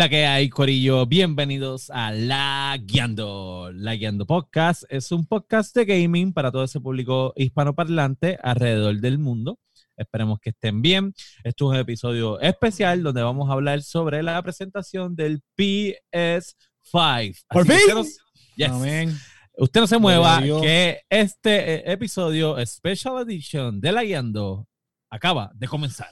La 0.00 0.08
que 0.08 0.24
hay, 0.24 0.48
Corillo, 0.48 1.04
bienvenidos 1.04 1.90
a 1.90 2.10
La 2.10 2.74
Guiando. 2.80 3.70
La 3.74 3.96
Guiando 3.96 4.24
Podcast 4.24 4.84
es 4.88 5.12
un 5.12 5.26
podcast 5.26 5.76
de 5.76 5.84
gaming 5.84 6.32
para 6.32 6.50
todo 6.50 6.64
ese 6.64 6.80
público 6.80 7.34
hispanoparlante 7.36 8.38
alrededor 8.42 8.98
del 8.98 9.18
mundo. 9.18 9.58
Esperemos 9.98 10.40
que 10.40 10.48
estén 10.50 10.80
bien. 10.80 11.12
Esto 11.44 11.66
es 11.66 11.74
un 11.74 11.76
episodio 11.76 12.40
especial 12.40 13.02
donde 13.02 13.22
vamos 13.22 13.50
a 13.50 13.52
hablar 13.52 13.82
sobre 13.82 14.22
la 14.22 14.42
presentación 14.42 15.14
del 15.14 15.42
PS5. 15.54 16.54
¡Por 17.50 17.66
fin! 17.66 17.76
usted 17.76 17.94
no- 17.94 18.04
Yes. 18.56 18.70
Amén. 18.70 19.18
Usted 19.58 19.80
no 19.82 19.86
se 19.86 19.98
mueva, 19.98 20.40
que 20.40 21.02
este 21.10 21.74
eh, 21.74 21.92
episodio 21.92 22.56
Special 22.64 23.18
Edition 23.20 23.78
de 23.82 23.92
La 23.92 24.02
Guiando 24.02 24.66
acaba 25.10 25.52
de 25.54 25.68
comenzar. 25.68 26.08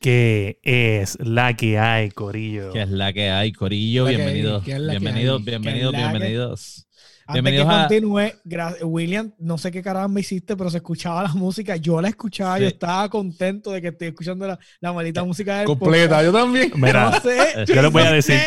¿Qué 0.00 0.58
es 0.62 1.18
la 1.20 1.54
que 1.54 1.78
hay, 1.78 2.10
Corillo? 2.10 2.72
Que 2.72 2.82
es 2.82 2.88
la 2.90 3.12
que 3.12 3.30
hay, 3.30 3.52
Corillo. 3.52 4.06
Que 4.06 4.16
Bienvenidos, 4.16 4.62
que 4.64 4.72
que 4.72 4.78
bienvenidos, 4.78 5.38
hay, 5.40 5.44
bienvenidos, 5.44 5.90
que 5.92 5.96
que- 5.96 6.02
bienvenidos. 6.08 6.84
Antes 7.26 7.42
Bienvenidos 7.42 7.66
que 7.68 7.74
a- 7.74 7.88
continúe, 7.88 8.86
William, 8.86 9.32
no 9.38 9.58
sé 9.58 9.70
qué 9.70 9.82
carajo 9.82 10.08
me 10.08 10.20
hiciste, 10.22 10.56
pero 10.56 10.70
se 10.70 10.78
escuchaba 10.78 11.24
la 11.24 11.34
música. 11.34 11.76
Yo 11.76 12.00
la 12.00 12.08
escuchaba, 12.08 12.56
Sí. 12.56 12.62
yo 12.62 12.68
estaba 12.68 13.06
contento 13.10 13.70
de 13.72 13.82
que 13.82 13.88
estoy 13.88 14.08
escuchando 14.08 14.46
la, 14.46 14.58
la 14.80 14.92
maldita 14.94 15.22
música 15.24 15.58
del 15.58 15.66
Completa, 15.66 16.22
yo 16.22 16.32
también. 16.32 16.72
Mira, 16.76 17.10
No 17.10 17.20
sé, 17.20 17.64
yo 17.66 17.82
les 17.82 17.92
voy 17.92 18.02
a 18.02 18.12
decir, 18.12 18.40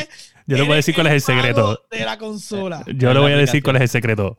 yo 0.48 0.58
les 0.58 0.66
voy 0.66 0.74
a 0.74 0.76
decir 0.78 0.96
cuál 0.96 1.08
es 1.08 1.14
el 1.14 1.22
secreto. 1.22 1.80
De 1.92 2.04
la 2.06 2.18
consola. 2.18 2.84
Yo 2.96 3.14
le 3.14 3.20
voy 3.20 3.34
a 3.34 3.38
decir 3.38 3.62
cuál 3.62 3.76
es 3.76 3.82
el 3.84 3.90
secreto. 3.90 4.36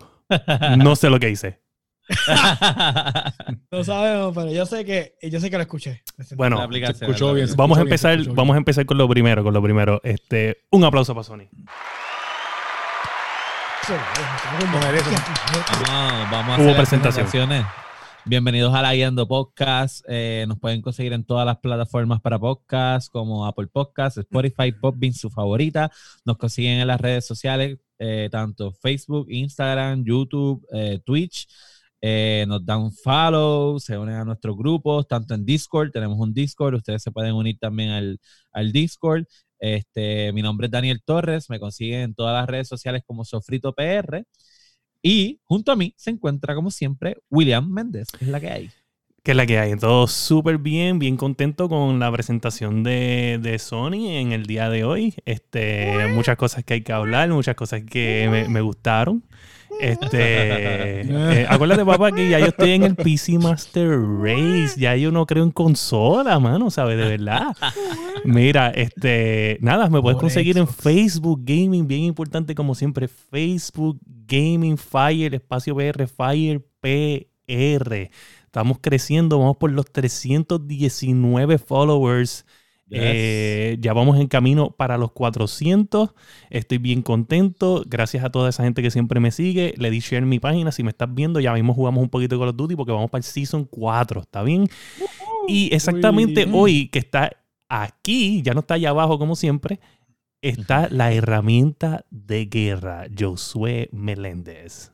No 0.79 0.97
sé 0.97 1.09
lo 1.09 1.21
que 1.21 1.31
hice. 1.31 1.61
No 3.70 3.84
sabemos, 3.84 4.34
pero 4.34 4.53
yo 4.53 4.67
sé 4.67 4.84
que, 4.84 5.14
yo 5.22 5.41
sé 5.41 5.50
que 5.50 5.56
lo 5.56 5.62
escuché. 5.62 6.03
Bueno, 6.36 6.58
La 6.58 6.64
aplicación, 6.64 6.98
se 6.98 7.05
escuchó 7.05 7.28
la 7.28 7.33
bien. 7.34 7.45
aplicación. 7.45 7.56
vamos 7.56 7.78
a 7.78 7.81
empezar, 7.83 8.19
bien. 8.19 8.34
vamos 8.34 8.55
a 8.55 8.58
empezar 8.58 8.86
con 8.86 8.98
lo 8.98 9.08
primero, 9.08 9.42
con 9.42 9.55
lo 9.55 9.62
primero. 9.62 10.00
Este, 10.05 10.58
un 10.70 10.84
aplauso 10.84 11.14
para 11.14 11.25
Sony. 11.25 11.48
Vamos, 15.89 16.30
vamos 16.30 16.58
a 16.58 16.61
Hubo 16.61 16.70
hacer 16.70 16.77
presentaciones. 16.77 17.64
Bienvenidos 18.25 18.73
a 18.75 18.83
La 18.83 18.95
Guiando 18.95 19.27
Podcast. 19.27 20.05
Eh, 20.06 20.45
nos 20.47 20.58
pueden 20.61 20.80
conseguir 20.80 21.12
en 21.12 21.25
todas 21.25 21.45
las 21.45 21.58
plataformas 21.58 22.20
para 22.20 22.39
podcast, 22.39 23.11
como 23.11 23.47
Apple 23.47 23.67
Podcasts, 23.67 24.19
Spotify, 24.19 24.70
Podbean, 24.70 25.12
su 25.12 25.28
favorita. 25.30 25.91
Nos 26.25 26.36
consiguen 26.36 26.78
en 26.78 26.86
las 26.86 27.00
redes 27.00 27.27
sociales, 27.27 27.78
eh, 27.98 28.28
tanto 28.30 28.70
Facebook, 28.73 29.27
Instagram, 29.28 30.05
YouTube, 30.05 30.64
eh, 30.73 31.00
Twitch. 31.05 31.48
Eh, 32.05 32.45
nos 32.48 32.67
dan 32.67 32.91
follow, 32.92 33.78
se 33.78 33.97
unen 33.97 34.17
a 34.17 34.25
nuestros 34.25 34.56
grupos, 34.56 35.06
tanto 35.06 35.34
en 35.34 35.45
Discord, 35.45 35.92
tenemos 35.92 36.19
un 36.19 36.34
Discord, 36.34 36.75
ustedes 36.75 37.00
se 37.00 37.12
pueden 37.12 37.33
unir 37.33 37.58
también 37.61 37.91
al, 37.91 38.20
al 38.50 38.72
Discord. 38.72 39.25
Este, 39.61 40.33
mi 40.33 40.42
nombre 40.42 40.67
es 40.67 40.73
Daniel 40.73 41.00
Torres, 41.05 41.48
me 41.48 41.61
consiguen 41.61 42.00
en 42.00 42.14
todas 42.14 42.34
las 42.34 42.48
redes 42.48 42.67
sociales 42.67 43.03
como 43.06 43.25
Sofrito 43.25 43.73
PR. 43.73 44.25
Y 45.00 45.41
junto 45.45 45.70
a 45.70 45.77
mí 45.77 45.95
se 45.97 46.11
encuentra, 46.11 46.56
como 46.56 46.73
siempre, 46.73 47.17
William 47.30 47.70
Méndez, 47.70 48.08
que 48.11 48.25
es 48.25 48.30
la 48.30 48.41
que 48.41 48.50
hay. 48.50 48.70
¿Qué 49.23 49.31
es 49.31 49.37
la 49.37 49.47
que 49.47 49.56
hay? 49.59 49.77
Todo 49.77 50.09
súper 50.09 50.59
bien, 50.59 50.98
bien 50.98 51.17
contento 51.17 51.69
con 51.69 52.01
la 52.01 52.11
presentación 52.11 52.83
de, 52.83 53.39
de 53.41 53.61
Sony 53.61 54.19
en 54.19 54.33
el 54.33 54.47
día 54.47 54.69
de 54.69 54.83
hoy. 54.83 55.14
Este, 55.24 56.08
muchas 56.13 56.36
cosas 56.36 56.64
que 56.64 56.74
hay 56.74 56.80
que 56.80 56.92
hablar, 56.92 57.29
muchas 57.29 57.55
cosas 57.55 57.83
que 57.89 58.27
me, 58.29 58.48
me 58.48 58.61
gustaron. 58.61 59.23
Este, 59.80 61.02
eh, 61.02 61.47
acuérdate, 61.48 61.85
papá, 61.85 62.11
que 62.11 62.29
ya 62.29 62.41
yo 62.41 62.47
estoy 62.47 62.73
en 62.73 62.83
el 62.83 62.97
PC 62.97 63.39
Master 63.39 63.91
Race. 63.91 64.74
Ya 64.77 64.97
yo 64.97 65.13
no 65.13 65.24
creo 65.24 65.45
en 65.45 65.52
consola, 65.52 66.41
mano, 66.41 66.70
¿sabes? 66.70 66.98
De 66.98 67.08
verdad. 67.08 67.57
Mira, 68.24 68.70
este, 68.70 69.58
nada, 69.61 69.89
me 69.89 70.01
puedes 70.01 70.18
conseguir 70.18 70.58
en. 70.58 70.67
Facebook 70.67 71.42
Gaming, 71.45 71.86
bien 71.86 72.02
importante 72.02 72.55
como 72.55 72.74
siempre, 72.74 73.07
Facebook 73.07 74.01
Gaming 74.05 74.77
Fire, 74.77 75.35
espacio 75.35 75.77
PR, 75.77 76.07
Fire 76.08 76.61
PR. 76.80 78.11
Estamos 78.52 78.80
creciendo, 78.83 79.39
vamos 79.39 79.57
por 79.57 79.73
los 79.73 79.90
319 79.90 81.57
followers. 81.57 82.45
Eh, 82.90 83.79
ya 83.80 83.95
vamos 83.95 84.20
en 84.20 84.27
camino 84.27 84.73
para 84.73 84.98
los 84.98 85.13
400. 85.13 86.11
Estoy 86.51 86.77
bien 86.77 87.01
contento. 87.01 87.83
Gracias 87.86 88.23
a 88.24 88.29
toda 88.29 88.51
esa 88.51 88.64
gente 88.64 88.83
que 88.83 88.91
siempre 88.91 89.20
me 89.20 89.30
sigue. 89.30 89.73
Le 89.79 89.91
di 89.91 90.01
share 90.01 90.23
en 90.23 90.29
mi 90.29 90.39
página. 90.39 90.70
Si 90.70 90.83
me 90.83 90.91
estás 90.91 91.08
viendo, 91.14 91.41
ya 91.41 91.55
mismo 91.55 91.73
jugamos 91.73 92.02
un 92.02 92.11
poquito 92.11 92.35
de 92.35 92.41
Call 92.41 92.51
of 92.51 92.57
Duty 92.57 92.77
porque 92.77 92.92
vamos 92.92 93.11
para 93.11 93.20
el 93.20 93.24
Season 93.24 93.64
4. 93.64 94.20
¿Está 94.20 94.42
bien? 94.42 94.68
Y 95.48 95.74
exactamente 95.74 96.46
hoy 96.52 96.89
que 96.89 96.98
está 96.98 97.33
aquí, 97.70 98.42
ya 98.42 98.52
no 98.52 98.61
está 98.61 98.74
allá 98.74 98.91
abajo 98.91 99.18
como 99.18 99.35
siempre, 99.35 99.80
está 100.42 100.91
la 100.91 101.11
herramienta 101.11 102.05
de 102.11 102.45
guerra, 102.45 103.07
Josué 103.18 103.89
Meléndez. 103.92 104.92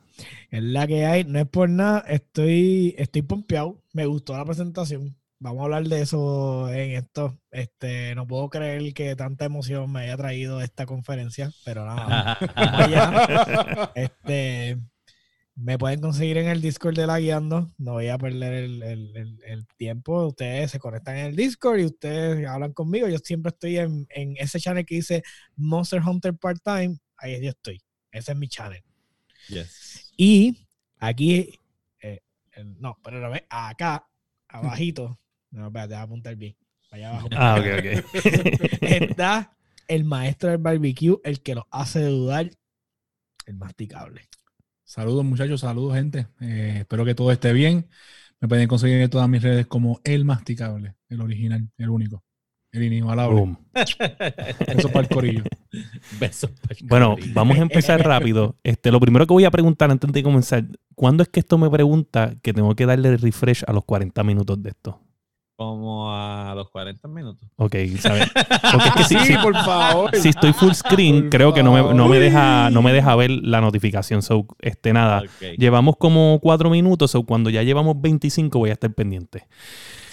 Es 0.51 0.63
la 0.63 0.87
que 0.87 1.05
hay, 1.05 1.23
no 1.23 1.39
es 1.39 1.47
por 1.47 1.69
nada, 1.69 1.99
estoy, 2.07 2.95
estoy 2.97 3.21
pompeado, 3.21 3.83
me 3.93 4.05
gustó 4.05 4.35
la 4.37 4.45
presentación. 4.45 5.15
Vamos 5.41 5.61
a 5.61 5.63
hablar 5.65 5.83
de 5.85 6.01
eso 6.01 6.69
en 6.73 6.91
esto. 6.91 7.39
Este, 7.51 8.13
no 8.15 8.27
puedo 8.27 8.49
creer 8.49 8.93
que 8.93 9.15
tanta 9.15 9.45
emoción 9.45 9.89
me 9.91 10.01
haya 10.01 10.17
traído 10.17 10.59
esta 10.61 10.85
conferencia, 10.85 11.49
pero 11.63 11.85
nada. 11.85 12.37
vamos 12.55 12.79
allá. 12.81 13.91
Este, 13.95 14.77
me 15.55 15.77
pueden 15.77 16.01
conseguir 16.01 16.37
en 16.39 16.47
el 16.49 16.61
Discord 16.61 16.95
de 16.95 17.07
la 17.07 17.19
guiando. 17.19 17.71
No 17.77 17.93
voy 17.93 18.07
a 18.09 18.17
perder 18.17 18.53
el, 18.53 18.83
el- 18.83 19.15
el- 19.15 19.39
el 19.45 19.67
tiempo. 19.77 20.25
Ustedes 20.27 20.71
se 20.71 20.79
conectan 20.79 21.15
en 21.17 21.25
el 21.27 21.35
Discord 21.37 21.79
y 21.79 21.85
ustedes 21.85 22.45
hablan 22.45 22.73
conmigo. 22.73 23.07
Yo 23.07 23.17
siempre 23.19 23.49
estoy 23.51 23.77
en, 23.77 24.07
en 24.09 24.35
ese 24.37 24.59
channel 24.59 24.85
que 24.85 24.95
dice 24.95 25.23
Monster 25.55 26.01
Hunter 26.05 26.33
Part-Time. 26.33 26.97
Ahí 27.17 27.41
yo 27.41 27.49
estoy. 27.49 27.81
Ese 28.11 28.33
es 28.33 28.37
mi 28.37 28.49
channel. 28.49 28.81
Yes. 29.47 29.88
Y 30.21 30.67
aquí, 30.97 31.57
eh, 32.01 32.19
no, 32.77 32.97
pero 33.01 33.21
lo 33.21 33.29
ves, 33.29 33.43
acá, 33.49 34.05
abajito, 34.49 35.17
no, 35.51 35.67
espérate, 35.67 35.93
voy 35.93 35.97
a 35.97 36.01
apuntar 36.01 36.35
bien, 36.35 36.57
allá 36.91 37.11
abajo. 37.11 37.29
Ah, 37.37 37.55
ok, 37.57 37.65
ok. 37.79 38.81
Está 38.81 39.55
el 39.87 40.03
maestro 40.03 40.49
del 40.49 40.57
barbecue, 40.57 41.21
el 41.23 41.41
que 41.41 41.55
nos 41.55 41.63
hace 41.71 42.03
dudar, 42.03 42.51
el 43.45 43.55
masticable. 43.55 44.27
Saludos, 44.83 45.23
muchachos, 45.23 45.61
saludos, 45.61 45.95
gente. 45.95 46.27
Eh, 46.41 46.79
espero 46.79 47.05
que 47.05 47.15
todo 47.15 47.31
esté 47.31 47.53
bien. 47.53 47.89
Me 48.41 48.49
pueden 48.49 48.67
conseguir 48.67 48.97
en 48.97 49.09
todas 49.09 49.29
mis 49.29 49.41
redes 49.41 49.67
como 49.67 50.01
El 50.03 50.25
Masticable, 50.25 50.95
el 51.07 51.21
original, 51.21 51.69
el 51.77 51.89
único, 51.89 52.25
el 52.71 52.83
inigualable. 52.83 53.39
Boom. 53.39 53.57
Eso 53.73 54.89
para 54.89 55.01
el 55.01 55.09
corillo. 55.09 55.43
Besos. 56.19 56.51
Bueno, 56.83 57.11
corillo. 57.11 57.33
vamos 57.33 57.57
a 57.57 57.61
empezar 57.61 58.01
rápido. 58.05 58.55
Este, 58.63 58.91
lo 58.91 58.99
primero 58.99 59.25
que 59.25 59.33
voy 59.33 59.45
a 59.45 59.51
preguntar 59.51 59.91
antes 59.91 60.11
de 60.11 60.23
comenzar, 60.23 60.65
¿cuándo 60.95 61.23
es 61.23 61.29
que 61.29 61.39
esto 61.39 61.57
me 61.57 61.69
pregunta 61.69 62.35
que 62.41 62.53
tengo 62.53 62.75
que 62.75 62.85
darle 62.85 63.17
refresh 63.17 63.63
a 63.67 63.73
los 63.73 63.85
40 63.85 64.23
minutos 64.23 64.61
de 64.61 64.69
esto? 64.69 64.99
Como 65.59 66.09
a 66.15 66.53
los 66.55 66.69
40 66.69 67.05
minutos. 67.09 67.45
Ok, 67.57 67.75
¿sabes? 67.99 68.29
Porque 68.71 68.87
es 68.87 68.93
que 68.95 69.03
si, 69.03 69.19
Sí, 69.19 69.25
si- 69.33 69.37
por 69.39 69.53
favor. 69.53 70.15
si 70.15 70.29
estoy 70.29 70.53
full 70.53 70.71
screen, 70.71 71.23
Por 71.23 71.29
creo 71.31 71.53
que 71.53 71.63
no 71.63 71.73
me, 71.73 71.93
no 71.93 72.07
me 72.07 72.17
deja, 72.17 72.69
no 72.69 72.81
me 72.81 72.93
deja 72.93 73.13
ver 73.17 73.29
la 73.29 73.59
notificación. 73.59 74.21
So, 74.21 74.45
este, 74.61 74.93
nada. 74.93 75.19
Ok. 75.19 75.57
Llevamos 75.57 75.97
como 75.97 76.39
cuatro 76.41 76.69
minutos, 76.69 77.13
o 77.15 77.23
cuando 77.25 77.49
ya 77.49 77.61
llevamos 77.63 77.99
25 77.99 78.57
voy 78.57 78.69
a 78.69 78.73
estar 78.73 78.93
pendiente. 78.93 79.47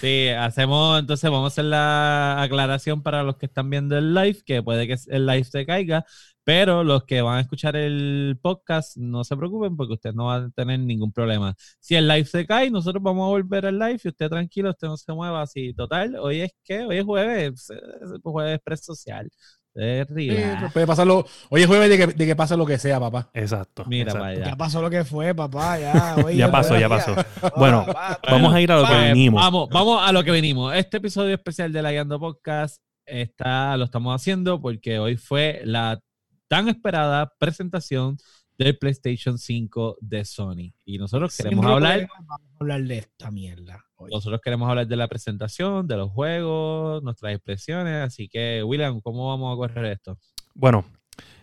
Sí, 0.01 0.27
hacemos, 0.27 0.99
entonces 0.99 1.31
vamos 1.31 1.45
a 1.45 1.53
hacer 1.53 1.65
la 1.65 2.41
aclaración 2.41 3.01
para 3.01 3.23
los 3.23 3.37
que 3.37 3.45
están 3.45 3.69
viendo 3.69 3.97
el 3.97 4.13
live, 4.13 4.39
que 4.45 4.61
puede 4.61 4.85
que 4.85 4.97
el 5.07 5.25
live 5.25 5.45
se 5.45 5.65
caiga, 5.65 6.05
pero 6.47 6.81
los 6.85 7.03
que 7.03 7.21
van 7.21 7.39
a 7.39 7.41
escuchar 7.41 7.75
el 7.75 8.39
podcast, 8.41 8.95
no 8.95 9.25
se 9.25 9.35
preocupen 9.35 9.75
porque 9.75 9.95
ustedes 9.95 10.15
no 10.15 10.27
van 10.27 10.45
a 10.45 10.49
tener 10.51 10.79
ningún 10.79 11.11
problema. 11.11 11.53
Si 11.81 11.93
el 11.93 12.07
live 12.07 12.23
se 12.23 12.45
cae, 12.47 12.71
nosotros 12.71 13.03
vamos 13.03 13.25
a 13.25 13.31
volver 13.31 13.65
al 13.65 13.77
live 13.77 13.99
y 14.01 14.07
usted 14.07 14.29
tranquilo, 14.29 14.69
usted 14.69 14.87
no 14.87 14.95
se 14.95 15.11
mueva 15.11 15.41
así. 15.41 15.73
Total, 15.73 16.15
hoy 16.15 16.39
es 16.39 16.51
que, 16.63 16.85
hoy 16.85 16.99
es 16.99 17.03
jueves, 17.03 17.69
eh, 17.69 17.75
jueves 18.23 18.55
express 18.55 18.85
social. 18.85 19.29
Usted 19.75 20.07
Sí, 20.15 20.29
relax. 20.29 20.71
puede 20.71 20.87
pasarlo. 20.87 21.25
Hoy 21.49 21.61
es 21.63 21.67
jueves 21.67 21.89
de 21.89 21.97
que, 21.97 22.07
de 22.13 22.25
que 22.25 22.35
pase 22.37 22.55
lo 22.55 22.65
que 22.65 22.77
sea, 22.77 22.97
papá. 22.97 23.29
Exacto. 23.33 23.83
Mira 23.85 24.03
exacto. 24.03 24.19
para 24.21 24.31
allá. 24.31 24.45
Ya 24.45 24.55
pasó 24.55 24.81
lo 24.81 24.89
que 24.89 25.03
fue, 25.03 25.35
papá, 25.35 25.77
ya. 25.79 26.15
oye, 26.25 26.37
Ya 26.37 26.49
pasó, 26.49 26.79
ya 26.79 26.87
pasó. 26.87 27.13
Bueno, 27.57 27.85
Vamos 28.25 28.53
a 28.53 28.61
ir 28.61 28.71
a 28.71 28.77
lo 28.77 28.83
que 28.87 28.93
Pues, 28.93 29.13
vinimos. 29.13 29.41
Vamos, 29.41 29.67
vamos 29.69 30.01
a 30.01 30.13
lo 30.13 30.23
que 30.23 30.31
venimos. 30.31 30.73
Este 30.73 30.95
episodio 30.95 31.35
especial 31.35 31.73
de 31.73 31.81
la 31.81 31.91
Guiando 31.91 32.17
Podcast 32.21 32.81
está, 33.05 33.75
lo 33.75 33.83
estamos 33.83 34.15
haciendo 34.15 34.61
porque 34.61 34.97
hoy 34.99 35.17
fue 35.17 35.59
la 35.65 35.99
tan 36.47 36.67
esperada 36.69 37.31
presentación 37.37 38.17
del 38.57 38.77
PlayStation 38.77 39.37
5 39.37 39.97
de 40.01 40.25
Sony. 40.25 40.73
Y 40.85 40.97
nosotros 40.97 41.35
queremos 41.35 41.63
Sin 41.63 41.73
hablar, 41.73 42.07
Vamos 42.11 42.39
a 42.39 42.57
hablar 42.59 42.83
de 42.83 42.97
esta 42.97 43.31
mierda. 43.31 43.85
hoy. 43.95 44.11
nosotros 44.11 44.41
queremos 44.43 44.67
hablar 44.69 44.87
de 44.87 44.95
la 44.95 45.07
presentación, 45.07 45.87
de 45.87 45.97
los 45.97 46.11
juegos, 46.11 47.03
nuestras 47.03 47.33
expresiones. 47.33 48.05
Así 48.05 48.27
que, 48.27 48.63
William, 48.63 48.99
¿cómo 49.01 49.27
vamos 49.27 49.53
a 49.53 49.57
correr 49.57 49.85
esto? 49.93 50.17
Bueno, 50.55 50.85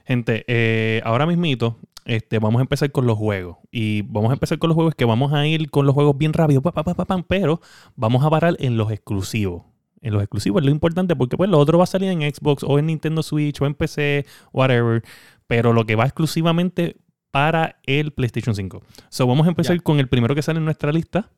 gente, 0.04 0.44
eh, 0.48 1.00
ahora 1.04 1.26
mismito, 1.26 1.78
este, 2.04 2.38
vamos 2.38 2.58
a 2.58 2.62
empezar 2.62 2.90
con 2.90 3.06
los 3.06 3.16
juegos. 3.16 3.58
Y 3.70 4.02
vamos 4.02 4.30
a 4.30 4.34
empezar 4.34 4.58
con 4.58 4.68
los 4.68 4.74
juegos 4.74 4.94
que 4.94 5.04
vamos 5.04 5.32
a 5.32 5.46
ir 5.46 5.70
con 5.70 5.86
los 5.86 5.94
juegos 5.94 6.18
bien 6.18 6.32
rápido, 6.32 6.62
pa, 6.62 6.72
pa, 6.72 6.82
pa, 6.82 6.94
pa, 6.94 7.04
pam, 7.04 7.22
pero 7.22 7.60
vamos 7.94 8.24
a 8.24 8.30
parar 8.30 8.56
en 8.58 8.76
los 8.76 8.90
exclusivos. 8.90 9.62
En 10.04 10.12
los 10.12 10.22
exclusivos 10.22 10.60
es 10.60 10.66
lo 10.66 10.70
importante 10.70 11.16
porque 11.16 11.36
pues 11.36 11.48
lo 11.48 11.58
otro 11.58 11.78
va 11.78 11.84
a 11.84 11.86
salir 11.86 12.10
en 12.10 12.20
Xbox 12.20 12.62
o 12.62 12.78
en 12.78 12.86
Nintendo 12.86 13.22
Switch 13.22 13.60
o 13.60 13.66
en 13.66 13.74
PC, 13.74 14.26
whatever. 14.52 15.02
Pero 15.46 15.72
lo 15.72 15.86
que 15.86 15.96
va 15.96 16.04
exclusivamente 16.04 16.96
para 17.30 17.80
el 17.86 18.12
PlayStation 18.12 18.54
5. 18.54 18.82
So, 19.08 19.26
vamos 19.26 19.46
a 19.46 19.48
empezar 19.48 19.82
con 19.82 19.98
el 19.98 20.08
primero 20.08 20.34
que 20.34 20.42
sale 20.42 20.58
en 20.58 20.66
nuestra 20.66 20.92
lista. 20.92 21.30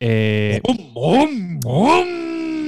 Eh, 0.00 0.60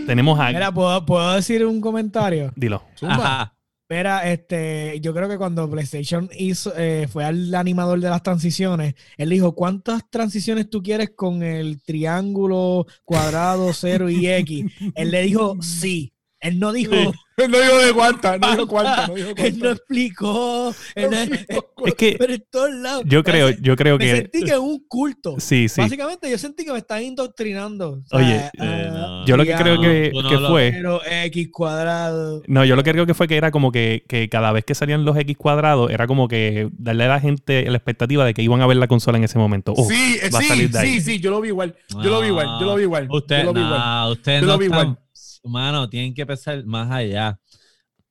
tenemos 0.06 0.38
a... 0.40 0.48
Mira, 0.48 0.72
¿puedo, 0.72 1.06
puedo 1.06 1.32
decir 1.34 1.64
un 1.64 1.80
comentario? 1.80 2.52
Dilo. 2.56 2.82
Zumba. 2.96 3.14
Ajá. 3.14 3.54
Mira, 3.90 4.30
este, 4.30 5.00
yo 5.00 5.12
creo 5.12 5.28
que 5.28 5.36
cuando 5.36 5.68
PlayStation 5.68 6.30
hizo, 6.38 6.72
eh, 6.76 7.08
fue 7.10 7.24
al 7.24 7.52
animador 7.56 7.98
de 7.98 8.08
las 8.08 8.22
transiciones, 8.22 8.94
él 9.16 9.30
dijo, 9.30 9.56
¿cuántas 9.56 10.08
transiciones 10.08 10.70
tú 10.70 10.80
quieres 10.80 11.10
con 11.10 11.42
el 11.42 11.82
triángulo, 11.82 12.86
cuadrado, 13.04 13.72
cero 13.72 14.08
y 14.08 14.28
X? 14.28 14.66
Él 14.94 15.10
le 15.10 15.22
dijo, 15.22 15.56
sí. 15.60 16.12
Él 16.40 16.58
no 16.58 16.72
dijo, 16.72 16.94
No 16.94 17.46
dijo 17.60 17.78
de 17.78 17.92
cuánta, 17.94 18.38
no 18.38 18.50
dijo 18.50 18.66
cuánta, 18.66 19.06
no 19.08 19.14
dijo 19.14 19.30
él 19.36 19.58
no 19.58 19.70
explicó. 19.70 20.74
Él 20.94 21.10
no- 21.10 21.86
Es 21.86 21.94
que 21.94 22.16
pero 22.18 22.34
en 22.34 22.44
todos 22.50 22.70
lados. 22.72 23.02
yo 23.06 23.22
creo, 23.22 23.50
yo 23.50 23.76
creo 23.76 23.98
me 23.98 24.04
que... 24.04 24.16
sentí 24.16 24.42
que 24.44 24.50
es 24.52 24.58
un 24.58 24.82
culto. 24.88 25.36
Sí, 25.38 25.68
sí. 25.68 25.80
Básicamente 25.80 26.30
yo 26.30 26.36
sentí 26.38 26.64
que 26.64 26.72
me 26.72 26.78
están 26.78 27.02
indoctrinando. 27.02 28.00
O 28.04 28.06
sea, 28.06 28.18
Oye, 28.18 28.36
eh, 28.36 28.50
ah, 28.58 28.90
no. 28.92 29.26
Yo 29.26 29.36
lo 29.36 29.44
que 29.44 29.54
creo 29.54 29.80
que, 29.80 30.12
que 30.28 30.36
lo- 30.36 30.48
fue... 30.48 30.70
Cero, 30.74 31.00
X 31.24 31.48
cuadrado. 31.52 32.42
No, 32.46 32.64
yo 32.64 32.76
lo 32.76 32.82
que 32.82 32.92
creo 32.92 33.06
que 33.06 33.14
fue 33.14 33.28
que 33.28 33.36
era 33.36 33.50
como 33.50 33.70
que, 33.72 34.04
que 34.08 34.28
cada 34.28 34.52
vez 34.52 34.64
que 34.64 34.74
salían 34.74 35.04
los 35.04 35.16
X 35.16 35.36
cuadrados, 35.36 35.90
era 35.90 36.06
como 36.06 36.26
que 36.28 36.68
darle 36.72 37.04
a 37.04 37.08
la 37.08 37.20
gente 37.20 37.64
la 37.70 37.76
expectativa 37.76 38.24
de 38.24 38.34
que 38.34 38.42
iban 38.42 38.60
a 38.62 38.66
ver 38.66 38.76
la 38.78 38.88
consola 38.88 39.18
en 39.18 39.24
ese 39.24 39.38
momento. 39.38 39.72
Oh, 39.76 39.88
sí, 39.88 40.18
eh, 40.22 40.30
va 40.32 40.38
a 40.38 40.42
sí, 40.42 40.48
salir 40.48 40.70
de 40.70 40.78
ahí. 40.78 40.88
sí, 40.88 41.00
sí, 41.02 41.20
yo 41.20 41.30
lo 41.30 41.40
vi 41.40 41.48
igual. 41.48 41.74
Yo 41.90 42.10
lo 42.10 42.20
vi 42.20 42.28
igual, 42.28 42.46
yo 42.60 42.66
lo 42.66 42.74
vi 42.76 42.82
igual. 42.84 43.08
Usted, 43.10 43.38
yo 43.40 43.44
lo 43.44 43.52
vi 43.54 43.60
igual. 43.60 43.78
no, 43.78 44.10
usted 44.12 44.40
Yo 44.40 44.46
no 44.46 44.52
lo 44.52 44.58
vi 44.58 44.64
igual. 44.66 44.98
Mano, 45.44 45.88
tienen 45.88 46.14
que 46.14 46.26
pensar 46.26 46.64
más 46.64 46.90
allá. 46.90 47.38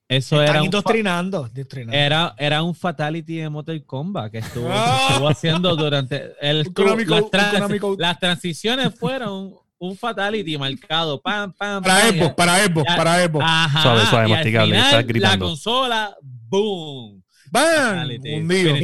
Eso 0.08 0.42
Están 0.42 0.44
era 0.44 0.52
un, 0.54 0.58
fa- 0.60 0.66
indoctrinando. 0.66 1.48
indoctrinando. 1.48 1.96
era, 1.98 2.36
era 2.40 2.64
un 2.64 2.74
fatality 2.74 3.36
de 3.38 3.50
Mortal 3.50 3.86
Kombat 3.86 4.32
que 4.32 4.40
estuvo, 4.40 4.68
Ah. 4.72 5.08
estuvo 5.12 5.30
haciendo 5.30 5.76
durante 5.76 6.34
el 6.42 6.66
Un 6.68 6.74
Konami 6.74 7.06
las, 7.06 7.30
trans- 7.30 7.84
un 7.84 7.98
transiciones 8.20 8.96
fueron 8.96 9.54
un 9.78 9.96
fatality 9.96 10.58
marcado. 10.58 11.22
Pam, 11.22 11.54
pam, 11.54 11.84
Para 11.84 12.00
pam, 12.02 12.16
Xbox, 12.18 12.34
para 12.34 12.66
Xbox, 12.66 12.86
Ya. 12.90 12.98
para 12.98 13.24
Xbox. 13.28 13.46
Ajá, 13.48 13.82
Suave, 13.84 14.06
suave, 14.08 14.28
masticable, 14.30 14.72
final, 14.74 14.86
estás 14.90 15.08
gritando. 15.08 15.46
La 15.46 15.50
consola, 15.52 16.18
boom. 16.22 17.24
¡Bam! 17.52 18.10
Hundido. 18.10 18.78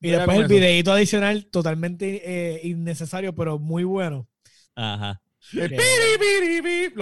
Y, 0.00 0.10
después 0.10 0.38
el 0.38 0.46
videito 0.48 0.92
adicional 0.92 1.46
totalmente 1.46 2.22
eh, 2.24 2.60
innecesario, 2.64 3.34
pero 3.34 3.58
muy 3.58 3.84
bueno. 3.84 4.26
Ajá. 4.74 5.20
El 5.52 5.68
Que- 5.68 5.76
piri, 5.76 6.18
piri, 6.18 6.62
piri. 6.62 6.94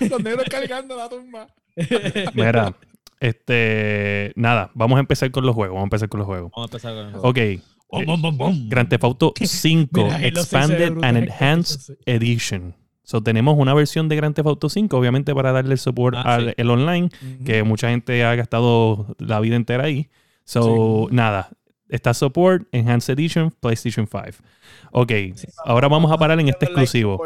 Los, 0.00 0.10
los 0.10 0.22
negros 0.22 0.44
cargando 0.50 0.96
la 0.96 1.08
tumba. 1.08 1.46
Mira, 2.34 2.74
este. 3.20 4.32
Nada, 4.36 4.70
vamos 4.74 4.96
a 4.96 5.00
empezar 5.00 5.30
con 5.30 5.44
los 5.46 5.54
juegos. 5.54 5.74
Vamos 5.74 5.84
a 5.84 5.88
empezar 5.88 6.08
con 6.08 6.18
los 6.18 6.26
juegos. 6.26 6.50
Vamos 6.54 6.70
a 6.70 6.76
empezar 6.76 6.94
con 6.94 7.06
el 7.06 7.12
juego. 7.12 7.28
Ok. 7.28 7.62
Bom, 7.90 8.04
bom, 8.04 8.20
bom, 8.22 8.36
bom. 8.36 8.68
Grand 8.68 8.88
Theft 8.88 9.04
Auto 9.04 9.32
5 9.42 9.88
Mira, 9.92 10.16
ahí 10.16 10.30
los 10.30 10.44
Expanded 10.44 10.98
and 11.02 11.16
Enhanced 11.16 11.96
Edition. 12.06 12.74
So, 13.02 13.22
tenemos 13.22 13.56
una 13.58 13.72
versión 13.72 14.08
de 14.10 14.16
Grand 14.16 14.34
Theft 14.34 14.46
Auto 14.48 14.68
5, 14.68 14.94
obviamente 14.94 15.34
para 15.34 15.52
darle 15.52 15.72
el 15.72 15.78
support 15.78 16.14
Ah, 16.18 16.34
al 16.34 16.48
sí. 16.48 16.54
el 16.58 16.68
online, 16.70 17.08
que 17.46 17.62
mucha 17.62 17.88
gente 17.88 18.22
ha 18.24 18.34
gastado 18.34 19.16
la 19.18 19.40
vida 19.40 19.56
entera 19.56 19.84
ahí. 19.84 20.08
So, 20.44 21.08
nada. 21.10 21.48
Está 21.88 22.12
support, 22.14 22.66
Enhanced 22.72 23.12
Edition, 23.14 23.50
PlayStation 23.50 24.06
5. 24.06 24.42
Ok, 24.92 25.12
ahora 25.64 25.88
vamos 25.88 26.12
a 26.12 26.18
parar 26.18 26.38
en 26.40 26.48
este 26.48 26.66
exclusivo. 26.66 27.18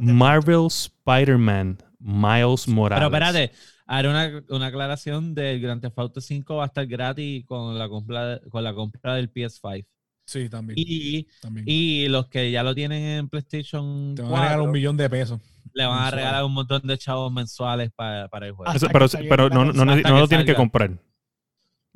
Marvel 0.00 0.66
Spider-Man 0.66 1.78
Miles 1.98 2.68
Morales. 2.68 3.04
Pero 3.08 3.16
espérate, 3.16 3.52
haré 3.86 4.08
una, 4.08 4.42
una 4.50 4.66
aclaración 4.66 5.34
del 5.34 5.60
Grand 5.60 5.80
Theft 5.80 5.98
Auto 5.98 6.20
5 6.20 6.56
va 6.56 6.64
a 6.64 6.66
estar 6.66 6.86
gratis 6.86 7.44
con 7.46 7.78
la 7.78 7.88
compra, 7.88 8.40
con 8.50 8.62
la 8.62 8.74
compra 8.74 9.14
del 9.14 9.32
PS5. 9.32 9.86
Sí, 10.28 10.48
también. 10.48 10.76
Y, 10.78 11.28
también. 11.40 11.64
y 11.68 12.08
los 12.08 12.26
que 12.26 12.50
ya 12.50 12.62
lo 12.64 12.74
tienen 12.74 13.02
en 13.02 13.28
PlayStation 13.28 14.14
Te 14.16 14.22
van 14.22 14.32
a 14.32 14.36
regalar 14.36 14.56
4 14.58 14.64
un 14.64 14.72
millón 14.72 14.96
de 14.96 15.08
pesos. 15.08 15.40
le 15.72 15.86
van 15.86 16.02
a 16.02 16.10
regalar 16.10 16.44
un 16.44 16.52
montón 16.52 16.82
de 16.84 16.98
chavos 16.98 17.32
mensuales 17.32 17.90
para, 17.94 18.26
para 18.28 18.46
el 18.46 18.52
juego. 18.52 18.72
Eso- 18.72 18.88
pero 18.92 19.06
pero 19.28 19.48
no, 19.48 19.64
no, 19.66 19.84
no, 19.84 19.96
no 19.96 20.18
lo 20.18 20.28
tienen 20.28 20.44
que 20.46 20.52
salga. 20.52 20.56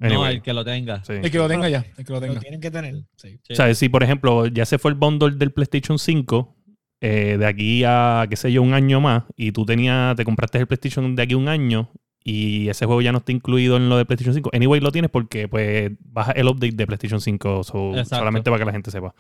Comprar. 0.00 0.12
no, 0.12 0.16
Anyway, 0.20 0.36
el 0.36 0.42
que 0.42 0.52
lo 0.52 0.64
tenga. 0.64 1.04
sí. 1.04 1.12
El 1.14 1.30
que 1.30 1.38
lo 1.38 1.48
tenga 1.48 1.68
ya, 1.68 1.84
el 1.96 2.04
que 2.04 2.12
lo 2.12 2.20
Lo 2.20 2.26
tenga. 2.26 2.40
tienen 2.40 2.60
que 2.60 2.70
tener. 2.70 2.94
sí. 3.16 3.38
Sí. 3.42 3.52
O 3.52 3.56
sea, 3.56 3.74
si 3.74 3.88
por 3.88 4.02
ejemplo 4.02 4.46
ya 4.46 4.64
se 4.66 4.78
fue 4.78 4.90
el 4.90 4.96
bundle 4.96 5.36
del 5.36 5.52
PlayStation 5.52 5.98
5, 5.98 6.56
eh, 7.02 7.36
de 7.38 7.46
aquí 7.46 7.82
a, 7.86 8.26
qué 8.28 8.36
sé 8.36 8.52
yo, 8.52 8.62
un 8.62 8.74
año 8.74 9.00
más, 9.00 9.24
y 9.36 9.52
tú 9.52 9.64
tenías, 9.64 10.16
te 10.16 10.24
compraste 10.24 10.58
el 10.58 10.66
PlayStation 10.66 11.14
de 11.16 11.22
aquí 11.22 11.34
a 11.34 11.38
un 11.38 11.48
año, 11.48 11.90
y 12.22 12.68
ese 12.68 12.84
juego 12.84 13.00
ya 13.00 13.12
no 13.12 13.18
está 13.18 13.32
incluido 13.32 13.78
en 13.78 13.88
lo 13.88 13.96
de 13.96 14.04
PlayStation 14.04 14.34
5, 14.34 14.50
anyway 14.52 14.78
lo 14.80 14.92
tienes 14.92 15.10
porque 15.10 15.48
pues 15.48 15.90
baja 16.00 16.32
el 16.32 16.46
update 16.48 16.72
de 16.76 16.86
PlayStation 16.86 17.18
5, 17.20 17.64
so, 17.64 17.92
solamente 18.04 18.50
para 18.50 18.58
que 18.58 18.66
la 18.66 18.72
gente 18.72 18.90
sepa. 18.90 19.14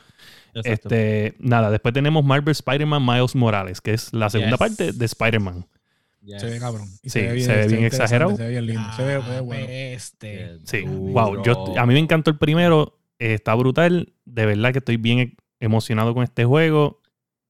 Exacto. 0.52 0.88
Este, 0.94 1.34
nada, 1.38 1.70
después 1.70 1.94
tenemos 1.94 2.22
Marvel 2.24 2.52
Spider-Man 2.52 3.04
Miles 3.06 3.34
Morales, 3.34 3.80
que 3.80 3.94
es 3.94 4.12
la 4.12 4.28
segunda 4.28 4.50
Yes. 4.56 4.58
parte 4.58 4.92
de 4.92 5.04
Spider-Man. 5.06 5.64
Yes. 6.22 6.40
Se 6.40 6.46
ve 6.50 6.58
cabrón. 6.58 6.88
Y 7.02 7.08
Sí, 7.10 7.20
se 7.40 7.56
ve 7.56 7.66
bien 7.68 7.84
exagerado. 7.84 8.36
Se 8.36 8.42
ve 8.44 8.50
bien 8.50 8.66
lindo. 8.66 8.92
Se 8.96 9.02
ve, 9.04 9.22
se 9.22 9.30
ve 9.30 9.40
bueno. 9.40 9.66
Este. 9.68 10.58
Sí, 10.64 10.80
Duro. 10.82 11.12
wow. 11.12 11.42
Yo, 11.42 11.74
a 11.78 11.86
mí 11.86 11.94
me 11.94 12.00
encantó 12.00 12.30
el 12.30 12.38
primero. 12.38 12.98
eh, 13.18 13.34
está 13.34 13.54
brutal. 13.54 14.12
De 14.24 14.46
verdad 14.46 14.72
que 14.72 14.78
estoy 14.78 14.96
bien 14.96 15.18
e- 15.18 15.36
emocionado 15.60 16.14
con 16.14 16.22
este 16.24 16.44
juego. 16.44 17.00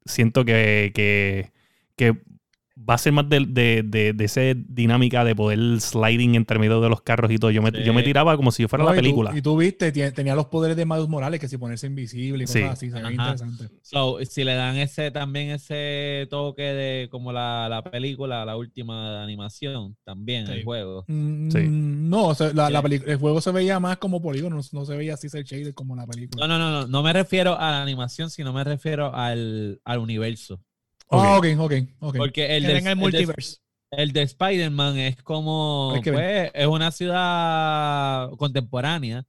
Siento 0.05 0.45
que, 0.45 0.93
que, 0.95 1.53
que 1.97 2.21
va 2.89 2.95
a 2.95 2.99
ser 2.99 3.13
más 3.13 3.29
de, 3.29 3.41
de, 3.49 3.83
de, 3.85 4.13
de 4.13 4.25
esa 4.25 4.41
dinámica 4.55 5.25
de 5.25 5.35
poder 5.37 5.59
sliding 5.81 6.35
entre 6.35 6.59
medio 6.59 6.81
de 6.81 6.89
los 6.89 7.03
carros 7.03 7.31
y 7.31 7.39
todo. 7.39 7.51
Yo 7.51 7.63
me, 7.63 7.71
Sí. 7.71 7.85
yo 7.85 7.93
me 7.95 8.03
tiraba 8.03 8.37
como 8.37 8.51
si 8.53 8.67
fuera 8.67 8.85
No, 8.85 8.91
la 8.91 8.97
y 8.97 8.99
tú- 8.99 9.03
película. 9.03 9.33
Y 9.37 9.43
tú, 9.43 9.57
viste, 9.57 9.93
tenía 10.13 10.35
los 10.35 10.47
poderes 10.47 10.77
de 10.77 10.85
Miles 10.87 11.09
Morales, 11.09 11.41
que 11.41 11.49
si 11.49 11.57
ponerse 11.59 11.87
invisible 11.87 12.45
y 12.45 12.47
cosas 12.47 12.63
Sí. 12.63 12.89
así, 12.89 12.91
se 12.91 13.03
ve 13.03 13.11
interesante. 13.13 13.69
So, 13.83 14.19
si 14.25 14.45
le 14.45 14.55
dan 14.55 14.77
ese 14.77 15.11
también 15.11 15.51
ese 15.51 16.27
toque 16.31 16.63
de 16.63 17.09
como 17.11 17.33
la, 17.33 17.69
la 17.69 17.83
película, 17.85 18.45
la 18.45 18.57
última 18.57 19.13
de 19.19 19.25
animación, 19.25 19.97
también 20.05 20.47
Sí. 20.47 20.53
el 20.53 20.65
juego. 20.65 21.05
Mm, 21.09 21.51
Sí. 21.51 21.67
No, 21.69 22.29
o 22.29 22.35
sea, 22.35 22.53
la, 22.55 22.67
Sí. 22.69 22.73
la 22.73 22.83
peli- 22.83 23.03
el 23.07 23.17
juego 23.17 23.41
se 23.41 23.53
veía 23.53 23.79
más 23.81 23.99
como 23.99 24.21
polígono, 24.23 24.57
no, 24.57 24.63
no 24.73 24.85
se 24.85 24.97
veía 24.97 25.15
así 25.15 25.29
el 25.33 25.45
shader 25.45 25.75
como 25.75 25.95
la 25.97 26.07
película. 26.07 26.47
No, 26.47 26.59
no, 26.59 26.71
no, 26.71 26.81
no, 26.83 26.87
no 26.89 27.03
me 27.03 27.13
refiero 27.13 27.59
a 27.59 27.71
la 27.71 27.83
animación, 27.83 28.31
sino 28.31 28.53
me 28.53 28.65
refiero 28.65 29.15
al, 29.15 29.81
al 29.85 29.99
universo. 29.99 30.61
Ah, 31.11 31.39
ok, 31.39 31.47
ok, 31.59 31.73
ok. 32.01 32.17
Porque 32.17 32.57
el 32.57 32.63
de, 32.65 32.79
el 32.79 32.97
multiverse. 32.97 33.57
el 33.91 34.13
de 34.13 34.23
Spider-Man 34.23 34.99
es 34.99 35.23
como, 35.23 35.93
que 36.05 36.13
pues, 36.13 36.51
es 36.55 36.67
una 36.67 36.91
ciudad 36.93 38.31
contemporánea, 38.37 39.25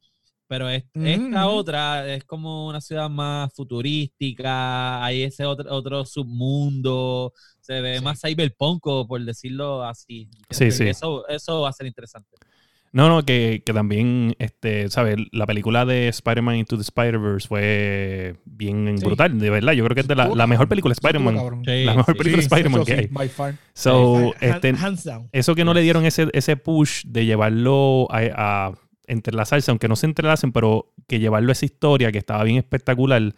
pero 0.47 0.69
es- 0.69 0.83
esta 0.93 1.47
otra 1.47 2.13
es 2.13 2.23
como 2.25 2.67
una 2.67 2.81
ciudad 2.81 3.09
más 3.09 3.51
futurística, 3.55 5.03
hay 5.03 5.23
ese 5.23 5.45
otro, 5.45 5.73
otro 5.73 6.05
submundo, 6.05 7.33
se 7.61 7.81
ve 7.81 7.97
Sí. 7.97 8.03
más 8.03 8.19
cyberpunk, 8.21 8.83
por 8.83 9.23
decirlo 9.23 9.83
así. 9.83 10.29
Sí, 10.49 10.71
sí. 10.71 10.87
Eso, 10.87 11.27
eso 11.27 11.61
va 11.61 11.69
a 11.69 11.73
ser 11.73 11.87
interesante. 11.87 12.37
No, 12.93 13.07
no, 13.07 13.23
que, 13.23 13.63
que 13.65 13.71
también, 13.73 14.35
este, 14.37 14.89
¿sabes? 14.89 15.15
La 15.31 15.45
película 15.45 15.85
de 15.85 16.09
Spider-Man 16.09 16.57
Into 16.57 16.75
the 16.75 16.81
Spider-Verse 16.81 17.47
fue 17.47 18.35
bien 18.43 18.97
Sí. 18.97 19.05
brutal, 19.05 19.39
de 19.39 19.49
verdad. 19.49 19.71
Yo 19.71 19.85
creo 19.85 19.95
que 19.95 20.01
es 20.01 20.07
de 20.09 20.15
la, 20.15 20.27
la 20.27 20.45
mejor 20.45 20.67
película 20.67 20.91
de 20.91 20.95
Spider-Man. 21.07 21.63
Sí, 21.65 21.85
La 21.85 21.95
mejor 21.95 22.15
sí. 22.15 22.17
película 22.17 22.41
de 22.41 22.47
Spider-Man 22.47 22.83
que 22.83 22.93
sí, 22.93 22.99
hay. 22.99 23.07
by 23.07 23.29
far. 23.29 23.55
So, 23.73 24.33
este, 24.41 24.69
hands 24.77 25.05
down. 25.05 25.29
eso 25.31 25.55
que 25.55 25.63
no 25.63 25.71
Yes. 25.71 25.75
le 25.75 25.81
dieron 25.83 26.05
ese, 26.05 26.27
ese 26.33 26.57
push 26.57 27.05
de 27.05 27.25
llevarlo 27.25 28.07
a, 28.11 28.19
a 28.67 28.71
entrelazarse, 29.07 29.71
aunque 29.71 29.87
no 29.87 29.95
se 29.95 30.07
entrelacen, 30.07 30.51
pero 30.51 30.93
que 31.07 31.19
llevarlo 31.19 31.49
a 31.49 31.53
esa 31.53 31.65
historia 31.65 32.11
que 32.11 32.17
estaba 32.17 32.43
bien 32.43 32.57
espectacular, 32.57 33.33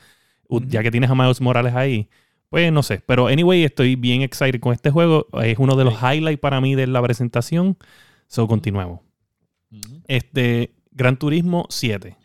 ya 0.68 0.82
que 0.82 0.90
tienes 0.90 1.12
a 1.12 1.16
Miles 1.16 1.42
Morales 1.42 1.76
ahí, 1.76 2.10
pues 2.50 2.72
no 2.72 2.82
sé. 2.82 3.02
Pero 3.06 3.28
anyway, 3.28 3.64
estoy 3.64 3.96
bien 3.96 4.24
excited 4.24 4.60
con 4.60 4.74
este 4.74 4.90
juego. 4.90 5.28
Es 5.44 5.60
uno 5.60 5.76
de 5.76 5.84
los 5.86 5.94
Sí. 6.00 6.06
highlights 6.06 6.40
para 6.40 6.60
mí 6.60 6.74
de 6.74 6.88
la 6.88 7.02
presentación. 7.04 7.78
So, 8.28 8.48
continuemos. 8.48 9.00
Este, 10.08 10.74
Gran 10.92 11.18
Turismo 11.18 11.66
7. 11.70 12.18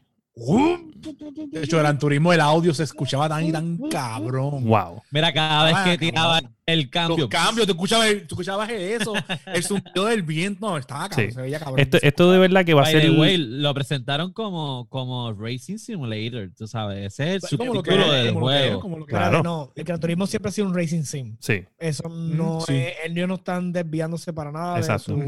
De 1.50 1.62
hecho, 1.64 1.78
Gran 1.78 1.98
Turismo, 1.98 2.32
el 2.32 2.40
audio 2.40 2.72
se 2.74 2.84
escuchaba 2.84 3.28
tan 3.28 3.44
y 3.44 3.52
tan 3.52 3.78
cabrón. 3.90 4.64
Wow. 4.64 5.02
Mira, 5.10 5.32
cada 5.32 5.64
vez 5.64 5.74
Ah, 5.76 5.84
que 5.84 5.98
tiraba. 5.98 6.40
El 6.72 6.90
cambio. 6.90 7.16
Los 7.18 7.28
cambios, 7.28 7.66
tú 7.66 7.72
escuchabas, 7.72 8.08
tú 8.28 8.34
escuchabas 8.34 8.70
eso, 8.70 9.12
el 9.46 9.62
sonido 9.64 10.04
del 10.06 10.22
viento, 10.22 10.68
no, 10.68 10.76
estaba 10.76 11.08
cabrón, 11.08 11.28
Sí. 11.28 11.34
se 11.34 11.40
veía 11.42 11.58
cabrón. 11.58 11.78
Esto, 11.80 11.98
esto 12.02 12.30
de 12.30 12.38
verdad 12.38 12.64
que 12.64 12.74
va 12.74 12.82
a 12.82 12.86
ser. 12.86 13.02
the 13.02 13.10
way, 13.10 13.36
lo 13.38 13.72
presentaron 13.74 14.32
como, 14.32 14.86
como 14.88 15.32
Racing 15.32 15.78
Simulator, 15.78 16.50
tú 16.56 16.66
sabes. 16.66 17.14
Ese 17.14 17.36
es 17.36 17.52
el 17.52 17.58
Como 17.58 17.74
lo 17.74 17.82
que 17.82 17.90
subtítulo 17.92 18.12
del 18.12 18.28
como 18.34 18.40
lo 18.40 18.46
juego. 18.46 18.80
como 18.80 18.98
lo 18.98 19.06
que 19.06 19.10
Claro. 19.10 19.42
No, 19.42 19.72
el 19.74 19.84
Gran 19.84 19.98
Turismo 20.00 20.26
siempre 20.26 20.50
ha 20.50 20.52
sido 20.52 20.68
un 20.68 20.74
racing 20.74 21.02
sim. 21.02 21.36
Sí. 21.40 21.64
Eso 21.78 22.08
no 22.08 22.60
sí. 22.60 22.74
es, 22.76 22.92
ellos 23.06 23.26
no 23.28 23.34
están 23.36 23.72
desviándose 23.72 24.32
para 24.32 24.52
nada 24.52 24.78
Exacto. 24.78 25.14
de 25.16 25.22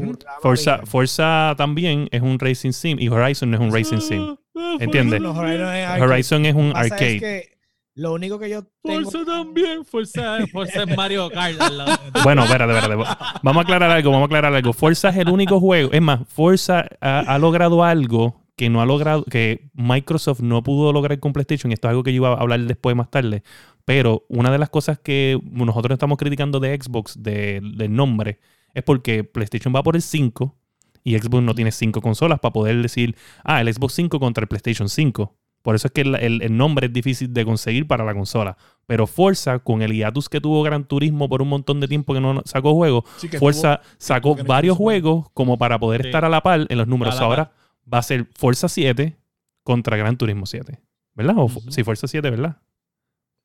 su 0.57 0.85
Forza, 0.85 1.55
también 1.57 2.07
es 2.11 2.21
un 2.21 2.37
Racing 2.39 2.71
Sim 2.71 2.97
y 2.99 3.09
Horizon 3.09 3.49
no 3.51 3.57
es 3.57 3.61
un 3.63 3.73
Racing 3.73 3.99
Sim. 3.99 4.35
¿Entiendes? 4.79 5.21
No, 5.21 5.31
Horizon 5.31 5.73
es 5.73 5.85
arcade. 5.87 6.01
Horizon 6.11 6.45
es 6.45 6.55
un 6.55 6.71
pasa 6.73 6.85
es 6.85 6.91
arcade. 6.91 7.19
que 7.19 7.57
lo 7.95 8.13
único 8.13 8.39
que 8.39 8.49
yo 8.49 8.63
tengo 8.83 9.09
Forza 9.11 9.25
también, 9.25 9.85
Forza, 9.85 10.37
Forza 10.51 10.83
es 10.83 10.95
Mario 10.97 11.29
Kart. 11.29 11.57
Bueno, 12.23 12.43
espérate, 12.43 12.73
espérate. 12.77 13.03
Vamos 13.43 13.61
a 13.61 13.63
aclarar 13.63 13.91
algo, 13.91 14.11
vamos 14.11 14.23
a 14.23 14.27
aclarar 14.27 14.53
algo. 14.53 14.73
Forza 14.73 15.09
es 15.09 15.17
el 15.17 15.29
único 15.29 15.59
juego. 15.59 15.89
Es 15.91 16.01
más, 16.01 16.21
Forza 16.27 16.85
ha, 17.01 17.19
ha 17.19 17.39
logrado 17.39 17.83
algo 17.83 18.41
que 18.55 18.69
no 18.69 18.81
ha 18.81 18.85
logrado, 18.85 19.23
que 19.25 19.69
Microsoft 19.73 20.41
no 20.41 20.61
pudo 20.61 20.93
lograr 20.93 21.19
con 21.19 21.33
PlayStation. 21.33 21.71
Y 21.71 21.73
esto 21.73 21.87
es 21.87 21.89
algo 21.89 22.03
que 22.03 22.11
yo 22.11 22.17
iba 22.17 22.29
a 22.29 22.39
hablar 22.41 22.59
después 22.61 22.95
más 22.95 23.09
tarde. 23.09 23.43
Pero 23.85 24.25
una 24.29 24.51
de 24.51 24.59
las 24.59 24.69
cosas 24.69 24.99
que 24.99 25.39
nosotros 25.51 25.95
estamos 25.95 26.17
criticando 26.17 26.59
de 26.59 26.77
Xbox, 26.79 27.21
de- 27.21 27.59
del 27.75 27.93
nombre, 27.93 28.39
es 28.73 28.83
porque 28.83 29.23
PlayStation 29.23 29.73
va 29.75 29.81
por 29.83 29.95
el 29.95 30.01
5 30.01 30.55
y 31.03 31.17
Xbox 31.17 31.43
no 31.43 31.55
tiene 31.55 31.71
5 31.71 31.99
consolas 32.01 32.39
para 32.39 32.53
poder 32.53 32.79
decir, 32.81 33.15
ah, 33.43 33.59
el 33.61 33.73
Xbox 33.73 33.93
5 33.95 34.19
contra 34.19 34.43
el 34.43 34.47
PlayStation 34.47 34.87
5. 34.87 35.35
Por 35.61 35.75
eso 35.75 35.87
es 35.87 35.91
que 35.93 36.01
el, 36.01 36.15
el- 36.15 36.41
el 36.41 36.57
nombre 36.57 36.87
es 36.87 36.93
difícil 36.93 37.33
de 37.33 37.45
conseguir 37.45 37.87
para 37.87 38.03
la 38.03 38.13
consola. 38.13 38.57
Pero 38.87 39.05
Forza, 39.07 39.59
con 39.59 39.81
el 39.81 39.93
hiatus 39.93 40.27
que 40.27 40.41
tuvo 40.41 40.63
Gran 40.63 40.85
Turismo 40.85 41.29
por 41.29 41.41
un 41.41 41.49
montón 41.49 41.79
de 41.79 41.87
tiempo 41.87 42.13
que 42.13 42.19
no 42.21 42.41
sacó 42.45 42.73
juegos, 42.73 43.03
Sí, 43.17 43.27
Forza 43.29 43.81
sacó 43.97 44.35
varios 44.35 44.75
juegos 44.77 45.27
como 45.33 45.57
para 45.57 45.79
poder 45.79 46.01
Sí. 46.01 46.07
estar 46.09 46.25
a 46.25 46.29
la 46.29 46.41
par 46.41 46.65
en 46.67 46.77
los 46.77 46.87
números. 46.87 47.19
Ahora 47.21 47.51
va 47.91 47.99
a 47.99 48.03
ser 48.03 48.27
Forza 48.35 48.67
7 48.67 49.17
contra 49.63 49.97
Gran 49.97 50.17
Turismo 50.17 50.45
7. 50.45 50.79
¿Verdad? 51.13 51.35
O. 51.37 51.49
Sí, 51.69 51.83
Forza 51.83 52.07
7, 52.07 52.29
¿verdad? 52.29 52.57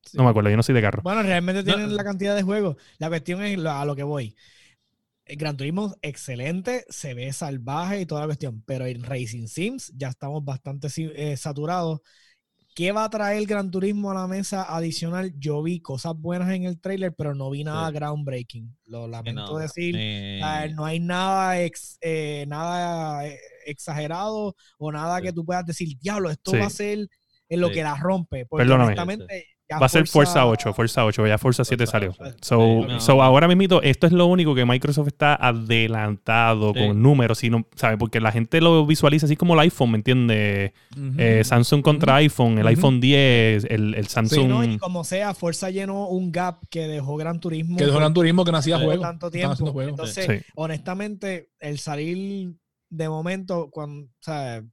Sí. 0.03 0.17
No 0.17 0.23
me 0.23 0.29
acuerdo, 0.29 0.49
yo 0.49 0.55
no 0.57 0.63
soy 0.63 0.73
de 0.73 0.81
carro. 0.81 1.01
Bueno, 1.03 1.21
realmente 1.21 1.61
No. 1.63 1.65
tienen 1.75 1.95
la 1.95 2.03
cantidad 2.03 2.35
de 2.35 2.41
juegos. 2.43 2.77
La 2.97 3.09
cuestión 3.09 3.43
es 3.43 3.63
a 3.65 3.85
lo 3.85 3.95
que 3.95 4.03
voy. 4.03 4.35
El 5.27 5.35
Gran 5.37 5.57
Turismo, 5.57 5.93
excelente, 6.01 6.85
se 6.89 7.13
ve 7.13 7.33
salvaje 7.33 8.01
y 8.01 8.05
toda 8.05 8.21
la 8.21 8.27
cuestión, 8.27 8.63
pero 8.65 8.85
en 8.85 9.03
Racing 9.03 9.47
Sims 9.47 9.91
ya 9.95 10.07
estamos 10.09 10.43
bastante 10.45 10.87
eh, 10.97 11.35
saturados. 11.35 11.99
¿Qué 12.73 12.91
va 12.91 13.05
a 13.05 13.09
traer 13.09 13.45
Gran 13.47 13.71
Turismo 13.71 14.11
a 14.11 14.13
la 14.13 14.27
mesa 14.27 14.63
adicional? 14.75 15.33
Yo 15.37 15.63
vi 15.63 15.79
cosas 15.81 16.13
buenas 16.15 16.53
en 16.53 16.63
el 16.63 16.79
trailer, 16.79 17.13
pero 17.13 17.33
no 17.33 17.49
vi 17.49 17.63
nada 17.63 17.87
Sí. 17.89 17.95
groundbreaking. 17.95 18.77
Lo 18.85 19.07
lamento 19.07 19.41
no, 19.53 19.57
decir. 19.57 19.95
eh, 19.97 20.39
no 20.75 20.85
hay 20.85 20.99
nada, 20.99 21.59
ex- 21.61 21.97
eh, 22.01 22.45
nada 22.47 23.27
eh, 23.27 23.39
exagerado 23.65 24.55
o 24.77 24.91
nada 24.91 25.17
Sí. 25.17 25.23
que 25.23 25.33
tú 25.33 25.43
puedas 25.43 25.65
decir, 25.65 25.97
diablo, 25.99 26.29
esto 26.29 26.51
Sí. 26.51 26.57
va 26.57 26.67
a 26.67 26.69
ser 26.69 27.07
en 27.49 27.59
lo 27.61 27.69
que 27.71 27.81
la 27.83 27.95
rompe. 27.95 28.45
Porque 28.45 28.61
Perdóname. 28.61 28.89
honestamente, 28.93 29.45
ya 29.69 29.79
Va 29.79 29.85
a 29.87 29.89
ser 29.89 30.07
Forza 30.07 30.45
8, 30.45 30.73
Forza 30.73 31.03
8, 31.05 31.27
ya 31.27 31.37
Forza 31.37 31.63
7 31.65 31.85
Forza 31.85 31.91
salió. 31.91 32.13
8. 32.17 32.35
So, 32.41 32.57
Sí, 32.57 32.87
no. 32.87 32.99
so 33.01 33.21
ahora 33.21 33.47
mismo, 33.47 33.81
esto 33.81 34.07
es 34.07 34.13
lo 34.13 34.25
único 34.27 34.55
que 34.55 34.65
Microsoft 34.65 35.07
está 35.07 35.35
adelantado 35.35 36.73
Sí. 36.73 36.79
con 36.87 37.01
números, 37.01 37.39
sino, 37.39 37.67
¿sabe? 37.75 37.97
Porque 37.97 38.19
la 38.19 38.31
gente 38.31 38.61
lo 38.61 38.85
visualiza 38.85 39.25
así 39.25 39.35
como 39.35 39.53
el 39.55 39.59
iPhone, 39.61 39.91
¿me 39.91 39.97
entiendes? 39.97 40.71
Eh, 41.17 41.41
Samsung 41.43 41.81
contra 41.81 42.15
iPhone, 42.15 42.57
el 42.59 42.67
iPhone 42.67 42.99
10, 43.01 43.65
el, 43.69 43.93
el 43.95 44.05
Sí, 44.07 44.11
Samsung. 44.13 44.47
¿no? 44.49 44.63
Y 44.63 44.77
como 44.77 45.03
sea, 45.03 45.33
Forza 45.33 45.69
llenó 45.69 46.07
un 46.07 46.31
gap 46.31 46.59
que 46.69 46.87
dejó 46.87 47.17
Gran 47.17 47.39
Turismo 47.39 47.77
que 47.77 47.85
dejó 47.85 47.97
Gran 47.99 48.13
Turismo 48.13 48.45
que 48.45 48.51
no 48.51 48.57
hacía 48.57 48.77
Sí. 48.77 48.85
juegos. 48.85 49.01
tanto 49.07 49.29
tiempo. 49.31 49.81
Entonces, 49.81 50.25
Sí. 50.25 50.45
honestamente, 50.55 51.49
el 51.59 51.77
salir 51.79 52.53
de 52.89 53.09
momento, 53.09 53.69
cuando, 53.71 54.05
o 54.05 54.09
sea, 54.21 54.63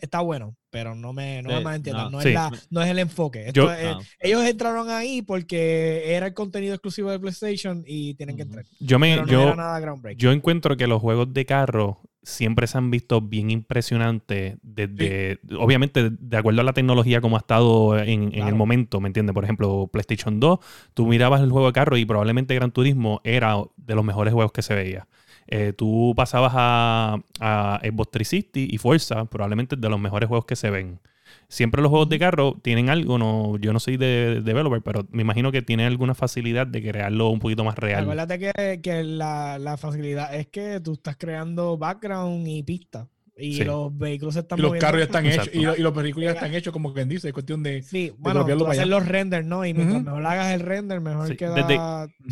está 0.00 0.20
bueno, 0.20 0.56
pero 0.70 0.94
no 0.94 1.12
me, 1.12 1.42
no 1.42 1.50
Sí, 1.50 1.56
me 1.56 1.60
malentiendan, 1.62 2.04
no. 2.06 2.10
no, 2.18 2.20
Sí. 2.22 2.28
es 2.28 2.34
la- 2.34 2.50
no 2.70 2.82
es 2.82 2.88
el 2.88 2.98
enfoque. 2.98 3.46
Esto 3.48 3.64
Yo- 3.66 3.72
es- 3.72 3.94
no. 3.96 4.00
ellos 4.20 4.44
entraron 4.44 4.90
ahí 4.90 5.22
porque 5.22 6.14
era 6.14 6.26
el 6.26 6.34
contenido 6.34 6.74
exclusivo 6.74 7.10
de 7.10 7.18
PlayStation 7.20 7.82
y 7.86 8.14
tienen 8.14 8.36
que 8.36 8.42
entrar. 8.42 8.64
Yo 8.80 8.98
me, 8.98 9.14
Pero 9.16 9.26
yo, 9.26 9.42
era 9.42 9.56
nada. 9.56 9.80
Yo 10.16 10.32
encuentro 10.32 10.76
que 10.76 10.86
los 10.86 11.00
juegos 11.00 11.32
de 11.32 11.44
carro 11.46 12.00
siempre 12.22 12.66
se 12.66 12.76
han 12.76 12.90
visto 12.90 13.20
bien 13.22 13.50
impresionantes 13.50 14.58
desde, 14.62 15.40
obviamente, 15.58 16.10
de 16.10 16.36
acuerdo 16.36 16.60
a 16.60 16.64
la 16.64 16.72
tecnología 16.74 17.20
como 17.20 17.36
ha 17.36 17.40
estado 17.40 17.98
en, 17.98 18.34
en 18.34 18.46
el 18.46 18.54
momento, 18.54 19.00
¿me 19.00 19.08
entiendes? 19.08 19.32
Por 19.34 19.44
ejemplo, 19.44 19.88
PlayStation 19.92 20.38
2, 20.38 20.58
tú 20.94 21.06
mirabas 21.06 21.40
el 21.40 21.50
juego 21.50 21.66
de 21.68 21.72
carro 21.72 21.96
y 21.96 22.04
probablemente 22.04 22.54
Gran 22.54 22.72
Turismo 22.72 23.20
era 23.24 23.56
de 23.76 23.94
los 23.94 24.04
mejores 24.04 24.34
juegos 24.34 24.52
que 24.52 24.62
se 24.62 24.74
veía. 24.74 25.08
Eh, 25.50 25.72
tú 25.76 26.14
pasabas 26.16 26.52
a, 26.54 27.18
a 27.40 27.80
Xbox 27.82 28.10
360 28.12 28.74
y 28.74 28.78
Forza, 28.78 29.24
probablemente 29.24 29.76
de 29.76 29.88
los 29.88 30.00
mejores 30.00 30.28
juegos 30.28 30.46
que 30.46 30.56
se 30.56 30.70
ven. 30.70 31.00
Siempre 31.48 31.82
los 31.82 31.90
juegos 31.90 32.08
de 32.08 32.18
carro 32.18 32.56
tienen 32.62 32.90
algo, 32.90 33.18
no, 33.18 33.56
yo 33.58 33.72
no 33.72 33.80
soy 33.80 33.96
de 33.96 34.40
developer, 34.42 34.82
pero 34.82 35.06
me 35.10 35.22
imagino 35.22 35.50
que 35.50 35.62
tienen 35.62 35.86
alguna 35.86 36.14
facilidad 36.14 36.66
de 36.66 36.80
crearlo 36.80 37.30
un 37.30 37.40
poquito 37.40 37.64
más 37.64 37.76
real. 37.76 38.04
Acuérdate 38.04 38.38
que, 38.38 38.80
que 38.80 39.02
la, 39.02 39.58
la 39.58 39.76
facilidad 39.76 40.32
es 40.34 40.46
que 40.46 40.80
tú 40.80 40.92
estás 40.92 41.16
creando 41.16 41.76
background 41.76 42.46
y 42.46 42.62
pista. 42.62 43.08
Y 43.40 43.54
Sí. 43.54 43.64
los 43.64 43.96
vehículos 43.96 44.34
se 44.34 44.40
están 44.40 44.58
Y 44.58 44.62
los 44.62 44.68
moviendo. 44.70 44.86
carros 44.86 45.00
ya 45.00 45.04
están 45.04 45.26
Exacto. 45.26 45.50
hechos. 45.50 45.62
Y, 45.62 45.64
lo- 45.64 45.76
y 45.76 45.80
los 45.80 45.92
películas 45.92 46.26
ya 46.28 46.32
están 46.34 46.54
hechos, 46.54 46.72
como 46.72 46.92
quien 46.92 47.08
dice. 47.08 47.28
Es 47.28 47.32
cuestión 47.34 47.62
de. 47.62 47.82
Sí, 47.82 48.12
bueno, 48.18 48.44
tú 48.46 48.66
hacer 48.66 48.86
los 48.88 49.06
renders, 49.06 49.46
¿no? 49.46 49.64
Y 49.64 49.72
mientras 49.74 50.02
mejor 50.02 50.26
hagas 50.26 50.52
el 50.54 50.60
render, 50.60 51.00
mejor 51.00 51.28
Sí, 51.28 51.36
queda 51.36 51.54
desde- 51.54 51.76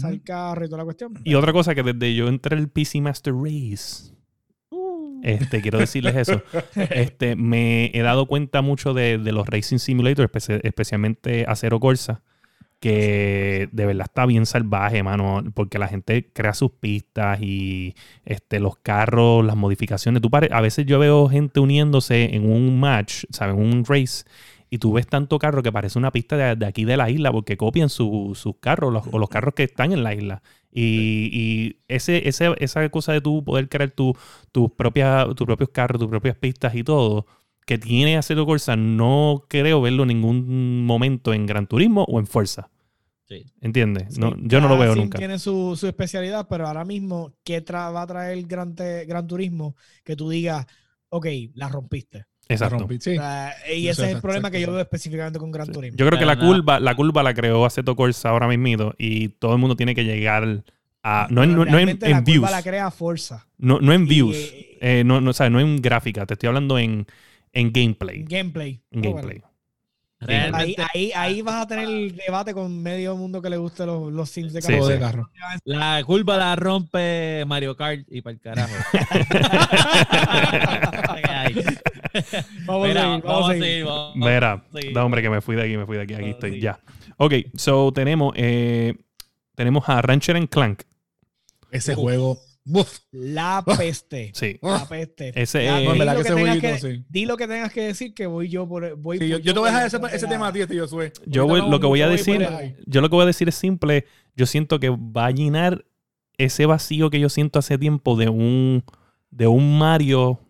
sale 0.00 0.14
el 0.14 0.22
carro 0.22 0.64
y 0.64 0.68
toda 0.68 0.78
la 0.78 0.84
cuestión. 0.84 1.14
Y 1.24 1.34
otra 1.34 1.52
cosa 1.52 1.74
que 1.74 1.82
desde 1.82 2.14
yo 2.14 2.28
entré 2.28 2.56
al 2.56 2.68
PC 2.68 3.00
Master 3.00 3.34
Race, 3.34 4.12
este, 5.22 5.60
quiero 5.60 5.78
decirles 5.78 6.14
eso, 6.16 6.42
este, 6.90 7.34
me 7.36 7.90
he 7.94 8.02
dado 8.02 8.26
cuenta 8.26 8.62
mucho 8.62 8.94
de, 8.94 9.18
de 9.18 9.32
los 9.32 9.46
Racing 9.48 9.78
Simulator, 9.78 10.30
espe- 10.30 10.60
especialmente 10.62 11.44
Acero 11.48 11.80
Corsa, 11.80 12.22
que 12.80 13.68
de 13.72 13.86
verdad 13.86 14.06
está 14.08 14.26
bien 14.26 14.46
salvaje, 14.46 15.02
mano, 15.02 15.42
porque 15.54 15.78
la 15.78 15.88
gente 15.88 16.30
crea 16.32 16.54
sus 16.54 16.70
pistas 16.72 17.40
y 17.42 17.94
este, 18.24 18.60
los 18.60 18.76
carros, 18.76 19.44
las 19.44 19.56
modificaciones. 19.56 20.22
Tú 20.22 20.30
a 20.50 20.60
veces 20.60 20.86
yo 20.86 20.98
veo 20.98 21.28
gente 21.28 21.60
uniéndose 21.60 22.34
en 22.36 22.50
un 22.50 22.78
match, 22.80 23.24
¿sabes? 23.30 23.56
En 23.56 23.62
un 23.62 23.84
race. 23.84 24.24
Y 24.70 24.78
tú 24.78 24.92
ves 24.92 25.06
tanto 25.06 25.38
carro 25.38 25.62
que 25.62 25.72
parece 25.72 25.98
una 25.98 26.12
pista 26.12 26.36
de, 26.36 26.54
de 26.56 26.66
aquí 26.66 26.84
de 26.84 26.96
la 26.96 27.08
isla 27.10 27.32
porque 27.32 27.56
copian 27.56 27.88
su- 27.88 28.32
sus 28.34 28.56
carros 28.60 29.02
o 29.10 29.18
los 29.18 29.28
carros 29.30 29.54
que 29.54 29.62
están 29.64 29.92
en 29.92 30.02
la 30.04 30.14
isla. 30.14 30.42
Y, 30.70 31.30
y 31.32 31.76
ese, 31.88 32.28
ese- 32.28 32.54
esa 32.58 32.86
cosa 32.90 33.12
de 33.12 33.20
tú 33.22 33.42
poder 33.44 33.68
crear 33.68 33.90
tu, 33.90 34.14
tus 34.52 34.70
propias, 34.72 35.26
tus 35.34 35.46
propios 35.46 35.70
carros, 35.70 35.98
tus 36.00 36.08
propias 36.08 36.36
pistas 36.36 36.74
y 36.74 36.84
todo, 36.84 37.26
que 37.68 37.76
tiene 37.78 38.16
Aceto 38.16 38.46
Corsa, 38.46 38.76
no 38.76 39.44
creo 39.46 39.82
verlo 39.82 40.02
en 40.04 40.08
ningún 40.08 40.86
momento 40.86 41.34
en 41.34 41.44
Gran 41.44 41.66
Turismo 41.66 42.04
o 42.08 42.18
en 42.18 42.26
Fuerza. 42.26 42.70
Sí. 43.28 43.44
¿Entiendes? 43.60 44.18
No, 44.18 44.34
yo 44.40 44.58
no 44.62 44.68
lo 44.68 44.78
veo 44.78 44.94
sim 44.94 45.02
nunca. 45.02 45.18
Tiene 45.18 45.38
su, 45.38 45.76
su 45.78 45.86
especialidad, 45.86 46.46
pero 46.48 46.66
ahora 46.66 46.86
mismo, 46.86 47.34
¿qué 47.44 47.62
tra- 47.62 47.94
va 47.94 48.00
a 48.02 48.06
traer 48.06 48.42
Gran, 48.46 48.74
Gran 48.74 49.26
Turismo? 49.26 49.76
Que 50.02 50.16
tú 50.16 50.30
digas, 50.30 50.66
ok, 51.10 51.26
la 51.54 51.68
rompiste. 51.68 52.24
Exacto. 52.48 52.86
sí. 52.98 53.10
O 53.18 53.20
sea, 53.20 53.52
y 53.70 53.88
Eso 53.88 54.00
ese 54.02 54.10
es 54.12 54.16
el 54.16 54.22
problema 54.22 54.50
que 54.50 54.62
yo 54.62 54.72
veo 54.72 54.80
específicamente 54.80 55.38
con 55.38 55.50
Gran 55.52 55.66
Sí. 55.66 55.72
Turismo. 55.72 55.98
Yo 55.98 56.06
creo 56.06 56.18
que 56.18 56.24
la 56.24 56.36
nada. 56.36 56.46
curva, 56.48 56.80
la 56.80 56.94
curva 56.94 57.22
la 57.22 57.34
creó 57.34 57.66
Aceto 57.66 57.94
Corsa 57.94 58.30
ahora 58.30 58.48
mismo 58.48 58.94
y 58.96 59.28
todo 59.28 59.52
el 59.52 59.58
mundo 59.58 59.76
tiene 59.76 59.94
que 59.94 60.04
llegar 60.06 60.62
a. 61.02 61.28
No, 61.30 61.44
en- 61.44 61.54
no, 61.54 61.66
no 61.66 61.78
en, 61.78 61.90
en 61.90 61.98
la 62.10 62.20
views. 62.22 62.38
curva 62.38 62.50
la 62.50 62.62
crea 62.62 62.90
Forza. 62.90 63.46
No, 63.58 63.78
no 63.78 63.92
en 63.92 64.06
views. 64.08 64.34
eh, 64.36 64.64
Eh, 64.80 65.02
no, 65.04 65.20
no, 65.20 65.30
o 65.30 65.34
sea, 65.34 65.50
no 65.50 65.60
en 65.60 65.82
gráfica. 65.82 66.24
Te 66.24 66.32
estoy 66.32 66.46
hablando 66.46 66.78
en, 66.78 67.06
en 67.52 67.72
gameplay. 67.72 68.24
Gameplay. 68.24 68.80
En 68.90 69.00
Ah, 69.00 69.02
gameplay. 69.02 69.38
bueno. 69.38 69.48
Ahí, 70.20 70.26
Realmente, 70.26 70.82
ahí, 70.94 71.12
ahí 71.14 71.42
vas 71.42 71.62
a 71.62 71.66
tener 71.68 71.84
el 71.84 72.16
debate 72.16 72.52
con 72.52 72.82
medio 72.82 73.14
mundo 73.16 73.40
que 73.40 73.48
le 73.50 73.56
guste 73.56 73.86
los, 73.86 74.12
los 74.12 74.28
sims 74.28 74.52
de 74.52 74.60
carro. 74.60 74.78
Todo 74.78 74.86
sí. 74.88 74.92
de 74.94 74.98
carro. 74.98 75.30
la 75.64 76.02
curva 76.04 76.36
la 76.36 76.56
rompe 76.56 77.44
Mario 77.46 77.76
Kart 77.76 78.00
y 78.10 78.20
para 78.20 78.34
el 78.34 78.40
carajo. 78.40 78.74
Vamos 82.66 82.88
Mira, 82.88 83.02
a 83.02 83.04
seguir, 83.16 83.22
vamos 83.24 83.50
a 83.50 83.52
seguir. 83.52 83.84
vamos- 83.84 84.24
Verá, 84.26 84.64
sí. 84.74 84.88
no, 84.92 85.04
hombre, 85.04 85.22
que 85.22 85.30
me 85.30 85.40
fui 85.40 85.56
de 85.56 85.62
aquí, 85.62 85.76
me 85.76 85.86
fui 85.86 85.96
de 85.96 86.02
aquí. 86.02 86.14
Aquí 86.14 86.30
estoy, 86.30 86.52
sí. 86.54 86.60
ya. 86.60 86.80
Ok, 87.16 87.34
so 87.54 87.92
tenemos, 87.92 88.32
eh, 88.36 88.94
tenemos 89.54 89.88
a 89.88 90.00
Rancher 90.02 90.36
and 90.36 90.48
Clank. 90.48 90.82
Ese 91.70 91.94
juego. 91.94 92.38
La 93.12 93.64
peste. 93.64 94.30
Sí. 94.34 94.58
La 94.62 94.86
peste. 94.88 95.32
Ese 95.34 95.66
es- 95.66 95.72
No, 95.72 95.92
que 95.92 95.98
que 95.98 96.04
ese 96.04 96.34
tengas 96.34 96.40
jueguito, 96.58 96.60
que, 96.60 96.78
sí. 96.96 97.04
di 97.08 97.26
lo 97.26 97.36
que 97.36 97.46
tengas 97.48 97.72
que 97.72 97.80
decir 97.82 98.14
que 98.14 98.26
voy 98.26 98.48
yo 98.48 98.68
por 98.68 98.94
voy 98.96 99.18
Sí, 99.18 99.28
yo, 99.28 99.36
por- 99.38 99.44
yo 99.44 99.54
te 99.54 99.60
voy 99.60 99.68
a 99.70 99.72
dejar 99.80 99.86
ese, 99.86 100.16
ese 100.16 100.26
tema 100.26 100.48
a 100.48 100.52
ti, 100.52 100.66
tío 100.66 100.82
Josué. 100.82 101.12
Yo 101.26 101.46
voy- 101.46 101.60
vamos 101.60 101.72
lo 101.72 101.80
que 101.80 101.86
voy 101.86 102.02
a 102.02 102.08
decir, 102.08 102.46
yo 102.86 103.00
lo 103.00 103.08
que 103.08 103.14
voy 103.16 103.22
a 103.24 103.26
decir 103.26 103.48
es 103.48 103.54
simple. 103.54 104.04
Yo 104.36 104.46
siento 104.46 104.78
que 104.80 104.90
va 104.90 105.26
a 105.26 105.30
llenar 105.30 105.84
ese 106.36 106.66
vacío 106.66 107.10
que 107.10 107.18
yo 107.20 107.28
siento 107.28 107.58
hace 107.58 107.78
tiempo 107.78 108.16
de 108.16 108.28
un, 108.28 108.84
de 109.30 109.46
un 109.46 109.78
Mario 109.78 110.40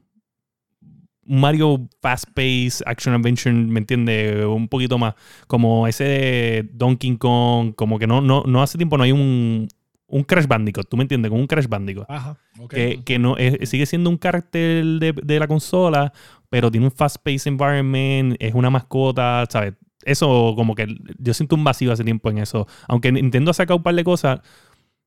un 1.30 1.40
Mario 1.40 1.86
Fast 2.00 2.24
Pace, 2.34 2.82
Action 2.86 3.14
Adventure, 3.14 3.52
¿me 3.54 3.80
entiendes? 3.80 4.46
Un 4.46 4.66
poquito 4.66 4.96
más. 4.96 5.14
Como 5.46 5.86
ese 5.86 6.66
Donkey 6.72 7.18
Kong, 7.18 7.74
como 7.74 7.98
que 7.98 8.06
no, 8.06 8.22
no, 8.22 8.44
no 8.46 8.62
hace 8.62 8.78
tiempo 8.78 8.96
no 8.96 9.04
hay 9.04 9.12
un, 9.12 9.68
un 10.08 10.24
Crash 10.24 10.46
Bandicoot, 10.46 10.88
¿tú 10.88 10.96
me 10.96 11.04
entiendes? 11.04 11.28
Como 11.30 11.40
un 11.40 11.46
Crash 11.46 11.66
Bandicoot. 11.68 12.06
Ajá. 12.08 12.38
Ok. 12.58 12.70
Que, 12.74 13.02
que 13.04 13.18
no 13.18 13.36
es- 13.36 13.68
sigue 13.68 13.86
siendo 13.86 14.10
un 14.10 14.16
carácter 14.16 14.84
de, 14.84 15.12
de 15.12 15.38
la 15.38 15.46
consola, 15.46 16.12
pero 16.48 16.70
tiene 16.70 16.86
un 16.86 16.92
fast-paced 16.92 17.46
environment, 17.48 18.36
es 18.40 18.54
una 18.54 18.70
mascota, 18.70 19.44
¿sabes? 19.50 19.74
Eso, 20.04 20.54
como 20.56 20.74
que 20.74 20.86
yo 21.18 21.34
siento 21.34 21.54
un 21.56 21.64
vacío 21.64 21.92
hace 21.92 22.04
tiempo 22.04 22.30
en 22.30 22.38
eso. 22.38 22.66
Aunque 22.86 23.12
Nintendo 23.12 23.50
ha 23.50 23.54
sacado 23.54 23.76
un 23.76 23.82
par 23.82 23.94
de 23.94 24.04
cosas, 24.04 24.40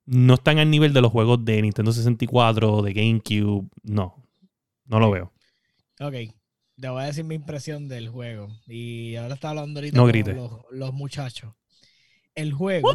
no 0.05 0.35
están 0.35 0.59
al 0.59 0.69
nivel 0.69 0.93
de 0.93 1.01
los 1.01 1.11
juegos 1.11 1.43
de 1.43 1.61
Nintendo 1.61 1.91
64, 1.91 2.81
de 2.83 2.93
GameCube. 2.93 3.67
No, 3.83 4.15
no 4.85 4.99
lo 4.99 5.09
veo. 5.09 5.31
Ok. 5.99 6.13
Te 6.79 6.89
voy 6.89 7.03
a 7.03 7.05
decir 7.05 7.23
mi 7.23 7.35
impresión 7.35 7.87
del 7.87 8.09
juego. 8.09 8.49
Y 8.67 9.15
ahora 9.15 9.35
está 9.35 9.49
hablando 9.49 9.79
ahorita 9.79 9.97
No 9.97 10.03
con 10.03 10.35
los, 10.35 10.51
los 10.71 10.93
muchachos. 10.93 11.53
El 12.35 12.53
juego. 12.53 12.91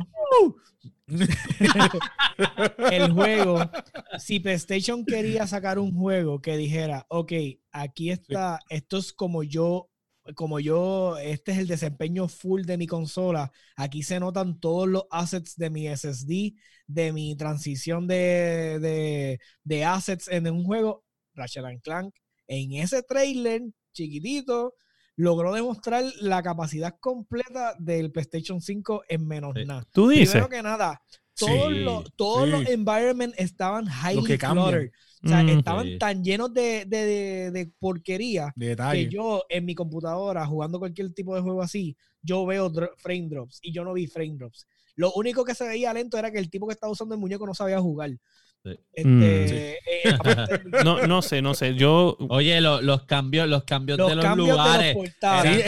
el 2.90 3.12
juego. 3.12 3.58
Si 4.18 4.40
PlayStation 4.40 5.04
quería 5.04 5.46
sacar 5.46 5.78
un 5.78 5.94
juego 5.94 6.40
que 6.40 6.56
dijera, 6.56 7.06
ok, 7.08 7.32
aquí 7.72 8.10
está, 8.10 8.60
esto 8.68 8.98
es 8.98 9.12
como 9.12 9.42
yo, 9.42 9.88
como 10.34 10.58
yo, 10.60 11.16
este 11.18 11.52
es 11.52 11.58
el 11.58 11.68
desempeño 11.68 12.28
full 12.28 12.62
de 12.62 12.76
mi 12.78 12.86
consola. 12.86 13.52
Aquí 13.76 14.02
se 14.02 14.18
notan 14.20 14.58
todos 14.58 14.88
los 14.88 15.04
assets 15.10 15.56
de 15.56 15.70
mi 15.70 15.86
SSD, 15.86 16.54
de 16.86 17.12
mi 17.12 17.36
transición 17.36 18.06
de, 18.06 18.78
de, 18.80 19.38
de 19.62 19.84
assets 19.84 20.28
en 20.28 20.48
un 20.48 20.64
juego. 20.64 21.04
Ratchet 21.34 21.64
and 21.64 21.82
Clank 21.82 22.14
en 22.48 22.72
ese 22.74 23.02
trailer 23.02 23.62
chiquitito 23.92 24.74
logró 25.16 25.52
demostrar 25.54 26.04
la 26.20 26.42
capacidad 26.42 26.94
completa 27.00 27.74
del 27.78 28.12
PlayStation 28.12 28.60
5 28.60 29.02
en 29.08 29.26
menos 29.26 29.54
Sí. 29.56 29.64
nada. 29.64 29.86
Tú 29.90 30.08
dices. 30.08 30.30
Primero 30.30 30.48
que 30.50 30.62
nada, 30.62 31.02
todos, 31.34 31.68
Sí, 31.72 31.78
los, 31.80 32.12
todos 32.16 32.44
sí. 32.44 32.50
los 32.50 32.66
environments 32.68 33.38
estaban 33.38 33.86
highly 33.86 34.24
que 34.24 34.38
cluttered. 34.38 34.90
O 35.24 35.28
sea, 35.28 35.42
Mm. 35.42 35.48
estaban 35.48 35.86
Sí. 35.86 35.98
tan 35.98 36.22
llenos 36.22 36.52
de, 36.54 36.84
de, 36.86 37.04
de- 37.06 37.50
de 37.50 37.72
porquería 37.78 38.52
De 38.54 38.76
que 38.76 39.08
yo 39.08 39.42
en 39.48 39.64
mi 39.64 39.74
computadora 39.74 40.46
jugando 40.46 40.78
cualquier 40.78 41.12
tipo 41.12 41.34
de 41.34 41.40
juego 41.40 41.62
así, 41.62 41.96
yo 42.22 42.44
veo 42.46 42.70
dro- 42.70 42.90
frame 42.98 43.28
drops 43.28 43.58
y 43.62 43.72
yo 43.72 43.82
no 43.84 43.92
vi 43.94 44.06
frame 44.06 44.34
drops. 44.36 44.66
Lo 44.94 45.12
único 45.14 45.44
que 45.44 45.54
se 45.54 45.66
veía 45.66 45.92
lento 45.92 46.16
era 46.16 46.30
que 46.30 46.38
el 46.38 46.48
tipo 46.48 46.66
que 46.66 46.72
estaba 46.74 46.92
usando 46.92 47.14
el 47.14 47.20
muñeco 47.20 47.46
no 47.46 47.54
sabía 47.54 47.80
jugar. 47.80 48.10
Este, 48.66 49.04
Mm. 49.08 49.22
eh, 49.24 49.76
No, 50.84 51.06
no 51.06 51.20
sé, 51.22 51.42
no 51.42 51.54
sé. 51.54 51.74
Yo. 51.74 52.16
Oye, 52.28 52.60
lo- 52.60 52.80
los 52.80 53.02
cambios, 53.02 53.46
los 53.48 53.64
cambios 53.64 53.98
los 53.98 54.08
de 54.08 54.14
los 54.16 54.24
cambios 54.24 54.48
lugares. 54.48 54.94
de 54.94 54.94
los 54.94 55.10
portales. 55.10 55.64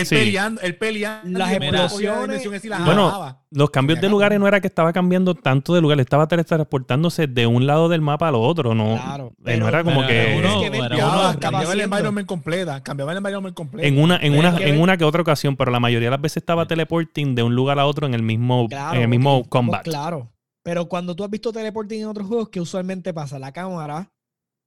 Sí, 0.00 0.04
Sí. 0.06 0.14
peleando, 0.14 0.60
él 0.60 0.76
peleando. 0.76 1.38
Las 1.38 1.52
explosiones- 1.52 2.64
la 2.64 2.78
Bueno, 2.80 3.06
jalaba. 3.10 3.42
Los 3.50 3.70
cambios 3.70 4.00
de 4.00 4.08
lugares 4.10 4.38
no 4.38 4.46
era 4.46 4.60
que 4.60 4.66
estaba 4.66 4.92
cambiando 4.92 5.34
tanto 5.34 5.74
de 5.74 5.80
lugar, 5.80 5.98
estaba 6.00 6.26
teletransportándose 6.28 7.26
de 7.26 7.46
un 7.46 7.66
lado 7.66 7.88
del 7.88 8.00
mapa 8.02 8.28
al 8.28 8.34
otro, 8.34 8.74
¿no? 8.74 8.96
Claro, 9.02 9.28
Eh, 9.28 9.40
pero- 9.44 9.58
no 9.60 9.68
era 9.68 9.82
como 9.84 10.00
pero 10.00 10.08
que. 10.08 10.36
uno- 10.38 10.48
Es 10.48 10.54
uno 10.90 11.40
Cambiaba, 11.40 11.72
el 11.72 11.80
environment 11.80 12.26
completa. 12.26 12.82
Cambiaba 12.82 13.12
el 13.12 13.18
environment 13.18 13.54
completo. 13.56 13.86
En 13.88 13.98
una, 13.98 14.16
en 14.16 14.32
Pero 14.32 14.38
una, 14.40 14.56
que 14.56 14.64
en 14.64 14.72
ven- 14.72 14.80
una 14.82 14.96
que 14.96 15.04
otra 15.04 15.22
ocasión, 15.22 15.56
pero 15.56 15.70
la 15.70 15.80
mayoría 15.80 16.08
de 16.08 16.10
las 16.10 16.20
veces 16.20 16.38
estaba 16.38 16.66
teleporting 16.66 17.34
de 17.34 17.42
un 17.42 17.54
lugar 17.54 17.78
a 17.78 17.86
otro 17.86 18.06
en 18.06 18.14
el 18.14 18.22
mismo, 18.22 18.66
Claro, 18.68 18.96
en 18.96 19.02
el 19.02 19.08
mismo 19.08 19.30
estamos 19.36 19.48
combat. 19.48 19.82
Claro. 19.84 20.30
Pero 20.66 20.88
cuando 20.88 21.14
tú 21.14 21.22
has 21.22 21.30
visto 21.30 21.52
teleporting 21.52 22.00
en 22.00 22.06
otros 22.06 22.26
juegos, 22.26 22.48
que 22.48 22.60
usualmente 22.60 23.14
pasa 23.14 23.38
la 23.38 23.52
cámara 23.52 24.10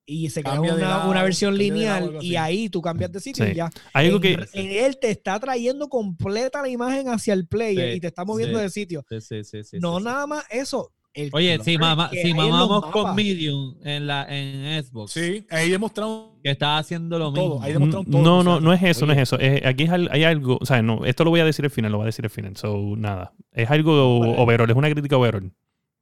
y 0.05 0.29
se 0.29 0.41
crea 0.41 0.53
Cambia 0.55 0.73
de 0.75 0.81
una, 0.81 0.89
lado, 0.89 1.11
una 1.11 1.23
versión 1.23 1.57
lineal 1.57 2.17
y 2.21 2.35
ahí 2.37 2.69
tú 2.69 2.81
cambias 2.81 3.11
de 3.11 3.19
sitio 3.19 3.45
Sí. 3.45 3.51
y 3.51 3.55
ya. 3.55 3.69
Hay 3.93 4.05
algo 4.07 4.15
en, 4.17 4.21
que. 4.21 4.47
en 4.53 4.85
él 4.85 4.97
te 4.97 5.11
está 5.11 5.37
trayendo 5.39 5.89
completa 5.89 6.61
la 6.61 6.69
imagen 6.69 7.09
hacia 7.09 7.33
el 7.33 7.45
player 7.47 7.91
Sí, 7.91 7.97
y 7.97 7.99
te 7.99 8.07
está 8.07 8.23
moviendo 8.25 8.57
sí. 8.57 8.63
de 8.63 8.69
sitio. 8.69 9.05
Sí, 9.09 9.19
sí, 9.21 9.43
sí, 9.43 9.63
sí, 9.63 9.77
no 9.79 9.95
sí, 9.97 9.99
sí. 9.99 10.05
nada 10.05 10.25
más 10.25 10.45
eso. 10.49 10.91
el 11.13 11.29
Oye, 11.33 11.59
si, 11.63 11.77
mama- 11.77 12.09
que 12.09 12.21
si 12.23 12.33
mamamos 12.33 12.85
con. 12.91 13.13
Medium 13.15 13.75
en 13.83 14.07
la 14.07 14.25
en 14.29 14.81
Xbox, 14.83 15.11
Sí, 15.11 15.45
ahí 15.49 15.69
demostraron 15.69 16.39
que 16.43 16.51
estaba 16.51 16.77
haciendo 16.77 17.19
lo 17.19 17.33
todo. 17.33 17.49
mismo. 17.55 17.63
Ahí 17.63 17.73
demostraron 17.73 18.05
todo. 18.09 18.21
No, 18.23 18.37
o 18.39 18.43
sea, 18.43 18.51
no, 18.53 18.59
no 18.61 18.73
es 18.73 18.81
eso, 18.83 19.05
no 19.05 19.11
es 19.13 19.19
eso. 19.19 19.37
Es- 19.37 19.65
aquí 19.65 19.83
es 19.83 19.89
hay 19.91 20.23
algo, 20.23 20.57
o 20.61 20.65
sea, 20.65 20.81
no, 20.81 21.03
esto 21.05 21.23
lo 21.25 21.29
voy 21.29 21.41
a 21.41 21.45
decir 21.45 21.65
al 21.65 21.71
final, 21.71 21.91
lo 21.91 21.97
voy 21.97 22.05
a 22.05 22.13
decir 22.13 22.23
al 22.25 22.31
final. 22.31 22.55
So, 22.57 22.95
nada. 22.97 23.33
Es 23.51 23.69
algo 23.69 24.21
Vale. 24.21 24.35
overall, 24.37 24.69
es 24.69 24.75
una 24.77 24.89
crítica 24.89 25.17
overall. 25.17 25.51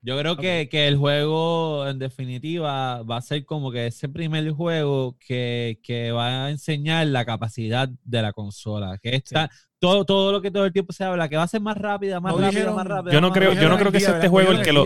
Yo 0.02 0.18
creo 0.18 0.38
que, 0.38 0.70
que 0.70 0.88
el 0.88 0.96
juego, 0.98 1.88
en 1.88 2.00
definitiva, 2.00 3.02
va 3.04 3.18
a 3.18 3.22
ser 3.22 3.46
como 3.46 3.72
que 3.72 3.88
ese 3.88 4.08
primer 4.08 4.50
juego 4.52 5.18
que, 5.20 5.80
que 5.84 6.12
va 6.12 6.46
a 6.46 6.50
enseñar 6.52 7.08
la 7.08 7.26
capacidad 7.26 7.90
de 8.04 8.22
la 8.22 8.32
consola. 8.32 8.98
Que 9.00 9.16
está 9.16 9.50
todo, 9.80 10.06
todo 10.06 10.32
lo 10.32 10.42
que 10.42 10.52
todo 10.52 10.66
el 10.66 10.72
tiempo 10.72 10.94
se 10.94 11.04
habla, 11.04 11.28
que 11.28 11.36
va 11.36 11.44
a 11.44 11.48
ser 11.48 11.62
más 11.62 11.78
rápida, 11.78 12.20
más 12.20 12.32
No 12.34 12.38
rápida, 12.40 12.50
dijeron- 12.60 12.76
más 12.76 12.88
rápida. 12.88 13.14
Yo 13.14 13.22
no 13.22 13.32
creo- 13.32 13.50
rápida. 13.50 13.64
yo 13.64 13.70
no 13.70 13.78
creo 13.78 13.92
que 13.92 14.00
sea 14.00 14.16
este 14.16 14.28
juego 14.28 14.52
el 14.52 14.62
que 14.62 14.72
lo- 14.74 14.86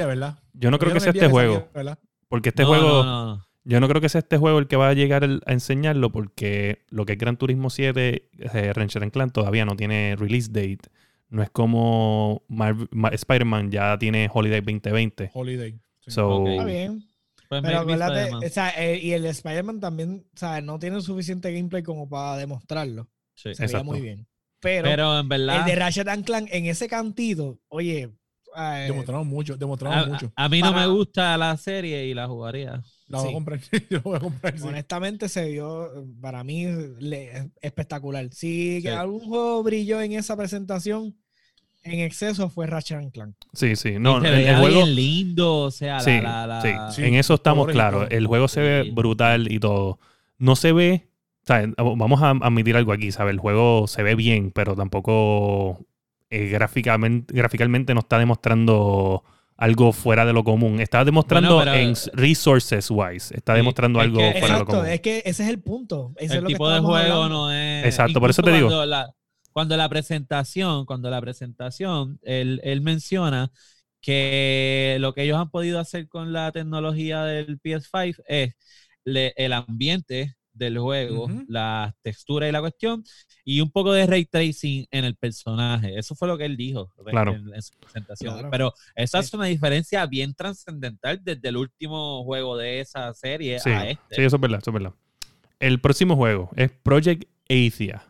Yo 0.53 0.71
no 0.71 0.79
creo 0.79 0.93
que 0.93 0.99
sea 0.99 1.11
este 1.11 1.27
juego. 1.27 1.67
Porque 2.29 2.49
este 2.49 2.63
No, 2.63 2.69
juego, 2.69 2.87
no, 2.87 3.03
no, 3.03 3.25
no. 3.35 3.45
yo 3.65 3.79
no 3.81 3.87
creo 3.89 3.99
que 4.01 4.09
sea 4.09 4.19
este 4.19 4.37
juego 4.37 4.59
el 4.59 4.67
que 4.67 4.77
va 4.77 4.87
a 4.89 4.93
llegar 4.93 5.23
el- 5.25 5.41
a 5.45 5.51
enseñarlo, 5.51 6.11
porque 6.11 6.85
lo 6.89 7.05
que 7.05 7.13
es 7.13 7.19
Gran 7.19 7.35
Turismo 7.37 7.69
7, 7.69 8.29
eh, 8.39 8.73
Ratchet 8.73 9.03
and 9.03 9.11
Clank 9.11 9.33
todavía 9.33 9.65
no 9.65 9.75
tiene 9.75 10.15
release 10.17 10.49
date. 10.49 10.79
No 11.31 11.41
es 11.41 11.49
como 11.49 12.43
Spider-Man 13.11 13.71
ya 13.71 13.97
tiene 13.97 14.29
Holiday 14.31 14.61
2020. 14.61 15.31
Holiday. 15.33 15.71
sí. 16.01 16.11
So. 16.11 16.45
Está 16.47 16.65
bien. 16.65 17.03
Pues 17.49 17.61
Pero 17.63 17.79
maybe 17.79 17.93
acuérdate, 17.93 18.19
Spider-Man. 18.21 18.43
o 18.45 18.49
sea, 18.49 18.69
eh, 18.77 18.99
y 19.01 19.11
el 19.11 19.25
Spider-Man 19.25 19.79
también, 19.79 20.25
o 20.33 20.37
sea, 20.37 20.61
no 20.61 20.79
tiene 20.79 21.01
suficiente 21.01 21.51
gameplay 21.53 21.83
como 21.83 22.07
para 22.07 22.37
demostrarlo. 22.37 23.09
Sí. 23.35 23.53
Se 23.55 23.65
veía 23.65 23.83
muy 23.83 23.99
bien. 24.01 24.27
Pero, 24.61 24.83
Pero 24.83 25.19
en 25.19 25.27
verdad, 25.27 25.59
el 25.59 25.65
de 25.65 25.75
Ratchet 25.75 26.07
and 26.07 26.23
Clank 26.23 26.47
en 26.51 26.67
ese 26.67 26.87
cantito, 26.87 27.59
oye, 27.67 28.09
eh, 28.55 28.85
Demostraron 28.87 29.25
mucho, 29.27 29.57
demostraron 29.57 29.97
a, 29.99 30.05
mucho. 30.05 30.31
a 30.35 30.49
mí 30.49 30.61
no 30.61 30.71
me 30.73 30.85
gusta 30.87 31.37
la 31.37 31.55
serie 31.57 32.05
y 32.05 32.13
la 32.13 32.27
jugaría. 32.27 32.81
La 33.07 33.17
voy 33.17 33.27
sí. 33.27 33.31
a 33.31 33.33
comprar. 33.33 33.59
Yo 33.89 33.97
la 33.97 33.99
voy 33.99 34.15
a 34.17 34.19
comprar. 34.19 34.59
sí. 34.59 34.67
honestamente 34.67 35.29
se 35.29 35.49
vio 35.49 36.05
para 36.21 36.43
mí 36.43 36.65
le- 36.99 37.49
espectacular. 37.61 38.29
Si 38.33 38.81
Sí. 38.81 38.87
algún 38.89 39.21
juego 39.21 39.63
brilló 39.63 40.01
en 40.01 40.13
esa 40.13 40.35
presentación 40.37 41.17
en 41.83 41.99
exceso 42.01 42.49
fue 42.49 42.67
Ratchet 42.67 42.97
and 42.97 43.11
Clank. 43.11 43.35
sí, 43.53 43.75
sí. 43.75 43.95
No, 43.99 44.19
Y 44.19 44.21
se 44.21 44.27
el, 44.27 44.47
el 44.47 44.55
juego. 44.59 44.75
bien 44.83 44.95
lindo, 44.95 45.57
o 45.59 45.71
sea, 45.71 45.99
Sí, 45.99 46.19
la, 46.21 46.45
la, 46.47 46.61
la- 46.63 46.91
Sí, 46.91 47.03
en 47.03 47.15
eso 47.15 47.33
estamos 47.35 47.67
claros. 47.67 48.07
El 48.11 48.27
juego 48.27 48.47
se 48.47 48.61
ve 48.61 48.91
brutal 48.93 49.51
y 49.51 49.59
todo. 49.59 49.99
No 50.37 50.55
se 50.55 50.71
ve, 50.73 51.07
o 51.43 51.45
sea, 51.47 51.67
vamos 51.77 52.21
a 52.21 52.29
admitir 52.31 52.75
algo 52.77 52.91
aquí, 52.93 53.11
¿sabes? 53.11 53.33
El 53.33 53.39
juego 53.39 53.87
se 53.87 54.03
ve 54.03 54.15
bien, 54.15 54.51
pero 54.51 54.75
tampoco 54.75 55.85
eh, 56.29 56.47
gráficamente, 56.47 57.33
gráficamente 57.35 57.93
no 57.93 57.99
está 57.99 58.17
demostrando 58.19 59.23
algo 59.57 59.91
fuera 59.91 60.25
de 60.25 60.33
lo 60.33 60.43
común. 60.43 60.79
Está 60.79 61.03
demostrando 61.05 61.55
Bueno, 61.55 61.71
pero- 61.73 61.83
en 61.83 61.95
resources 62.13 62.89
wise, 62.89 63.35
está 63.35 63.53
demostrando 63.53 63.99
es 63.99 64.05
algo 64.05 64.17
que- 64.19 64.31
fuera 64.31 64.39
de 64.39 64.49
lo 64.49 64.55
Exacto, 64.55 64.71
común. 64.73 64.87
es 64.87 65.01
que 65.01 65.17
ese 65.25 65.43
es 65.43 65.49
el 65.49 65.59
punto. 65.59 66.13
Ese 66.15 66.25
es 66.25 66.31
el 66.31 66.41
lo 66.43 66.47
que 66.47 66.53
tipo 66.53 66.67
de 66.69 66.75
estábamos 66.77 66.99
juego 66.99 67.13
hablando. 67.23 67.29
no 67.47 67.51
es. 67.51 67.85
Exacto, 67.85 68.19
por 68.19 68.29
eso 68.29 68.41
te 68.41 68.51
digo. 68.51 68.85
La, 68.85 69.13
cuando 69.53 69.75
la 69.77 69.89
presentación, 69.89 70.85
cuando 70.85 71.09
la 71.09 71.21
presentación, 71.21 72.19
él, 72.23 72.59
él 72.63 72.81
menciona 72.81 73.51
que 74.01 74.97
lo 74.99 75.13
que 75.13 75.23
ellos 75.23 75.37
han 75.37 75.49
podido 75.49 75.79
hacer 75.79 76.07
con 76.07 76.33
la 76.33 76.51
tecnología 76.51 77.23
del 77.23 77.59
PS5 77.59 78.23
es 78.27 78.55
le- 79.05 79.33
el 79.37 79.53
ambiente 79.53 80.35
del 80.53 80.77
juego, 80.79 81.25
Ujú. 81.25 81.45
la 81.47 81.95
textura 82.01 82.47
y 82.47 82.51
la 82.51 82.59
cuestión, 82.59 83.03
y 83.45 83.61
un 83.61 83.71
poco 83.71 83.93
de 83.93 84.05
ray 84.05 84.25
tracing 84.25 84.85
en 84.91 85.05
el 85.05 85.15
personaje. 85.15 85.97
Eso 85.97 86.13
fue 86.13 86.27
lo 86.27 86.37
que 86.37 86.45
él 86.45 86.57
dijo 86.57 86.91
en- 86.99 87.05
Claro. 87.05 87.33
en, 87.35 87.53
en 87.53 87.61
su 87.61 87.71
presentación. 87.79 88.33
Claro. 88.33 88.49
Pero 88.51 88.73
esa 88.95 89.21
Sí. 89.21 89.27
es 89.27 89.33
una 89.33 89.45
diferencia 89.45 90.05
bien 90.07 90.33
trascendental 90.35 91.19
desde 91.23 91.49
el 91.49 91.57
último 91.57 92.23
juego 92.25 92.57
de 92.57 92.81
esa 92.81 93.13
serie 93.13 93.59
Sí, 93.59 93.69
a 93.69 93.89
este. 93.89 94.15
sí, 94.15 94.21
eso 94.23 94.35
es 94.35 94.41
verdad, 94.41 94.59
eso 94.61 94.71
es 94.71 94.73
verdad. 94.73 94.93
El 95.59 95.79
próximo 95.79 96.15
juego 96.15 96.49
es 96.55 96.69
Project 96.71 97.23
Athia 97.49 98.03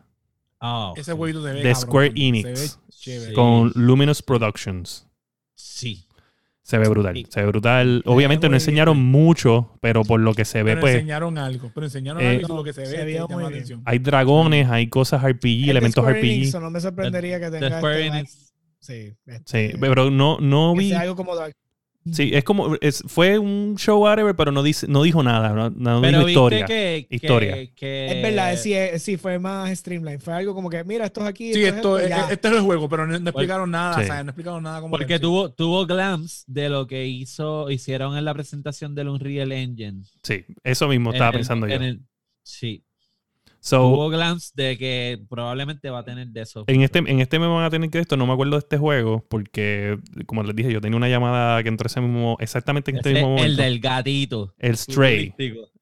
Ah, 0.62 0.92
Ese 0.96 1.12
jueguito 1.12 1.42
se 1.42 1.48
ve. 1.48 1.54
de 1.56 1.62
cabrón, 1.62 1.80
Square 1.82 2.06
también, 2.08 2.34
Enix. 2.36 2.60
Se 2.60 2.76
ve 2.76 2.82
chévere. 2.90 3.26
Sí. 3.30 3.34
con 3.34 3.72
Luminous 3.74 4.22
Productions. 4.22 5.06
sí. 5.54 6.06
Se 6.64 6.78
ve 6.78 6.88
brutal, 6.88 7.16
Sí. 7.16 7.26
se 7.28 7.40
ve 7.40 7.46
brutal. 7.48 8.02
Obviamente 8.06 8.48
no 8.48 8.54
enseñaron 8.54 8.96
mucho, 8.96 9.76
pero 9.80 10.04
por 10.04 10.20
lo 10.20 10.32
que 10.32 10.44
se 10.44 10.62
ve, 10.62 10.70
Pero 10.70 10.80
pues 10.82 10.94
enseñaron 10.94 11.36
algo. 11.36 11.70
Pero 11.74 11.86
enseñaron 11.86 12.22
Eh, 12.22 12.36
algo 12.40 12.56
lo 12.56 12.64
que 12.64 12.72
se 12.72 12.82
ve. 12.82 12.86
se 12.86 13.04
veía 13.04 13.26
muy 13.26 13.52
bien. 13.52 13.82
hay 13.84 13.98
dragones, 13.98 14.70
hay 14.70 14.86
cosas 14.88 15.22
RPG, 15.24 15.64
de 15.64 15.70
elementos 15.72 16.02
Square 16.02 16.20
RPG. 16.20 16.32
Enix, 16.34 16.54
no 16.54 16.70
me 16.70 16.80
sorprendería 16.80 17.40
que 17.40 17.50
De 17.50 17.58
tenga 17.58 17.78
Square 17.78 18.06
este- 18.06 18.16
Enix. 18.16 18.32
Sí, 18.78 19.12
Sí, 19.44 19.58
este, 19.66 19.76
pero 19.80 20.10
no, 20.10 20.38
no 20.40 20.74
vi. 20.76 20.92
algo 20.92 21.16
como 21.16 21.34
Dark- 21.34 21.52
Sí, 22.10 22.30
es 22.34 22.42
como. 22.42 22.74
es- 22.80 23.04
fue 23.06 23.38
un 23.38 23.76
show, 23.76 24.00
whatever, 24.02 24.34
pero 24.34 24.50
no, 24.50 24.62
dice, 24.62 24.88
no 24.88 25.02
dijo 25.04 25.22
nada. 25.22 25.50
No, 25.50 25.70
no 25.70 26.00
Pero 26.00 26.18
dijo 26.24 26.28
historia. 26.30 26.66
que, 26.66 27.06
Historia. 27.10 27.54
que- 27.76 28.06
Es 28.06 28.22
verdad, 28.22 28.56
sí, 28.56 28.74
sí, 28.98 29.16
fue 29.16 29.38
más 29.38 29.70
streamline. 29.78 30.18
Fue 30.20 30.32
algo 30.34 30.54
como 30.54 30.68
que, 30.68 30.82
mira, 30.84 31.04
esto 31.06 31.20
es 31.20 31.26
aquí. 31.28 31.54
Sí, 31.54 31.62
esto, 31.64 31.98
es 31.98 32.08
ya. 32.08 32.28
este 32.30 32.48
es 32.48 32.54
el 32.54 32.60
juego, 32.62 32.88
pero 32.88 33.06
no, 33.06 33.18
no 33.18 33.30
explicaron 33.30 33.70
nada. 33.70 33.94
Sí. 33.96 34.00
O 34.02 34.04
sea, 34.06 34.24
no 34.24 34.30
explicaron 34.30 34.62
nada 34.62 34.80
como. 34.80 34.90
Porque 34.90 35.06
tal, 35.14 35.18
sí. 35.18 35.22
tuvo, 35.22 35.50
tuvo 35.52 35.86
glams 35.86 36.44
de 36.48 36.68
lo 36.68 36.86
que 36.88 37.06
hizo, 37.06 37.70
hicieron 37.70 38.16
en 38.16 38.24
la 38.24 38.34
presentación 38.34 38.94
del 38.94 39.08
Unreal 39.08 39.52
Engine. 39.52 40.02
Sí, 40.22 40.44
eso 40.64 40.88
mismo 40.88 41.12
estaba 41.12 41.32
pensando 41.32 41.68
yo. 41.68 41.74
en 41.74 41.82
el- 41.82 42.00
sí. 42.42 42.84
So, 43.64 43.86
Hubo 43.90 44.08
glance 44.08 44.50
de 44.56 44.76
que 44.76 45.20
probablemente 45.30 45.88
va 45.88 46.00
a 46.00 46.04
tener 46.04 46.26
de 46.26 46.40
eso. 46.42 46.64
en 46.66 46.82
este, 46.82 46.98
en 46.98 47.20
este 47.20 47.38
me 47.38 47.46
van 47.46 47.62
a 47.62 47.70
tener 47.70 47.90
que 47.90 48.00
esto, 48.00 48.16
no 48.16 48.26
me 48.26 48.32
acuerdo 48.32 48.54
de 48.54 48.58
este 48.58 48.76
juego, 48.76 49.24
porque, 49.28 49.98
como 50.26 50.42
les 50.42 50.56
dije, 50.56 50.72
yo 50.72 50.80
tenía 50.80 50.96
una 50.96 51.08
llamada 51.08 51.62
que 51.62 51.68
entró 51.68 51.86
ese 51.86 52.00
mismo, 52.00 52.36
exactamente 52.40 52.90
en 52.90 52.96
este 52.96 53.10
Ese, 53.10 53.18
mismo 53.20 53.28
momento. 53.36 53.46
el 53.46 53.56
del 53.56 53.78
gatito. 53.78 54.52
El 54.58 54.76
Stray. 54.76 55.32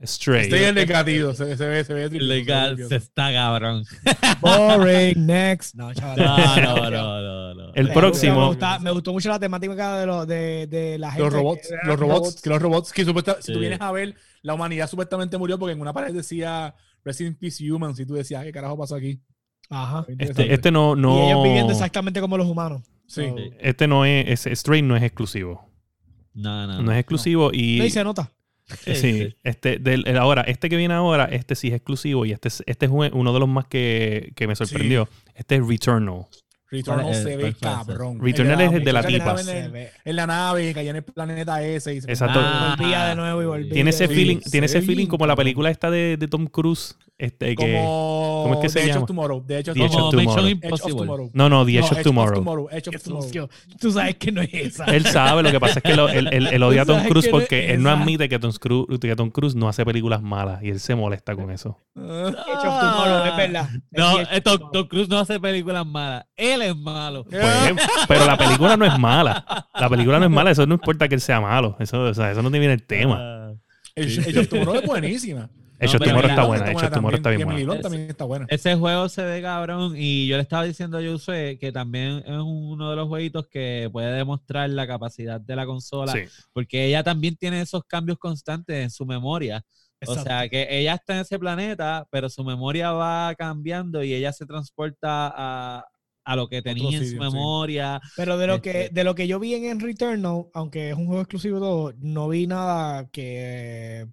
Stray. 0.04 0.42
Estoy 0.42 0.64
en 0.64 0.76
el 0.76 0.84
gatito. 0.86 1.32
Se, 1.34 1.56
se 1.56 1.66
ve, 1.66 1.82
se 1.84 1.94
ve 1.94 2.02
El 2.04 2.10
triste, 2.10 2.52
del 2.52 2.86
se 2.88 2.96
está 2.96 3.32
cabrón. 3.32 3.84
Boring, 4.42 5.26
next. 5.26 5.74
No, 5.74 5.92
chaval. 5.94 6.18
No, 6.18 6.36
no, 6.60 6.90
no, 6.90 7.20
no, 7.22 7.54
no. 7.54 7.74
El 7.74 7.88
próximo- 7.92 8.40
Me, 8.40 8.46
gusta- 8.48 8.78
me 8.78 8.90
gustó 8.90 9.12
mucho 9.12 9.28
la 9.30 9.38
temática 9.38 9.98
de, 9.98 10.06
lo, 10.06 10.26
de, 10.26 10.66
de 10.66 10.98
la 10.98 11.12
gente. 11.12 11.24
Los 11.24 11.32
robots, 11.32 11.68
que- 11.68 11.88
los 11.88 11.98
robots, 11.98 12.42
que 12.42 12.50
los 12.50 12.60
robots, 12.62 12.92
que 12.92 13.04
supuestamente, 13.04 13.42
si 13.46 13.52
tú 13.52 13.58
Sí. 13.58 13.60
vienes 13.60 13.80
a 13.80 13.90
ver, 13.92 14.14
la 14.42 14.54
humanidad 14.54 14.88
supuestamente 14.88 15.36
murió 15.38 15.58
porque 15.58 15.72
en 15.72 15.80
una 15.80 15.92
pared 15.92 16.12
decía 16.14 16.74
Rest 17.04 17.20
in 17.22 17.34
Peace 17.34 17.70
Humans 17.70 17.98
y 18.00 18.06
tú 18.06 18.14
decías, 18.14 18.44
¿qué 18.44 18.52
carajo 18.52 18.76
pasó 18.78 18.94
aquí? 18.96 19.20
Ajá. 19.68 20.04
Este, 20.18 20.52
este 20.52 20.70
no, 20.70 20.96
no, 20.96 21.16
Y 21.18 21.26
ellos 21.30 21.42
viviendo 21.44 21.72
exactamente 21.72 22.20
como 22.20 22.36
los 22.36 22.46
humanos. 22.48 22.82
Sí. 23.06 23.28
So, 23.28 23.36
Sí. 23.36 23.50
este 23.60 23.86
no 23.88 24.04
es, 24.04 24.26
ese 24.28 24.54
Stray 24.56 24.82
no 24.82 24.96
es 24.96 25.02
exclusivo. 25.02 25.68
No, 26.34 26.66
no. 26.66 26.82
No 26.82 26.92
es 26.92 26.98
exclusivo 26.98 27.50
y... 27.52 27.78
no, 27.78 27.84
y 27.84 27.90
se 27.90 28.04
nota. 28.04 28.30
Sí, 28.84 28.94
sí. 28.94 29.36
este 29.42 29.78
del 29.80 30.06
el 30.06 30.16
ahora, 30.16 30.42
este 30.42 30.68
que 30.68 30.76
viene 30.76 30.94
ahora, 30.94 31.24
este 31.24 31.56
sí 31.56 31.68
es 31.68 31.74
exclusivo 31.74 32.24
y 32.24 32.30
este 32.30 32.46
es, 32.46 32.62
este 32.66 32.86
es 32.86 32.92
un- 32.92 33.10
uno 33.12 33.32
de 33.32 33.40
los 33.40 33.48
más 33.48 33.66
que, 33.66 34.32
que 34.36 34.46
me 34.46 34.54
sorprendió. 34.54 35.08
Este 35.34 35.56
es 35.56 35.66
Returnal. 35.66 36.26
Returnal 36.70 37.02
¿Cuál 37.04 37.16
es? 37.16 37.22
se 37.22 37.36
ve 37.36 37.36
¿Cuál 37.36 37.40
fue 37.40 37.48
ese? 37.50 37.60
cabrón. 37.60 38.20
Returnal 38.20 38.60
es 38.60 38.72
el 38.72 38.84
de 38.84 38.92
la 38.92 39.02
que 39.02 39.08
tipa. 39.08 39.36
En, 40.04 40.16
la 40.16 40.26
nave, 40.26 40.72
caía 40.72 40.90
en 40.90 40.96
el 40.96 41.02
planeta 41.02 41.62
ese. 41.62 41.94
Y 41.94 42.00
se 42.00 42.10
Exacto. 42.10 42.40
Ah. 42.42 42.76
Volvía 42.78 43.04
de 43.06 43.16
nuevo 43.16 43.42
y 43.42 43.46
volvía. 43.46 43.72
Tiene 43.72 43.90
ese 43.90 44.06
feeling, 44.08 44.38
tiene 44.38 44.66
ese 44.66 44.80
como 45.08 45.26
la 45.26 45.36
película 45.36 45.70
esta 45.70 45.90
de, 45.90 46.16
de 46.16 46.28
Tom 46.28 46.46
Cruise, 46.46 46.96
este 47.18 47.48
que 47.50 47.54
Como 47.54 48.40
¿cómo 48.44 48.54
es 48.54 48.60
que 48.60 48.68
se 48.68 48.74
The 48.74 48.80
Edge 48.80 48.88
llama? 48.92 49.00
of 49.02 49.06
Tomorrow. 49.06 49.44
The 49.46 49.58
Edge 49.58 49.68
of 49.70 49.74
The 49.76 49.84
Edge 49.84 49.90
Como 49.92 50.06
of 50.06 50.14
Tomorrow. 50.96 51.30
No, 51.34 51.48
no, 51.48 51.66
The 51.66 51.72
Edge 51.78 51.80
No, 51.80 51.96
of 51.98 52.02
Tomorrow. 52.02 52.68
Edge 52.70 52.88
of 52.88 52.94
Qué 52.94 52.98
Tomorrow. 52.98 53.22
sucio. 53.22 53.50
Tú 53.78 53.92
sabes 53.92 54.16
que 54.16 54.32
no 54.32 54.40
es 54.42 54.50
esa. 54.52 54.84
Él 54.86 55.04
sabe, 55.06 55.42
lo 55.42 55.50
que 55.50 55.60
pasa 55.60 55.80
es 55.80 55.82
que 55.82 55.94
lo- 55.94 56.08
él, 56.08 56.28
él- 56.32 56.46
él 56.46 56.62
odia 56.62 56.82
a 56.82 56.86
Tom 56.86 57.02
Cruise 57.04 57.26
que 57.26 57.30
no 57.32 57.38
porque 57.38 57.72
él 57.74 57.82
no 57.82 57.90
admite 57.90 58.28
que 58.28 58.38
Tom, 58.38 58.52
Cruise, 58.52 58.86
que 59.00 59.16
Tom 59.16 59.30
Cruise 59.30 59.54
no 59.54 59.68
hace 59.68 59.84
películas 59.84 60.22
malas 60.22 60.62
y 60.62 60.68
él 60.70 60.80
se 60.80 60.94
molesta 60.94 61.34
con 61.34 61.50
eso. 61.50 61.78
Edge 61.96 62.04
of 62.66 62.80
Tomorrow, 62.80 63.24
es 63.26 63.36
verdad. 63.36 63.68
No, 63.90 64.20
eh. 64.20 64.40
Tom 64.40 64.88
Cruise 64.88 65.08
no 65.08 65.18
hace 65.18 65.38
películas 65.40 65.86
malas. 65.86 66.26
Él 66.36 66.59
es 66.62 66.76
malo. 66.76 67.24
Pues, 67.24 67.42
pero 68.08 68.26
la 68.26 68.36
película 68.36 68.76
no 68.76 68.84
es 68.84 68.98
mala. 68.98 69.66
La 69.74 69.88
película 69.88 70.18
no 70.18 70.24
es 70.26 70.30
mala, 70.30 70.50
eso 70.50 70.66
no 70.66 70.74
importa 70.74 71.08
que 71.08 71.14
él 71.14 71.20
sea 71.20 71.40
malo. 71.40 71.76
Eso, 71.78 72.02
o 72.02 72.14
sea, 72.14 72.30
eso 72.30 72.42
no 72.42 72.50
te 72.50 72.58
viene 72.58 72.74
el 72.74 72.82
tema. 72.84 73.16
Ah. 73.20 73.52
Edge 73.94 74.38
of 74.38 74.48
Tomorrow 74.48 74.76
es 74.76 74.86
buenísima. 74.86 75.50
Hecho 75.80 75.98
pero 75.98 76.10
Tomorrow 76.10 76.30
está 76.30 76.44
buena, 76.44 76.72
Hecho 76.72 76.90
Tomorrow 76.90 77.16
está 77.16 77.30
bien 77.30 77.48
buena. 77.48 77.80
También 77.80 78.10
está 78.10 78.24
buena. 78.24 78.46
Ese 78.50 78.74
juego 78.74 79.08
se 79.08 79.24
ve 79.24 79.40
cabrón 79.40 79.94
y 79.96 80.26
yo 80.26 80.36
le 80.36 80.42
estaba 80.42 80.64
diciendo 80.64 80.98
a 80.98 81.02
Josué 81.02 81.58
que 81.58 81.72
también 81.72 82.18
es 82.26 82.36
uno 82.38 82.90
de 82.90 82.96
los 82.96 83.08
jueguitos 83.08 83.46
que 83.48 83.88
puede 83.90 84.12
demostrar 84.12 84.68
la 84.68 84.86
capacidad 84.86 85.40
de 85.40 85.56
la 85.56 85.64
consola 85.64 86.12
Sí. 86.12 86.20
porque 86.52 86.84
ella 86.84 87.02
también 87.02 87.34
tiene 87.36 87.62
esos 87.62 87.82
cambios 87.84 88.18
constantes 88.18 88.76
en 88.76 88.90
su 88.90 89.06
memoria. 89.06 89.64
O 90.06 90.14
sea, 90.14 90.48
que 90.48 90.66
ella 90.70 90.94
está 90.94 91.14
en 91.14 91.20
ese 91.20 91.38
planeta, 91.38 92.06
pero 92.10 92.30
su 92.30 92.42
memoria 92.42 92.92
va 92.92 93.34
cambiando 93.34 94.02
y 94.02 94.14
ella 94.14 94.32
se 94.32 94.46
transporta 94.46 95.32
a, 95.34 95.84
a 96.24 96.36
lo 96.36 96.48
que 96.48 96.62
tenía 96.62 96.98
en 96.98 97.06
su 97.06 97.16
memoria. 97.16 98.00
Pero 98.16 98.36
de 98.38 98.46
lo 98.46 98.60
que 98.62 98.82
Este- 98.84 98.94
de 98.94 99.04
lo 99.04 99.14
que 99.14 99.26
yo 99.26 99.38
vi 99.40 99.54
en, 99.54 99.80
Returnal, 99.80 100.46
aunque 100.54 100.90
es 100.90 100.96
un 100.96 101.06
juego 101.06 101.22
exclusivo 101.22 101.58
todo, 101.58 101.94
no 101.98 102.28
vi 102.28 102.46
nada 102.46 103.08
que 103.10 104.06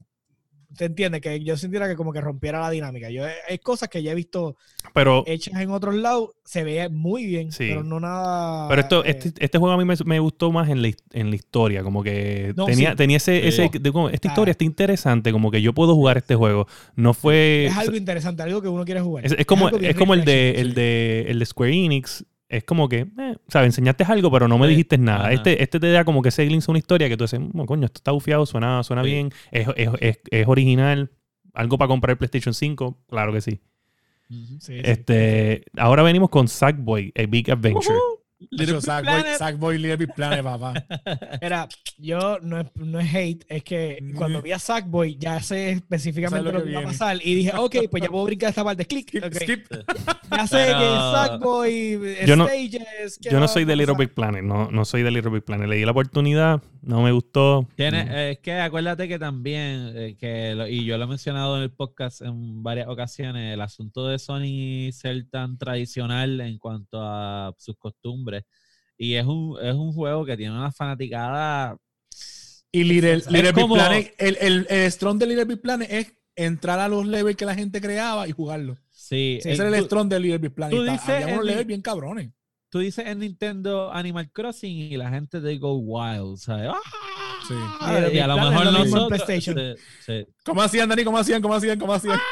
te 0.77 0.85
entiendes 0.85 1.19
que 1.21 1.43
yo 1.43 1.57
sintiera 1.57 1.87
que 1.89 1.95
como 1.95 2.13
que 2.13 2.21
rompiera 2.21 2.61
la 2.61 2.69
dinámica. 2.69 3.09
Yo 3.09 3.23
hay 3.25 3.57
cosas 3.59 3.89
que 3.89 4.01
ya 4.01 4.11
he 4.11 4.15
visto 4.15 4.55
Pero, 4.93 5.23
hechas 5.27 5.59
en 5.59 5.71
otros 5.71 5.95
lados, 5.95 6.29
se 6.45 6.63
ve 6.63 6.87
muy 6.87 7.25
bien, 7.25 7.51
Sí. 7.51 7.65
pero 7.67 7.83
no 7.83 7.99
nada. 7.99 8.69
pero 8.69 8.81
esto, 8.81 9.03
eh, 9.03 9.09
este, 9.09 9.33
este 9.43 9.57
juego 9.57 9.73
a 9.73 9.77
mí 9.77 9.83
me, 9.83 9.95
me 10.05 10.19
gustó 10.19 10.51
más 10.51 10.69
en 10.69 10.81
la, 10.81 10.91
en 11.11 11.29
la 11.29 11.35
historia. 11.35 11.83
Como 11.83 12.03
que 12.03 12.53
No, 12.55 12.65
tenía, 12.65 12.91
sí. 12.91 12.95
tenía 12.95 13.17
ese, 13.17 13.41
Sí. 13.51 13.63
ese 13.63 13.69
de 13.79 13.91
como, 13.91 14.09
esta 14.09 14.29
Ah. 14.29 14.31
historia 14.31 14.51
está 14.51 14.63
interesante, 14.63 15.31
como 15.31 15.51
que 15.51 15.61
yo 15.61 15.73
puedo 15.73 15.95
jugar 15.95 16.17
este 16.17 16.35
juego. 16.35 16.67
No 16.95 17.13
fue. 17.13 17.65
es 17.65 17.75
algo 17.77 17.97
interesante, 17.97 18.43
algo 18.43 18.61
que 18.61 18.69
uno 18.69 18.85
quiere 18.85 19.01
jugar. 19.01 19.25
Es, 19.25 19.33
es 19.37 19.45
como, 19.45 19.69
es 19.69 19.95
como 19.95 20.13
el 20.13 20.23
de 20.23 20.51
el 20.61 20.73
de 20.73 21.25
el 21.27 21.39
de 21.39 21.45
Square 21.45 21.73
Enix. 21.73 22.23
Es 22.49 22.63
como 22.63 22.87
que, 22.87 22.99
eh, 23.19 23.35
¿sabes? 23.49 23.67
Enseñaste 23.67 24.03
algo, 24.05 24.31
pero 24.31 24.47
no 24.47 24.57
me 24.57 24.65
Sí. 24.67 24.71
dijiste 24.71 24.97
nada. 24.97 25.25
Ajá. 25.25 25.33
Este, 25.33 25.61
este 25.61 25.79
te 25.79 25.91
da 25.91 26.05
como 26.05 26.21
que 26.21 26.29
ese 26.29 26.45
glimpse 26.45 26.69
a 26.69 26.73
una 26.73 26.79
historia 26.79 27.09
que 27.09 27.17
tú 27.17 27.25
dices, 27.25 27.39
"Mm, 27.41 27.65
coño, 27.65 27.85
esto 27.85 27.99
está 27.99 28.11
bufiado, 28.11 28.45
suena, 28.45 28.83
suena 28.83 29.03
Sí. 29.03 29.09
bien, 29.09 29.31
es, 29.51 29.67
es, 29.75 29.89
es, 29.99 30.19
es 30.31 30.47
original. 30.47 31.11
Algo 31.53 31.77
para 31.77 31.87
comprar 31.89 32.11
el 32.11 32.17
PlayStation 32.17 32.53
5, 32.53 32.97
claro 33.09 33.33
que 33.33 33.41
sí. 33.41 33.59
Este, 34.69 35.63
ahora 35.77 36.03
venimos 36.03 36.29
con 36.29 36.47
Sackboy, 36.47 37.13
A 37.17 37.25
Big 37.27 37.49
Adventure. 37.51 37.95
Little 38.51 38.81
Sackboy, 38.81 39.03
Planet. 39.21 39.37
Sackboy, 39.37 39.77
Little 39.79 39.97
Big 39.97 40.13
Planet, 40.15 40.43
papá. 40.43 40.73
Era, 41.41 41.67
yo 41.97 42.37
no 42.41 42.59
es, 42.59 42.67
no 42.75 42.99
es 42.99 43.13
hate, 43.13 43.45
es 43.49 43.63
que 43.63 43.97
Mm. 44.01 44.13
cuando 44.15 44.41
vi 44.43 44.51
a 44.51 44.59
Sackboy 44.59 45.17
ya 45.17 45.41
sé 45.41 45.71
específicamente 45.71 46.51
lo 46.51 46.63
que, 46.63 46.69
iba 46.71 46.81
a 46.81 46.83
pasar 46.83 47.17
y 47.23 47.33
dije, 47.35 47.51
ok, 47.57 47.75
pues 47.89 48.03
ya 48.03 48.09
puedo 48.09 48.25
brincar 48.25 48.49
esta 48.49 48.63
parte. 48.63 48.85
Click. 48.85 49.07
Skip, 49.09 49.23
ok. 49.23 49.33
skip. 49.35 49.65
Ya 50.31 50.45
sé 50.47 50.57
Pero- 50.67 50.79
que 50.79 50.85
Sackboy, 50.85 51.99
Yo 52.27 52.35
no- 52.35 52.47
Stages. 52.47 53.19
¿qué 53.21 53.29
Yo 53.31 53.39
no 53.39 53.47
soy 53.47 53.65
de 53.65 53.75
Little? 53.75 53.95
Big 53.97 54.13
Planet, 54.13 54.43
no, 54.43 54.69
no 54.71 54.85
soy 54.85 55.01
de 55.03 55.11
Little 55.11 55.31
Big 55.31 55.43
Planet. 55.43 55.67
Le 55.67 55.77
di 55.77 55.85
la 55.85 55.91
oportunidad, 55.91 56.61
no 56.81 57.01
me 57.01 57.11
gustó. 57.11 57.67
Tiene, 57.75 58.05
Mm. 58.05 58.07
eh, 58.11 58.31
es 58.31 58.39
que 58.39 58.53
acuérdate 58.53 59.07
que 59.07 59.17
también, 59.19 59.91
eh, 59.95 60.15
que 60.19 60.53
lo- 60.55 60.67
y 60.67 60.85
yo 60.85 60.97
lo 60.97 61.03
he 61.05 61.07
mencionado 61.07 61.57
en 61.57 61.63
el 61.63 61.71
podcast 61.71 62.21
en 62.21 62.63
varias 62.63 62.87
ocasiones, 62.87 63.53
el 63.53 63.61
asunto 63.61 64.07
de 64.07 64.19
Sony 64.19 64.91
ser 64.91 65.27
tan 65.29 65.57
tradicional 65.57 66.39
en 66.41 66.57
cuanto 66.57 66.99
a 67.01 67.53
sus 67.57 67.75
costumbres. 67.77 68.43
Y 68.97 69.13
es 69.13 69.25
un, 69.25 69.57
es 69.61 69.75
un 69.75 69.93
juego 69.93 70.25
que 70.25 70.35
tiene 70.37 70.53
una 70.53 70.71
fanaticada. 70.71 71.77
Y 72.71 72.83
Little, 72.83 73.13
Es 73.13 73.31
Little 73.31 73.51
Big 73.53 73.61
como- 73.61 73.75
Planet, 73.75 74.13
el, 74.17 74.37
el, 74.41 74.67
el 74.69 74.91
strong 74.91 75.17
de 75.19 75.25
Little 75.27 75.45
Big 75.45 75.61
Planet 75.61 75.87
es 75.91 76.13
entrar 76.35 76.79
a 76.79 76.87
los 76.87 77.05
levels 77.07 77.35
que 77.37 77.45
la 77.45 77.55
gente 77.55 77.79
creaba 77.81 78.27
y 78.27 78.31
jugarlo. 78.31 78.75
Sí, 78.91 79.39
Sí, 79.41 79.49
eh, 79.49 79.53
Ese 79.53 79.65
era 79.67 79.75
el 79.77 79.85
strong 79.85 80.07
de 80.09 80.19
Little 80.19 80.37
Big 80.39 80.53
Planet. 80.53 80.75
tú 80.75 80.83
dices 80.83 81.07
Había 81.09 81.27
unos 81.27 81.39
el- 81.41 81.45
levels 81.47 81.67
bien 81.67 81.81
cabrones. 81.81 82.31
Tú 82.69 82.79
dices 82.79 83.05
en 83.07 83.19
Nintendo 83.19 83.91
Animal 83.91 84.29
Crossing 84.31 84.77
y 84.91 84.97
la 84.97 85.09
gente 85.09 85.39
de 85.41 85.57
Go 85.57 85.75
Wild, 85.77 86.37
¿sabes? 86.37 86.69
¡Ah! 86.73 86.79
Sí. 87.47 87.53
Y 88.13 88.19
a 88.19 88.27
lo 88.27 88.35
mejor 88.37 88.67
en 88.67 88.73
nosotros. 88.73 89.07
PlayStation. 89.23 89.55
sí, 89.57 89.75
sí. 90.05 90.25
¿Cómo 90.43 90.61
hacían, 90.61 90.89
Dani? 90.89 91.03
¿Cómo 91.03 91.17
hacían? 91.17 91.41
¿Cómo 91.41 91.53
hacían? 91.53 91.79
¿Cómo 91.79 91.93
hacían? 91.93 92.19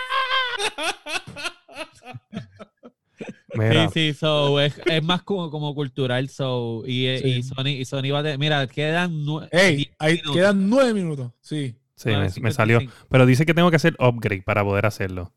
Mira, 3.53 3.87
Sí, 3.89 4.11
sí, 4.11 4.13
so, 4.19 4.59
es, 4.59 4.79
es 4.85 5.01
más 5.03 5.23
como, 5.23 5.49
como 5.49 5.73
cultural, 5.73 6.27
so, 6.27 6.83
y, 6.85 7.05
eh, 7.05 7.19
Sí. 7.23 7.29
y 7.29 7.43
Sony, 7.43 7.67
y 7.67 7.85
Sony 7.85 8.11
va 8.11 8.19
a 8.19 8.23
tener- 8.23 8.37
mira, 8.37 8.67
quedan 8.67 9.23
nue- 9.25 9.47
Ey, 9.51 9.75
10 9.77 9.89
ahí 9.99 10.13
minutos. 10.15 10.35
quedan 10.35 10.69
nueve 10.69 10.93
minutos. 10.93 11.31
Sí. 11.39 11.75
sí, 11.95 12.09
Nueve 12.09 12.29
me, 12.35 12.41
me 12.41 12.51
salió. 12.51 12.79
55. 12.79 13.07
Pero 13.09 13.25
dice 13.25 13.45
que 13.45 13.53
tengo 13.53 13.69
que 13.69 13.77
hacer 13.77 13.95
upgrade 13.97 14.41
para 14.41 14.61
poder 14.65 14.85
hacerlo. 14.85 15.31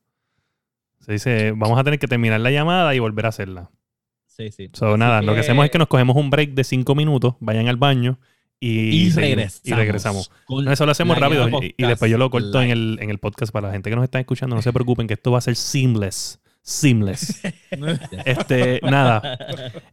Se 0.98 1.12
dice, 1.12 1.52
vamos 1.54 1.78
a 1.78 1.84
tener 1.84 2.00
que 2.00 2.08
terminar 2.08 2.40
la 2.40 2.50
llamada 2.50 2.92
y 2.94 2.98
volver 2.98 3.26
a 3.26 3.28
hacerla. 3.28 3.70
Sí, 4.38 4.52
sí. 4.52 4.68
So, 4.72 4.90
Así 4.90 4.98
nada, 4.98 5.20
lo 5.20 5.34
que 5.34 5.40
hacemos 5.40 5.64
es 5.64 5.70
que 5.70 5.78
nos 5.78 5.88
cogemos 5.88 6.16
un 6.16 6.30
break 6.30 6.50
de 6.50 6.62
cinco 6.62 6.94
minutos, 6.94 7.34
vayan 7.40 7.66
al 7.66 7.76
baño 7.76 8.18
y, 8.60 9.06
y 9.06 9.10
regresamos. 9.10 9.60
Y 9.64 9.72
regresamos. 9.72 10.30
No, 10.48 10.72
eso 10.72 10.86
lo 10.86 10.92
hacemos 10.92 11.18
rápido 11.18 11.48
y, 11.60 11.82
después 11.82 12.10
yo 12.10 12.18
lo 12.18 12.30
corto 12.30 12.62
en 12.62 12.70
el, 12.70 12.98
en 13.00 13.10
el 13.10 13.18
podcast 13.18 13.52
para 13.52 13.68
la 13.68 13.72
gente 13.72 13.90
que 13.90 13.96
nos 13.96 14.04
está 14.04 14.20
escuchando. 14.20 14.54
No 14.54 14.62
se 14.62 14.72
preocupen 14.72 15.06
que 15.08 15.14
esto 15.14 15.32
va 15.32 15.38
a 15.38 15.40
ser 15.40 15.56
seamless. 15.56 16.40
Seamless. 16.62 17.40
Este, 18.24 18.80
nada. 18.82 19.38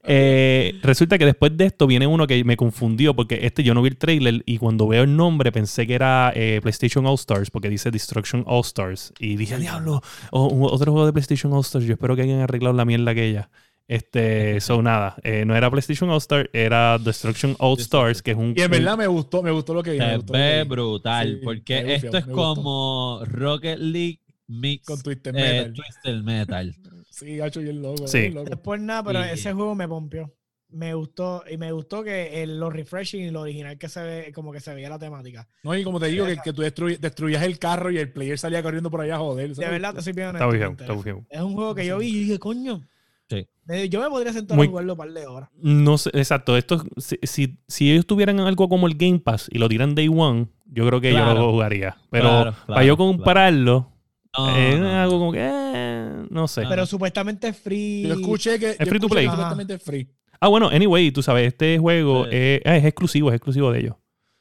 Eh, 0.04 0.80
resulta 0.82 1.18
que 1.18 1.26
después 1.26 1.56
de 1.56 1.66
esto 1.66 1.88
viene 1.88 2.06
uno 2.06 2.28
que 2.28 2.44
me 2.44 2.58
confundió 2.58 3.16
porque 3.16 3.40
este 3.44 3.64
yo 3.64 3.74
no 3.74 3.82
vi 3.82 3.90
el 3.90 3.98
trailer 3.98 4.44
y 4.46 4.58
cuando 4.58 4.88
veo 4.88 5.04
el 5.04 5.16
nombre 5.16 5.52
pensé 5.52 5.88
que 5.88 5.94
era 5.94 6.32
eh, 6.36 6.60
PlayStation 6.62 7.06
All 7.06 7.16
Stars 7.16 7.50
porque 7.50 7.70
dice 7.70 7.92
Destruction 7.92 8.44
All 8.46 8.62
Stars 8.62 9.14
y 9.20 9.38
dije, 9.38 9.58
diablo, 9.58 10.02
otro 10.32 10.92
juego 10.92 11.06
de 11.06 11.14
PlayStation 11.14 11.54
All 11.54 11.62
Stars. 11.62 11.86
Yo 11.86 11.94
espero 11.94 12.16
que 12.16 12.24
hayan 12.24 12.42
arreglado 12.42 12.76
la 12.76 12.86
mierda 12.86 13.12
aquella. 13.12 13.50
Este, 13.88 14.60
so 14.62 14.82
nada, 14.82 15.16
eh, 15.24 15.46
no 15.46 15.56
era 15.56 15.70
PlayStation 15.70 16.10
All 16.10 16.18
Stars, 16.18 16.50
era 16.54 16.98
Destruction 16.98 17.56
All 17.60 17.78
Stars, 17.80 18.22
que 18.24 18.32
es 18.32 18.38
un. 18.38 18.54
Y 18.58 18.62
en 18.62 18.72
verdad 18.72 18.98
me 18.98 19.06
gustó, 19.08 19.44
me 19.44 19.52
gustó 19.52 19.74
lo 19.76 19.84
que 19.84 19.92
vi. 19.92 20.00
Se 20.00 20.18
ve 20.32 20.64
brutal, 20.64 21.38
Sí, 21.40 21.42
porque 21.44 21.84
me 21.84 21.96
esto 21.96 22.18
es 22.18 22.26
me 22.26 22.34
gustó. 22.34 22.56
como 22.56 23.22
Rocket 23.26 23.78
League 23.78 24.20
mix 24.48 24.86
Con 24.88 25.02
Twisted 25.02 25.36
eh, 25.36 25.42
Metal. 25.68 25.74
Twisted 25.74 26.22
Metal. 26.24 26.76
Sí, 27.16 27.40
hacho 27.40 27.62
y 27.62 27.70
el 27.70 27.82
loco. 27.82 28.08
Sí. 28.10 28.34
el 28.36 28.86
nada, 28.86 29.02
pero 29.02 29.22
Y- 29.26 29.30
ese 29.30 29.54
juego 29.54 29.74
me 29.74 29.88
pompió. 29.88 30.34
Me 30.68 30.94
gustó, 30.94 31.44
y 31.50 31.56
me 31.58 31.72
gustó 31.72 32.04
que 32.04 32.44
el- 32.44 32.60
lo 32.60 32.70
refreshing 32.70 33.22
y 33.22 33.30
lo 33.30 33.42
original 33.42 33.78
que 33.78 33.88
se 33.88 34.02
ve, 34.04 34.32
como 34.34 34.52
que 34.52 34.60
se 34.60 34.74
veía 34.74 34.90
la 34.90 35.00
temática. 35.00 35.48
No, 35.64 35.74
y 35.78 35.84
como 35.86 35.98
te 36.02 36.08
digo, 36.08 36.26
que, 36.26 36.36
que 36.44 36.52
tú 36.52 36.62
destruy- 36.64 36.98
destruías 37.00 37.44
el 37.44 37.58
carro 37.58 37.90
y 37.92 38.00
el 38.00 38.12
player 38.12 38.38
salía 38.38 38.62
corriendo 38.62 38.92
por 38.92 39.00
allá 39.00 39.16
a 39.16 39.20
joder. 39.20 39.56
De 39.56 39.66
verdad, 39.70 39.94
te 39.94 40.02
soy 40.02 40.12
bien 40.12 40.36
Está 40.36 40.46
honesto, 40.46 40.48
me 40.48 40.68
bufiado, 40.68 40.72
está 40.84 40.94
bufiado. 40.94 41.26
Es 41.30 41.40
un 41.40 41.54
juego 41.54 41.74
que 41.76 41.86
yo 41.86 42.00
vi 42.00 42.08
y 42.10 42.20
dije, 42.26 42.40
coño. 42.40 42.82
Sí. 43.30 43.48
me- 43.66 43.90
Yo 43.90 44.02
me 44.02 44.10
podría 44.10 44.34
sentar 44.34 44.56
Muy- 44.58 44.68
a 44.68 44.70
jugarlo 44.70 44.94
un 44.94 44.98
par 44.98 45.12
de 45.12 45.26
horas. 45.26 45.50
No 45.62 45.98
sé, 45.98 46.10
exacto. 46.14 46.56
Esto, 46.58 46.84
si, 46.98 47.18
si, 47.24 47.58
si 47.68 47.92
ellos 47.92 48.06
tuvieran 48.06 48.40
algo 48.40 48.70
como 48.70 48.88
el 48.88 48.96
Game 48.96 49.20
Pass 49.20 49.48
y 49.52 49.58
lo 49.58 49.68
tiran 49.70 49.96
Day 49.96 50.08
One, 50.08 50.48
yo 50.66 50.86
creo 50.88 51.02
que 51.02 51.12
yo 51.12 51.18
Claro. 51.18 51.40
lo 51.42 51.52
jugaría. 51.52 51.98
Pero 52.12 52.28
Claro, 52.30 52.56
para 52.68 52.84
yo 52.84 52.98
compararlo, 52.98 53.92
No, 54.38 54.56
es 54.56 54.78
no, 54.78 54.84
no. 54.84 55.02
algo 55.02 55.20
como 55.20 55.32
que. 55.32 55.40
eh, 55.40 55.52
eh, 55.76 56.26
no 56.30 56.48
sé. 56.48 56.64
Pero 56.70 56.86
supuestamente 56.86 57.48
es 57.48 57.58
free. 57.58 58.04
Yo 58.08 58.14
escuché 58.16 58.60
que. 58.60 58.72
Es 58.72 58.78
yo 58.80 58.86
free 58.86 59.00
to 59.00 59.08
play. 59.08 59.26
Supuestamente 59.28 59.74
es 59.76 59.82
free. 59.84 60.08
Ah, 60.40 60.48
bueno, 60.50 60.68
anyway, 60.70 61.10
tú 61.12 61.24
sabes, 61.24 61.48
este 61.48 61.80
juego 61.80 62.26
Sí. 62.26 62.30
es, 62.34 62.62
es 62.66 62.86
exclusivo, 62.86 63.30
es 63.30 63.36
exclusivo 63.36 63.72
de 63.72 63.80
ellos. 63.80 63.96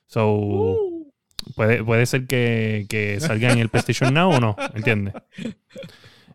So, 0.09 0.33
Uh. 0.35 1.11
puede, 1.55 1.83
puede 1.85 2.05
ser 2.07 2.27
que, 2.27 2.85
que 2.89 3.21
salga 3.21 3.53
en 3.53 3.59
el 3.61 3.69
PlayStation 3.69 4.13
Now 4.13 4.31
o 4.33 4.41
no, 4.41 4.57
¿entiendes? 4.75 5.15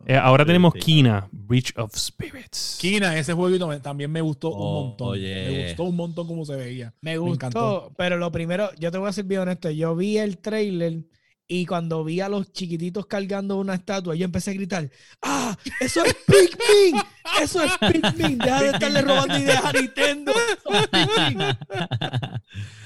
Eh, 0.05 0.15
ahora 0.15 0.45
tenemos 0.45 0.73
sí. 0.73 0.79
Kina, 0.79 1.27
Breach 1.31 1.73
of 1.77 1.93
Spirits. 1.95 2.77
Kina, 2.79 3.17
ese 3.17 3.33
jueguito 3.33 3.67
me- 3.67 3.79
también 3.79 4.09
me 4.11 4.21
gustó 4.21 4.49
Oh, 4.49 4.81
un 4.81 4.87
montón. 4.89 5.07
oye. 5.09 5.49
Me 5.51 5.67
gustó 5.67 5.83
un 5.83 5.95
montón 5.95 6.27
como 6.27 6.45
se 6.45 6.55
veía. 6.55 6.93
Me 7.01 7.11
Me 7.11 7.17
gustó, 7.17 7.33
encantó. 7.35 7.93
pero 7.97 8.17
lo 8.17 8.31
primero, 8.31 8.69
yo 8.79 8.91
te 8.91 8.97
voy 8.97 9.09
a 9.09 9.13
ser 9.13 9.25
bien 9.25 9.41
honesto, 9.41 9.69
yo 9.69 9.95
vi 9.95 10.17
el 10.17 10.37
trailer 10.37 11.03
y 11.51 11.65
cuando 11.65 12.03
vi 12.03 12.21
a 12.21 12.29
los 12.29 12.51
chiquititos 12.53 13.07
cargando 13.07 13.57
una 13.57 13.73
estatua, 13.75 14.15
yo 14.15 14.23
empecé 14.23 14.51
a 14.51 14.53
gritar, 14.53 14.89
¡Ah! 15.21 15.57
¡Eso 15.81 16.03
es 16.05 16.15
Pikmin! 16.27 17.01
¡Eso 17.41 17.63
es 17.63 17.71
Pikmin! 17.91 18.37
Deja 18.37 18.61
de 18.63 18.69
estarle 18.69 19.01
robando 19.01 19.37
ideas 19.37 19.65
a 19.65 19.73
Nintendo. 19.73 20.31
¡Eso 20.31 20.73
es 20.79 20.87
Pikmin! 20.87 21.41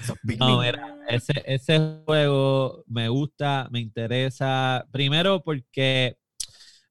Eso 0.02 0.14
es 0.14 0.20
Pikmin. 0.26 0.40
No, 0.40 0.62
mira, 0.62 0.98
ese, 1.10 1.34
ese 1.46 1.80
juego 2.06 2.84
me 2.88 3.08
gusta, 3.10 3.68
me 3.72 3.80
interesa. 3.82 4.86
Primero 4.92 5.44
porque 5.44 6.18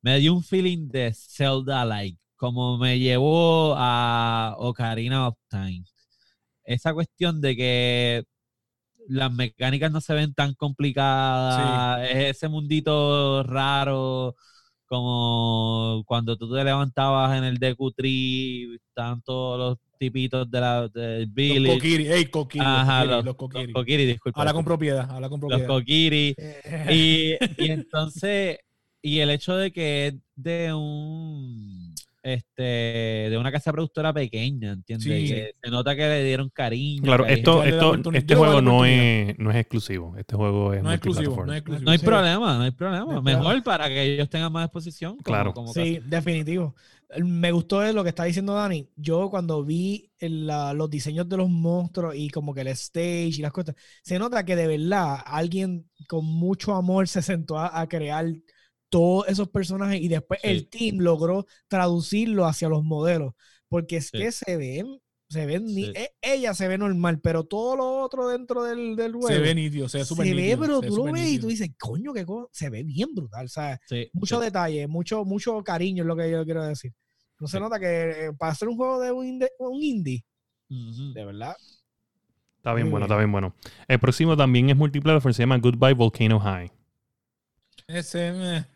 me 0.02 0.18
dio 0.18 0.34
un 0.34 0.42
feeling 0.42 0.88
de 0.88 1.12
Zelda-like, 1.14 2.18
como 2.36 2.76
me 2.76 2.98
llevó 2.98 3.74
a 3.76 4.54
Ocarina 4.58 5.28
of 5.28 5.36
Time. 5.48 5.84
Esa 6.64 6.92
cuestión 6.92 7.40
de 7.40 7.56
que 7.56 8.24
las 9.08 9.32
mecánicas 9.32 9.90
no 9.90 10.00
se 10.00 10.14
ven 10.14 10.34
tan 10.34 10.54
complicadas, 10.54 12.08
es 12.10 12.36
ese 12.36 12.48
mundito 12.48 13.42
raro, 13.44 14.36
como 14.86 16.02
cuando 16.06 16.36
tú 16.36 16.52
te 16.52 16.62
levantabas 16.62 17.36
en 17.38 17.44
el 17.44 17.58
Deku 17.58 17.92
Tree, 17.92 18.74
estaban 18.74 19.22
todos 19.22 19.58
los 19.58 19.78
tipitos 19.98 20.50
de 20.50 20.60
la 20.60 20.88
de 20.88 21.60
Los. 21.60 21.74
Kokiri, 21.74 22.08
ey, 22.08 22.24
Kokiri. 22.26 22.64
Ajá, 22.66 23.04
los, 23.04 23.16
los, 23.16 23.24
los 23.24 23.36
Kokiri. 23.36 23.66
los 23.66 23.72
Kokiri, 23.72 24.04
disculpa. 24.06 24.40
Habla 24.40 24.52
con 24.52 24.64
propiedad, 24.64 25.08
habla 25.08 25.28
con 25.28 25.40
los 25.40 25.48
propiedad. 25.48 25.68
Kokiri. 25.68 26.34
Eh, 26.36 27.38
Y, 27.58 27.64
y 27.64 27.70
entonces, 27.70 28.58
y 29.02 29.18
el 29.18 29.30
hecho 29.30 29.56
de 29.56 29.72
que 29.72 30.06
es 30.08 30.14
de 30.36 30.72
un 30.72 31.92
este 32.24 32.62
de 32.62 33.36
una 33.36 33.50
casa 33.50 33.72
productora 33.72 34.12
pequeña, 34.12 34.72
¿entiendes? 34.72 35.04
Sí. 35.04 35.26
Que 35.34 35.54
se 35.60 35.70
nota 35.70 35.96
que 35.96 36.02
le 36.06 36.22
dieron 36.24 36.50
cariño. 36.50 37.02
Claro, 37.02 37.26
esto, 37.26 37.64
esto, 37.64 37.94
este 38.12 38.36
juego 38.36 38.62
no 38.62 38.84
es, 38.84 39.36
no 39.40 39.50
es 39.50 39.56
exclusivo. 39.56 40.16
Este 40.16 40.36
juego 40.36 40.72
es 40.72 40.82
No 40.84 40.90
es 40.92 40.96
exclusivo, 40.98 41.44
no 41.44 41.52
es 41.52 41.58
exclusivo. 41.58 41.84
No 41.84 41.90
hay 41.90 41.98
Sí. 41.98 42.06
problema, 42.06 42.56
no 42.58 42.62
hay 42.62 42.70
problema. 42.70 43.20
Mejor 43.20 43.62
para 43.64 43.88
que 43.88 44.02
ellos 44.14 44.30
tengan 44.30 44.52
más 44.52 44.66
exposición. 44.66 45.12
como- 45.16 45.22
Claro. 45.24 45.52
como 45.52 45.72
Sí, 45.72 45.98
definitivo. 46.06 46.76
Me 47.18 47.50
gustó 47.50 47.82
lo 47.92 48.02
que 48.04 48.08
está 48.10 48.24
diciendo 48.24 48.54
Dani. 48.54 48.88
Yo 48.96 49.28
cuando 49.28 49.62
vi 49.64 50.08
el- 50.20 50.46
la- 50.46 50.72
los 50.72 50.88
diseños 50.88 51.28
de 51.28 51.36
los 51.36 51.50
monstruos 51.50 52.14
y 52.16 52.30
como 52.30 52.54
que 52.54 52.60
el 52.62 52.68
stage 52.68 53.32
y 53.38 53.42
las 53.42 53.52
cosas, 53.52 53.74
se 54.02 54.18
nota 54.20 54.44
que 54.46 54.54
de 54.56 54.66
verdad 54.68 55.16
alguien 55.26 55.90
con 56.06 56.24
mucho 56.24 56.72
amor 56.74 57.08
se 57.08 57.20
sentó 57.20 57.58
a, 57.58 57.80
a 57.80 57.88
crear 57.88 58.26
todos 58.92 59.26
esos 59.28 59.48
personajes 59.48 59.98
y 60.02 60.08
después 60.08 60.38
Sí. 60.42 60.48
el 60.50 60.68
team 60.68 60.98
logró 60.98 61.46
traducirlo 61.66 62.44
hacia 62.44 62.68
los 62.68 62.84
modelos. 62.84 63.32
Porque 63.68 63.96
es 63.96 64.08
Sí. 64.08 64.18
que 64.18 64.30
se 64.32 64.58
ven, 64.58 65.00
se 65.30 65.46
ven, 65.46 65.64
ni- 65.64 65.86
Sí. 65.86 65.92
e- 65.96 66.12
ella 66.20 66.52
se 66.52 66.68
ve 66.68 66.76
normal, 66.76 67.18
pero 67.22 67.44
todo 67.44 67.74
lo 67.74 68.02
otro 68.02 68.28
dentro 68.28 68.64
del, 68.64 68.94
del 68.94 69.12
juego 69.12 69.28
Se 69.28 69.38
ve 69.38 69.54
nítido, 69.54 69.88
se 69.88 69.96
ve 69.98 70.04
súper 70.04 70.26
se 70.26 70.34
ve, 70.34 70.58
pero 70.60 70.80
se 70.82 70.88
tú 70.88 70.96
lo 70.98 71.04
ves 71.04 71.26
y 71.26 71.38
tú 71.38 71.46
dices, 71.46 71.70
coño, 71.80 72.12
que 72.12 72.26
se 72.52 72.68
ve 72.68 72.82
bien 72.82 73.14
brutal. 73.14 73.46
O 73.46 73.48
sea, 73.48 73.80
Sí, 73.88 74.10
mucho 74.12 74.38
sí. 74.38 74.44
detalle, 74.44 74.86
mucho, 74.86 75.24
mucho 75.24 75.64
cariño 75.64 76.02
es 76.02 76.06
lo 76.06 76.14
que 76.14 76.30
yo 76.30 76.44
quiero 76.44 76.62
decir. 76.62 76.92
No 77.40 77.48
se 77.48 77.56
Sí. 77.56 77.62
nota 77.62 77.80
que 77.80 78.26
eh, 78.26 78.32
para 78.38 78.52
hacer 78.52 78.68
un 78.68 78.76
juego 78.76 79.00
de 79.00 79.10
un, 79.10 79.24
inde- 79.26 79.52
un 79.58 79.82
indie, 79.82 80.22
de 80.68 81.24
verdad. 81.24 81.56
Está 82.58 82.74
bien 82.74 82.90
bueno, 82.90 83.06
bien. 83.06 83.10
está 83.12 83.16
bien 83.16 83.32
bueno. 83.32 83.54
El 83.88 83.98
próximo 83.98 84.36
también 84.36 84.68
es 84.68 84.76
multiplataforma, 84.76 85.32
se 85.32 85.42
llama 85.44 85.56
Goodbye 85.58 85.94
Volcano 85.94 86.38
High. 86.38 86.70
Ese. 87.88 88.66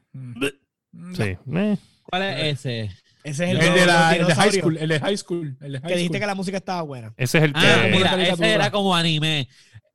Eh, 0.42 0.52
mm. 0.92 1.14
Sí. 1.14 1.22
Eh, 1.22 1.76
¿Cuál 2.05 2.22
es 2.22 2.59
ese? 2.61 2.90
Ese 3.24 3.44
es 3.44 3.50
El, 3.50 3.57
el, 3.61 3.74
de 3.74 3.87
la, 3.87 4.14
el 4.14 4.26
de 4.26 4.35
high 4.35 4.52
school, 4.52 4.76
el 4.79 4.88
de 4.88 5.00
high 5.00 5.16
school, 5.16 5.57
el 5.61 5.72
de 5.72 5.79
high 5.81 5.88
Que 5.88 5.94
dijiste 5.96 6.14
school. 6.18 6.20
que 6.20 6.26
la 6.26 6.35
música 6.35 6.57
estaba 6.59 6.83
buena. 6.83 7.12
ese 7.16 7.38
es 7.38 7.44
el 7.44 7.52
que... 7.52 7.59
Ah, 7.61 7.88
mira, 7.90 8.11
caricatura. 8.11 8.46
ese 8.46 8.55
era 8.55 8.70
como 8.70 8.94
anime. 8.94 9.48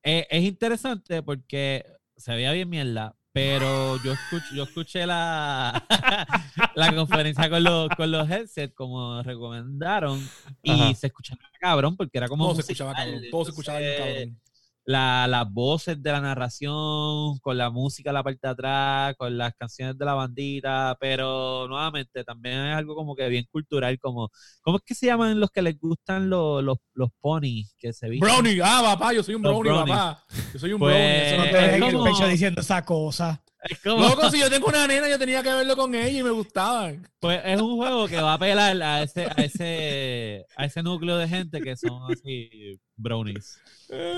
Eh, 0.04 0.28
es 0.30 0.44
interesante 0.44 1.24
porque 1.24 1.86
se 2.18 2.34
veía 2.36 2.52
bien 2.52 2.70
mierda, 2.70 3.16
pero 3.32 4.02
yo 4.04 4.12
escuché, 4.14 4.56
yo 4.56 4.64
escuché 4.64 5.06
la, 5.06 5.86
la 6.76 6.94
conferencia 6.94 7.50
con 7.50 7.64
los, 7.64 7.88
con 7.96 8.12
los 8.12 8.30
headsets, 8.30 8.74
como 8.76 9.24
recomendaron, 9.24 10.20
y 10.62 10.72
Ajá. 10.72 10.94
se 10.96 11.08
escuchaba 11.08 11.40
cabrón 11.60 11.96
porque 11.96 12.18
era 12.18 12.28
como. 12.28 12.44
Todo 12.46 12.56
se 12.56 12.58
musical, 12.64 12.90
escuchaba 12.90 12.94
cabrón, 12.94 13.24
todo 13.32 13.46
se 13.46 13.52
escuchaba 13.52 13.80
bien 13.80 13.94
cabrón. 13.98 14.42
La- 14.84 15.28
las 15.28 15.52
voces 15.52 16.02
de 16.02 16.12
la 16.12 16.22
narración, 16.22 17.38
con 17.40 17.58
la 17.58 17.70
música 17.70 18.10
en 18.10 18.16
la 18.16 18.24
parte 18.24 18.40
de 18.44 18.50
atrás, 18.50 19.16
con 19.18 19.38
las 19.38 19.54
canciones 19.56 19.98
de 19.98 20.06
la 20.06 20.14
bandita, 20.16 20.98
pero 21.00 21.68
nuevamente 21.68 22.24
también 22.24 22.56
es 22.68 22.76
algo 22.76 22.96
como 22.96 23.16
que 23.16 23.28
bien 23.30 23.46
cultural, 23.52 24.00
como, 24.00 24.30
¿cómo 24.62 24.78
es 24.78 24.84
que 24.86 24.96
se 24.96 25.06
llaman 25.08 25.40
los 25.40 25.50
que 25.52 25.62
les 25.62 25.80
gustan 25.80 26.30
los, 26.30 26.64
los, 26.64 26.78
los 26.94 27.10
ponis 27.20 27.74
que 27.78 27.94
se 27.94 28.10
visten? 28.10 28.28
Brownie, 28.28 28.60
ah, 28.64 28.82
papá, 28.84 29.14
yo 29.14 29.22
soy 29.24 29.36
un 29.36 29.42
brownie, 29.44 29.72
papá. 29.72 30.24
Yo 30.54 30.60
soy 30.60 30.74
un 30.74 30.80
Pues, 30.80 30.96
brownie. 30.96 31.28
Eso 31.28 31.38
no 31.38 31.44
te 31.52 31.76
es 31.76 31.94
como- 31.94 32.04
pecho 32.06 32.28
diciendo 32.28 32.62
esa 32.62 32.84
cosa. 32.84 33.44
Como- 33.84 34.08
Loco, 34.08 34.30
si 34.32 34.40
yo 34.40 34.50
tengo 34.50 34.68
una 34.68 34.88
nena, 34.88 35.08
yo 35.08 35.20
tenía 35.20 35.44
que 35.44 35.50
verlo 35.54 35.76
con 35.76 35.94
ella 35.94 36.20
y 36.20 36.24
me 36.24 36.32
gustaba. 36.32 36.92
pues 37.20 37.40
es 37.46 37.62
un 37.62 37.78
juego 37.78 38.08
que 38.08 38.20
va 38.20 38.32
a 38.32 38.36
apelar 38.36 38.82
a 38.82 39.04
ese, 39.04 39.26
a 39.26 39.34
ese, 39.44 40.46
a 40.58 40.66
ese 40.66 40.82
núcleo 40.82 41.18
de 41.18 41.28
gente 41.28 41.62
que 41.62 41.76
son 41.78 42.12
así 42.12 42.80
brownies 42.96 43.60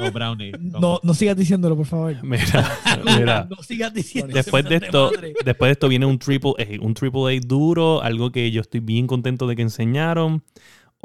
o 0.01 0.11
brownies. 0.11 0.53
como- 0.57 0.79
No, 0.79 0.99
no 1.03 1.13
sigas 1.13 1.35
diciéndolo, 1.35 1.75
por 1.75 1.85
favor. 1.87 2.15
Mira, 2.23 2.43
mira. 3.05 3.47
No 3.49 3.61
sigas 3.63 3.93
diciendo 3.93 4.33
Después 4.33 4.63
de 4.69 4.75
esto, 4.77 5.11
después 5.43 5.67
de 5.69 5.71
esto 5.73 5.87
viene 5.89 6.05
un 6.05 6.19
triple 6.19 6.53
A, 6.59 6.81
un 6.81 6.93
triple 6.93 7.35
A 7.35 7.39
duro, 7.45 8.01
algo 8.01 8.31
que 8.31 8.49
yo 8.51 8.61
estoy 8.61 8.79
bien 8.79 9.07
contento 9.07 9.45
de 9.47 9.55
que 9.57 9.61
enseñaron. 9.63 10.43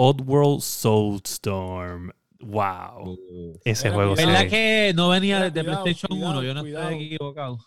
Oddworld 0.00 0.60
Soulstorm. 0.60 2.12
Wow. 2.40 3.18
Ese 3.64 3.90
juego 3.90 4.14
se 4.14 4.24
¿Verdad 4.24 4.42
ve. 4.42 4.48
que 4.48 4.92
no 4.94 5.08
venía 5.08 5.38
Mira, 5.38 5.50
de 5.50 5.60
cuidado, 5.64 5.82
PlayStation 5.82 6.12
1? 6.18 6.20
cuidado, 6.26 6.42
Yo 6.44 6.54
no 6.54 6.60
cuidado. 6.60 6.90
estoy 6.90 7.04
equivocado. 7.06 7.58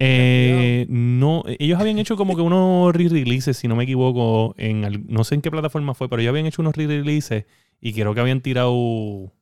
Eh, 0.00 0.86
no, 0.88 1.42
ellos 1.58 1.80
habían 1.80 1.98
hecho 1.98 2.16
como 2.16 2.36
que 2.36 2.42
unos 2.42 2.94
re-releases, 2.94 3.56
si 3.56 3.66
no 3.68 3.74
me 3.76 3.84
equivoco, 3.84 4.54
en 4.56 5.06
no 5.08 5.24
sé 5.24 5.34
en 5.34 5.40
qué 5.42 5.50
plataforma 5.50 5.94
fue, 5.94 6.08
pero 6.08 6.22
ellos 6.22 6.30
habían 6.30 6.46
hecho 6.46 6.62
unos 6.62 6.76
re-releases 6.76 7.46
y 7.80 7.92
creo 7.92 8.14
que 8.14 8.20
habían 8.20 8.40
tirado 8.40 9.32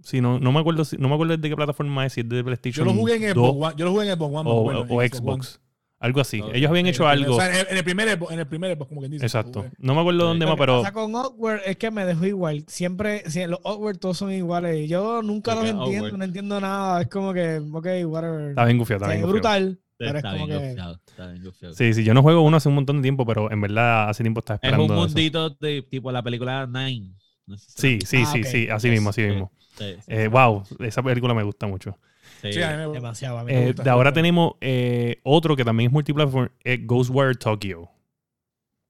Sí, 0.00 0.20
no, 0.20 0.38
no 0.38 0.52
me 0.52 0.60
acuerdo 0.60 0.84
si- 0.84 0.96
no 0.96 1.08
me 1.08 1.14
acuerdo 1.14 1.36
de 1.36 1.48
qué 1.48 1.56
plataforma 1.56 2.06
es, 2.06 2.12
si 2.12 2.20
es 2.20 2.28
de 2.28 2.36
Yo 2.38 2.44
PlayStation 2.44 2.86
lo 2.86 2.92
jugué 2.94 3.16
en 3.16 3.34
2 3.34 3.50
Xbox 3.50 3.66
One. 3.66 3.74
Yo 3.76 3.84
lo 3.84 3.90
jugué 3.90 4.06
en 4.08 4.16
Xbox 4.16 4.34
One. 4.34 4.50
o, 4.50 4.62
bueno, 4.62 4.80
o 4.88 5.00
Xbox. 5.02 5.60
Algo 6.00 6.20
así. 6.20 6.40
Ellos 6.54 6.70
habían 6.70 6.86
hecho 6.86 7.08
algo. 7.08 7.34
O 7.36 7.40
sea, 7.40 7.60
en, 7.60 7.76
el 7.76 7.82
primer 7.84 8.08
en 8.30 8.38
el 8.38 8.46
primer 8.46 8.76
Xbox, 8.76 8.88
como 8.88 9.00
quien 9.00 9.10
dice. 9.12 9.26
Exacto. 9.26 9.66
No 9.78 9.94
me 9.94 10.00
acuerdo 10.00 10.26
dónde 10.26 10.44
Lo 10.44 10.50
más, 10.52 10.56
que 10.56 10.60
pero 10.62 10.80
pasa 10.82 10.92
con 10.92 11.16
Awkward 11.16 11.60
es 11.66 11.76
que 11.76 11.90
me 11.90 12.04
dejó 12.04 12.24
igual. 12.26 12.64
Siempre, 12.68 13.28
si 13.28 13.44
los 13.46 13.58
Awkward 13.64 13.98
todos 13.98 14.16
son 14.16 14.30
iguales. 14.32 14.88
Yo 14.88 15.22
nunca 15.22 15.54
Porque 15.54 15.72
los 15.72 15.80
entiendo, 15.82 16.04
awkward. 16.06 16.18
no 16.18 16.24
entiendo 16.24 16.60
nada. 16.60 17.02
Es 17.02 17.08
como 17.08 17.32
que, 17.32 17.56
ok, 17.58 17.86
whatever. 18.06 18.50
está 18.50 18.64
bien 18.64 18.78
gufiado, 18.78 19.04
está 19.04 19.08
bien 19.14 19.22
gufiado. 19.22 19.32
brutal, 19.32 19.80
pero 19.96 20.10
es 20.10 20.16
Está 20.16 20.30
como 20.32 20.46
bien 20.46 20.58
que... 20.60 20.68
gufiado, 20.68 21.00
está 21.04 21.26
bien 21.32 21.44
gufiado. 21.44 21.74
Sí, 21.74 21.94
sí, 21.94 22.04
yo 22.04 22.14
no 22.14 22.22
juego 22.22 22.42
uno 22.42 22.56
hace 22.58 22.68
un 22.68 22.76
montón 22.76 22.96
de 22.98 23.02
tiempo, 23.02 23.26
pero 23.26 23.50
en 23.50 23.60
verdad 23.60 24.08
hace 24.08 24.22
tiempo 24.22 24.38
estaba 24.38 24.56
Es 24.62 24.68
esperando. 24.68 24.84
un 24.94 24.98
eso. 25.00 25.08
mundito 25.08 25.50
de 25.50 25.82
tipo 25.82 26.12
la 26.12 26.22
película 26.22 26.66
Nine. 26.68 27.12
No 27.46 27.56
sé 27.58 27.70
si 27.70 27.98
Sí, 28.00 28.06
sí, 28.06 28.22
Ah, 28.24 28.30
sí, 28.32 28.40
ok. 28.42 28.46
sí, 28.46 28.68
así 28.70 28.88
mismo, 28.90 29.10
así 29.10 29.22
Sí. 29.22 29.28
mismo. 29.28 29.52
Sí, 29.76 29.94
sí, 29.96 30.02
Eh, 30.06 30.28
wow, 30.28 30.62
esa 30.80 31.02
película 31.02 31.34
me 31.34 31.42
gusta 31.42 31.66
mucho. 31.66 31.96
Sí. 32.40 32.52
Sí, 32.52 32.62
a 32.62 32.70
mí 32.70 32.76
me 32.76 32.86
gusta. 32.86 33.00
Demasiado. 33.00 33.38
a 33.38 33.44
mí 33.44 33.52
me 33.52 33.62
Eh, 33.62 33.66
gusta. 33.68 33.82
de 33.84 33.90
ahora 33.90 34.12
tenemos 34.12 34.52
eh, 34.60 35.20
otro 35.24 35.56
que 35.56 35.64
también 35.64 35.88
es 35.88 35.92
multiplataforma, 35.92 36.50
eh, 36.64 36.78
Ghostwire 36.84 37.34
Tokyo. 37.34 37.88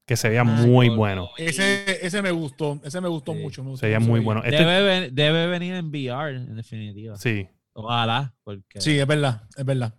Que 0.06 0.16
se 0.16 0.28
veía 0.30 0.40
Ah, 0.40 0.44
muy 0.44 0.88
bueno. 0.88 1.28
Ese, 1.37 2.04
ese 2.06 2.22
me 2.22 2.30
gustó. 2.30 2.80
Ese 2.82 2.98
me 3.00 3.08
gustó 3.08 3.34
Sí. 3.34 3.40
mucho. 3.40 3.62
me 3.62 3.70
gustó 3.70 3.80
Se 3.80 3.87
veía 3.88 4.00
muy 4.00 4.20
bueno. 4.20 4.42
Este- 4.42 4.56
Debe, 4.64 4.82
ven- 4.82 5.14
debe 5.14 5.46
venir 5.48 5.74
en 5.74 5.88
VR, 5.90 6.34
en 6.37 6.56
definitiva. 6.56 7.16
sí, 7.16 7.46
Ojalá, 7.74 8.34
porque 8.42 8.80
Sí, 8.80 8.98
es 8.98 9.06
verdad. 9.06 9.42
Es 9.56 9.64
verdad. 9.64 9.94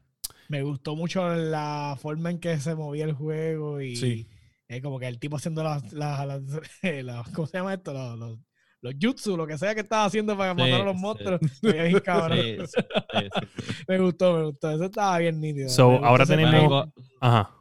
Me 0.49 0.63
gustó 0.63 0.95
mucho 0.95 1.33
la 1.35 1.95
forma 2.01 2.29
en 2.31 2.39
que 2.39 2.59
se 2.59 2.73
movía 2.75 3.05
el 3.05 3.13
juego 3.13 3.79
y 3.81 3.95
Sí. 3.95 4.27
eh, 4.67 4.81
como 4.81 4.99
que 4.99 5.07
el 5.07 5.17
tipo 5.19 5.37
haciendo 5.37 5.63
las, 5.63 5.93
las, 5.93 6.25
las- 6.25 6.41
las- 7.05 7.29
¿cómo 7.29 7.47
se 7.47 7.57
llama 7.59 7.73
esto? 7.75 7.93
Los, 7.93 8.17
los, 8.19 8.39
los 8.81 8.93
jutsu, 9.01 9.35
lo 9.35 9.45
que 9.45 9.57
sea 9.57 9.73
que 9.75 9.81
estaba 9.81 10.05
haciendo 10.05 10.37
para 10.37 10.53
Sí, 10.53 10.59
matar 10.61 10.81
a 10.81 10.83
los 10.85 10.95
sí. 10.95 11.01
monstruos. 11.01 11.39
Bien 11.61 11.99
cabrón. 11.99 12.37
Sí, 12.39 12.57
sí, 12.59 12.65
sí, 12.67 13.27
sí. 13.33 13.83
Me 13.87 13.97
gustó, 13.99 14.33
me 14.37 14.43
gustó. 14.45 14.71
Eso 14.71 14.85
estaba 14.85 15.17
bien 15.17 15.39
nítido. 15.41 15.69
So, 15.69 15.99
Me 15.99 16.07
ahora 16.07 16.25
tenemos- 16.25 16.87
ajá. 17.19 17.51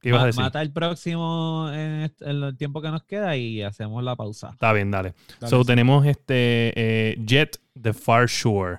¿Qué 0.00 0.08
ibas 0.08 0.22
a 0.22 0.26
decir? 0.26 0.40
Mata 0.40 0.62
el 0.62 0.72
próximo 0.72 1.70
en, 1.74 2.10
el 2.20 2.56
tiempo 2.56 2.80
que 2.80 2.88
nos 2.88 3.02
queda 3.04 3.36
y 3.36 3.62
hacemos 3.62 4.02
la 4.02 4.16
pausa. 4.16 4.48
Está 4.50 4.72
bien, 4.72 4.90
dale. 4.90 5.12
Dale, 5.38 5.50
so, 5.50 5.60
sí. 5.60 5.66
tenemos 5.66 6.06
este 6.06 6.72
eh, 6.74 7.16
Jet 7.22 7.60
The 7.80 7.92
Far 7.92 8.26
Shore. 8.26 8.78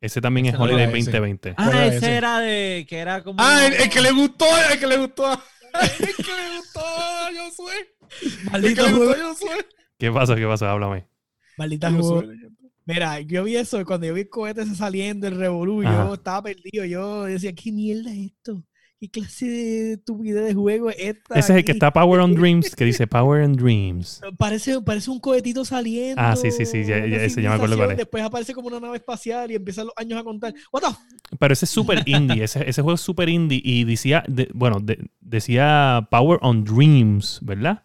Ese 0.00 0.20
también 0.22 0.46
Ese 0.46 0.56
es 0.56 0.60
Holiday 0.62 0.82
era 0.84 0.92
ese. 0.92 1.10
2020. 1.10 1.54
Ah, 1.58 1.86
ese 1.86 1.96
ese? 1.98 2.14
era 2.16 2.38
de 2.40 2.86
que 2.88 2.98
era 2.98 3.22
como. 3.22 3.36
Ah, 3.40 3.66
el, 3.66 3.74
el 3.74 3.90
que 3.90 4.00
le 4.00 4.12
gustó, 4.12 4.46
el 4.72 4.78
que 4.78 4.86
le 4.86 4.96
gustó. 4.98 5.30
es 5.82 6.16
que 6.16 6.32
me 6.32 6.56
gustó. 6.56 6.80
Es 7.28 7.56
que 7.56 8.50
Maldito 8.50 8.82
me 8.86 8.92
juego. 8.92 9.06
gustó 9.28 9.46
Josué. 9.46 9.66
¿Qué 9.98 10.10
pasa? 10.10 10.36
¿Qué 10.36 10.46
pasa? 10.46 10.70
Háblame. 10.70 11.06
Maldita. 11.56 11.90
Mira, 12.86 13.20
yo 13.20 13.44
vi 13.44 13.56
eso 13.56 13.82
cuando 13.86 14.06
yo 14.06 14.14
vi 14.14 14.22
el 14.22 14.28
cohete 14.28 14.62
ese 14.62 14.74
saliendo, 14.74 15.26
el 15.26 15.38
revolú, 15.38 15.82
yo 15.82 16.14
estaba 16.14 16.42
perdido. 16.42 16.84
Yo 16.84 17.24
decía, 17.24 17.54
¿qué 17.54 17.72
mierda 17.72 18.12
es 18.12 18.32
esto? 18.32 18.62
¿Qué 19.00 19.08
clase 19.10 19.46
de 19.46 19.92
estupidez 19.94 20.44
de 20.44 20.54
juego 20.54 20.90
es 20.90 20.96
esta? 20.98 21.38
Ese 21.38 21.52
es 21.52 21.58
el 21.58 21.64
que 21.64 21.72
está 21.72 21.92
Power 21.92 22.20
on 22.20 22.34
Dreams, 22.34 22.74
que 22.76 22.84
dice 22.84 23.06
Power 23.06 23.42
on 23.42 23.54
Dreams. 23.54 24.20
Parece, 24.38 24.80
parece 24.82 25.10
un 25.10 25.18
cohetito 25.20 25.64
saliendo. 25.64 26.20
Ah, 26.22 26.36
sí, 26.36 26.50
sí, 26.50 26.66
sí, 26.66 26.84
ya- 26.84 27.04
ya- 27.06 27.22
ese 27.22 27.40
ya 27.42 27.50
me 27.50 27.54
acuerdo 27.56 27.76
cuál 27.76 27.92
es. 27.92 27.96
Después 27.98 28.22
aparece 28.22 28.52
como 28.54 28.68
una 28.68 28.80
nave 28.80 28.98
espacial 28.98 29.50
y 29.50 29.54
empiezan 29.54 29.86
los 29.86 29.94
años 29.96 30.18
a 30.20 30.24
contar. 30.24 30.54
What 30.72 30.82
the 30.82 31.36
Pero 31.38 31.52
ese 31.52 31.64
es 31.64 31.70
super 31.70 32.02
indie, 32.06 32.44
ese, 32.44 32.68
ese 32.68 32.82
juego 32.82 32.94
es 32.96 33.00
super 33.00 33.28
indie 33.30 33.60
y 33.64 33.84
decía, 33.84 34.24
de- 34.28 34.48
bueno, 34.54 34.78
de- 34.80 35.08
decía 35.20 36.06
Power 36.10 36.38
on 36.42 36.64
Dreams, 36.64 37.40
¿verdad? 37.42 37.82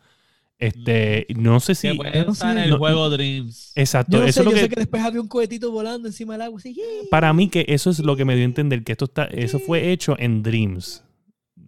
Este, 0.59 1.25
no 1.37 1.59
sé 1.61 1.71
Que 1.71 1.75
si... 1.75 1.93
puede 1.93 2.25
no 2.25 2.33
estar 2.33 2.53
sé. 2.53 2.57
en 2.59 2.63
el 2.65 2.69
No- 2.71 2.77
juego 2.79 3.09
Dreams. 3.09 3.71
Exacto, 3.75 4.17
Yo 4.17 4.23
no 4.23 4.25
eso 4.27 4.33
sé, 4.33 4.39
es 4.41 4.45
lo 4.45 4.51
yo 4.51 4.55
que... 4.55 4.61
sé 4.63 4.69
que 4.69 4.75
después 4.81 5.01
había 5.03 5.21
un 5.21 5.27
cohetito 5.29 5.71
volando 5.71 6.07
encima 6.09 6.33
del 6.33 6.41
agua. 6.43 6.59
Así, 6.59 6.73
¡yeah! 6.73 6.83
Para 7.09 7.31
mí 7.33 7.47
que 7.49 7.65
eso 7.69 7.89
es 7.89 7.99
lo 7.99 8.15
que 8.17 8.25
me 8.25 8.35
dio 8.35 8.43
a 8.43 8.45
entender, 8.45 8.83
que 8.83 8.91
esto 8.91 9.05
está, 9.05 9.23
eso 9.25 9.57
fue 9.59 9.91
hecho 9.91 10.15
en 10.19 10.43
Dreams. 10.43 11.03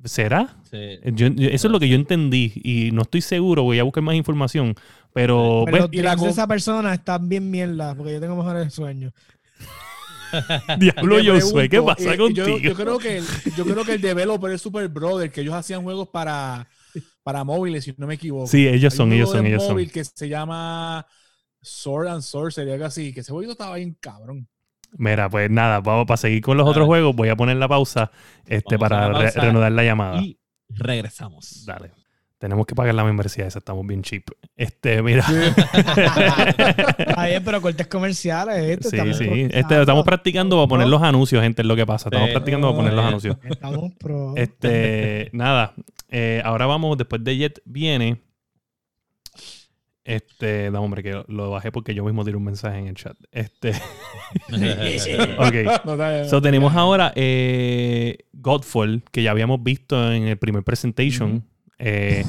¿Será? 0.03 0.57
Sí. 0.69 0.77
Yo- 1.13 1.27
yo- 1.27 1.49
eso 1.49 1.67
es 1.67 1.71
lo 1.71 1.79
que 1.79 1.87
yo 1.87 1.95
entendí 1.95 2.51
y 2.63 2.91
no 2.91 3.03
estoy 3.03 3.21
seguro, 3.21 3.63
voy 3.63 3.79
a 3.79 3.83
buscar 3.83 4.03
más 4.03 4.15
información, 4.15 4.75
pero... 5.13 5.63
Pero 5.65 5.71
pues, 5.71 5.81
los 5.83 5.89
y 5.93 6.01
la 6.01 6.13
esa 6.29 6.47
persona 6.47 6.93
están 6.93 7.29
bien 7.29 7.49
mierda 7.49 7.95
porque 7.95 8.13
yo 8.13 8.19
tengo 8.19 8.35
mejores 8.35 8.73
sueños. 8.73 9.13
diablo 10.79 11.17
Te 11.17 11.29
Josué, 11.41 11.69
¿qué 11.69 11.81
pasa 11.81 12.13
eh, 12.13 12.17
contigo? 12.17 12.47
Yo, 12.47 12.57
yo 12.57 12.75
creo 12.75 12.97
que 12.97 13.17
el, 13.17 13.25
yo 13.55 13.65
creo 13.65 13.83
que 13.85 13.93
el 13.93 14.01
developer 14.01 14.51
es 14.51 14.61
Super 14.61 14.87
Brother, 14.87 15.31
que 15.31 15.41
ellos 15.41 15.53
hacían 15.53 15.83
juegos 15.83 16.07
para, 16.09 16.67
para 17.23 17.43
móviles, 17.43 17.83
si 17.83 17.93
no 17.97 18.07
me 18.07 18.15
equivoco. 18.15 18.47
Sí, 18.47 18.67
ellos 18.67 18.93
Hay 18.93 18.97
son, 18.97 19.07
un 19.09 19.13
ellos 19.13 19.31
son, 19.31 19.45
ellos 19.45 19.63
son. 19.63 19.73
móvil 19.73 19.91
que 19.91 20.03
se 20.03 20.27
llama 20.29 21.05
Sword 21.61 22.07
and 22.07 22.21
Sorcery, 22.21 22.71
algo 22.71 22.85
así, 22.85 23.13
que 23.13 23.19
ese 23.21 23.31
juego 23.31 23.51
estaba 23.51 23.75
bien 23.75 23.95
cabrón. 23.99 24.47
Mira, 24.97 25.29
pues 25.29 25.49
nada, 25.49 25.79
vamos 25.79 26.05
para 26.05 26.17
seguir 26.17 26.41
con 26.41 26.57
los 26.57 26.65
Dale. 26.65 26.71
otros 26.71 26.87
juegos. 26.87 27.15
Voy 27.15 27.29
a 27.29 27.35
poner 27.35 27.55
la 27.57 27.67
pausa 27.69 28.11
este, 28.45 28.75
Vamos 28.75 28.89
para 28.89 29.09
la 29.09 29.19
re- 29.19 29.31
reanudar 29.31 29.71
la 29.71 29.83
llamada. 29.83 30.21
Y 30.21 30.37
regresamos. 30.69 31.65
Dale. 31.65 31.91
Tenemos 32.39 32.65
que 32.65 32.73
pagar 32.73 32.95
la 32.95 33.03
membresía, 33.03 33.45
esa 33.45 33.59
estamos 33.59 33.85
bien 33.85 34.01
cheap. 34.01 34.23
Este, 34.55 35.01
mira. 35.03 35.23
Bien, 37.23 37.43
pero 37.43 37.61
cortes 37.61 37.87
comerciales. 37.87 38.57
Este, 38.79 38.89
sí, 38.89 38.95
estamos 38.97 39.17
sí. 39.17 39.47
Este, 39.51 39.79
estamos 39.79 40.03
practicando 40.03 40.57
para 40.57 40.67
poner 40.67 40.87
los 40.87 41.01
anuncios, 41.03 41.41
gente, 41.43 41.61
es 41.61 41.67
lo 41.67 41.75
que 41.75 41.85
pasa. 41.85 42.09
Estamos 42.09 42.31
practicando 42.31 42.67
para 42.69 42.77
poner 42.77 42.93
los 42.93 43.05
anuncios. 43.05 43.37
Estamos 43.43 43.93
pro. 43.99 44.33
Este, 44.35 45.29
nada. 45.33 45.73
Eh, 46.11 46.41
ahora 46.43 46.65
vamos, 46.65 46.97
después 46.97 47.23
de 47.23 47.37
Jet 47.37 47.61
viene. 47.65 48.21
Este, 50.03 50.69
no, 50.71 50.81
hombre, 50.81 51.03
que 51.03 51.23
lo, 51.27 51.51
bajé 51.51 51.71
porque 51.71 51.93
yo 51.93 52.03
mismo 52.03 52.25
tiré 52.25 52.35
un 52.35 52.43
mensaje 52.43 52.79
en 52.79 52.87
el 52.87 52.95
chat. 52.95 53.15
Este, 53.31 53.69
ok. 55.37 55.85
No, 55.85 56.29
So, 56.29 56.41
tenemos 56.41 56.75
ahora 56.75 57.13
eh, 57.15 58.17
Godfall, 58.33 59.03
que 59.11 59.23
ya 59.23 59.31
habíamos 59.31 59.63
visto 59.63 60.11
en 60.11 60.27
el 60.27 60.37
primer 60.37 60.63
presentation. 60.63 61.47
Eh, 61.77 62.25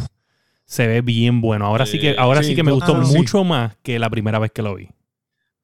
se 0.64 0.86
ve 0.86 1.00
bien 1.00 1.40
bueno. 1.40 1.66
Ahora 1.66 1.84
sí 1.84 1.98
que, 1.98 2.14
ahora 2.16 2.42
sí, 2.42 2.50
Sí, 2.50 2.54
que 2.54 2.62
me 2.62 2.72
gustó 2.72 3.04
sí. 3.04 3.16
mucho 3.16 3.42
más 3.42 3.76
que 3.82 3.98
la 3.98 4.08
primera 4.08 4.38
vez 4.38 4.52
que 4.52 4.62
lo 4.62 4.74
vi. 4.74 4.88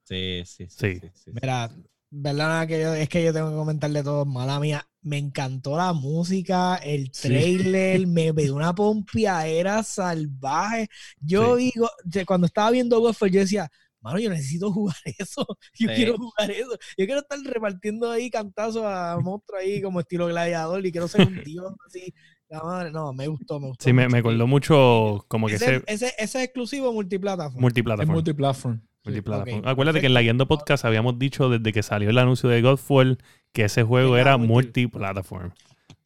Sí, 0.04 0.42
sí, 0.44 0.66
sí. 0.68 0.68
Sí. 0.68 0.94
sí, 0.94 1.00
sí, 1.00 1.11
sí. 1.14 1.31
Mira, 1.40 1.70
verdad 2.11 2.66
que 2.66 2.81
yo, 2.81 2.94
es 2.94 3.09
que 3.09 3.23
yo 3.25 3.33
tengo 3.33 3.51
que 3.51 3.57
comentarle 3.57 4.03
todo, 4.03 4.25
mala 4.27 4.59
mía. 4.61 4.85
Me 5.03 5.18
encantó 5.18 5.77
la 5.77 5.92
música, 5.92 6.77
el 6.77 7.11
Sí. 7.12 7.29
trailer, 7.29 8.07
me 8.07 8.33
dio 8.53 8.55
una 8.55 8.75
pompiadera 8.75 9.83
salvaje. 9.83 10.88
Yo 11.21 11.57
Sí. 11.57 11.73
digo, 11.75 11.88
cuando 12.27 12.47
estaba 12.47 12.71
viendo 12.71 13.01
Godfall, 13.01 13.31
yo 13.31 13.40
decía, 13.40 13.71
mano, 14.01 14.18
yo 14.18 14.31
necesito 14.31 14.71
jugar 14.73 14.97
eso. 15.18 15.47
Yo 15.75 15.88
Sí. 15.88 15.94
quiero 15.94 16.16
jugar 16.16 16.51
eso. 16.51 16.73
Yo 16.97 17.07
quiero 17.07 17.21
estar 17.21 17.38
repartiendo 17.40 18.11
ahí 18.11 18.31
cantazos 18.31 18.83
a 18.85 19.18
monstruos 19.23 19.61
ahí 19.62 19.81
como 19.83 20.01
estilo 20.01 20.27
gladiador 20.27 20.85
y 20.85 20.92
quiero 20.92 21.09
ser 21.09 21.27
un 21.27 21.35
dios 21.44 21.73
así. 21.87 22.12
La 22.51 22.62
madre, 22.62 22.90
no, 22.90 23.12
me 23.12 23.27
gustó, 23.29 23.61
me 23.61 23.68
gustó. 23.68 23.85
Sí, 23.85 23.92
me, 23.92 24.05
mucho. 24.05 24.12
me 24.12 24.18
acordó 24.21 24.47
mucho 24.47 25.25
como 25.29 25.49
que 25.49 25.57
Ese, 25.57 25.77
ese 25.77 25.85
ese, 25.87 26.07
ese 26.18 26.38
es 26.38 26.44
exclusivo 26.44 26.92
multiplataforma. 26.94 27.59
Es 27.59 28.09
multiplataforma. 28.09 28.83
Multiplataforma. 29.09 29.71
Acuérdate 29.71 30.01
que 30.01 30.07
en 30.07 30.14
la 30.14 30.23
Guiando 30.23 30.47
Podcast 30.49 30.85
habíamos 30.85 31.18
dicho 31.18 31.49
desde 31.49 31.73
que 31.73 31.83
salió 31.83 32.11
el 32.11 32.18
anuncio 32.18 32.49
de 32.49 32.62
Godfall 32.62 33.18
que 33.53 33.64
ese 33.64 33.83
juego 33.83 34.16
era 34.16 34.31
era 34.31 34.37
multi- 34.38 34.49
multiplataforma. 34.87 35.55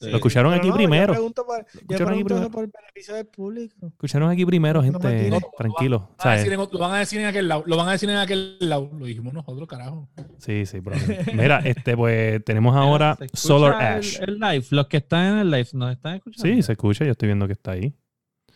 Sí. 0.00 0.10
Lo 0.10 0.16
escucharon 0.16 0.50
Pero 0.50 0.60
aquí 0.60 0.68
no, 0.70 0.74
primero. 0.74 1.06
Yo 1.12 1.12
pregunto 1.12 1.46
por, 1.46 1.58
yo 1.64 1.78
escucharon 1.80 2.14
aquí 2.14 2.24
primero. 2.24 2.50
por 2.50 2.64
el 2.64 2.70
beneficio 2.76 3.14
del 3.14 3.26
público. 3.26 3.86
Escucharon 3.86 4.30
aquí 4.30 4.44
primero, 4.44 4.82
No 4.82 4.98
me 4.98 5.10
gente. 5.20 5.40
Tranquilo. 5.56 5.96
Lo 5.98 6.00
van, 6.08 6.10
a 6.18 6.22
¿sabes? 6.24 6.38
decir 6.40 6.52
en, 6.54 6.58
otro- 6.58 6.78
lo 6.78 6.84
van 6.84 6.94
a 6.94 6.98
decir 6.98 7.20
en 7.20 7.26
aquel 7.26 7.48
lado. 7.48 7.62
Lo 7.66 7.76
van 7.76 7.88
a 7.88 7.92
decir 7.92 8.10
en 8.10 8.16
aquel 8.16 8.56
lado. 8.58 8.90
Lo 8.98 9.06
dijimos 9.06 9.32
nosotros, 9.32 9.68
carajo. 9.68 10.08
Sí, 10.38 10.66
sí, 10.66 10.80
bro. 10.80 10.96
Mira, 11.34 11.60
este, 11.64 11.96
pues 11.96 12.44
tenemos 12.44 12.74
ahora 12.74 13.14
¿Se 13.16 13.26
escucha 13.26 13.42
Solar 13.42 13.74
el- 13.80 13.98
Ash. 13.98 14.18
El, 14.20 14.38
live, 14.40 14.66
los 14.70 14.86
que 14.88 14.96
están 14.96 15.34
en 15.34 15.38
el 15.38 15.50
live, 15.52 15.68
¿nos 15.74 15.92
están 15.92 16.16
escuchando? 16.16 16.52
Sí, 16.56 16.62
se 16.62 16.72
escucha, 16.72 17.04
yo 17.04 17.12
estoy 17.12 17.28
viendo 17.28 17.46
que 17.46 17.52
está 17.52 17.70
ahí. 17.70 17.94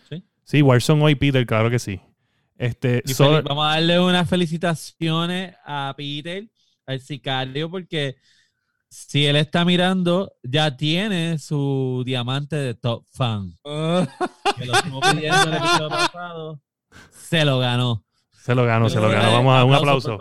Sí. 0.09 0.25
Sí, 0.43 0.63
Warzone 0.63 1.05
hoy, 1.05 1.15
Peter, 1.15 1.47
claro 1.47 1.71
que 1.71 1.79
sí. 1.79 2.01
Este, 2.59 3.03
feliz- 3.03 3.42
vamos 3.45 3.66
a 3.66 3.71
darle 3.71 4.01
unas 4.01 4.29
felicitaciones 4.29 5.55
a 5.64 5.92
Peter, 5.97 6.45
al 6.87 7.01
sicario, 7.01 7.71
porque 7.71 8.16
si 8.88 9.27
él 9.27 9.37
está 9.37 9.64
mirando, 9.64 10.33
ya 10.42 10.77
tiene 10.77 11.38
su 11.38 12.03
diamante 12.07 12.57
de 12.57 12.75
top 12.75 13.05
fan. 13.12 13.53
Que 13.62 14.64
lo 14.66 15.01
pidiendo 15.01 15.42
el 15.42 15.55
episodio 15.55 15.88
pasado. 15.90 16.61
Se 17.11 17.45
lo 17.45 17.59
ganó. 17.59 18.05
se 18.33 18.55
lo 18.55 18.64
ganó, 18.64 18.88
se 18.88 19.01
lo 19.01 19.11
ganó. 19.11 19.33
Vamos 19.33 19.53
a 19.53 19.57
dar 19.57 19.64
un 19.64 19.75
aplauso. 19.75 20.19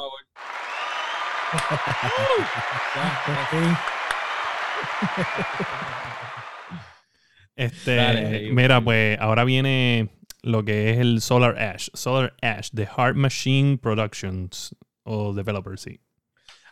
Este, 7.55 7.95
Dale, 7.95 8.51
mira, 8.51 8.81
pues 8.81 9.17
ahora 9.19 9.45
viene 9.45 10.09
lo 10.45 10.63
que 10.63 10.91
es 10.91 10.99
el 10.99 11.21
Solar 11.21 11.57
Ash. 11.57 11.89
Solar 11.93 12.35
Ash 12.41 12.69
de 12.71 12.85
Heart 12.85 13.15
Machine 13.15 13.77
Productions 13.77 14.75
o 15.03 15.33
Developer, 15.33 15.77
sí. 15.77 15.99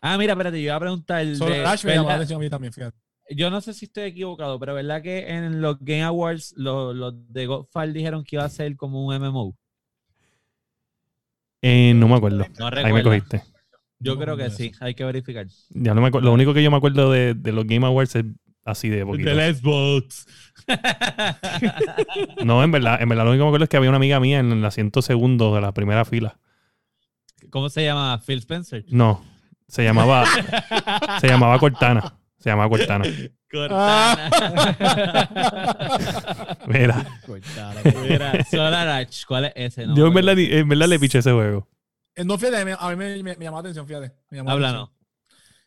Ah, 0.02 0.18
mira, 0.18 0.34
espérate, 0.34 0.58
yo 0.62 0.66
iba 0.66 0.76
a 0.76 0.80
preguntar. 0.80 1.26
de- 1.26 1.36
Solar 1.36 1.66
Ash 1.66 1.84
me 1.86 1.96
llamó 1.96 2.10
la 2.10 2.16
atención 2.16 2.38
a 2.40 2.44
mí 2.44 2.50
también, 2.50 2.72
fíjate. 2.72 2.98
Yo 3.30 3.50
no 3.50 3.62
sé 3.62 3.74
si 3.74 3.86
estoy 3.86 4.04
equivocado, 4.04 4.60
pero 4.60 4.74
¿verdad 4.74 5.02
que 5.02 5.28
en 5.30 5.62
los 5.62 5.78
Game 5.80 6.04
Awards 6.04 6.54
los, 6.58 6.96
los 6.96 7.14
de 7.34 7.46
Godfall 7.46 7.94
dijeron 7.94 8.24
que 8.24 8.36
iba 8.36 8.44
a 8.46 8.50
ser 8.50 8.76
como 8.76 9.06
un 9.06 9.16
MMO? 9.16 9.58
Eh, 11.62 11.94
no 11.96 12.08
me 12.08 12.16
acuerdo. 12.16 12.46
No 12.60 12.68
Ahí 12.68 12.92
me 12.94 13.02
cogiste. 13.02 13.42
Yo 14.00 14.16
No 14.16 14.22
creo 14.22 14.38
que 14.38 14.50
sí, 14.50 14.72
hay 14.82 14.94
que 14.94 15.06
verificar. 15.06 15.48
Ya 15.70 15.94
no 15.94 16.02
me 16.02 16.08
acuerdo. 16.10 16.28
Lo 16.28 16.34
único 16.34 16.54
que 16.54 16.62
yo 16.62 16.70
me 16.70 16.78
acuerdo 16.78 17.10
de, 17.10 17.34
de 17.34 17.52
los 17.54 17.66
Game 17.66 17.86
Awards 17.88 18.16
es 18.18 18.26
así 18.66 18.90
de 18.90 19.06
poquito. 19.06 19.30
Del 19.34 19.56
Xbox. 19.56 20.28
No, 22.44 22.64
en 22.64 22.72
verdad, 22.72 23.02
en 23.02 23.10
verdad 23.10 23.24
lo 23.26 23.32
único 23.32 23.42
que 23.42 23.46
me 23.46 23.50
acuerdo 23.50 23.64
es 23.66 23.70
que 23.70 23.78
había 23.78 23.90
una 23.90 23.98
amiga 23.98 24.20
mía 24.20 24.40
en 24.40 24.52
el 24.52 24.66
asiento 24.66 25.02
segundo 25.02 25.54
de 25.56 25.62
la 25.62 25.74
primera 25.74 26.06
fila. 26.06 26.38
¿Cómo 27.50 27.70
se 27.70 27.84
llama? 27.84 28.20
Phil 28.26 28.40
Spencer. 28.40 28.86
No, 28.90 29.24
se 29.68 29.84
llamaba, 29.84 30.26
se 31.22 31.28
llamaba 31.28 31.60
Cortana. 31.60 32.16
Se 32.40 32.50
llamaba 32.50 32.70
Cortana. 32.70 33.06
Cortana. 33.52 34.30
Mira, 36.68 37.06
Mira, 38.02 38.44
Solar 38.46 38.88
Ash, 38.88 39.26
¿cuál 39.26 39.46
es 39.46 39.54
ese? 39.56 39.88
No, 39.88 39.96
yo 39.96 40.08
en 40.08 40.14
me 40.14 40.22
verdad, 40.22 40.40
en 40.40 40.68
verdad 40.70 40.88
le 40.88 41.00
piché 41.00 41.20
ese 41.20 41.32
juego. 41.32 41.68
Eh, 42.16 42.24
No, 42.24 42.38
fíjate, 42.38 42.58
a 42.78 42.90
mí 42.90 42.96
me, 42.96 43.24
me- 43.24 43.36
me 43.38 43.46
llamó 43.46 43.58
la 43.58 43.62
atención, 43.62 43.88
fíjate. 43.88 44.12
me 44.30 44.38
llamó. 44.44 44.92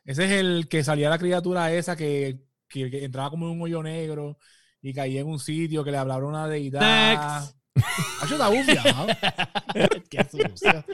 Ese 0.04 0.24
es 0.24 0.30
el 0.32 0.68
que 0.68 0.84
salía 0.84 1.08
la 1.10 1.18
criatura 1.18 1.72
esa 1.72 1.96
que, 1.96 2.38
que- 2.68 2.90
que 2.90 3.04
entraba 3.04 3.30
como 3.30 3.46
en 3.46 3.52
un 3.52 3.62
hoyo 3.62 3.82
negro 3.82 4.38
y 4.86 4.94
caía 4.94 5.20
en 5.20 5.26
un 5.26 5.38
sitio 5.40 5.82
que 5.82 5.90
le 5.90 5.96
hablaba 5.98 6.22
a 6.22 6.26
una 6.26 6.46
deidad. 6.48 6.80
Next. 7.40 7.56
Hacho, 8.22 8.34
está 8.34 8.48
bufiado. 8.48 9.06
Qué 10.08 10.24
sucio. 10.30 10.84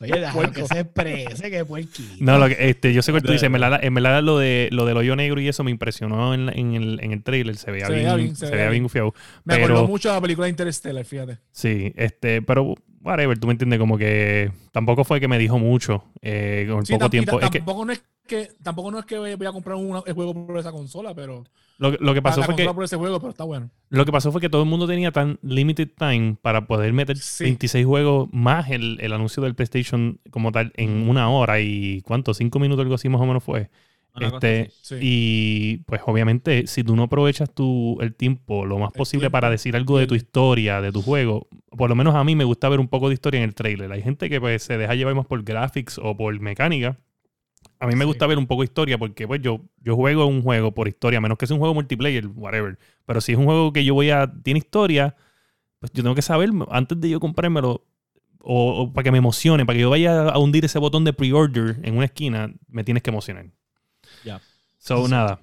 Oye, 0.00 0.20
déjalo 0.20 0.50
que 0.52 0.64
se 0.66 0.80
exprese, 0.80 1.50
que 1.50 1.64
puerquito. 1.64 2.14
No, 2.20 2.38
lo 2.38 2.48
que, 2.48 2.56
este, 2.70 2.92
yo 2.94 3.02
sé 3.02 3.12
que 3.12 3.20
tú 3.20 3.32
dices, 3.32 3.42
en 3.44 3.52
verdad, 3.52 3.80
en 3.82 3.92
verdad 3.94 4.22
lo, 4.22 4.38
de, 4.38 4.68
lo 4.72 4.86
del 4.86 4.96
hoyo 4.96 5.14
negro 5.16 5.40
y 5.40 5.48
eso 5.48 5.62
me 5.64 5.70
impresionó 5.70 6.32
en, 6.34 6.48
en 6.56 6.74
el, 6.74 7.00
en 7.02 7.12
el 7.12 7.22
trailer. 7.22 7.56
Se 7.56 7.70
veía 7.70 7.86
Se 7.86 7.94
bien, 7.94 8.34
se 8.36 8.46
se 8.46 8.52
veía 8.54 8.70
bien 8.70 8.84
gufiado. 8.84 9.12
Me 9.44 9.54
Pero- 9.56 9.66
acordó 9.66 9.88
mucho 9.88 10.08
de 10.08 10.14
la 10.14 10.20
película 10.20 10.48
Interstellar, 10.48 11.04
fíjate. 11.04 11.38
Sí, 11.50 11.92
este, 11.96 12.40
pero 12.42 12.74
whatever, 13.02 13.38
tú 13.38 13.46
me 13.48 13.52
entiendes, 13.52 13.78
como 13.78 13.98
que 13.98 14.50
tampoco 14.70 15.04
fue 15.04 15.20
que 15.20 15.28
me 15.28 15.38
dijo 15.38 15.58
mucho 15.58 16.04
eh, 16.22 16.66
con 16.70 16.86
Sí, 16.86 16.94
poco 16.94 17.10
tiempo. 17.10 17.40
Es 17.40 17.50
que 17.50 17.58
tampoco, 17.58 17.84
no 17.84 17.92
es 17.92 18.02
que, 18.26 18.48
tampoco 18.62 18.90
no 18.90 18.98
es 18.98 19.04
que 19.04 19.18
voy 19.18 19.46
a 19.46 19.52
comprar 19.52 19.76
un 19.76 20.00
juego 20.00 20.46
por 20.46 20.58
esa 20.58 20.72
consola, 20.72 21.14
pero 21.14 21.44
lo, 21.78 21.90
lo 21.92 22.14
que 22.14 22.22
pasó 22.22 22.40
la 22.40 22.46
fue 22.46 22.56
que 22.56 22.64
por 22.64 22.84
ese 22.84 22.96
juego, 22.96 23.18
pero 23.18 23.30
está 23.30 23.44
bueno. 23.44 23.70
lo 23.90 24.04
que 24.04 24.12
pasó 24.12 24.30
fue 24.32 24.40
que 24.40 24.48
todo 24.48 24.62
el 24.62 24.68
mundo 24.68 24.86
tenía 24.86 25.10
tan 25.12 25.38
limited 25.42 25.88
time 25.96 26.36
para 26.40 26.66
poder 26.66 26.92
meter 26.92 27.16
Sí. 27.18 27.44
26 27.44 27.86
juegos 27.86 28.28
más 28.32 28.70
el, 28.70 28.98
el 29.00 29.12
anuncio 29.12 29.42
del 29.42 29.54
PlayStation 29.54 30.20
como 30.30 30.52
tal 30.52 30.72
en 30.76 31.08
una 31.08 31.28
hora 31.30 31.60
y 31.60 32.02
cuánto, 32.02 32.34
cinco 32.34 32.58
minutos 32.58 32.82
algo 32.82 32.94
así 32.94 33.08
más 33.08 33.20
o 33.20 33.26
menos 33.26 33.42
fue. 33.42 33.70
Una 34.14 34.28
Este. 34.28 34.70
Sí. 34.82 34.96
Y 35.00 35.76
pues 35.86 36.02
obviamente, 36.06 36.66
si 36.66 36.84
tú 36.84 36.94
no 36.96 37.04
aprovechas 37.04 37.52
tu, 37.52 37.98
el 38.00 38.14
tiempo 38.14 38.66
lo 38.66 38.78
más 38.78 38.90
El 38.92 38.98
posible 38.98 39.24
tiempo, 39.24 39.32
para 39.32 39.50
decir 39.50 39.74
algo 39.74 39.98
de 39.98 40.06
tu 40.06 40.14
historia, 40.14 40.80
de 40.82 40.92
tu 40.92 41.02
juego, 41.02 41.48
por 41.70 41.88
lo 41.88 41.96
menos 41.96 42.14
a 42.14 42.22
mí 42.22 42.36
me 42.36 42.44
gusta 42.44 42.68
ver 42.68 42.78
un 42.78 42.88
poco 42.88 43.08
de 43.08 43.14
historia 43.14 43.38
en 43.38 43.44
el 43.44 43.54
trailer. 43.54 43.90
Hay 43.90 44.02
gente 44.02 44.28
que 44.28 44.40
pues 44.40 44.62
se 44.62 44.76
deja 44.78 44.94
llevar 44.94 45.14
más 45.14 45.26
por 45.26 45.42
graphics 45.42 45.98
o 45.98 46.16
por 46.16 46.38
mecánica. 46.40 46.98
A 47.78 47.86
mí 47.86 47.94
me 47.94 48.00
Sí. 48.04 48.06
gusta 48.06 48.26
ver 48.26 48.38
un 48.38 48.46
poco 48.46 48.62
de 48.62 48.66
historia 48.66 48.96
porque 48.98 49.26
pues 49.26 49.40
yo, 49.42 49.60
yo 49.82 49.96
juego 49.96 50.26
un 50.26 50.42
juego 50.42 50.72
por 50.72 50.86
historia, 50.88 51.18
a 51.18 51.20
menos 51.20 51.36
que 51.38 51.46
sea 51.46 51.54
un 51.54 51.60
juego 51.60 51.74
multiplayer, 51.74 52.26
whatever. 52.28 52.78
Pero 53.06 53.20
si 53.20 53.32
es 53.32 53.38
un 53.38 53.44
juego 53.44 53.72
que 53.72 53.84
yo 53.84 53.94
voy 53.94 54.10
a... 54.10 54.32
tiene 54.42 54.58
historia, 54.58 55.16
pues 55.80 55.90
yo 55.92 56.02
tengo 56.02 56.14
que 56.14 56.22
saber 56.22 56.50
antes 56.70 57.00
de 57.00 57.10
yo 57.10 57.18
comprármelo 57.20 57.84
o, 58.40 58.82
o 58.82 58.92
para 58.92 59.04
que 59.04 59.10
me 59.12 59.18
emocione, 59.18 59.66
para 59.66 59.76
que 59.76 59.82
yo 59.82 59.90
vaya 59.90 60.28
a 60.28 60.38
hundir 60.38 60.64
ese 60.64 60.78
botón 60.78 61.04
de 61.04 61.12
pre-order 61.12 61.78
en 61.82 61.96
una 61.96 62.04
esquina, 62.06 62.52
me 62.68 62.84
tienes 62.84 63.02
que 63.02 63.10
emocionar. 63.10 63.46
Ya. 64.24 64.40
So, 64.78 65.04
Sí. 65.06 65.10
nada. 65.10 65.40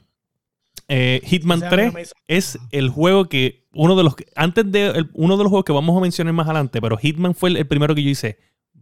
Eh, 0.88 1.22
Hitman 1.26 1.58
O 1.58 1.60
sea, 1.62 1.68
a 1.68 1.72
mí 1.72 1.76
3 1.78 1.88
no 1.88 1.94
me 1.94 2.02
hizo- 2.02 2.16
es 2.28 2.58
el 2.72 2.90
juego 2.90 3.26
que 3.30 3.66
uno 3.74 3.96
de 3.96 4.04
los 4.04 4.16
antes 4.36 4.70
de 4.72 4.88
el- 4.88 5.10
uno 5.14 5.38
de 5.38 5.44
los 5.44 5.50
juegos 5.50 5.66
que 5.66 5.72
vamos 5.72 5.96
a 5.96 6.02
mencionar 6.02 6.34
más 6.34 6.48
adelante, 6.48 6.82
pero 6.82 6.98
Hitman 6.98 7.36
fue 7.36 7.50
el, 7.52 7.58
el 7.58 7.68
primero 7.68 7.94
que 7.94 8.02
yo 8.04 8.10
hice. 8.10 8.38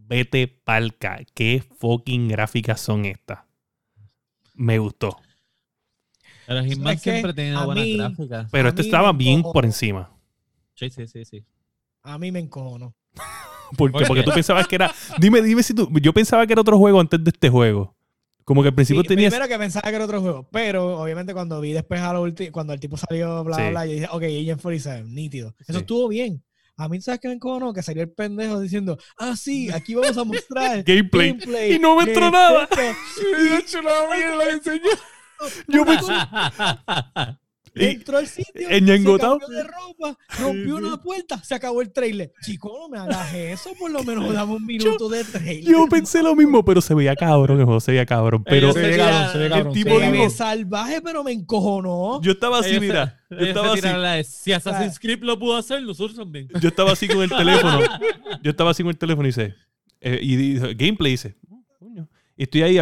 Vete 0.08 0.48
palca, 0.48 1.20
qué 1.34 1.64
fucking 1.80 2.30
gráficas 2.30 2.80
son 2.80 3.06
estas. 3.06 3.40
Me 4.54 4.80
gustó, 4.80 5.18
Pero 6.48 6.64
Hitman 6.64 6.98
siempre 6.98 7.32
ha 7.32 7.36
tenido 7.36 7.60
A 7.60 7.66
buenas 7.66 7.84
mí- 7.84 7.98
gráficas. 7.98 8.48
pero 8.52 8.70
este 8.70 8.82
estaba 8.82 9.12
bien 9.14 9.44
por 9.44 9.66
encima. 9.66 10.10
Sí, 10.76 10.90
sí, 10.90 11.08
sí, 11.08 11.26
sí. 11.26 11.44
A 12.04 12.18
mí 12.18 12.32
me 12.32 12.40
encojonó. 12.40 12.96
Porque, 13.76 13.92
¿Por 13.92 14.08
porque 14.08 14.22
qué? 14.22 14.26
tú 14.30 14.32
pensabas 14.34 14.66
que 14.68 14.76
era. 14.76 14.92
Dime, 15.20 15.42
dime 15.42 15.62
si 15.62 15.74
tú. 15.74 15.90
Yo 16.02 16.14
pensaba 16.14 16.48
que 16.48 16.54
era 16.54 16.62
otro 16.62 16.78
juego 16.78 17.02
antes 17.02 17.22
de 17.22 17.30
este 17.32 17.50
juego. 17.50 17.96
Como 18.46 18.62
que 18.62 18.70
al 18.70 18.76
principio 18.76 19.02
Sí, 19.02 19.10
tenías. 19.10 19.34
Primero 19.34 19.50
que 19.50 19.60
pensaba 19.60 19.90
que 19.90 19.96
era 19.96 20.06
otro 20.06 20.22
juego, 20.22 20.48
pero 20.50 21.02
obviamente 21.02 21.34
cuando 21.34 21.60
vi 21.60 21.74
después 21.74 22.00
a 22.00 22.14
lo 22.14 22.26
ulti- 22.26 22.50
cuando 22.50 22.72
el 22.72 22.80
tipo 22.80 22.96
salió, 22.96 23.44
bla, 23.44 23.58
bla, 23.58 23.66
Sí. 23.66 23.72
bla, 23.72 23.86
yo 23.86 23.92
dije, 23.92 24.08
ok, 24.10 24.24
Agent 24.24 24.62
47, 24.62 25.04
nítido. 25.04 25.54
Eso 25.60 25.74
Sí. 25.74 25.80
estuvo 25.80 26.08
bien. 26.08 26.42
A 26.80 26.88
mí, 26.88 27.02
¿sabes 27.02 27.20
qué 27.20 27.28
me 27.28 27.34
encojonó? 27.34 27.74
Que 27.74 27.82
salió 27.82 28.04
el 28.04 28.12
pendejo 28.12 28.60
diciendo, 28.60 28.98
ah, 29.18 29.36
sí, 29.36 29.72
aquí 29.72 29.96
vamos 29.96 30.16
a 30.18 30.24
mostrar 30.24 30.84
Gameplay. 30.86 31.30
gameplay 31.32 31.74
Y 31.74 31.80
no 31.80 31.96
me 31.96 32.04
entró 32.04 32.30
nada. 32.30 32.64
esto". 32.64 32.76
De 33.38 33.58
hecho, 33.58 33.82
la 33.82 34.08
mierda 34.16 34.44
que 34.46 34.52
enseñó. 34.52 34.92
Yo 35.68 35.86
pensé. 35.86 36.14
Entró 37.80 38.18
al 38.18 38.28
sitio, 38.28 38.70
Eñangotado. 38.70 39.36
se 39.36 39.40
cambió 39.46 39.58
de 39.58 39.64
ropa, 39.64 40.18
rompió 40.40 40.76
una 40.78 41.02
puerta, 41.02 41.42
se 41.44 41.56
acabó 41.56 41.82
el 41.82 41.92
trailer. 41.92 42.34
Chico, 42.42 42.72
no 42.80 42.90
me 42.90 42.98
hagas 42.98 43.34
eso, 43.34 43.72
por 43.80 43.92
lo 43.92 44.04
menos 44.04 44.32
dame 44.34 44.54
un 44.56 44.66
minuto 44.66 45.10
de 45.10 45.24
trailer. 45.24 45.64
Yo 45.74 45.88
pensé 45.88 46.22
lo 46.24 46.36
mismo, 46.36 46.64
pero 46.66 46.82
se 46.82 46.94
veía 46.94 47.16
cabrón. 47.16 47.60
El 47.60 47.66
juego 47.66 47.80
se 47.80 47.92
veía 47.92 48.06
cabrón. 48.06 48.44
Pero 48.44 48.74
Se 48.74 48.80
ve 48.82 48.92
se 48.94 48.98
cabrón, 48.98 49.32
se 49.32 49.38
ve 49.38 49.46
el 49.46 49.52
cabrón. 49.52 49.74
tipo 49.74 49.90
se 49.90 49.96
ve 49.98 50.06
Se 50.06 50.12
dijo- 50.12 50.30
salvaje, 50.30 51.02
pero 51.02 51.24
me 51.24 51.32
encojonó. 51.32 52.22
yo 52.22 52.32
estaba 52.32 52.60
así, 52.60 52.80
mira. 52.80 53.22
Yo 53.30 53.38
estaba 53.40 53.74
así. 53.74 53.82
de, 53.82 54.24
si 54.24 54.52
Assassin's 54.54 55.00
Creed 55.00 55.22
lo 55.22 55.38
pudo 55.38 55.58
hacer, 55.58 55.82
nosotros 55.84 56.18
también. 56.18 56.48
Yo 56.62 56.70
estaba 56.70 56.94
así 56.94 57.08
con 57.08 57.22
el 57.24 57.30
teléfono. 57.38 57.82
Yo 58.42 58.52
estaba 58.52 58.72
así 58.72 58.84
con 58.84 58.92
el 58.92 58.98
teléfono 58.98 59.28
y 59.28 59.32
dice. 59.32 59.54
eh, 60.00 60.20
y 60.22 60.36
dice, 60.36 60.74
gameplay 60.76 61.12
dice. 61.14 61.36
"Oh, 61.50 61.64
coño". 61.80 62.08
Y 62.38 62.44
estoy 62.44 62.62
ahí 62.62 62.78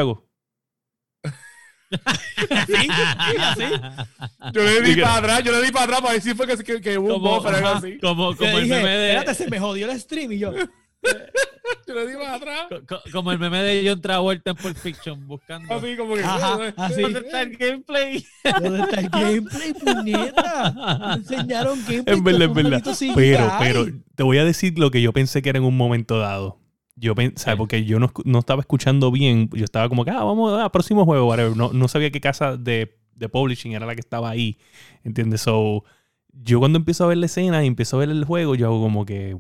Yo 4.54 4.64
le 4.64 4.82
di 4.82 5.02
para 5.02 5.16
atrás, 5.18 5.44
yo 5.44 5.52
le 5.52 5.62
di 5.66 5.72
para 5.72 5.86
atrás 5.86 6.02
para 6.02 6.14
decir 6.14 6.36
fue 6.36 6.48
que, 6.48 6.58
que, 6.64 6.82
que 6.82 6.98
hubo 6.98 7.16
un 7.16 7.22
como, 7.22 7.36
buffer 7.36 7.56
algo 7.56 7.68
así. 7.70 7.98
como, 8.00 8.32
el 8.32 8.38
dije, 8.64 8.76
meme 8.76 8.90
de 8.98 9.14
espérate, 9.14 9.34
se 9.44 9.50
me 9.50 9.60
jodió 9.60 9.90
el 9.92 10.00
stream 10.00 10.32
y 10.34 10.40
yo, 10.40 10.52
Yo 11.88 11.94
le 11.96 12.08
di 12.08 12.14
para 12.16 12.34
atrás. 12.36 12.62
co- 12.70 12.82
co- 12.88 13.02
como 13.12 13.32
el 13.32 13.38
meme 13.40 13.62
de 13.62 13.88
John 13.88 14.02
Travolta 14.02 14.52
en 14.52 14.56
Pulp 14.58 14.76
Fiction 14.78 15.28
buscando 15.28 15.72
Así 15.76 15.96
como 15.96 16.16
que. 16.16 16.24
Ajá, 16.24 16.74
así. 16.78 17.02
¿Dónde 17.02 17.20
está 17.20 17.42
el 17.44 17.58
gameplay? 17.58 18.26
¿dónde 18.62 18.80
está 18.82 19.00
el 19.02 19.10
gameplay, 19.12 19.74
puñeta? 19.74 20.74
Me 21.10 21.14
enseñaron 21.16 21.80
gameplay 21.88 22.16
Es 22.18 22.24
verdad, 22.24 22.44
es 22.44 22.54
verdad. 22.54 22.84
Pero, 23.16 23.54
pero, 23.60 23.86
te 24.16 24.24
voy 24.24 24.38
a 24.40 24.46
decir 24.46 24.78
lo 24.80 24.90
que 24.90 25.02
yo 25.02 25.14
pensé 25.14 25.42
que 25.44 25.50
era 25.50 25.58
en 25.60 25.66
un 25.66 25.78
momento 25.78 26.18
dado. 26.18 26.60
Yo 26.98 27.14
pensaba, 27.14 27.58
porque 27.58 27.84
yo 27.84 28.00
no, 28.00 28.12
no 28.24 28.40
estaba 28.40 28.62
escuchando 28.62 29.12
bien. 29.12 29.50
Yo 29.54 29.66
estaba 29.66 29.90
como 29.90 30.06
que, 30.06 30.12
ah, 30.12 30.24
vamos 30.24 30.60
a 30.62 30.72
próximo 30.72 31.04
juego, 31.06 31.28
whatever. 31.28 31.56
No, 31.58 31.74
no 31.74 31.88
sabía 31.88 32.10
qué 32.12 32.22
casa 32.22 32.56
de, 32.58 32.98
de 33.16 33.30
publishing 33.30 33.74
era 33.74 33.86
la 33.86 33.96
que 33.96 34.00
estaba 34.02 34.30
ahí. 34.30 34.58
¿Entiendes? 35.04 35.42
So, 35.42 35.84
yo 36.32 36.60
cuando 36.60 36.78
empiezo 36.78 37.04
a 37.04 37.08
ver 37.08 37.18
la 37.18 37.26
escena 37.26 37.64
y 37.64 37.68
empiezo 37.68 37.98
a 37.98 38.00
ver 38.00 38.10
el 38.10 38.24
juego, 38.24 38.56
yo 38.56 38.68
hago 38.68 38.82
como 38.82 39.06
que, 39.06 39.38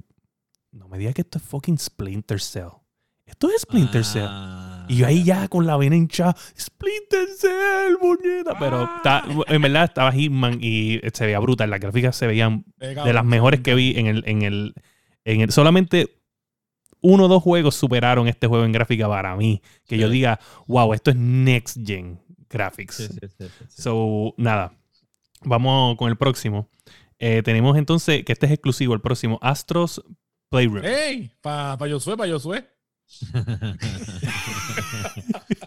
no 0.72 0.88
me 0.90 0.98
digas 0.98 1.14
que 1.14 1.22
esto 1.22 1.38
es 1.38 1.44
fucking 1.46 1.78
Splinter 1.78 2.42
Cell. 2.42 2.70
Esto 3.26 3.50
es 3.50 3.62
Splinter 3.62 4.04
Cell. 4.06 4.28
Ah. 4.28 4.86
Y 4.88 4.98
yo 4.98 5.08
ahí 5.08 5.24
ya 5.24 5.48
con 5.48 5.66
la 5.66 5.78
vena 5.78 5.96
hinchada, 5.96 6.36
Splinter 6.60 7.28
Cell, 7.38 7.96
muñeca. 8.02 8.56
Pero 8.60 8.84
está- 8.98 9.24
en 9.48 9.62
verdad 9.62 9.86
estaba 9.86 10.12
Hitman 10.12 10.60
y 10.62 11.00
se 11.14 11.26
veía 11.26 11.40
brutal. 11.40 11.70
Las 11.70 11.80
gráficas 11.80 12.16
se 12.18 12.28
veían 12.28 12.66
de 12.80 13.14
las 13.14 13.26
mejores 13.26 13.62
que 13.62 13.74
vi 13.74 13.98
en 13.98 14.08
el, 14.08 14.24
en 14.28 14.42
el, 14.44 14.74
en 15.24 15.42
el. 15.42 15.52
Solamente 15.52 16.15
uno 17.02 17.26
o 17.26 17.28
dos 17.28 17.44
juegos 17.44 17.76
superaron 17.76 18.28
este 18.28 18.48
juego 18.48 18.66
en 18.66 18.72
gráfica 18.72 19.08
para 19.08 19.36
mí. 19.36 19.62
Que 19.86 19.98
yo 19.98 20.10
diga, 20.10 20.40
wow, 20.68 20.94
esto 20.94 21.12
es 21.12 21.18
next 21.18 21.78
gen 21.86 22.20
graphics. 22.50 22.96
Sí, 22.96 23.08
sí, 23.08 23.20
sí, 23.22 23.28
sí, 23.38 23.48
sí. 23.70 23.82
So, 23.82 24.34
nada. 24.38 24.74
Vamos 25.44 25.98
con 25.98 26.10
el 26.10 26.18
próximo. 26.18 26.70
Eh, 27.20 27.42
tenemos 27.44 27.78
entonces, 27.78 28.24
que 28.26 28.34
este 28.34 28.46
es 28.48 28.52
exclusivo, 28.52 28.94
el 28.94 29.02
próximo, 29.02 29.40
Astros 29.42 30.04
Playroom. 30.50 30.84
¡Ey! 30.84 31.32
Para 31.42 31.78
pa 31.78 31.88
Josué, 31.90 32.18
para 32.18 32.32
Josué. 32.32 32.68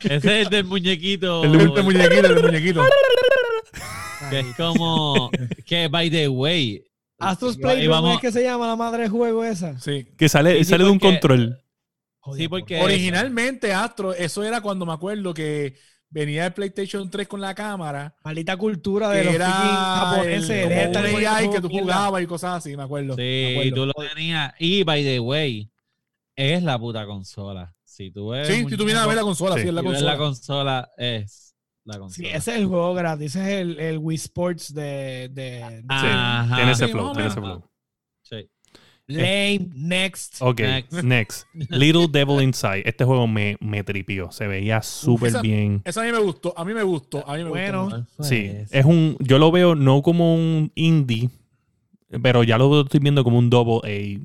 Ese 0.02 0.16
es 0.16 0.24
el 0.24 0.48
del 0.48 0.64
muñequito. 0.64 1.44
El 1.44 1.52
de 1.52 1.62
El 1.64 1.74
de 1.74 1.82
muñequito, 1.82 2.26
el 2.26 2.34
de 2.34 2.42
muñequito. 2.42 2.84
que 4.30 4.40
es 4.40 4.56
como. 4.56 5.30
Que, 5.64 5.88
by 5.88 6.10
the 6.10 6.28
way. 6.28 6.84
Astros 7.18 7.56
y 7.56 7.60
Playroom 7.60 7.90
vamos- 7.90 8.14
es 8.16 8.20
que 8.20 8.32
se 8.32 8.42
llama 8.42 8.66
la 8.66 8.76
madre 8.76 9.04
de 9.04 9.08
juego 9.08 9.44
esa. 9.44 9.78
Sí. 9.80 10.06
Que 10.16 10.28
sale, 10.28 10.58
Sí, 10.58 10.64
sale 10.64 10.84
de 10.84 10.90
un 10.90 10.98
control. 10.98 11.60
Joder, 12.20 12.40
Sí, 12.42 12.48
porque. 12.48 12.80
Originalmente, 12.80 13.72
Astro, 13.72 14.12
eso 14.14 14.44
era 14.44 14.60
cuando 14.60 14.84
me 14.86 14.92
acuerdo 14.92 15.32
que 15.34 15.74
venía 16.10 16.46
el 16.46 16.52
PlayStation 16.52 17.10
3 17.10 17.26
con 17.28 17.40
la 17.40 17.54
cámara. 17.54 18.16
Maldita 18.24 18.56
cultura 18.56 19.10
de 19.10 19.24
los 19.24 19.34
era 19.34 19.46
el, 19.46 19.52
japoneses. 19.52 20.64
Como 20.66 20.80
estar 20.80 21.04
un 21.04 21.10
poniendo 21.12 21.36
AI 21.36 21.50
que 21.50 21.60
tú 21.60 21.68
jugabas 21.68 22.22
y 22.22 22.26
cosas 22.26 22.58
así, 22.58 22.76
me 22.76 22.82
acuerdo. 22.84 23.16
me 23.16 23.22
Sí, 23.22 23.52
acuerdo. 23.56 23.74
tú 23.74 23.86
lo 23.86 24.08
tenías. 24.14 24.54
Y, 24.58 24.82
by 24.84 25.02
the 25.04 25.20
way, 25.20 25.70
es 26.36 26.62
la 26.62 26.78
puta 26.78 27.04
consola. 27.06 27.74
Si 27.84 28.10
tú 28.12 28.28
ves. 28.28 28.46
Sí, 28.46 28.64
si 28.68 28.76
tú 28.76 28.84
vienes 28.84 29.02
a 29.02 29.06
ver 29.06 29.16
la 29.16 29.22
consola, 29.22 29.56
Sí. 29.56 29.66
es 29.68 29.74
la 29.74 29.80
si 29.80 29.86
ves 29.88 29.94
consola. 29.96 30.12
la 30.12 30.18
consola, 30.18 30.90
es 30.98 31.47
la 31.88 32.08
Sí, 32.10 32.26
ese 32.26 32.36
es 32.52 32.58
el 32.58 32.66
juego 32.66 32.94
gratis. 32.94 33.34
Ese 33.34 33.40
es 33.54 33.60
el, 33.62 33.80
el 33.80 33.98
Wii 33.98 34.16
Sports 34.16 34.74
de. 34.74 35.28
de 35.32 35.82
Ajá. 35.88 36.56
Tiene 36.56 36.72
ese 36.72 36.86
Sí, 36.86 36.92
flow, 36.92 37.12
tiene 37.12 37.28
ese 37.28 37.40
flow. 37.40 37.64
Sí. 38.22 38.48
Lame. 39.10 39.70
Next. 39.74 40.36
Ok, 40.40 40.60
Next. 40.60 40.92
next. 41.02 41.46
Little 41.70 42.08
Devil 42.10 42.42
Inside. 42.42 42.82
Este 42.86 43.04
juego 43.04 43.26
me, 43.26 43.56
me 43.60 43.82
tripió. 43.82 44.30
Se 44.30 44.46
veía 44.46 44.82
súper 44.82 45.40
bien. 45.40 45.80
Eso 45.84 46.02
a 46.02 46.04
mí 46.04 46.12
me 46.12 46.18
gustó, 46.18 46.52
a 46.58 46.64
mí 46.64 46.74
me 46.74 46.82
gustó, 46.82 47.26
a 47.26 47.36
mí 47.36 47.42
me 47.44 47.48
Bueno. 47.48 47.84
gustó. 47.84 47.96
¿Cuál 47.96 48.06
fue 48.16 48.24
Sí, 48.26 48.52
es 48.70 48.84
un. 48.84 49.16
Yo 49.20 49.38
lo 49.38 49.50
veo 49.50 49.74
no 49.74 50.02
como 50.02 50.34
un 50.34 50.70
indie, 50.74 51.30
pero 52.22 52.44
ya 52.44 52.58
lo 52.58 52.82
estoy 52.82 53.00
viendo 53.00 53.24
como 53.24 53.38
un 53.38 53.48
double 53.48 53.80
A. 53.84 54.20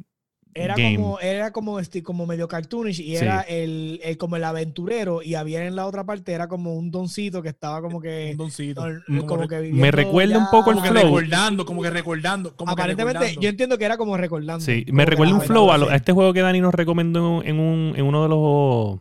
Era 0.55 0.75
game. 0.75 0.95
como, 0.95 1.19
era 1.19 1.51
como, 1.51 1.79
este, 1.79 2.03
como 2.03 2.25
medio 2.25 2.47
cartoonish 2.47 2.99
y 2.99 3.03
Sí. 3.03 3.15
era 3.17 3.41
el, 3.41 3.99
el- 4.03 4.17
como 4.17 4.35
el 4.35 4.43
aventurero 4.43 5.21
y 5.21 5.35
había 5.35 5.65
en 5.65 5.75
la 5.75 5.85
otra 5.85 6.03
parte 6.05 6.31
era 6.33 6.47
como 6.47 6.75
un 6.75 6.91
doncito 6.91 7.41
que 7.41 7.49
estaba 7.49 7.81
como 7.81 7.99
que 8.01 8.29
Un 8.31 8.37
doncito. 8.37 8.87
no, 8.87 9.01
Como 9.05 9.25
como 9.27 9.41
re- 9.47 9.47
que 9.69 9.73
me 9.73 9.91
recuerda 9.91 10.37
un 10.37 10.47
poco 10.51 10.71
el 10.71 10.77
como 10.77 10.83
que 10.83 10.89
flow. 10.99 11.03
recordando, 11.17 11.65
como 11.65 11.81
que 11.81 11.89
recordando. 11.89 12.55
Como 12.55 12.75
que 12.75 12.81
Aparentemente 12.81 13.19
recordando. 13.19 13.41
yo 13.41 13.49
entiendo 13.49 13.77
que 13.77 13.85
era 13.85 13.97
como 13.97 14.17
recordando. 14.17 14.63
Sí, 14.65 14.85
como 14.85 14.95
me 14.97 15.05
recuerda 15.05 15.33
un 15.33 15.41
flow 15.41 15.63
a, 15.63 15.65
lo- 15.65 15.71
a 15.71 15.75
aventura, 15.75 15.95
este 15.97 16.11
juego 16.11 16.33
que 16.33 16.41
Dani 16.41 16.61
nos 16.61 16.73
recomendó 16.73 17.41
en, 17.43 17.59
un, 17.59 17.93
en 17.95 18.05
uno 18.05 18.23
de 18.23 18.29
los. 18.29 18.99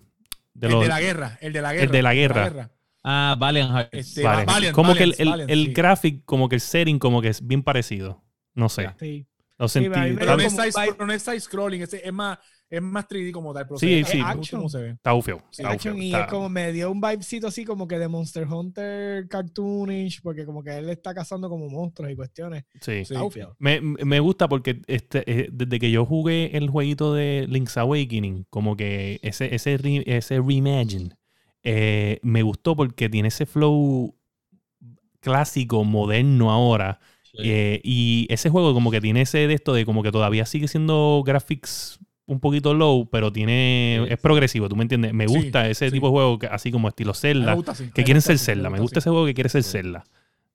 De 0.55 0.67
el 0.69 0.73
los 0.75 0.83
de 0.83 0.89
la 0.89 1.01
guerra, 1.01 1.39
el 1.41 1.53
de 1.53 1.63
la 1.63 1.73
guerra. 1.73 1.85
el 1.85 1.91
de 1.91 2.03
la 2.03 2.15
guerra. 2.15 2.71
Ah, 3.05 3.35
Valiant 3.39 3.71
Hearts. 3.73 3.89
Este, 3.93 4.23
Vale. 4.23 4.45
Valiant, 4.45 4.75
como 4.75 4.91
Valiant, 4.91 5.17
que 5.17 5.23
el, 5.23 5.27
el, 5.27 5.31
Valiant, 5.33 5.51
el 5.51 5.65
sí. 5.67 5.73
graphic, 5.73 6.25
como 6.25 6.49
que 6.49 6.55
el 6.55 6.61
setting, 6.61 6.99
como 6.99 7.21
que 7.21 7.29
es 7.29 7.45
bien 7.47 7.63
parecido. 7.65 8.23
No 8.55 8.69
sé. 8.69 8.91
Sí. 9.01 9.27
Lo 9.63 9.69
Sí, 9.69 9.81
sentí. 9.85 9.89
me 9.91 9.95
Pero 10.15 10.21
está, 10.21 10.37
no 10.37 10.43
es, 10.43 10.53
como 10.55 10.63
side, 10.63 10.73
vibe- 10.73 10.93
pero 10.97 11.07
no 11.07 11.13
es 11.13 11.23
side 11.23 11.41
scrolling, 11.41 11.83
es, 11.83 11.95
es 11.95 12.13
más, 12.13 12.39
es 12.69 12.83
más 12.83 13.07
3D 13.07 13.31
como 13.33 13.53
tal. 13.55 13.65
pero 13.67 13.79
Sí, 13.79 14.03
sí. 14.05 14.21
Action. 14.25 14.69
se 14.69 14.79
ve. 14.79 14.91
está 14.91 15.15
ufio, 15.15 15.43
Sí, 15.51 15.63
está 15.63 15.75
ufio, 15.77 15.97
y 15.97 16.07
está- 16.07 16.25
es 16.25 16.31
como 16.31 16.49
me 16.49 16.73
dio 16.73 16.91
un 16.91 17.01
vibecito 17.01 17.47
así 17.47 17.65
como 17.65 17.87
que 17.87 17.99
de 17.99 18.09
Monster 18.09 18.47
Hunter 18.47 19.29
cartoonish 19.29 20.21
porque 20.23 20.45
como 20.45 20.63
que 20.65 20.77
él 20.79 20.89
está 20.91 21.15
cazando 21.15 21.49
como 21.49 21.69
monstruos 21.69 22.11
y 22.11 22.17
cuestiones. 22.17 22.65
sí. 22.81 23.05
Sí. 23.05 23.15
Está 23.15 23.23
ufio. 23.23 23.55
Me, 23.61 23.81
me 23.81 24.19
gusta 24.21 24.49
porque 24.49 24.83
este, 24.89 25.23
eh, 25.31 25.49
desde 25.53 25.79
que 25.79 25.91
yo 25.91 26.05
jugué 26.05 26.57
el 26.57 26.69
jueguito 26.69 27.15
de 27.15 27.47
Link's 27.49 27.77
Awakening, 27.77 28.47
como 28.51 28.77
que 28.77 29.21
ese, 29.23 29.55
ese, 29.55 29.77
re- 29.79 30.03
ese 30.07 30.41
reimagine, 30.41 31.11
eh, 31.63 32.19
me 32.23 32.43
gustó 32.43 32.75
porque 32.75 33.09
tiene 33.09 33.29
ese 33.29 33.47
flow 33.47 34.17
clásico, 35.21 35.85
moderno 35.85 36.51
ahora. 36.51 36.99
Sí. 37.33 37.39
Eh, 37.45 37.81
y 37.83 38.27
ese 38.31 38.51
juego 38.51 38.75
como 38.75 38.91
que 38.91 39.01
tiene 39.01 39.23
ese 39.23 39.47
de 39.47 39.55
esto 39.55 39.73
de 39.73 39.85
como 39.87 40.03
que 40.03 40.13
todavía 40.13 40.45
sigue 40.47 40.69
siendo 40.69 41.23
graphics 41.25 41.99
un 42.27 42.41
poquito 42.41 42.73
low, 42.75 43.09
pero 43.11 43.33
tiene 43.33 44.03
Sí. 44.07 44.13
es 44.13 44.21
progresivo, 44.21 44.69
¿tú 44.69 44.77
me 44.77 44.83
entiendes? 44.83 45.13
Me 45.15 45.27
Sí, 45.27 45.35
gusta 45.35 45.69
ese 45.69 45.87
sí. 45.87 45.93
tipo 45.93 46.07
de 46.09 46.11
juego 46.13 46.39
que, 46.39 46.47
así 46.47 46.71
como 46.71 46.89
estilo 46.89 47.13
Me 47.13 47.19
Zelda, 47.19 47.55
gusta 47.55 47.75
que 47.95 48.05
quieren 48.05 48.23
ser 48.23 48.39
Zelda. 48.39 48.71
Me 48.71 48.81
gusta 48.81 48.99
ese 49.01 49.11
juego 49.11 49.27
que 49.27 49.35
quiere 49.35 49.49
ser 49.51 49.63
Sí. 49.63 49.73
Zelda. 49.73 50.05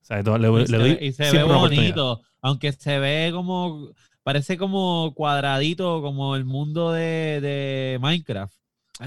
O 0.00 0.04
sea, 0.04 0.22
le, 0.22 0.48
le 0.48 0.48
Y 0.48 0.50
doy 0.50 0.66
se 0.66 0.78
ve- 0.78 0.98
y 1.06 1.12
se 1.12 1.32
ve 1.32 1.44
una 1.44 1.56
bonito, 1.58 2.22
aunque 2.40 2.72
se 2.72 2.98
ve 2.98 3.30
como, 3.32 3.90
parece 4.22 4.56
como 4.56 5.12
cuadradito, 5.14 6.00
como 6.00 6.34
el 6.36 6.44
mundo 6.44 6.92
de, 6.92 7.40
de 7.42 7.98
Minecraft, 8.00 8.54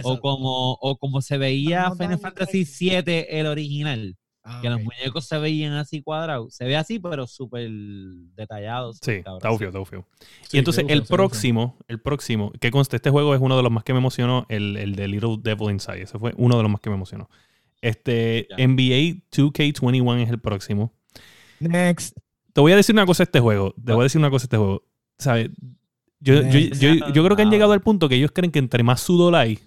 o 0.03 0.19
como, 0.19 0.73
o 0.73 0.97
como 0.97 1.21
se 1.21 1.37
veía 1.37 1.89
No 1.89 1.95
Final 1.95 2.19
Fantasy 2.19 2.65
VII, 2.65 3.25
el 3.29 3.47
original, 3.47 4.15
Ah, 4.43 4.59
que 4.61 4.69
los 4.71 4.81
muñecos 4.81 5.25
se 5.25 5.37
veían 5.37 5.73
así 5.73 6.01
cuadrados, 6.01 6.55
se 6.55 6.65
ve 6.65 6.75
así, 6.75 6.97
pero 6.97 7.27
súper 7.27 7.69
detallado. 8.35 8.91
Sí, 8.93 9.11
está 9.11 9.51
ufio, 9.51 9.67
está 9.67 9.79
ufio. 9.79 10.07
Sí, 10.47 10.57
y 10.57 10.59
entonces 10.59 10.85
el 10.87 11.03
próximo, 11.03 11.77
el 11.87 11.99
próximo, 11.99 12.51
que 12.59 12.71
conste, 12.71 12.95
este 12.95 13.11
juego 13.11 13.35
es 13.35 13.41
uno 13.41 13.55
de 13.55 13.61
los 13.61 13.71
más 13.71 13.83
que 13.83 13.93
me 13.93 13.99
emocionó, 13.99 14.47
el, 14.49 14.77
el 14.77 14.95
de 14.95 15.07
Little 15.07 15.37
Devil 15.41 15.69
Inside. 15.69 16.01
Ese 16.01 16.17
fue 16.17 16.33
uno 16.37 16.57
de 16.57 16.63
los 16.63 16.71
más 16.71 16.81
que 16.81 16.89
me 16.89 16.95
emocionó. 16.95 17.29
Este. 17.81 18.47
NBA 18.57 19.21
2K21 19.31 20.23
es 20.23 20.29
el 20.29 20.39
próximo. 20.39 20.93
Next. 21.59 22.17
Te 22.53 22.61
voy 22.61 22.71
a 22.71 22.75
decir 22.75 22.95
una 22.95 23.05
cosa 23.05 23.23
a 23.23 23.25
este 23.25 23.39
juego. 23.39 23.73
Te 23.83 23.93
voy 23.93 24.01
a 24.01 24.03
decir 24.03 24.19
una 24.19 24.29
cosa 24.29 24.43
a 24.43 24.47
este 24.47 24.57
juego. 24.57 24.83
¿Sabes? 25.17 25.49
Yo, 26.19 26.41
yo, 26.41 26.59
yo, 26.59 27.11
yo 27.11 27.23
creo 27.23 27.35
que 27.35 27.41
han 27.41 27.49
llegado 27.49 27.73
al 27.73 27.81
punto 27.81 28.07
que 28.07 28.15
ellos 28.15 28.31
creen 28.31 28.51
que 28.51 28.59
entre 28.59 28.83
más 28.83 29.01
sudor 29.01 29.35
hay, 29.35 29.59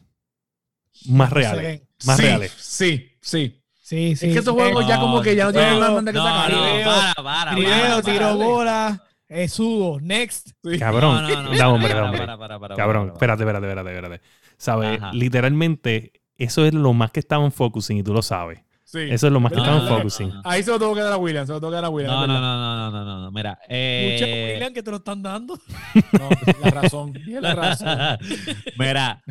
más 1.07 1.33
reales. 1.33 1.83
Más 2.07 2.17
sí, 2.17 2.23
reales. 2.23 2.53
Sí, 2.57 3.09
sí. 3.21 3.64
Sí, 3.85 4.17
sí. 4.17 4.29
es 4.29 4.33
que 4.33 4.39
esos 4.39 4.55
juegos 4.55 4.87
ya 4.89 4.99
como 4.99 5.21
que 5.21 5.37
ya 5.37 5.45
no 5.45 5.53
tienen 5.53 5.79
nada 5.79 6.03
que 6.03 6.13
No, 6.13 6.25
sacar. 6.25 6.51
no, 6.53 6.63
Video, 6.65 6.85
para, 6.87 7.15
para, 7.23 7.55
Video, 7.55 7.71
para, 7.71 8.03
tiro 8.03 8.19
para. 8.21 8.33
bola, 8.35 9.03
eh, 9.29 9.47
sudo. 9.49 10.01
Next. 10.01 10.53
Sí. 10.65 10.79
Cabrón. 10.79 11.23
No, 11.23 11.29
no, 11.29 11.43
no, 11.51 11.59
Da, 11.59 11.69
hombre, 11.69 11.89
para, 11.91 12.01
da, 12.01 12.07
hombre. 12.07 12.19
para, 12.21 12.39
para, 12.39 12.59
para, 12.59 12.77
Cabrón, 12.77 13.09
para, 13.09 13.19
para. 13.19 13.35
espérate, 13.35 13.43
espérate, 13.43 13.91
espérate, 13.91 13.95
espérate. 14.17 14.25
¿Sabes? 14.57 15.01
Literalmente, 15.13 16.13
eso 16.39 16.65
es 16.65 16.73
lo 16.73 16.95
más 16.95 17.11
que 17.11 17.21
estaban 17.21 17.53
focusing 17.53 17.99
y 17.99 18.03
tú 18.03 18.15
lo 18.15 18.23
sabes. 18.23 18.64
Sí. 18.87 19.01
Eso 19.11 19.27
es 19.27 19.33
lo 19.33 19.41
más 19.41 19.51
que 19.51 19.59
No, 19.59 19.83
no, 19.83 19.89
focusing. 19.89 20.29
no. 20.29 20.43
Ahí 20.45 20.63
se 20.63 20.71
lo 20.71 20.79
tengo 20.79 20.95
que 20.95 21.01
dar 21.01 21.13
a 21.13 21.17
William, 21.17 21.47
se 21.47 21.53
lo 21.53 21.59
tengo 21.59 21.71
que 21.71 21.77
dar 21.77 21.85
a 21.87 21.89
William. 21.89 22.13
No, 22.15 22.27
no, 22.27 22.35
no, 22.41 22.41
no, 22.41 22.91
no, 22.91 23.05
no, 23.05 23.21
no, 23.23 23.31
Mira, 23.33 23.51
Mucha 23.53 23.67
eh, 23.69 24.51
William 24.55 24.73
que 24.75 24.83
te 24.83 24.91
lo 24.91 24.99
están 24.99 25.23
dando. 25.23 25.59
No, 26.13 26.29
la 26.63 26.71
razón. 26.71 27.13
La 27.41 27.55
razón. 27.55 27.99
Mira, 28.79 29.23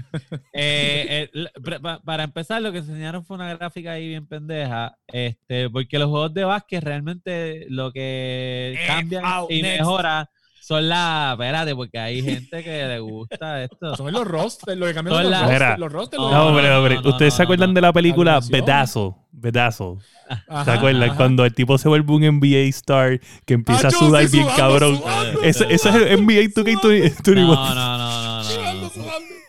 eh, 0.51 1.30
eh, 1.34 1.80
para 2.04 2.24
empezar, 2.24 2.62
lo 2.62 2.72
que 2.72 2.80
enseñaron 2.80 3.24
fue 3.26 3.36
una 3.36 3.54
gráfica 3.56 3.91
ahí 3.93 4.08
bien 4.10 4.28
pendeja, 4.28 4.97
este, 5.08 5.70
porque 5.70 5.97
los 5.99 6.10
juegos 6.10 6.34
de 6.34 6.43
básquet 6.43 6.84
realmente 6.84 7.66
lo 7.70 7.91
que 7.91 8.76
Eh, 8.78 8.88
cambia 8.88 9.22
foul, 9.22 9.51
y 9.51 9.62
next. 9.62 9.80
mejora 9.80 10.30
son 10.66 10.88
las, 10.88 11.34
espérate, 11.34 11.76
porque 11.76 11.99
hay 11.99 12.22
gente 12.22 12.64
que 12.64 12.86
le 12.88 12.99
gusta 12.99 13.64
esto. 13.64 13.95
Son 13.97 14.11
los 14.14 14.26
rosters, 14.26 14.78
lo 14.78 14.86
que 14.86 14.93
cambian 14.93 15.16
Son 15.18 15.30
los 15.32 15.41
rosters. 15.41 15.80
Los 15.80 15.91
rosters 15.91 16.20
No, 16.22 16.30
los- 16.30 16.34
No, 16.38 16.45
hombre, 16.47 16.70
no, 16.70 16.78
hombre. 16.78 16.95
no, 16.95 17.01
no, 17.01 17.09
¿Ustedes 17.09 17.34
no, 17.34 17.38
se 17.38 17.43
acuerdan 17.43 17.70
no. 17.72 17.74
de 17.76 17.82
la 17.82 17.91
película? 17.93 18.39
Bedazzle. 18.49 19.14
Ajá, 20.47 20.64
¿Se 20.66 20.72
acuerdan? 20.72 21.03
ajá. 21.09 21.16
Cuando 21.18 21.43
el 21.45 21.53
tipo 21.53 21.78
se 21.78 21.89
vuelve 21.89 22.14
un 22.14 22.24
NBA 22.39 22.70
star 22.70 23.20
que 23.45 23.55
empieza 23.55 23.89
a 23.89 23.91
sudar 23.91 24.22
bien 24.30 24.43
sudando, 24.45 24.55
cabrón. 24.55 24.97
sudando. 24.99 25.41
Ese, 25.43 25.66
ese 25.70 25.89
es 25.89 25.95
el 25.95 26.18
NBA 26.26 26.43
2K21. 26.53 27.36
No, 27.36 27.76
no, 27.76 27.97
no, 27.97 28.43
no. 28.43 28.49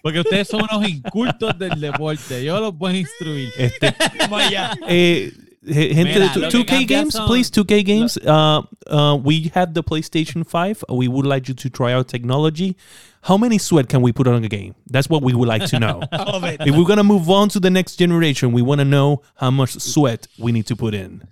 Porque 0.02 0.20
ustedes 0.20 0.48
son 0.48 0.62
unos 0.70 0.88
incultos 0.88 1.58
del 1.58 1.80
deporte. 1.80 2.44
Yo 2.44 2.60
los 2.60 2.76
voy 2.76 2.94
a 2.94 2.98
instruir. 2.98 3.48
Este, 3.56 3.94
Vaya. 4.28 4.72
eh, 4.88 5.32
Mira, 5.66 6.28
de 6.34 6.48
2K 6.50 6.86
Games, 6.86 7.14
son- 7.14 7.26
please, 7.26 7.50
2K 7.50 7.84
Games. 7.84 8.18
Uh, 8.18 8.62
uh, 8.86 9.16
we 9.22 9.50
have 9.54 9.72
the 9.74 9.82
PlayStation 9.82 10.46
5. 10.46 10.84
We 10.90 11.08
would 11.08 11.26
like 11.26 11.48
you 11.48 11.54
to 11.54 11.70
try 11.70 11.92
our 11.94 12.04
technology. 12.04 12.76
How 13.22 13.38
many 13.38 13.56
sweat 13.56 13.88
can 13.88 14.02
we 14.02 14.12
put 14.12 14.26
on 14.26 14.44
a 14.44 14.48
game? 14.48 14.74
That's 14.90 15.08
what 15.08 15.22
we 15.22 15.32
would 15.32 15.48
like 15.48 15.64
to 15.70 15.78
know. 15.78 16.02
All 16.12 16.36
of 16.36 16.44
it. 16.44 16.60
if 16.60 16.76
we're 16.76 16.84
going 16.84 16.98
to 16.98 17.04
move 17.04 17.30
on 17.30 17.48
to 17.50 17.60
the 17.60 17.70
next 17.70 17.96
generation, 17.96 18.52
we 18.52 18.60
want 18.60 18.80
to 18.80 18.84
know 18.84 19.22
how 19.36 19.50
much 19.50 19.80
sweat 19.80 20.26
we 20.38 20.52
need 20.52 20.66
to 20.66 20.76
put 20.76 20.92
in. 20.92 21.22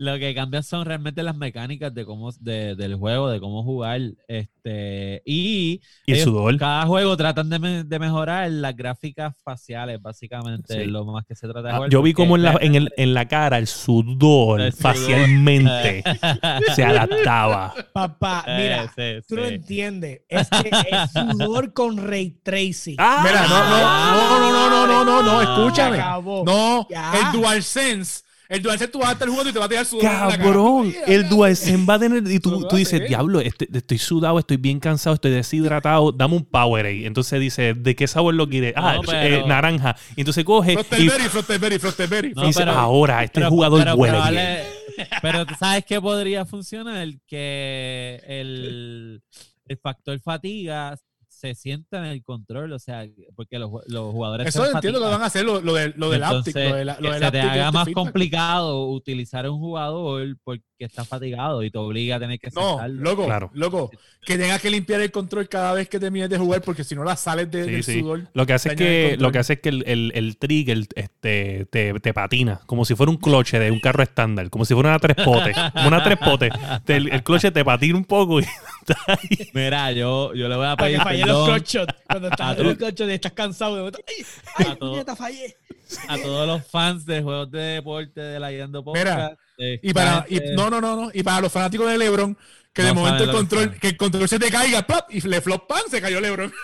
Lo 0.00 0.16
que 0.16 0.32
cambia 0.32 0.62
son 0.62 0.86
realmente 0.86 1.24
las 1.24 1.34
mecánicas 1.36 1.92
de 1.92 2.04
cómo, 2.04 2.30
de- 2.40 2.76
del 2.76 2.94
juego, 2.94 3.28
de 3.30 3.40
cómo 3.40 3.64
jugar. 3.64 4.00
Este, 4.28 5.22
y 5.24 5.80
Y 6.06 6.12
el 6.12 6.16
ellos 6.18 6.24
sudor. 6.24 6.56
cada 6.56 6.86
juego 6.86 7.16
tratan 7.16 7.50
de, 7.50 7.58
me- 7.58 7.82
de 7.82 7.98
mejorar 7.98 8.48
las 8.48 8.76
gráficas 8.76 9.34
faciales, 9.42 10.00
básicamente, 10.00 10.84
Sí. 10.84 10.84
lo 10.88 11.04
más 11.04 11.24
que 11.26 11.34
se 11.34 11.48
trata 11.48 11.62
de 11.68 11.74
Ah, 11.74 11.86
yo 11.90 12.00
vi 12.02 12.12
como 12.14 12.36
en 12.36 12.42
la, 12.42 12.56
en, 12.60 12.76
el, 12.76 12.92
en 12.96 13.12
la 13.12 13.26
cara 13.26 13.58
el 13.58 13.66
sudor, 13.66 14.60
El 14.60 14.72
sudor. 14.72 14.94
facialmente 14.94 16.04
se 16.76 16.84
adaptaba. 16.84 17.74
Papá, 17.92 18.44
mira, 18.46 18.84
Eh, 18.96 19.20
sí, 19.22 19.26
tú 19.28 19.34
no 19.40 19.48
sí. 19.48 19.54
entiendes. 19.54 20.20
Es 20.28 20.48
que 20.48 20.68
es 20.70 21.10
sudor 21.12 21.72
con 21.72 21.96
ray 21.96 22.30
tracing. 22.42 22.94
¡Ah! 22.98 23.22
Mira, 23.24 23.46
no, 23.48 23.64
no, 23.68 24.40
no, 24.40 24.52
no, 24.52 24.86
no, 24.86 24.86
no, 24.86 25.04
no, 25.04 25.22
no, 25.22 25.38
Ah, 25.40 25.42
escúchame. 25.42 25.98
No, 26.44 26.86
el 26.90 27.32
DualSense. 27.40 28.27
El 28.48 28.62
DualSense 28.62 28.90
tú 28.90 28.98
vas 29.00 29.10
a 29.10 29.12
estar 29.12 29.28
jugando 29.28 29.50
y 29.50 29.52
te 29.52 29.58
va 29.58 29.66
a 29.66 29.68
tirar 29.68 29.84
sudor. 29.84 30.04
en 30.06 30.10
la 30.10 30.18
cara. 30.28 30.36
Cabrón, 30.38 30.86
Mira, 30.88 31.04
el. 31.06 31.28
DualSense 31.28 31.84
va 31.84 31.94
a 31.94 31.98
tener. 31.98 32.26
Y 32.30 32.40
tú, 32.40 32.66
tú 32.66 32.76
dices, 32.76 33.06
diablo, 33.06 33.40
este- 33.40 33.68
estoy 33.72 33.98
sudado, 33.98 34.38
estoy 34.38 34.56
bien 34.56 34.80
cansado, 34.80 35.14
estoy 35.14 35.32
deshidratado, 35.32 36.12
dame 36.12 36.36
un 36.36 36.44
Powerade. 36.46 37.04
Entonces 37.06 37.38
dice, 37.40 37.74
¿de 37.74 37.94
qué 37.94 38.06
sabor 38.06 38.34
lo 38.34 38.48
quieres? 38.48 38.72
Ah, 38.74 38.98
No, 39.04 39.12
eh, 39.12 39.44
naranja. 39.46 39.96
Y 40.16 40.22
entonces 40.22 40.44
coge 40.44 40.72
y, 40.72 40.76
Frostelberry, 40.76 41.28
Frostelberry, 41.28 41.78
Frostelberry. 41.78 42.32
No, 42.34 42.44
y 42.44 42.46
dice, 42.48 42.60
pero- 42.60 42.72
ahora 42.72 43.22
este 43.22 43.40
Pero- 43.40 43.50
jugador 43.50 43.80
pero 43.84 43.94
huele 43.96 44.62
Pero 45.22 45.46
tú 45.46 45.54
sabes 45.58 45.84
que 45.84 46.00
podría 46.00 46.44
funcionar 46.44 47.06
que 47.26 48.20
el, 48.26 49.22
el 49.66 49.76
factor 49.78 50.18
fatiga 50.20 50.96
se 51.38 51.54
sienta 51.54 51.98
en 51.98 52.04
el 52.06 52.22
control, 52.24 52.72
o 52.72 52.78
sea, 52.80 53.06
porque 53.36 53.58
los, 53.58 53.70
los 53.86 54.10
jugadores 54.12 54.48
Eso 54.48 54.66
entiendo 54.70 54.98
que 55.00 55.06
van 55.06 55.22
a 55.22 55.26
hacer 55.26 55.44
lo, 55.44 55.60
lo, 55.60 55.74
del- 55.74 55.94
lo 55.96 56.10
del 56.10 56.22
Entonces, 56.22 56.54
áptico. 56.56 56.70
Lo, 56.70 56.76
de 56.76 56.84
la- 56.84 56.94
lo 56.94 57.00
que 57.00 57.14
del 57.14 57.14
se 57.24 57.30
te 57.30 57.38
áptico 57.38 57.52
haga 57.52 57.66
este 57.66 57.72
más 57.72 57.84
feedback. 57.84 57.94
complicado 58.04 58.86
utilizar 58.88 59.46
a 59.46 59.50
un 59.50 59.58
jugador 59.60 60.36
porque 60.42 60.62
está 60.78 61.04
fatigado 61.04 61.62
y 61.62 61.70
te 61.70 61.78
obliga 61.78 62.16
a 62.16 62.18
tener 62.20 62.38
que 62.38 62.50
No, 62.54 62.70
sentarlo. 62.70 63.02
loco, 63.02 63.24
Claro. 63.26 63.50
loco. 63.54 63.90
Que 64.24 64.36
tengas 64.36 64.60
que 64.60 64.70
limpiar 64.70 65.00
el 65.00 65.10
control 65.10 65.48
cada 65.48 65.72
vez 65.74 65.88
que 65.88 65.98
termines 66.00 66.28
de 66.28 66.38
jugar 66.38 66.60
porque 66.62 66.84
si 66.84 66.94
no 66.94 67.04
la 67.04 67.16
sales 67.16 67.50
de, 67.50 67.64
Sí, 67.64 67.70
del 67.70 67.84
sí. 67.84 68.00
sudor. 68.00 68.28
Lo 68.34 68.44
que 68.46 68.52
hace 68.52 68.70
es 68.70 68.74
que, 68.76 69.16
lo 69.18 69.30
que, 69.32 69.38
hace 69.38 69.54
es 69.54 69.60
que 69.60 69.68
el, 69.70 69.84
el, 69.86 70.12
el 70.14 70.36
trigger 70.38 70.86
este, 70.96 71.66
te, 71.70 71.94
te 72.00 72.12
patina, 72.14 72.60
como 72.66 72.84
si 72.84 72.94
fuera 72.94 73.10
un 73.10 73.16
cloche 73.16 73.58
de 73.58 73.70
un 73.70 73.80
carro 73.80 74.02
estándar, 74.02 74.50
como 74.50 74.64
si 74.64 74.74
fuera 74.74 74.90
una 74.90 74.98
tres 74.98 75.16
potes. 75.24 75.56
Como 75.72 75.88
una 75.88 76.02
tres 76.02 76.18
potes. 76.18 76.50
Te- 76.84 76.96
el, 76.96 77.08
el 77.12 77.22
cloche 77.22 77.50
te 77.50 77.64
patina 77.64 77.96
un 77.96 78.04
poco 78.04 78.40
y. 78.40 78.44
Mira, 79.54 79.92
yo, 79.92 80.34
yo 80.34 80.48
le 80.48 80.56
voy 80.56 80.66
a 80.66 80.76
pedir 80.76 80.98
los 81.28 81.36
perdón 81.44 81.54
clutch 81.60 81.68
shots. 81.74 81.94
Cuando 82.06 82.28
estás 82.28 82.58
en 82.58 82.78
shot 82.78 83.00
y 83.00 83.12
estás 83.12 83.32
cansado. 83.32 83.74
De 83.74 83.80
momento, 83.80 84.00
¡Ay! 84.06 84.24
A 84.24 84.70
¡Ay, 84.70 84.76
todo- 84.78 84.90
puñeta, 84.92 85.16
fallé! 85.16 85.56
a 86.08 86.18
todos 86.18 86.46
los 86.46 86.66
fans 86.66 87.06
de 87.06 87.22
juegos 87.22 87.50
de 87.50 87.60
deporte 87.60 88.20
de 88.20 88.38
la 88.38 88.50
Yendo 88.50 88.82
Mira, 88.92 89.14
Podcast. 89.14 89.40
de 89.56 89.80
Y 89.82 89.92
para, 89.94 90.26
y, 90.28 90.38
no, 90.54 90.68
no, 90.68 90.80
no, 90.80 90.96
no. 90.96 91.10
Y 91.14 91.22
para 91.22 91.40
los 91.40 91.50
fanáticos 91.52 91.90
de 91.90 91.96
LeBron, 91.96 92.36
que 92.74 92.82
de 92.82 92.92
momento 92.92 93.24
el 93.24 93.30
control, 93.30 93.78
que 93.78 93.88
el 93.88 93.96
control 93.96 94.28
se 94.28 94.38
te 94.38 94.50
caiga, 94.50 94.82
¡plop! 94.86 95.06
y 95.10 95.20
le 95.22 95.40
flop 95.40 95.66
pan, 95.66 95.82
se 95.90 96.00
cayó 96.00 96.20
LeBron. 96.20 96.52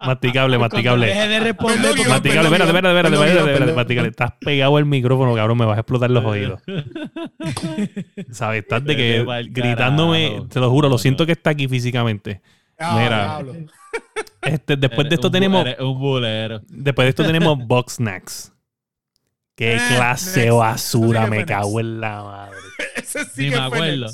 Masticable, 0.00 0.58
masticable. 0.58 1.06
Deje 1.06 1.28
de 1.28 1.40
responder. 1.40 1.90
Porque- 1.96 2.08
Masticable, 2.08 2.48
espérate, 2.48 2.70
espérate, 2.70 3.08
espérate, 3.14 3.38
espérate, 3.50 3.72
masticable. 3.72 4.08
Estás 4.10 4.32
pegado 4.40 4.76
al 4.76 4.84
micrófono, 4.86 5.34
cabrón, 5.34 5.58
me 5.58 5.64
vas 5.66 5.76
a 5.76 5.80
explotar 5.80 6.10
los 6.10 6.24
oídos. 6.24 6.60
¿Sabes? 8.32 8.62
Estás 8.62 8.84
de 8.84 8.96
que 8.96 9.24
gritándome, 9.50 10.42
te 10.50 10.60
lo 10.60 10.70
juro, 10.70 10.88
lo 10.88 10.98
siento 10.98 11.26
que 11.26 11.32
está 11.32 11.50
aquí 11.50 11.68
físicamente. 11.68 12.40
Mira. 12.78 13.40
Este, 14.42 14.76
después 14.76 15.08
de 15.08 15.16
esto 15.16 15.30
tenemos, 15.30 15.66
un 15.80 15.98
bulero. 15.98 16.60
después 16.68 17.06
de 17.06 17.10
esto 17.10 17.24
tenemos 17.24 17.58
Box 17.66 17.94
Snacks. 17.94 18.52
Qué 19.56 19.74
Eh, 19.74 19.80
clase 19.96 20.50
basura, 20.52 21.26
me 21.26 21.44
cago 21.44 21.80
en 21.80 22.00
la 22.00 22.22
madre. 22.22 22.56
Ese 22.96 23.24
sí 23.24 23.44
Ni 23.44 23.50
me 23.50 23.56
acuerdo. 23.56 24.06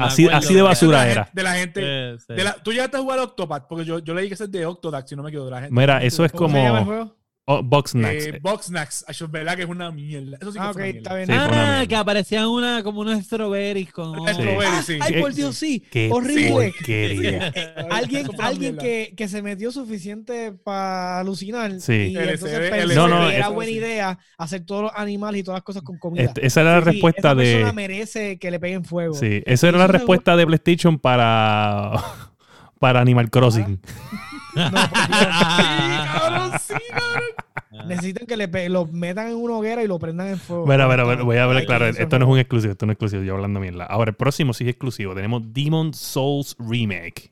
Así- 0.00 0.24
acuerdo, 0.24 0.38
así 0.38 0.54
de 0.54 0.62
basura 0.62 1.08
era. 1.10 1.28
De 1.32 1.42
la 1.42 1.54
gente. 1.54 1.80
De 1.80 2.44
la- 2.44 2.54
tú 2.54 2.72
llegaste 2.72 2.96
a 2.96 3.00
jugar 3.00 3.18
Octopath, 3.18 3.66
porque 3.68 3.84
yo, 3.84 3.98
yo 3.98 4.14
leí 4.14 4.28
que 4.28 4.34
ese 4.34 4.44
es 4.44 4.50
de 4.52 4.64
Octodax, 4.66 5.08
si 5.10 5.16
no 5.16 5.22
me 5.22 5.28
equivoco. 5.30 5.46
De 5.46 5.50
la 5.52 5.60
gente. 5.62 5.74
Mira, 5.74 6.02
eso 6.02 6.24
es 6.24 6.32
¿Cómo 6.32 6.48
se 6.54 6.62
llama 6.62 6.78
el 6.78 6.84
como 6.84 6.96
juego? 6.96 7.16
Oh, 7.46 7.62
Box 7.62 7.90
Snacks. 7.92 8.26
Eh, 8.26 8.38
Box 8.42 8.66
Snacks. 8.66 9.04
Ay, 9.08 9.14
es 9.20 9.30
verdad 9.30 9.56
que 9.56 9.62
es 9.62 9.68
una 9.68 9.90
mierda. 9.90 10.38
Eso 10.40 10.52
sí 10.52 10.58
que 10.58 10.64
Ah, 10.64 10.72
fue 10.72 10.82
ok, 10.82 10.88
una 10.90 10.98
está 10.98 11.14
bien. 11.14 11.26
Sí, 11.26 11.32
Ah, 11.36 11.84
que 11.88 11.96
aparecían 11.96 12.46
una, 12.48 12.82
como 12.82 13.00
unos 13.00 13.22
strawberries 13.24 13.92
con... 13.92 14.18
Una 14.20 14.32
strawberry, 14.34 14.66
Ah, 14.66 14.82
sí. 14.82 14.98
Ay, 15.00 15.12
¿Qué- 15.14 15.20
por 15.20 15.34
Dios, 15.34 15.56
sí. 15.56 15.82
Qué 15.90 16.08
Horrible. 16.12 16.72
Alguien, 17.90 18.28
alguien 18.40 18.76
que, 18.76 19.12
que 19.16 19.28
se 19.28 19.42
metió 19.42 19.70
suficiente 19.72 20.52
para 20.52 21.20
alucinar. 21.20 21.80
Sí. 21.80 21.92
Y 21.92 22.14
LSD, 22.14 22.30
entonces 22.32 22.70
pensó 22.70 23.08
No, 23.08 23.20
no, 23.22 23.28
que 23.28 23.36
era 23.36 23.48
buena 23.48 23.70
idea 23.70 24.18
hacer 24.38 24.64
todos 24.64 24.82
los 24.84 24.92
animales 24.94 25.40
y 25.40 25.44
todas 25.44 25.58
las 25.58 25.64
cosas 25.64 25.82
con 25.82 25.98
comida. 25.98 26.24
Este- 26.24 26.46
esa 26.46 26.60
era 26.62 26.72
la 26.78 26.84
Sí, 26.84 26.90
respuesta 26.92 27.28
esa 27.28 27.34
persona 27.36 27.66
de. 27.66 27.72
merece 27.72 28.38
que 28.38 28.50
le 28.50 28.58
peguen 28.60 28.84
fuego. 28.84 29.14
Sí, 29.14 29.42
esa 29.46 29.68
era 29.68 29.78
la 29.78 29.86
respuesta 29.86 30.36
de 30.36 30.46
PlayStation 30.46 30.98
para, 30.98 31.92
para 32.78 33.00
Animal 33.00 33.30
Crossing. 33.30 33.80
No, 34.54 34.70
por 34.70 35.08
Dios. 35.08 35.20
Sí, 35.54 36.18
cabrón, 36.20 36.52
sí, 36.60 36.74
cabrón. 36.90 37.88
Necesitan 37.88 38.26
que 38.26 38.36
le 38.36 38.68
lo 38.68 38.86
metan 38.86 39.28
en 39.28 39.36
una 39.36 39.56
hoguera 39.56 39.82
y 39.82 39.86
lo 39.88 39.98
prendan 39.98 40.28
en 40.28 40.38
fuego. 40.38 40.66
Mira, 40.66 40.86
mira, 40.88 41.04
mira, 41.04 41.22
voy 41.22 41.36
a 41.36 41.44
hablar 41.44 41.66
claro. 41.66 41.86
Esto 41.86 42.18
no 42.18 42.24
es 42.26 42.30
un 42.30 42.38
exclusivo, 42.38 42.72
esto 42.72 42.86
no 42.86 42.92
es 42.92 42.94
exclusivo. 42.94 43.22
Yo 43.24 43.34
hablando 43.34 43.60
mierda. 43.60 43.84
Ahora, 43.84 44.10
el 44.10 44.16
próximo 44.16 44.52
sí 44.54 44.64
es 44.64 44.70
exclusivo. 44.70 45.14
Tenemos 45.14 45.42
Demon 45.52 45.92
Souls 45.92 46.56
Remake. 46.58 47.30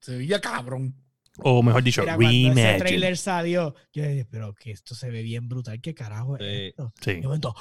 Se 0.00 0.16
veía 0.16 0.40
cabrón. 0.40 0.94
O 1.38 1.62
mejor 1.64 1.82
dicho, 1.82 2.02
Mira, 2.02 2.14
cuando 2.16 2.30
ese 2.60 2.78
trailer 2.78 3.16
salió, 3.16 3.74
yo 3.92 4.04
dije, 4.04 4.24
pero 4.30 4.54
que 4.54 4.70
esto 4.70 4.94
se 4.94 5.10
ve 5.10 5.22
bien 5.22 5.48
brutal. 5.48 5.80
¿Qué 5.80 5.92
carajo 5.92 6.36
es 6.36 6.42
Sí. 6.42 6.66
esto? 6.68 6.92
Sí. 7.00 7.10
Y 7.10 7.14
de 7.16 7.22
momento, 7.22 7.54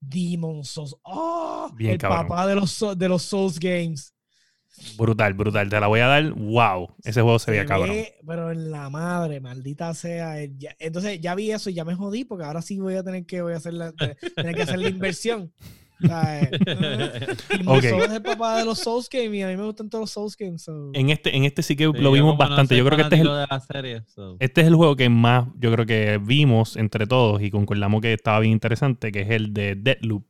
Demon 0.00 0.64
Souls. 0.64 0.94
¡Oh! 1.02 1.70
Bien 1.74 1.92
el 1.92 1.98
cabrón. 1.98 2.28
papá 2.28 2.46
de 2.46 2.54
los, 2.54 2.84
de 2.96 3.08
los 3.08 3.22
Souls 3.22 3.58
Games. 3.58 4.12
Brutal, 4.96 5.34
brutal. 5.34 5.68
Te 5.68 5.80
la 5.80 5.86
voy 5.86 6.00
a 6.00 6.06
dar. 6.06 6.32
Wow. 6.32 6.94
Ese 7.04 7.22
juego 7.22 7.38
se 7.38 7.50
veía 7.50 7.62
Se 7.62 7.68
cabrón. 7.68 7.90
ve, 7.96 8.14
pero 8.26 8.50
en 8.50 8.70
la 8.70 8.88
madre, 8.90 9.40
maldita 9.40 9.92
sea. 9.94 10.36
ya- 10.58 10.74
entonces 10.78 11.20
ya 11.20 11.34
vi 11.34 11.50
eso 11.50 11.70
y 11.70 11.74
ya 11.74 11.84
me 11.84 11.94
jodí 11.94 12.24
porque 12.24 12.44
ahora 12.44 12.62
sí 12.62 12.78
voy 12.78 12.94
a 12.94 13.02
tener 13.02 13.26
que, 13.26 13.42
voy 13.42 13.52
a 13.54 13.56
hacer 13.56 13.74
la, 13.74 13.92
te- 13.92 14.16
tener 14.34 14.54
que 14.54 14.62
hacer 14.62 14.78
la 14.78 14.88
inversión. 14.88 15.52
O 16.02 16.06
sea, 16.06 16.42
eh, 16.42 16.50
Demon 17.58 17.76
Ok. 17.78 17.82
Souls 17.84 18.04
es 18.04 18.12
el 18.12 18.22
papá 18.22 18.58
de 18.58 18.64
los 18.64 18.78
Souls 18.78 19.08
Games 19.10 19.34
y 19.34 19.42
a 19.42 19.48
mí 19.48 19.56
me 19.56 19.64
gustan 19.64 19.90
todos 19.90 20.02
los 20.02 20.10
Souls 20.12 20.36
Games. 20.36 20.62
so- 20.62 20.90
En 20.94 21.10
este, 21.10 21.36
en 21.36 21.44
este 21.44 21.62
sí 21.64 21.74
que 21.74 21.86
Sí, 21.86 21.92
lo 22.00 22.12
vimos 22.12 22.36
bastante. 22.38 22.76
yo 22.76 22.84
creo 22.84 22.96
que 22.96 23.02
este 23.02 23.16
es 23.16 23.20
el, 23.22 23.26
fanático 23.26 23.52
de 23.52 23.56
la 23.56 23.60
serie, 23.82 24.02
so. 24.06 24.36
Este 24.38 24.60
es 24.60 24.68
el 24.68 24.76
juego 24.76 24.94
que 24.94 25.08
más 25.08 25.48
yo 25.58 25.72
creo 25.72 25.86
que 25.86 26.20
vimos 26.24 26.76
entre 26.76 27.06
todos 27.08 27.42
y 27.42 27.50
concordamos 27.50 28.00
que 28.00 28.12
estaba 28.12 28.38
bien 28.38 28.52
interesante, 28.52 29.10
que 29.10 29.22
es 29.22 29.30
el 29.30 29.52
de 29.52 29.74
Deadloop. 29.74 30.24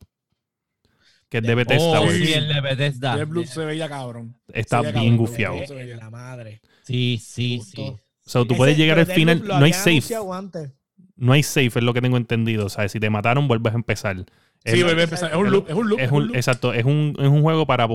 Que 1.29 1.37
es 1.37 1.43
de 1.43 1.55
Bethesda. 1.55 2.01
Oh, 2.01 2.09
sí, 2.09 2.33
el 2.33 2.47
de 2.47 2.61
Bethesda. 2.61 3.17
Se 3.45 3.65
veía 3.65 3.87
cabrón. 3.87 4.35
Está 4.51 4.81
veía 4.81 4.99
bien 4.99 5.15
gufiado. 5.17 5.57
la 5.97 6.09
madre. 6.09 6.61
Sí, 6.83 7.19
sí, 7.23 7.61
sí. 7.63 7.81
gustó. 7.81 7.99
So, 8.25 8.45
tú 8.45 8.53
Ese- 8.53 8.57
puedes 8.57 8.77
llegar 8.77 8.99
al 8.99 9.05
final, 9.05 9.43
no 9.47 9.55
hay 9.63 9.73
safe. 9.73 10.01
antes. 10.33 10.71
No 11.15 11.33
hay 11.33 11.43
safe, 11.43 11.67
es 11.67 11.83
lo 11.83 11.93
que 11.93 12.01
tengo 12.01 12.17
entendido. 12.17 12.65
O 12.65 12.69
sea, 12.69 12.87
si 12.89 12.99
te 12.99 13.09
mataron, 13.09 13.47
vuelves 13.47 13.73
a 13.73 13.75
empezar. 13.75 14.17
Sí, 14.17 14.23
Es- 14.65 14.83
vuelve 14.83 15.01
a 15.01 15.03
empezar. 15.05 15.31
Es 15.31 15.37
un 15.37 15.51
loop, 15.51 15.69
es 15.69 15.75
un 15.75 15.89
loop. 15.89 15.99
es 15.99 16.11
un, 16.11 16.35
exacto, 16.35 16.73
es 16.73 16.85
un, 16.85 17.15
es 17.19 17.27
un 17.27 17.41
juego 17.41 17.65
para, 17.67 17.87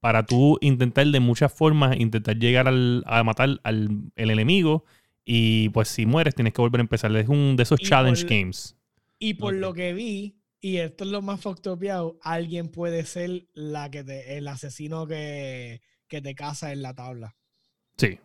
para 0.00 0.24
tú 0.24 0.58
intentar 0.60 1.06
de 1.06 1.20
muchas 1.20 1.52
formas, 1.52 1.96
intentar 1.98 2.36
llegar 2.38 2.68
al, 2.68 3.02
a 3.06 3.24
matar 3.24 3.60
al 3.64 3.90
el 4.14 4.30
enemigo. 4.30 4.84
Y 5.24 5.70
pues 5.70 5.88
si 5.88 6.06
mueres, 6.06 6.34
tienes 6.36 6.52
que 6.54 6.62
volver 6.62 6.80
a 6.80 6.82
empezar. 6.82 7.14
Es 7.16 7.28
un 7.28 7.56
de 7.56 7.64
esos 7.64 7.80
Y 7.80 7.84
challenge 7.86 8.22
por- 8.26 8.30
games. 8.30 8.76
Y 9.18 9.34
por 9.34 9.54
lo 9.54 9.72
que 9.72 9.92
vi, 9.94 10.35
y 10.60 10.78
esto 10.78 11.04
es 11.04 11.10
lo 11.10 11.22
más 11.22 11.40
factopeado, 11.40 12.18
alguien 12.22 12.68
puede 12.68 13.04
ser 13.04 13.46
la 13.54 13.90
que 13.90 14.02
te, 14.04 14.36
el 14.38 14.48
asesino 14.48 15.06
que, 15.06 15.80
que 16.08 16.20
te 16.22 16.34
caza 16.34 16.72
en 16.72 16.82
la 16.82 16.94
tabla. 16.94 17.34
Sí. 17.96 18.18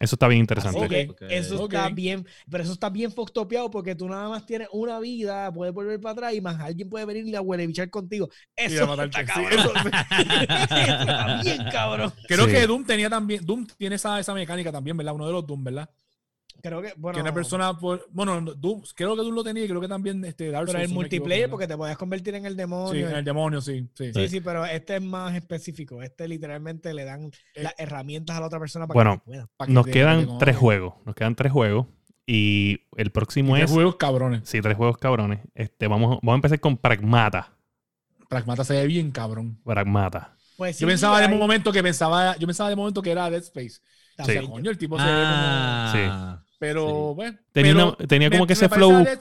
Eso 0.00 0.16
está 0.16 0.26
bien 0.26 0.40
interesante. 0.40 1.08
Eso 1.30 1.64
está 1.64 1.88
bien, 1.88 2.26
pero 2.50 2.64
eso 2.64 2.72
está 2.72 2.90
bien 2.90 3.12
factopeado 3.12 3.70
porque 3.70 3.94
tú 3.94 4.08
nada 4.08 4.28
más 4.28 4.44
tienes 4.44 4.66
una 4.72 4.98
vida, 4.98 5.52
puedes 5.52 5.72
volver 5.72 6.00
para 6.00 6.12
atrás 6.14 6.34
y 6.34 6.40
más 6.40 6.58
alguien 6.60 6.88
puede 6.88 7.04
venir 7.04 7.24
y 7.28 7.34
a 7.36 7.40
huele 7.40 7.64
bichar 7.64 7.88
contigo. 7.90 8.28
Eso 8.56 9.00
está 9.04 9.20
Sí, 9.20 9.26
cabrón. 9.26 9.52
eso- 9.52 9.72
Eso 10.34 11.00
está 11.00 11.42
bien 11.42 11.64
cabrón. 11.70 12.12
Creo 12.26 12.46
Sí. 12.46 12.50
que 12.50 12.66
Doom 12.66 12.84
tenía 12.84 13.08
también. 13.08 13.46
Doom 13.46 13.66
tiene 13.78 13.94
esa, 13.94 14.18
esa 14.18 14.34
mecánica 14.34 14.72
también, 14.72 14.96
¿verdad? 14.96 15.14
Uno 15.14 15.26
de 15.28 15.32
los 15.32 15.46
Doom, 15.46 15.62
¿verdad? 15.62 15.88
Creo 16.62 16.80
que, 16.80 16.94
bueno, 16.96 17.16
que 17.16 17.20
una 17.22 17.34
persona. 17.34 17.78
Por, 17.78 18.06
bueno, 18.10 18.40
Doom, 18.40 18.82
creo 18.94 19.14
que 19.16 19.22
Doom 19.22 19.34
lo 19.34 19.44
tenía 19.44 19.64
y 19.64 19.68
creo 19.68 19.80
que 19.82 19.88
también 19.88 20.24
este, 20.24 20.50
Dark 20.50 20.66
pero 20.66 20.78
Souls, 20.78 20.82
el 20.82 20.88
si 20.88 20.92
equivoco, 20.92 21.00
multiplayer 21.02 21.50
porque 21.50 21.66
te 21.66 21.76
podías 21.76 21.98
convertir 21.98 22.34
en 22.36 22.46
el 22.46 22.52
Sí, 22.54 22.58
demonio. 22.58 23.08
en 23.10 23.16
el 23.16 23.24
demonio, 23.24 23.60
sí. 23.60 23.86
sí. 23.94 24.12
Sí, 24.14 24.28
sí, 24.28 24.40
pero 24.40 24.64
este 24.64 24.96
es 24.96 25.02
más 25.02 25.34
específico. 25.34 26.00
Este 26.02 26.26
literalmente 26.26 26.94
le 26.94 27.04
dan 27.04 27.30
Eh, 27.54 27.62
las 27.64 27.74
herramientas 27.76 28.36
a 28.36 28.40
la 28.40 28.46
otra 28.46 28.58
persona 28.58 28.86
para 28.86 28.94
bueno, 28.96 29.18
que 29.18 29.24
pueda. 29.26 29.48
Pa' 29.56 29.66
que 29.66 29.72
Nos 29.72 29.86
quedan 29.86 30.26
que 30.26 30.32
tres 30.38 30.56
juegos. 30.56 30.94
Nos 31.04 31.14
quedan 31.14 31.34
tres 31.34 31.52
juegos. 31.52 31.86
Y 32.26 32.80
el 32.96 33.10
próximo 33.12 33.52
Tres 33.54 33.66
es. 33.66 33.70
juegos 33.70 33.96
cabrones. 33.96 34.48
Sí, 34.48 34.62
tres 34.62 34.76
juegos 34.78 34.96
cabrones. 34.96 35.40
Este, 35.54 35.86
vamos, 35.88 36.18
vamos 36.22 36.32
a 36.32 36.36
empezar 36.36 36.58
con 36.60 36.78
Pragmata. 36.78 37.52
Pragmata 38.30 38.64
se 38.64 38.72
ve 38.74 38.86
bien 38.86 39.10
cabrón. 39.10 39.60
Pragmata. 39.64 40.34
Pues 40.56 40.78
Yo 40.78 40.86
sí, 40.86 40.90
pensaba 40.92 41.18
de 41.20 41.26
hay- 41.26 41.36
momento 41.38 41.70
que 41.72 41.82
pensaba, 41.82 42.36
yo 42.38 42.46
pensaba 42.46 42.70
de 42.70 42.76
momento 42.76 43.02
que 43.02 43.10
era 43.10 43.28
Dead 43.28 43.42
Space. 43.42 43.80
O 44.16 44.24
sea, 44.24 44.42
coño, 44.42 44.70
el 44.70 44.78
tipo 44.78 44.96
se 44.96 45.04
ve 45.04 45.10
Ah, 45.12 45.90
como. 45.92 46.43
Pero, 46.68 47.14
bueno. 47.14 47.38
Tenía, 47.52 47.72
pero 47.72 47.86
una- 47.98 48.08
tenía 48.08 48.30
me- 48.30 48.36
como 48.36 48.46
que 48.46 48.52
ese 48.54 48.68
flow. 48.68 49.04
Dead 49.04 49.18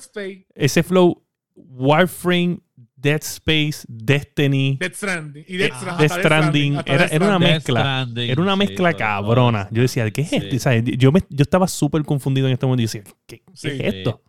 Ese 0.56 0.84
flow. 0.84 1.24
Warframe, 1.56 2.60
Dead 2.96 3.22
Space, 3.22 3.86
Destiny. 3.88 4.78
Death 4.80 4.94
Stranding. 4.96 5.46
Y 5.48 5.58
Death, 5.58 5.72
Ah. 5.74 5.78
Stranding, 5.80 5.98
Death 6.08 6.20
Stranding, 6.20 6.74
era- 6.86 7.06
era 7.08 7.28
una 7.28 7.40
mezcla. 7.40 7.80
Stranding, 7.82 8.30
Era 8.30 8.42
una 8.42 8.56
mezcla 8.56 8.94
cabrona. 8.94 9.68
Yo 9.72 9.82
decía, 9.82 10.10
¿qué 10.12 10.22
es 10.22 10.30
Sí. 10.30 10.36
esto? 10.38 10.60
¿sabes? 10.60 10.84
Yo, 10.98 11.12
me, 11.12 11.20
yo 11.30 11.42
estaba 11.44 11.68
súper 11.68 12.04
confundido 12.04 12.48
en 12.48 12.54
este 12.54 12.66
momento. 12.66 12.82
Y 12.82 12.86
decía, 12.86 13.04
¿qué, 13.28 13.40
qué 13.40 13.44
Sí. 13.54 13.68
es 13.70 13.94
esto? 13.96 14.22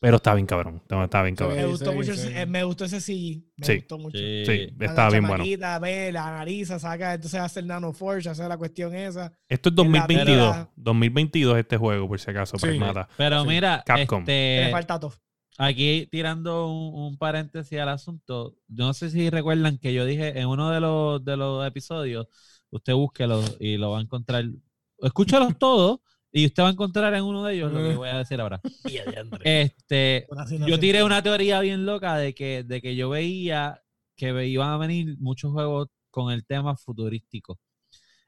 Pero 0.00 0.16
está 0.16 0.32
bien 0.34 0.46
cabrón. 0.46 0.76
Estaba, 0.76 1.04
estaba 1.04 1.24
bien 1.24 1.36
cabrón. 1.36 1.58
Me 1.58 1.66
gustó 1.66 1.90
sí, 1.90 1.96
mucho, 1.96 2.14
sí. 2.14 2.28
ese- 2.28 2.46
me 2.46 2.64
gustó 2.64 2.84
ese 2.86 3.00
CG. 3.02 3.44
Me 3.58 3.66
Sí. 3.66 3.76
gustó 3.76 3.98
mucho. 3.98 4.16
Sí. 4.18 4.68
La 4.78 5.10
bien 5.10 5.26
bueno. 5.26 5.44
Ve 5.80 6.10
la 6.10 6.30
nariz, 6.30 6.68
saca, 6.68 7.12
entonces 7.14 7.38
hace 7.38 7.60
el 7.60 7.66
Nano 7.66 7.92
Forge, 7.92 8.30
hace 8.30 8.48
la 8.48 8.56
cuestión 8.56 8.94
esa. 8.94 9.30
Esto 9.46 9.68
es 9.68 9.72
en 9.78 9.92
la 9.92 9.98
2022. 10.00 10.52
tela. 10.52 10.70
2022 10.76 11.58
este 11.58 11.76
juego, 11.76 12.08
por 12.08 12.18
si 12.18 12.30
acaso. 12.30 12.56
Pero 12.58 13.42
Sí. 13.42 13.48
mira, 13.48 13.82
Capcom. 13.84 14.24
le 14.26 14.60
este, 14.62 14.72
falta 14.72 14.98
todo. 14.98 15.12
aquí 15.58 16.08
tirando 16.10 16.68
un, 16.72 16.94
un 17.12 17.18
paréntesis 17.18 17.78
al 17.78 17.90
asunto, 17.90 18.56
yo 18.68 18.86
no 18.86 18.94
sé 18.94 19.10
si 19.10 19.28
recuerdan 19.28 19.76
que 19.76 19.92
yo 19.92 20.06
dije 20.06 20.38
en 20.40 20.46
uno 20.48 20.70
de 20.70 20.80
los, 20.80 21.22
de 21.22 21.36
los 21.36 21.66
episodios, 21.66 22.26
usted 22.70 22.94
búsquelo 22.94 23.42
y 23.58 23.76
lo 23.76 23.90
va 23.90 23.98
a 23.98 24.02
encontrar. 24.02 24.44
Escúchalos 25.02 25.52
todos 25.58 26.00
y 26.32 26.46
usted 26.46 26.62
va 26.62 26.68
a 26.68 26.72
encontrar 26.72 27.12
en 27.14 27.24
uno 27.24 27.44
de 27.44 27.54
ellos 27.54 27.72
lo 27.72 27.78
que 27.82 27.94
voy 27.96 28.08
a 28.08 28.18
decir 28.18 28.40
ahora. 28.40 28.60
Este, 29.44 30.26
yo 30.66 30.78
tiré 30.78 31.02
una 31.02 31.22
teoría 31.22 31.60
bien 31.60 31.84
loca 31.86 32.16
de 32.16 32.34
que, 32.34 32.62
de 32.64 32.80
que 32.80 32.94
yo 32.96 33.08
veía 33.10 33.82
que 34.16 34.46
iban 34.46 34.70
a 34.70 34.76
venir 34.78 35.16
muchos 35.18 35.50
juegos 35.52 35.88
con 36.10 36.32
el 36.32 36.44
tema 36.44 36.76
futurístico. 36.76 37.58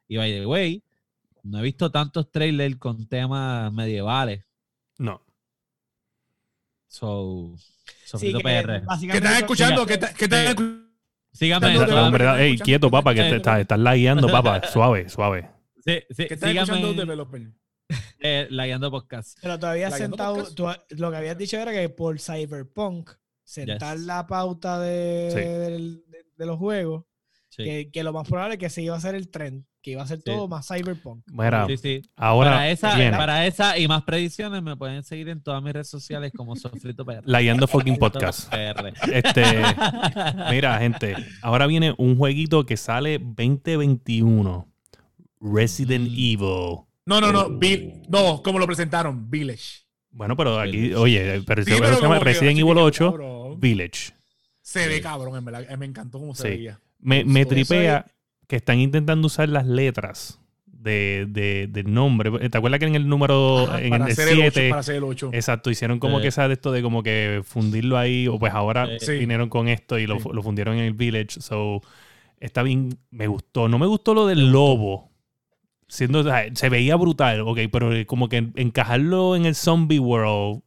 Y 0.08 0.16
by 0.16 0.30
the 0.32 0.46
way, 0.46 0.82
no 1.42 1.58
he 1.58 1.62
visto 1.62 1.90
tantos 1.90 2.30
trailers 2.30 2.76
con 2.76 3.06
temas 3.08 3.72
medievales. 3.72 4.44
No. 4.98 5.22
So, 6.88 7.54
Sí, 8.04 8.32
que 8.32 8.40
PR. 8.40 8.82
¿Qué 9.10 9.16
eso- 9.18 9.28
escuchando? 9.38 9.86
¿Qué 9.86 9.94
estás- 9.94 10.14
qué 10.14 10.24
estás 10.24 10.40
Sí. 10.40 10.46
escuchando? 10.48 10.82
Síganme. 11.32 11.78
Hombre, 11.78 12.24
¿qué 12.24 12.30
estás 12.30 12.40
ey, 12.40 12.58
quieto, 12.58 12.90
papá, 12.90 13.14
que 13.14 13.26
Eh, 13.26 13.30
te 13.30 13.36
estás, 13.36 13.60
estás 13.60 13.78
lagueando, 13.78 14.28
papá. 14.60 14.62
Suave, 14.70 15.08
suave. 15.08 15.48
Sí, 15.84 15.98
sí, 16.10 16.26
¿Qué 16.28 16.34
estás 16.34 16.50
escuchando 16.54 16.92
developer? 16.92 17.42
Eh, 18.22 18.46
Lagueando 18.50 18.90
Podcast. 18.90 19.38
Pero 19.42 19.58
todavía 19.58 19.90
sentado, 19.90 20.44
tú- 20.54 20.66
lo 20.90 21.10
que 21.10 21.16
habías 21.16 21.36
dicho 21.38 21.56
era 21.56 21.72
que 21.72 21.88
por 21.88 22.18
Cyberpunk, 22.20 23.10
sentar 23.44 23.96
Yes. 23.96 24.06
la 24.06 24.26
pauta 24.26 24.78
de, 24.80 25.28
Sí. 25.30 25.36
del- 25.40 26.04
de, 26.08 26.18
de 26.36 26.46
los 26.46 26.58
juegos, 26.58 27.04
Sí, 27.48 27.64
que, 27.64 27.90
que 27.92 28.02
lo 28.02 28.12
más 28.14 28.26
probable 28.26 28.54
es 28.54 28.58
que 28.60 28.70
se 28.70 28.80
iba 28.82 28.94
a 28.94 28.98
hacer 28.98 29.14
el 29.14 29.28
trend, 29.28 29.64
que 29.82 29.90
iba 29.90 30.02
a 30.02 30.06
ser 30.06 30.22
todo 30.22 30.48
más 30.48 30.66
Cyberpunk. 30.68 31.22
Mira, 31.26 31.66
sí, 31.66 31.76
sí. 31.76 32.02
ahora 32.16 32.52
Para 32.52 32.70
esa, 32.70 32.94
viene 32.96 33.14
para 33.16 33.46
esa 33.46 33.76
y 33.76 33.86
más 33.88 34.04
predicciones 34.04 34.62
me 34.62 34.74
pueden 34.74 35.02
seguir 35.02 35.28
en 35.28 35.42
todas 35.42 35.62
mis 35.62 35.74
redes 35.74 35.88
sociales 35.88 36.32
como 36.34 36.56
Sofrito 36.56 37.04
PR. 37.04 37.20
Lagueando 37.26 37.66
fucking 37.68 37.98
podcast. 37.98 38.50
Este, 39.12 39.42
mira, 40.50 40.78
gente, 40.78 41.14
ahora 41.42 41.66
viene 41.66 41.94
un 41.98 42.16
jueguito 42.16 42.64
que 42.64 42.78
sale 42.78 43.18
2021. 43.18 44.66
Resident 45.40 46.08
Mm. 46.08 46.14
Evil. 46.14 46.78
No, 47.06 47.20
no, 47.20 47.32
no. 47.32 47.48
Bill- 47.50 48.02
no, 48.08 48.42
como 48.42 48.58
lo 48.58 48.66
presentaron, 48.66 49.30
Village. 49.30 49.82
Bueno, 50.10 50.36
pero 50.36 50.58
aquí, 50.60 50.72
Village. 50.76 50.96
oye, 50.96 51.42
pero 51.46 51.64
Sí, 51.64 51.70
ese 51.72 51.80
pero 51.80 51.96
se 51.96 52.02
llama 52.02 52.18
Resident 52.18 52.58
Evil 52.58 52.78
8 52.78 53.10
cabrón. 53.10 53.60
Village. 53.60 54.12
Se 54.60 54.86
ve 54.88 54.96
Sí. 54.96 55.00
cabrón, 55.02 55.36
en 55.36 55.44
verdad. 55.44 55.66
Eh, 55.68 55.76
Me 55.76 55.86
encantó 55.86 56.18
cómo 56.18 56.34
se 56.34 56.42
Sí. 56.44 56.48
veía. 56.50 56.80
Me, 57.00 57.24
me 57.24 57.44
tripea 57.46 58.06
que 58.46 58.56
están 58.56 58.78
intentando 58.78 59.26
usar 59.26 59.48
las 59.48 59.66
letras 59.66 60.38
de, 60.66 61.26
de, 61.28 61.66
del 61.68 61.92
nombre. 61.92 62.48
¿Te 62.50 62.58
acuerdas 62.58 62.78
que 62.80 62.86
en 62.86 62.94
el 62.94 63.08
número, 63.08 63.66
Ajá, 63.68 63.80
en 63.80 63.90
para, 63.90 64.06
el 64.06 64.12
hacer 64.12 64.28
el 64.28 64.38
8, 64.40 64.50
7, 64.52 64.68
para 64.68 64.80
hacer 64.80 64.94
el 64.96 65.04
8. 65.04 65.30
exacto, 65.32 65.70
hicieron 65.70 65.98
como 65.98 66.20
que 66.20 66.28
esa 66.28 66.46
de 66.48 66.54
esto 66.54 66.70
de 66.72 66.82
como 66.82 67.02
que 67.02 67.42
fundirlo 67.44 67.96
ahí, 67.98 68.28
o 68.28 68.38
pues 68.38 68.52
ahora 68.52 68.88
Sí. 68.98 69.12
vinieron 69.18 69.48
con 69.48 69.68
esto 69.68 69.98
y 69.98 70.06
lo, 70.06 70.18
Sí. 70.20 70.28
lo 70.32 70.42
fundieron 70.42 70.76
en 70.76 70.84
el 70.84 70.92
Village. 70.92 71.40
So, 71.40 71.82
está 72.40 72.62
bien, 72.62 72.98
me 73.10 73.26
gustó. 73.28 73.68
No 73.68 73.78
me 73.78 73.86
gustó 73.86 74.12
lo 74.14 74.26
del 74.26 74.50
lobo. 74.52 75.11
Siendo, 75.92 76.20
o 76.20 76.24
sea, 76.24 76.46
se 76.54 76.70
veía 76.70 76.96
brutal, 76.96 77.42
ok, 77.42 77.58
pero 77.70 77.90
como 78.06 78.30
que 78.30 78.50
encajarlo 78.56 79.36
en 79.36 79.44
el 79.44 79.54
zombie 79.54 79.98
world. 79.98 80.62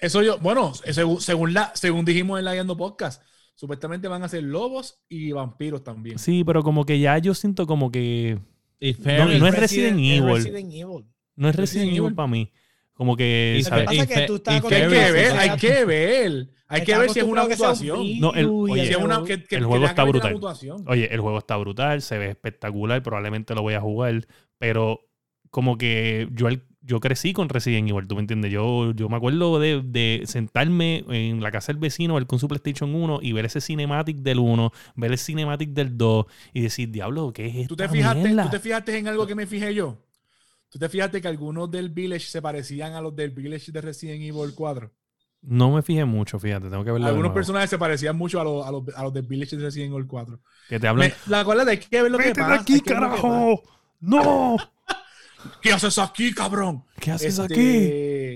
Eso 0.00 0.22
yo, 0.22 0.36
bueno, 0.38 0.74
según, 0.74 1.22
según, 1.22 1.54
la, 1.54 1.72
según 1.74 2.04
dijimos 2.04 2.38
en 2.38 2.44
la 2.44 2.52
Guiando 2.52 2.76
Podcast, 2.76 3.22
supuestamente 3.54 4.06
van 4.06 4.22
a 4.22 4.28
ser 4.28 4.42
lobos 4.42 5.00
y 5.08 5.32
vampiros 5.32 5.82
también. 5.82 6.18
Sí, 6.18 6.44
pero 6.44 6.62
como 6.62 6.84
que 6.84 6.98
ya 7.00 7.16
yo 7.16 7.32
siento 7.32 7.66
como 7.66 7.90
que 7.90 8.38
Y 8.78 8.92
No, 9.02 9.24
no 9.38 9.46
es 9.46 9.58
Resident 9.58 9.98
es 9.98 10.20
Evil. 10.20 10.34
Resident 10.34 10.72
Evil. 10.74 11.06
no 11.36 11.48
es 11.48 11.56
Resident 11.56 11.86
Resident 11.86 11.88
Evil 11.96 11.98
Evil. 12.00 12.14
para 12.14 12.28
mí. 12.28 12.52
Como 12.94 13.16
que, 13.16 13.60
pasa 13.64 14.06
que 14.06 14.20
tú 14.26 14.36
estás 14.36 14.64
Que 14.64 14.74
hay 14.76 14.82
que 14.82 14.88
ver, 14.88 15.32
hay 15.32 15.56
que 15.56 15.84
ver. 15.84 16.48
Hay 16.68 16.84
que 16.84 16.96
ver 16.96 17.10
si 17.10 17.18
es 17.20 17.24
una 17.24 17.42
un. 17.42 18.20
No, 18.20 18.32
el- 18.34 18.46
oye, 18.46 18.86
Si 18.86 18.92
es 18.92 18.96
una, 18.96 19.16
algo. 19.16 19.26
que, 19.26 19.44
que- 19.44 19.56
el 19.56 19.64
juego 19.64 19.84
está 19.86 20.04
brutal. 20.04 20.40
Oye, 20.86 21.12
el 21.12 21.20
juego 21.20 21.38
está 21.38 21.56
brutal, 21.56 22.02
se 22.02 22.18
ve 22.18 22.30
espectacular, 22.30 23.02
probablemente 23.02 23.54
lo 23.54 23.62
voy 23.62 23.74
a 23.74 23.80
jugar, 23.80 24.26
pero 24.58 25.00
como 25.50 25.76
que 25.76 26.28
yo, 26.32 26.48
el- 26.48 26.62
yo 26.82 27.00
crecí 27.00 27.32
con 27.32 27.48
Resident 27.48 27.88
Evil, 27.88 28.06
¿tú 28.06 28.14
me 28.14 28.20
entiendes? 28.22 28.50
Yo, 28.52 28.92
yo 28.92 29.08
me 29.08 29.16
acuerdo 29.16 29.58
de, 29.58 29.82
de 29.84 30.22
sentarme 30.26 31.04
en 31.08 31.42
la 31.42 31.50
casa 31.50 31.72
del 31.72 31.80
vecino, 31.80 32.14
ver 32.14 32.26
con 32.26 32.38
su 32.38 32.46
PlayStation 32.48 32.94
1 32.94 33.20
y 33.22 33.32
ver 33.32 33.44
ese 33.46 33.60
cinematic 33.60 34.18
del 34.18 34.38
1, 34.38 34.72
ver 34.96 35.12
el 35.12 35.18
cinematic 35.18 35.70
del 35.70 35.96
2 35.96 36.26
y 36.52 36.60
decir, 36.62 36.90
diablo, 36.90 37.32
¿qué 37.32 37.46
es 37.46 37.54
esto? 37.56 37.68
¿Tú 37.68 37.76
te, 37.76 37.88
fijaste, 37.88 38.34
¿Tú 38.34 38.50
te 38.50 38.58
fijaste 38.60 38.98
en 38.98 39.08
algo 39.08 39.26
que 39.26 39.34
me 39.34 39.46
fijé 39.46 39.74
yo? 39.74 39.98
¿Tú 40.74 40.80
te 40.80 40.88
fijaste 40.88 41.22
que 41.22 41.28
algunos 41.28 41.70
del 41.70 41.88
Village 41.90 42.26
se 42.26 42.42
parecían 42.42 42.94
a 42.94 43.00
los 43.00 43.14
del 43.14 43.30
Village 43.30 43.70
de 43.70 43.80
Resident 43.80 44.20
Evil 44.22 44.52
4? 44.56 44.90
No 45.42 45.70
me 45.70 45.82
fijé 45.82 46.04
mucho, 46.04 46.36
fíjate, 46.40 46.68
tengo 46.68 46.82
que 46.84 46.90
verlo. 46.90 47.06
Algunos 47.06 47.30
personajes 47.30 47.70
se 47.70 47.78
parecían 47.78 48.16
mucho 48.16 48.40
a 48.40 48.44
los, 48.44 48.66
a 48.66 48.72
los, 48.72 48.82
a 48.96 49.04
los 49.04 49.14
del 49.14 49.24
Village 49.24 49.56
de 49.56 49.62
Resident 49.62 49.92
Evil 49.92 50.08
4. 50.08 50.40
Que 50.68 50.80
te 50.80 50.88
hablan. 50.88 51.10
Me- 51.10 51.14
la 51.30 51.44
cual 51.44 51.60
hay 51.68 51.78
que 51.78 52.02
ver 52.02 52.10
lo 52.10 52.18
que 52.18 52.24
¡Vete 52.24 52.40
de 52.40 52.46
pasa. 52.48 52.60
aquí, 52.62 52.80
carajo! 52.80 53.62
¡No! 54.00 54.56
¿Qué 55.62 55.72
haces 55.72 55.96
aquí, 55.98 56.34
cabrón? 56.34 56.84
¿Qué 56.98 57.12
haces 57.12 57.38
Este, 57.38 57.54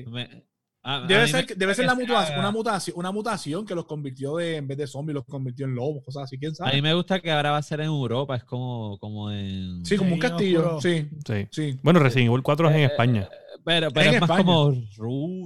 aquí? 0.05 0.11
Me- 0.13 0.45
a- 0.91 1.05
a 1.05 1.07
Debe 1.07 1.29
ser, 1.29 1.47
me- 1.49 1.55
debe 1.55 1.75
ser 1.75 1.85
la 1.87 1.95
mutación, 1.95 2.39
una, 2.39 2.51
mutación, 2.51 2.97
una 2.99 3.13
mutación 3.13 3.67
que 3.67 3.75
los 3.75 3.85
convirtió 3.85 4.37
de, 4.37 4.57
en 4.57 4.67
vez 4.67 4.79
de 4.79 4.87
zombies, 4.87 5.15
los 5.15 5.25
convirtió 5.25 5.67
en 5.67 5.75
lobos, 5.75 6.03
cosas 6.05 6.25
así, 6.25 6.39
quién 6.39 6.53
A 6.53 6.55
sabe. 6.55 6.73
mí 6.77 6.83
me 6.83 6.95
gusta 6.95 7.21
que 7.21 7.31
ahora 7.31 7.51
va 7.51 7.59
a 7.59 7.63
ser 7.63 7.81
en 7.81 7.87
Europa, 7.87 8.37
es 8.37 8.45
como, 8.45 8.99
como 8.99 9.31
en... 9.31 9.85
Sí, 9.85 9.97
como 9.97 10.15
un 10.15 10.19
castillo. 10.21 10.81
Sí, 10.81 11.09
Sí. 11.27 11.47
sí. 11.51 11.79
Bueno, 11.83 12.01
Resident 12.01 12.29
Evil 12.31 12.43
4 12.43 12.69
es 12.71 12.75
en 12.77 12.81
Eh, 12.83 12.85
España. 12.87 13.29
Pero, 13.65 13.91
pero 13.91 14.09
En 14.11 14.15
es 14.15 14.21
más 14.29 14.39
como 14.39 14.73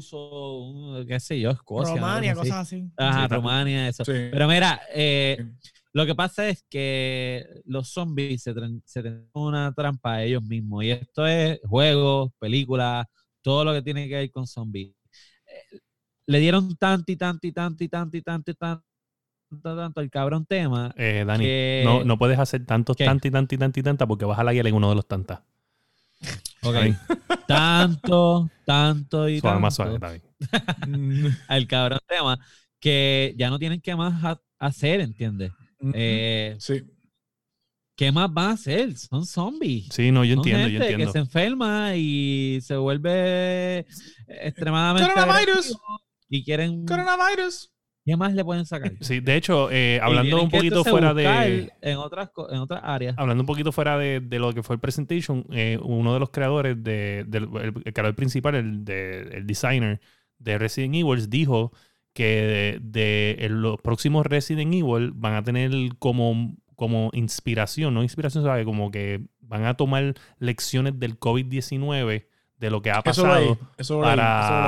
ruso, 0.07 1.05
qué 1.07 1.19
sé 1.21 1.41
yo, 1.41 1.51
Escocia. 1.51 1.95
Romania, 1.95 2.35
cosas 2.35 2.59
así. 2.59 2.89
Ajá, 2.97 3.29
Sí, 3.29 3.35
Rumania, 3.35 3.89
eso. 3.89 4.05
Sí. 4.05 4.13
Pero 4.31 4.47
mira, 4.49 4.81
eh, 4.95 5.45
lo 5.93 6.07
que 6.07 6.15
pasa 6.15 6.49
es 6.49 6.65
que 6.69 7.45
los 7.65 7.89
zombies 7.89 8.43
se, 8.43 8.55
se 8.85 9.03
tienen 9.03 9.29
una 9.33 9.73
trampa 9.75 10.15
a 10.15 10.23
ellos 10.25 10.43
mismos. 10.43 10.85
Y 10.85 10.91
esto 10.93 11.27
es 11.27 11.59
juegos, 11.65 12.31
películas, 12.39 13.07
todo 13.43 13.65
lo 13.65 13.73
que 13.73 13.83
tiene 13.83 14.09
que 14.09 14.15
ver 14.15 14.31
con 14.31 14.47
zombies. 14.47 14.95
Le 16.27 16.39
dieron 16.39 16.77
tanto 16.77 17.11
y 17.13 17.17
tanto 17.17 17.47
y 17.47 17.53
tanto 17.53 17.83
y 17.85 17.89
tanto 17.89 18.17
y 18.17 18.23
tanto 18.23 18.51
y 18.51 18.55
tanto, 18.55 18.85
tanto, 19.77 20.01
al 20.01 20.11
cabrón 20.11 20.47
tema. 20.47 20.95
Eh, 20.97 21.25
Dani, 21.27 21.45
que- 21.45 21.83
no, 21.85 22.05
no 22.05 22.19
puedes 22.19 22.39
hacer 22.39 22.65
tantos, 22.65 22.97
tanto 22.97 23.29
y 23.29 23.31
tanto 23.31 23.55
y 23.55 23.59
tanto 23.59 23.81
y 23.81 23.83
tanta 23.83 24.07
porque 24.07 24.25
vas 24.25 24.39
a 24.39 24.45
la 24.45 24.53
guía 24.53 24.63
en 24.63 24.75
uno 24.75 24.89
de 24.89 24.95
los 24.95 25.07
tantas. 25.07 25.41
Ok. 26.63 26.77
Tanto, 27.49 28.49
tanto 28.65 29.29
y 29.29 29.41
Suave, 29.41 29.55
tanto 29.55 29.61
más 29.61 29.75
suave, 29.75 29.99
Dani. 29.99 30.21
Al 31.49 31.67
cabrón 31.67 31.99
tema 32.07 32.39
que 32.81 33.35
ya 33.37 33.51
no 33.51 33.59
tienen 33.59 33.81
que 33.81 33.95
más 33.97 34.25
ha- 34.25 34.41
hacer, 34.59 35.01
¿entiendes? 35.01 35.53
Eh, 35.93 36.57
sí. 36.61 36.83
¿Qué 37.97 38.11
más 38.11 38.33
van 38.33 38.51
a 38.51 38.53
hacer? 38.53 38.97
Son 38.97 39.27
zombies. 39.27 39.89
Sí, 39.93 40.11
no, 40.13 40.25
yo 40.25 40.35
Son 40.37 40.39
entiendo, 40.41 40.69
yo 40.69 40.79
gente 40.81 40.93
entiendo. 40.93 41.13
que 41.13 41.13
se 41.13 41.19
enferma 41.19 41.95
y 41.97 42.59
se 42.63 42.77
vuelve 42.77 43.87
extremadamente 44.27 45.13
Coronavirus. 45.13 45.57
agresivo 45.57 46.01
y 46.33 46.45
quieren 46.45 46.85
Coronavirus. 46.87 47.69
¿qué 48.05 48.17
más 48.17 48.35
le 48.35 48.45
pueden 48.45 48.67
sacar? 48.67 48.93
Sí, 49.01 49.21
de 49.21 49.37
hecho, 49.37 49.71
eh, 49.71 50.01
hablando 50.03 50.43
un 50.43 50.51
poquito 50.51 50.83
fuera 50.83 51.15
de. 51.15 51.71
en 51.83 51.97
otras 51.99 52.31
en 52.51 52.59
otras 52.59 52.81
áreas. 52.83 53.15
Hablando 53.17 53.43
un 53.43 53.47
poquito 53.47 53.71
fuera 53.71 53.97
de, 53.99 54.19
de 54.21 54.39
lo 54.41 54.53
que 54.53 54.63
fue 54.65 54.75
el 54.75 54.81
presentation, 54.81 55.47
eh, 55.53 55.79
uno 55.83 56.13
de 56.15 56.19
los 56.21 56.31
creadores, 56.31 56.83
de, 56.83 57.25
del 57.29 57.45
el, 57.61 57.73
el 57.85 57.93
creador 57.93 58.17
principal, 58.17 58.55
el, 58.57 58.85
de- 58.85 59.21
el 59.37 59.47
designer 59.47 60.01
de 60.39 60.59
Resident 60.59 60.95
Evil, 60.97 61.29
dijo 61.31 61.73
que 62.13 62.81
de, 62.83 63.37
de- 63.39 63.49
los 63.51 63.81
próximos 63.81 64.27
Resident 64.27 64.75
Evil 64.75 65.13
van 65.15 65.35
a 65.35 65.43
tener 65.45 65.71
como, 66.01 66.57
como 66.75 67.11
inspiración, 67.13 67.95
no 67.95 68.03
inspiración, 68.03 68.43
¿sabe? 68.43 68.65
Como 68.65 68.91
que 68.91 69.21
van 69.41 69.65
a 69.67 69.75
tomar 69.75 70.15
lecciones 70.41 70.99
del 70.99 71.21
COVID-19, 71.21 72.27
de 72.63 72.71
lo 72.71 72.81
que 72.81 72.91
ha 72.91 73.01
Eso 73.01 73.03
pasado, 73.05 73.35
eso 73.35 73.45
leí, 73.45 73.59
eso 73.77 74.01
para 74.01 74.15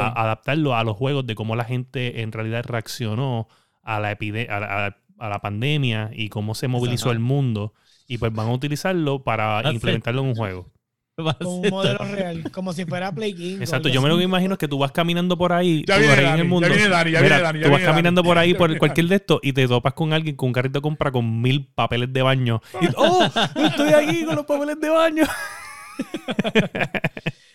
leí. 0.04 0.12
adaptarlo 0.16 0.74
a 0.76 0.82
los 0.84 0.96
juegos, 0.96 1.26
de 1.26 1.34
cómo 1.34 1.54
la 1.56 1.64
gente 1.64 2.20
en 2.22 2.32
realidad 2.32 2.64
reaccionó 2.66 3.48
a 3.82 4.00
la, 4.00 4.12
epide- 4.12 4.50
a 4.50 4.60
la, 4.60 4.96
a- 5.18 5.28
la 5.28 5.38
pandemia 5.40 6.10
y 6.12 6.28
cómo 6.28 6.54
se 6.56 6.66
movilizó 6.68 7.06
Ajá. 7.10 7.12
el 7.14 7.20
mundo. 7.20 7.72
Y 8.08 8.18
pues 8.18 8.32
van 8.34 8.48
a 8.48 8.52
utilizarlo 8.52 9.22
para 9.22 9.62
That's 9.62 9.68
it. 9.70 9.74
implementarlo 9.76 10.20
en 10.22 10.28
un 10.28 10.34
juego. 10.34 10.70
Con 11.16 11.36
un 11.46 11.68
modelo 11.70 11.98
real, 11.98 12.50
como 12.50 12.72
si 12.72 12.84
fuera 12.84 13.12
Play 13.12 13.32
King. 13.34 13.58
Exacto, 13.60 13.88
yo 13.88 14.02
me 14.02 14.08
lo 14.08 14.18
que 14.18 14.24
imagino 14.24 14.54
es 14.54 14.58
que 14.58 14.66
tú 14.66 14.78
vas 14.78 14.90
caminando 14.90 15.38
por 15.38 15.52
ahí, 15.52 15.84
Ya 15.86 15.96
viene 15.98 16.12
ahí 16.14 16.24
en 16.26 16.30
el 16.32 16.38
ya 16.38 16.44
mundo. 16.44 16.68
viene 16.68 16.88
Dani, 16.88 17.10
ya 17.12 17.20
viene 17.20 17.40
Dani, 17.40 17.58
ya 17.60 17.64
tú 17.66 17.70
vas 17.70 17.78
viene 17.78 17.92
caminando 17.92 18.20
Dani. 18.22 18.28
por 18.30 18.38
ahí 18.38 18.54
por 18.54 18.68
viene 18.70 18.78
cualquier 18.80 19.06
de 19.06 19.14
estos 19.14 19.38
y 19.44 19.52
te 19.52 19.68
topas 19.68 19.92
con 19.94 20.12
alguien 20.12 20.34
con 20.34 20.48
un 20.48 20.52
carrito 20.52 20.80
de 20.80 20.82
compra 20.82 21.12
con 21.12 21.40
mil 21.40 21.68
papeles 21.72 22.12
de 22.12 22.20
baño. 22.22 22.60
Y, 22.80 22.86
¡Oh! 22.96 23.22
Estoy 23.54 23.92
aquí 23.92 24.24
con 24.24 24.34
los 24.34 24.44
papeles 24.44 24.80
de 24.80 24.88
baño. 24.90 25.24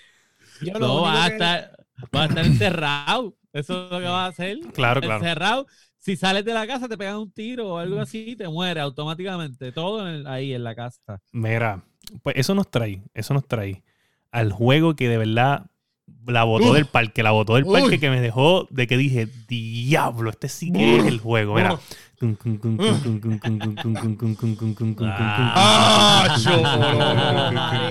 Yo 0.62 0.74
No, 0.80 1.01
va 1.03 1.26
a 1.26 1.28
que- 1.28 1.34
estar, 1.36 1.72
va 2.16 2.24
a 2.24 2.26
estar 2.26 2.45
encerrado. 2.45 3.36
Eso 3.51 3.86
es 3.86 3.91
lo 3.91 3.99
que 3.99 4.05
va 4.05 4.26
a 4.26 4.28
hacer. 4.28 4.60
Claro, 4.74 5.01
claro. 5.01 5.16
Encerrado. 5.24 5.68
Si 5.97 6.16
sales 6.16 6.45
de 6.45 6.53
la 6.53 6.66
casa, 6.68 6.88
te 6.88 6.97
pegan 6.97 7.18
un 7.18 7.32
tiro 7.32 7.74
o 7.74 7.78
algo 7.78 7.99
así, 7.99 8.36
te 8.36 8.47
muere 8.47 8.80
automáticamente. 8.80 9.72
Todo 9.72 10.07
en 10.07 10.16
el- 10.16 10.28
ahí 10.28 10.53
en 10.53 10.64
la 10.64 10.76
casa. 10.76 11.20
Mira, 11.32 11.84
pues 12.24 12.36
eso 12.38 12.55
nos 12.55 12.70
trae, 12.72 13.03
eso 13.14 13.34
nos 13.34 13.47
trae 13.47 13.84
al 14.32 14.51
juego 14.51 14.95
que 14.95 15.10
de 15.10 15.18
verdad 15.18 15.66
la 16.28 16.43
botó 16.43 16.74
del 16.74 16.86
parque, 16.86 17.24
la 17.24 17.32
botó 17.32 17.55
del 17.55 17.64
Uy. 17.66 17.80
parque 17.82 17.99
que 17.99 18.10
me 18.10 18.22
dejó 18.22 18.68
de 18.70 18.88
que 18.88 18.97
dije, 18.97 19.28
diablo, 19.47 20.30
este 20.30 20.49
sí 20.49 20.72
que 20.72 20.97
es 20.99 21.05
el 21.05 21.20
juego. 21.20 21.55
Mira. 21.55 21.80
Ah, 25.55 26.36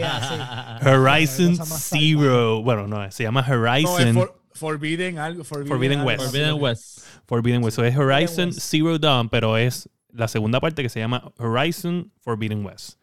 Ah, 0.03 0.79
Horizon 0.85 1.57
Zero. 1.65 2.63
Bueno, 2.63 2.87
no, 2.87 3.11
se 3.11 3.25
llama 3.25 3.45
No, 3.47 3.55
Horizon 3.55 4.15
for- 4.15 4.35
Forbidden 4.53 5.19
algo. 5.19 5.45
Forbidden, 5.45 5.69
Forbidden 5.69 5.99
algo. 6.01 6.09
West. 6.11 6.23
Forbidden 6.25 6.55
West. 6.61 6.99
Forbidden 7.27 7.65
West. 7.65 7.79
Eso 7.79 7.85
es 7.85 7.97
Horizon 7.97 8.49
West. 8.49 8.61
Zero 8.61 8.99
Dawn, 8.99 9.29
pero 9.29 9.57
es 9.57 9.89
la 10.13 10.27
segunda 10.29 10.61
parte 10.61 10.83
que 10.83 10.89
se 10.89 10.99
llama 11.01 11.33
Horizon 11.39 12.13
Forbidden 12.21 12.65
West. 12.65 12.99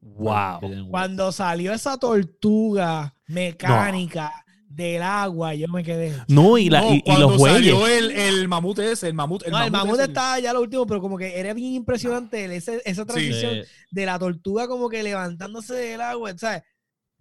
Wow. 0.00 0.60
Forbidden 0.60 0.80
West. 0.82 0.90
Cuando 0.90 1.32
salió 1.32 1.72
esa 1.72 1.96
tortuga 1.98 3.14
mecánica 3.26 4.32
del 4.68 5.02
agua, 5.02 5.54
yo 5.54 5.66
me 5.68 5.82
quedé. 5.82 6.12
No, 6.28 6.58
y, 6.58 6.68
la, 6.70 6.82
No, 6.82 6.94
y, 6.94 7.02
y 7.04 7.16
los 7.16 7.40
salió 7.40 7.78
bueyes. 7.78 7.98
el, 7.98 8.10
el 8.12 8.48
mamut 8.48 8.78
ese, 8.78 9.08
el 9.08 9.14
mamut. 9.14 9.42
El 9.44 9.52
no, 9.52 9.62
el 9.64 9.70
mamut 9.70 9.98
estaba 10.00 10.38
ya 10.38 10.52
lo 10.52 10.60
último, 10.60 10.86
pero 10.86 11.00
como 11.00 11.16
que 11.18 11.38
era 11.38 11.54
bien 11.54 11.72
impresionante 11.74 12.44
el- 12.44 12.52
ese- 12.52 12.82
esa 12.84 13.04
transición 13.06 13.54
Eh, 13.56 13.64
de 13.90 14.06
la 14.06 14.18
tortuga 14.18 14.68
como 14.68 14.88
que 14.88 15.02
levantándose 15.02 15.74
del 15.74 16.00
agua, 16.00 16.32
¿sabes? 16.36 16.62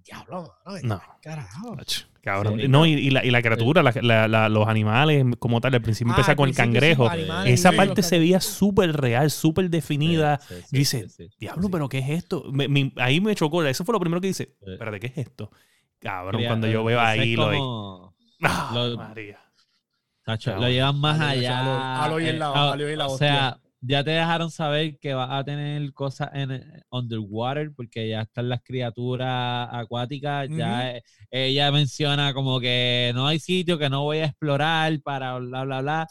Diablo, 0.03 0.53
mano, 0.65 0.79
No. 0.83 1.01
carajo. 1.21 1.75
Cabrón. 2.21 2.59
Sí. 2.59 2.67
no, 2.67 2.85
y, 2.85 2.91
y 2.93 3.09
la, 3.09 3.23
y 3.23 3.31
la 3.31 3.41
criatura, 3.41 3.81
la- 3.81 3.93
la- 4.01 4.27
la- 4.27 4.49
los 4.49 4.67
animales 4.67 5.23
como 5.39 5.61
tal, 5.61 5.73
al 5.75 5.81
principio 5.81 6.11
Ah, 6.11 6.15
empieza 6.15 6.35
con 6.35 6.49
el 6.49 6.55
cangrejo. 6.55 7.07
animales, 7.09 7.53
Esa 7.53 7.71
sí, 7.71 7.77
parte 7.77 8.03
se 8.03 8.19
veía 8.19 8.41
súper 8.41 8.91
real, 8.97 9.31
súper 9.31 9.69
definida. 9.69 10.39
sí, 10.45 10.55
sí, 10.55 10.65
Yo 10.75 10.79
hice, 10.81 11.09
sí, 11.09 11.29
sí, 11.29 11.35
Diablo, 11.39 11.63
sí. 11.63 11.69
pero 11.71 11.87
¿qué 11.87 11.99
es 11.99 12.09
esto? 12.09 12.43
Me- 12.51 12.67
me- 12.67 12.91
ahí 12.97 13.21
me 13.21 13.33
chocó. 13.33 13.63
Eso 13.63 13.85
fue 13.85 13.93
lo 13.93 13.99
primero 14.01 14.19
que 14.19 14.27
hice. 14.27 14.55
Sí. 14.61 14.71
Espérate, 14.73 14.99
¿qué 14.99 15.07
es 15.07 15.17
esto? 15.17 15.51
Cabrón, 16.07 16.43
cuando 16.45 16.67
yo 16.67 16.83
veo 16.83 16.99
ahí 17.01 17.33
es 17.33 17.37
lo 17.37 17.49
de. 17.49 17.57
como- 17.57 18.15
¡Ah, 18.43 18.71
lo- 18.73 18.97
María! 18.97 19.39
Tacho, 20.23 20.55
lo 20.55 20.69
llevan 20.69 20.99
más 20.99 21.19
Aloy, 21.19 21.37
allá. 21.45 21.59
Aloy, 21.59 22.05
Aloy 22.05 22.29
en 22.29 22.39
la- 22.39 22.71
Aloy 22.71 22.91
en 22.93 22.97
la 22.97 23.07
o 23.07 23.17
sea, 23.17 23.59
ya 23.81 24.03
te 24.03 24.11
dejaron 24.11 24.51
saber 24.51 24.97
que 24.99 25.13
vas 25.13 25.29
a 25.31 25.43
tener 25.43 25.93
cosas 25.93 26.29
en 26.33 26.51
eh, 26.51 26.81
underwater 26.89 27.71
porque 27.75 28.09
ya 28.09 28.21
están 28.21 28.49
las 28.49 28.61
criaturas 28.63 29.69
acuáticas. 29.71 30.49
Ya 30.49 30.91
eh, 30.95 31.03
ella 31.29 31.71
menciona 31.71 32.33
como 32.33 32.59
que 32.59 33.11
no 33.13 33.27
hay 33.27 33.39
sitio 33.39 33.77
que 33.77 33.89
no 33.89 34.03
voy 34.03 34.19
a 34.19 34.25
explorar 34.25 34.99
para 35.01 35.37
bla 35.37 35.63
bla 35.63 35.81
bla. 35.81 36.07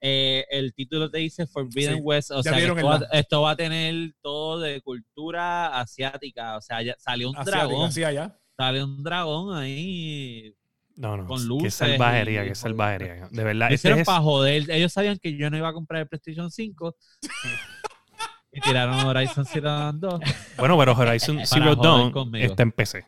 Eh, 0.00 0.44
el 0.50 0.72
título 0.74 1.10
te 1.10 1.18
dice 1.18 1.46
Forbidden 1.46 1.96
Sí, 1.96 2.00
West, 2.00 2.30
o 2.30 2.42
sea, 2.42 2.52
que 2.52 2.66
esto, 2.66 2.86
va, 2.86 3.00
esto 3.12 3.42
va 3.42 3.50
a 3.50 3.56
tener 3.56 4.12
todo 4.22 4.60
de 4.60 4.80
cultura 4.80 5.78
asiática, 5.80 6.56
o 6.56 6.60
sea, 6.60 6.82
ya 6.82 6.94
salió 6.98 7.28
un 7.28 7.36
Asiática, 7.36 7.66
dragón, 7.66 7.88
así 7.88 8.04
allá. 8.04 8.38
Salió 8.58 8.84
un 8.84 9.02
dragón 9.02 9.56
ahí 9.56 10.54
No, 10.96 11.16
no. 11.16 11.26
Con 11.26 11.38
qué 11.38 11.44
luces 11.44 11.74
salvajería, 11.74 12.44
y- 12.44 12.48
qué 12.48 12.54
salvajería. 12.56 13.28
De 13.30 13.44
verdad. 13.44 13.66
Este 13.68 13.74
hicieron 13.76 14.00
es, 14.00 14.06
para 14.06 14.20
joder. 14.20 14.68
Ellos 14.70 14.92
sabían 14.92 15.16
que 15.18 15.36
yo 15.36 15.48
no 15.48 15.56
iba 15.56 15.68
a 15.68 15.72
comprar 15.72 16.02
el 16.02 16.08
PlayStation 16.08 16.50
5. 16.50 16.96
y 18.52 18.60
tiraron 18.60 18.94
Horizon 19.06 19.44
Zero 19.46 19.68
Dawn 19.70 20.00
2. 20.00 20.20
bueno, 20.58 20.76
pero 20.76 20.92
Horizon 20.92 21.46
Zero 21.46 21.76
Dawn 21.76 22.10
conmigo. 22.10 22.44
está 22.46 22.62
en 22.64 22.72
PC. 22.72 23.06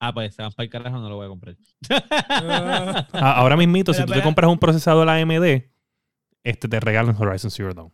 Ah, 0.00 0.12
pues 0.12 0.34
se 0.34 0.42
van 0.42 0.52
para 0.52 0.64
el 0.64 0.70
carajo, 0.70 0.98
no 0.98 1.08
lo 1.08 1.16
voy 1.16 1.24
a 1.24 1.28
comprar. 1.30 1.56
Ah, 2.28 3.08
Ah, 3.14 3.32
ahora 3.36 3.56
mismito, 3.56 3.94
si 3.94 4.04
tú 4.04 4.12
te 4.12 4.20
compras 4.22 4.50
un 4.50 4.58
procesador 4.58 5.08
AMD, 5.08 5.62
este 6.42 6.68
te 6.68 6.78
regalan 6.80 7.16
Horizon 7.18 7.50
Zero 7.50 7.72
Dawn. 7.72 7.90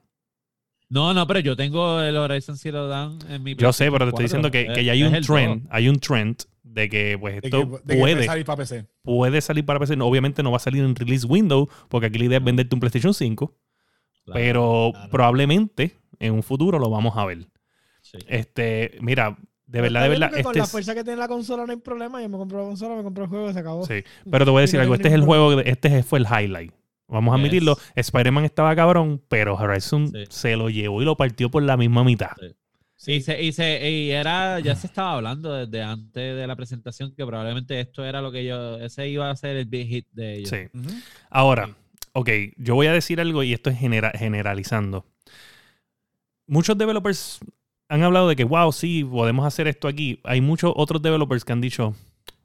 No, 0.91 1.15
no, 1.15 1.25
pero 1.27 1.39
yo 1.39 1.57
tengo 1.57 2.03
el 2.03 2.17
Horizon 2.17 2.57
Zero 2.57 2.89
Dawn 2.89 3.19
en 3.29 3.43
mi 3.45 3.55
Yo 3.55 3.73
sé, 3.73 3.91
pero 3.93 4.07
te 4.07 4.11
estoy 4.11 4.25
4. 4.25 4.25
diciendo 4.25 4.51
que, 4.51 4.73
que 4.75 4.85
ya 4.85 4.93
hay 4.93 5.03
Es 5.03 5.13
un 5.13 5.21
trend, 5.21 5.69
hay 5.71 5.89
un 5.89 6.01
trend 6.01 6.43
de 6.65 6.89
que 6.89 7.17
pues 7.19 7.41
de 7.41 7.49
esto 7.49 7.71
que, 7.71 7.79
de 7.85 7.95
que 7.95 8.01
puede, 8.01 8.27
salir 8.27 8.45
para 8.45 8.57
PC. 8.57 8.87
puede 9.03 9.41
salir 9.41 9.65
para 9.65 9.79
PC. 9.79 9.97
No, 9.97 10.07
Obviamente 10.07 10.43
no 10.43 10.51
va 10.51 10.57
a 10.57 10.61
salir 10.61 10.83
en 10.83 10.97
release 10.97 11.27
window, 11.27 11.69
porque 11.89 12.09
aquí 12.09 12.19
la 12.19 12.25
idea 12.25 12.39
es 12.39 12.45
venderte 12.45 12.75
un 12.75 12.81
PlayStation 12.81 13.15
5, 13.15 13.57
2. 14.27 14.35
pero 14.35 14.91
claro. 14.93 15.11
probablemente 15.11 15.97
en 16.19 16.35
un 16.35 16.43
futuro 16.43 16.79
lo 16.81 16.91
vamos 16.91 17.17
a 17.17 17.25
ver. 17.25 17.47
Sí. 18.03 18.19
Este, 18.27 18.99
mira, 19.01 19.39
de 19.67 19.81
verdad, 19.81 20.03
de 20.03 20.09
verdad, 20.09 20.31
porque 20.31 20.43
Con 20.43 20.51
este 20.51 20.59
la 20.59 20.67
fuerza 20.67 20.95
que 20.97 21.05
tiene 21.05 21.19
la 21.19 21.29
consola 21.29 21.67
no 21.67 21.73
hay 21.73 21.79
problema. 21.79 22.21
Yo 22.21 22.29
me 22.29 22.37
compro 22.37 22.59
la 22.59 22.65
consola, 22.65 22.97
me 22.97 23.05
compro 23.05 23.25
el 23.25 23.31
juego 23.31 23.51
y 23.51 23.53
se 23.53 23.61
acabó. 23.61 23.87
sí. 23.87 24.03
Pero 24.29 24.45
te 24.45 24.51
voy 24.51 24.59
a 24.59 24.63
decir 24.63 24.79
No 24.79 24.83
algo, 24.83 24.95
este 24.97 25.07
es 25.07 25.15
el 25.15 25.23
juego, 25.23 25.61
este 25.61 26.03
fue 26.03 26.19
el 26.19 26.27
highlight. 26.27 26.73
Vamos 27.11 27.33
a 27.35 27.37
Yes. 27.37 27.41
admitirlo, 27.41 27.77
Spider-Man 27.97 28.45
estaba 28.45 28.75
cabrón, 28.77 29.23
pero 29.29 29.55
Horizon 29.57 30.09
Sí. 30.09 30.25
se 30.31 30.57
lo 30.57 30.71
llevó 30.71 31.03
y 31.03 31.05
lo 31.05 31.17
partió 31.17 31.51
por 31.51 31.63
la 31.63 31.77
misma 31.77 32.05
mitad. 32.05 32.31
Sí, 32.97 33.13
y, 33.15 33.21
se, 33.23 33.43
y, 33.43 33.53
se- 33.53 33.91
y 33.91 34.11
era, 34.11 34.61
ya 34.61 34.75
se 34.77 34.87
estaba 34.87 35.15
hablando 35.15 35.53
desde 35.55 35.83
antes 35.83 36.37
de 36.37 36.47
la 36.47 36.55
presentación 36.55 37.15
que 37.15 37.25
probablemente 37.25 37.81
esto 37.81 38.05
era 38.05 38.21
lo 38.21 38.31
que 38.31 38.45
yo, 38.45 38.79
ese 38.79 39.09
iba 39.09 39.31
a 39.31 39.37
ser 39.37 39.57
el 39.57 39.65
big 39.65 39.89
hit 39.89 40.07
de 40.13 40.35
ellos. 40.37 40.51
Sí. 40.51 40.69
Ahora, 41.31 41.67
Sí. 41.67 41.73
ok, 42.13 42.29
yo 42.59 42.75
voy 42.75 42.89
a 42.89 42.93
decir 42.93 43.19
algo 43.21 43.43
y 43.43 43.55
esto 43.55 43.71
es 43.71 43.79
genera- 43.79 44.13
generalizando. 44.15 45.07
Muchos 46.47 46.77
developers 46.77 47.41
han 47.89 48.03
hablado 48.03 48.29
de 48.29 48.37
que, 48.37 48.45
wow, 48.45 48.71
sí, 48.73 49.03
podemos 49.05 49.47
hacer 49.47 49.67
esto 49.69 49.89
aquí. 49.89 50.21
Hay 50.25 50.41
muchos 50.41 50.73
otros 50.77 51.01
developers 51.03 51.45
que 51.45 51.53
han 51.53 51.61
dicho, 51.61 51.95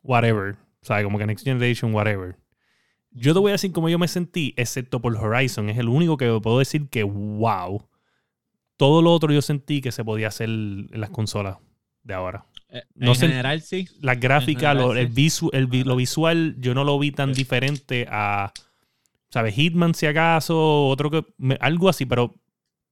whatever, 0.04 0.54
o 0.82 0.86
sea, 0.86 1.04
como 1.04 1.18
que 1.18 1.26
Next 1.26 1.44
Generation, 1.44 1.94
whatever. 1.94 2.36
Yo 3.18 3.34
te 3.34 3.40
voy 3.40 3.50
a 3.52 3.54
decir 3.54 3.72
cómo 3.72 3.88
yo 3.90 3.98
me 3.98 4.08
sentí, 4.08 4.54
excepto 4.58 5.02
por 5.02 5.16
Horizon. 5.16 5.70
Es 5.70 5.78
el 5.78 5.88
único 5.90 6.18
que 6.18 6.28
puedo 6.44 6.60
decir 6.60 6.90
que, 6.90 7.04
wow. 7.04 7.82
Todo 8.78 9.02
lo 9.02 9.14
otro 9.14 9.32
yo 9.32 9.42
sentí 9.42 9.80
que 9.82 9.92
se 9.94 10.04
podía 10.04 10.28
hacer 10.28 10.50
en 10.50 10.90
las 10.92 11.10
consolas 11.10 11.58
de 12.04 12.14
ahora. 12.14 12.46
Eh, 12.70 12.84
No 12.94 13.12
en 13.12 13.16
sé- 13.16 13.28
general 13.30 13.62
sí. 13.62 13.88
Las 14.02 14.20
gráficas, 14.20 14.74
general, 14.74 14.78
lo, 14.78 14.96
el 14.96 15.08
sí. 15.08 15.14
visu- 15.14 15.50
el 15.54 15.70
lo 15.88 15.96
visual, 15.96 16.56
yo 16.60 16.74
no 16.74 16.84
lo 16.84 17.00
vi 17.00 17.12
tan 17.12 17.32
diferente 17.32 18.06
a, 18.10 18.52
¿sabes? 19.30 19.56
Hitman, 19.56 19.94
si 19.96 20.08
acaso, 20.08 20.88
otro 20.88 21.10
que, 21.10 21.26
me- 21.38 21.58
algo 21.62 21.88
así, 21.88 22.06
pero 22.06 22.36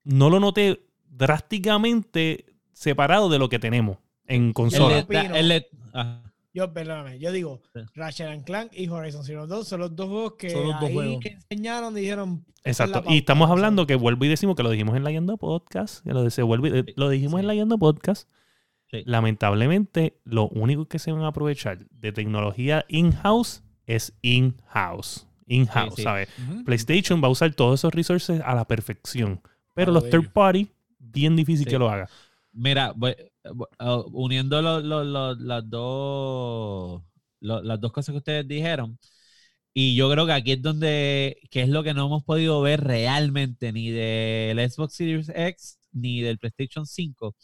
no 0.05 0.30
lo 0.30 0.39
noté 0.39 0.86
drásticamente 1.09 2.45
separado 2.71 3.30
de 3.30 3.39
lo 3.39 3.49
que 3.49 3.59
tenemos 3.59 3.97
en 4.26 4.47
El 4.47 4.53
consola. 4.53 5.03
de- 5.03 5.39
el 5.39 5.49
de- 5.49 5.67
ajá. 5.93 6.32
Yo, 6.53 6.71
perdóname, 6.71 7.17
yo 7.19 7.31
digo, 7.31 7.61
Sí. 7.73 7.81
Ratchet 7.95 8.27
and 8.27 8.43
Clank 8.45 8.71
y 8.75 8.87
Horizon 8.87 9.23
Zero 9.23 9.47
Dawn 9.47 9.65
son 9.65 9.79
los 9.79 9.95
dos 9.95 10.07
juegos 10.07 10.33
que 10.37 10.51
Son 10.51 10.63
los 10.67 10.79
dos 10.79 10.83
ahí 10.89 10.93
juegos. 10.93 11.25
enseñaron 11.25 11.95
dijeron. 11.95 12.45
Exacto. 12.63 13.03
Y 13.07 13.17
estamos 13.17 13.49
hablando 13.49 13.87
que 13.87 13.95
vuelvo 13.95 14.23
y 14.25 14.27
decimos 14.27 14.55
que 14.55 14.61
lo 14.63 14.69
dijimos 14.69 14.95
en 14.95 15.03
la 15.03 15.11
Yendo 15.11 15.37
Podcast, 15.37 16.03
que 16.05 16.13
lo, 16.13 16.29
se 16.29 16.43
vuelve- 16.43 16.79
eh, 16.79 16.93
lo 16.95 17.09
dijimos 17.09 17.35
en 17.39 17.41
Sí. 17.41 17.47
la 17.47 17.55
Yendo 17.55 17.77
Podcast. 17.79 18.29
Sí. 18.91 19.01
Lamentablemente, 19.05 20.19
lo 20.23 20.47
único 20.49 20.85
que 20.87 20.99
se 20.99 21.11
van 21.11 21.23
a 21.23 21.27
aprovechar 21.29 21.87
de 21.89 22.11
tecnología 22.11 22.85
in-house 22.87 23.63
es 23.87 24.13
in-house. 24.21 25.27
In-house, 25.47 25.95
Sí, 25.95 25.97
sí. 25.97 26.03
¿sabes? 26.03 26.29
PlayStation 26.65 27.21
va 27.21 27.27
a 27.27 27.31
usar 27.31 27.53
todos 27.55 27.79
esos 27.79 27.93
resources 27.93 28.41
a 28.45 28.53
la 28.55 28.65
perfección. 28.65 29.41
Pero 29.73 29.91
los 29.91 30.07
third 30.09 30.29
party, 30.31 30.69
bien 30.99 31.35
difícil 31.35 31.65
Sí. 31.65 31.71
que 31.71 31.79
lo 31.79 31.89
haga. 31.89 32.07
Mira, 32.53 32.93
uh, 32.93 33.07
uniendo 34.13 34.61
lo- 34.61 34.79
lo- 34.81 35.03
lo- 35.03 35.35
las 35.35 35.69
dos 35.69 37.01
las 37.41 37.79
dos 37.81 37.91
cosas 37.91 38.13
que 38.13 38.17
ustedes 38.19 38.47
dijeron, 38.47 38.97
y 39.73 39.95
yo 39.95 40.09
creo 40.11 40.25
que 40.27 40.33
aquí 40.33 40.53
es 40.53 40.61
donde, 40.61 41.37
que 41.51 41.63
es 41.63 41.69
lo 41.69 41.83
que 41.83 41.93
no 41.93 42.07
hemos 42.07 42.23
podido 42.23 42.61
ver 42.61 42.81
realmente 42.83 43.71
ni 43.73 43.91
del 43.91 44.59
Xbox 44.71 44.95
Series 44.95 45.29
X 45.35 45.79
ni 45.93 46.21
del 46.21 46.39
PlayStation 46.39 46.85
5. 46.87 47.35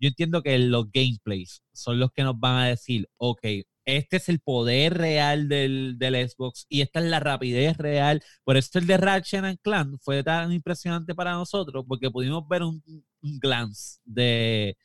Yo 0.00 0.08
entiendo 0.08 0.42
que 0.42 0.58
los 0.58 0.90
gameplays 0.92 1.62
son 1.72 1.98
los 2.00 2.12
que 2.12 2.22
nos 2.24 2.38
van 2.40 2.56
a 2.58 2.68
decir, 2.68 3.08
ok, 3.18 3.40
este 3.84 4.16
es 4.18 4.28
el 4.28 4.40
poder 4.40 4.94
real 4.98 5.48
del, 5.48 5.96
del 5.98 6.28
Xbox 6.28 6.66
y 6.68 6.82
esta 6.82 7.00
es 7.00 7.06
la 7.06 7.20
rapidez 7.20 7.76
real. 7.78 8.22
Por 8.44 8.56
eso 8.56 8.78
el 8.78 8.86
de 8.86 8.96
Ratchet 8.98 9.44
and 9.44 9.58
Clank 9.62 9.98
fue 10.02 10.22
tan 10.24 10.52
impresionante 10.52 11.14
para 11.14 11.32
nosotros, 11.34 11.84
porque 11.88 12.10
pudimos 12.10 12.46
ver 12.48 12.62
un, 12.64 12.82
un 13.22 13.38
glance 13.40 13.98
de, 14.04 14.76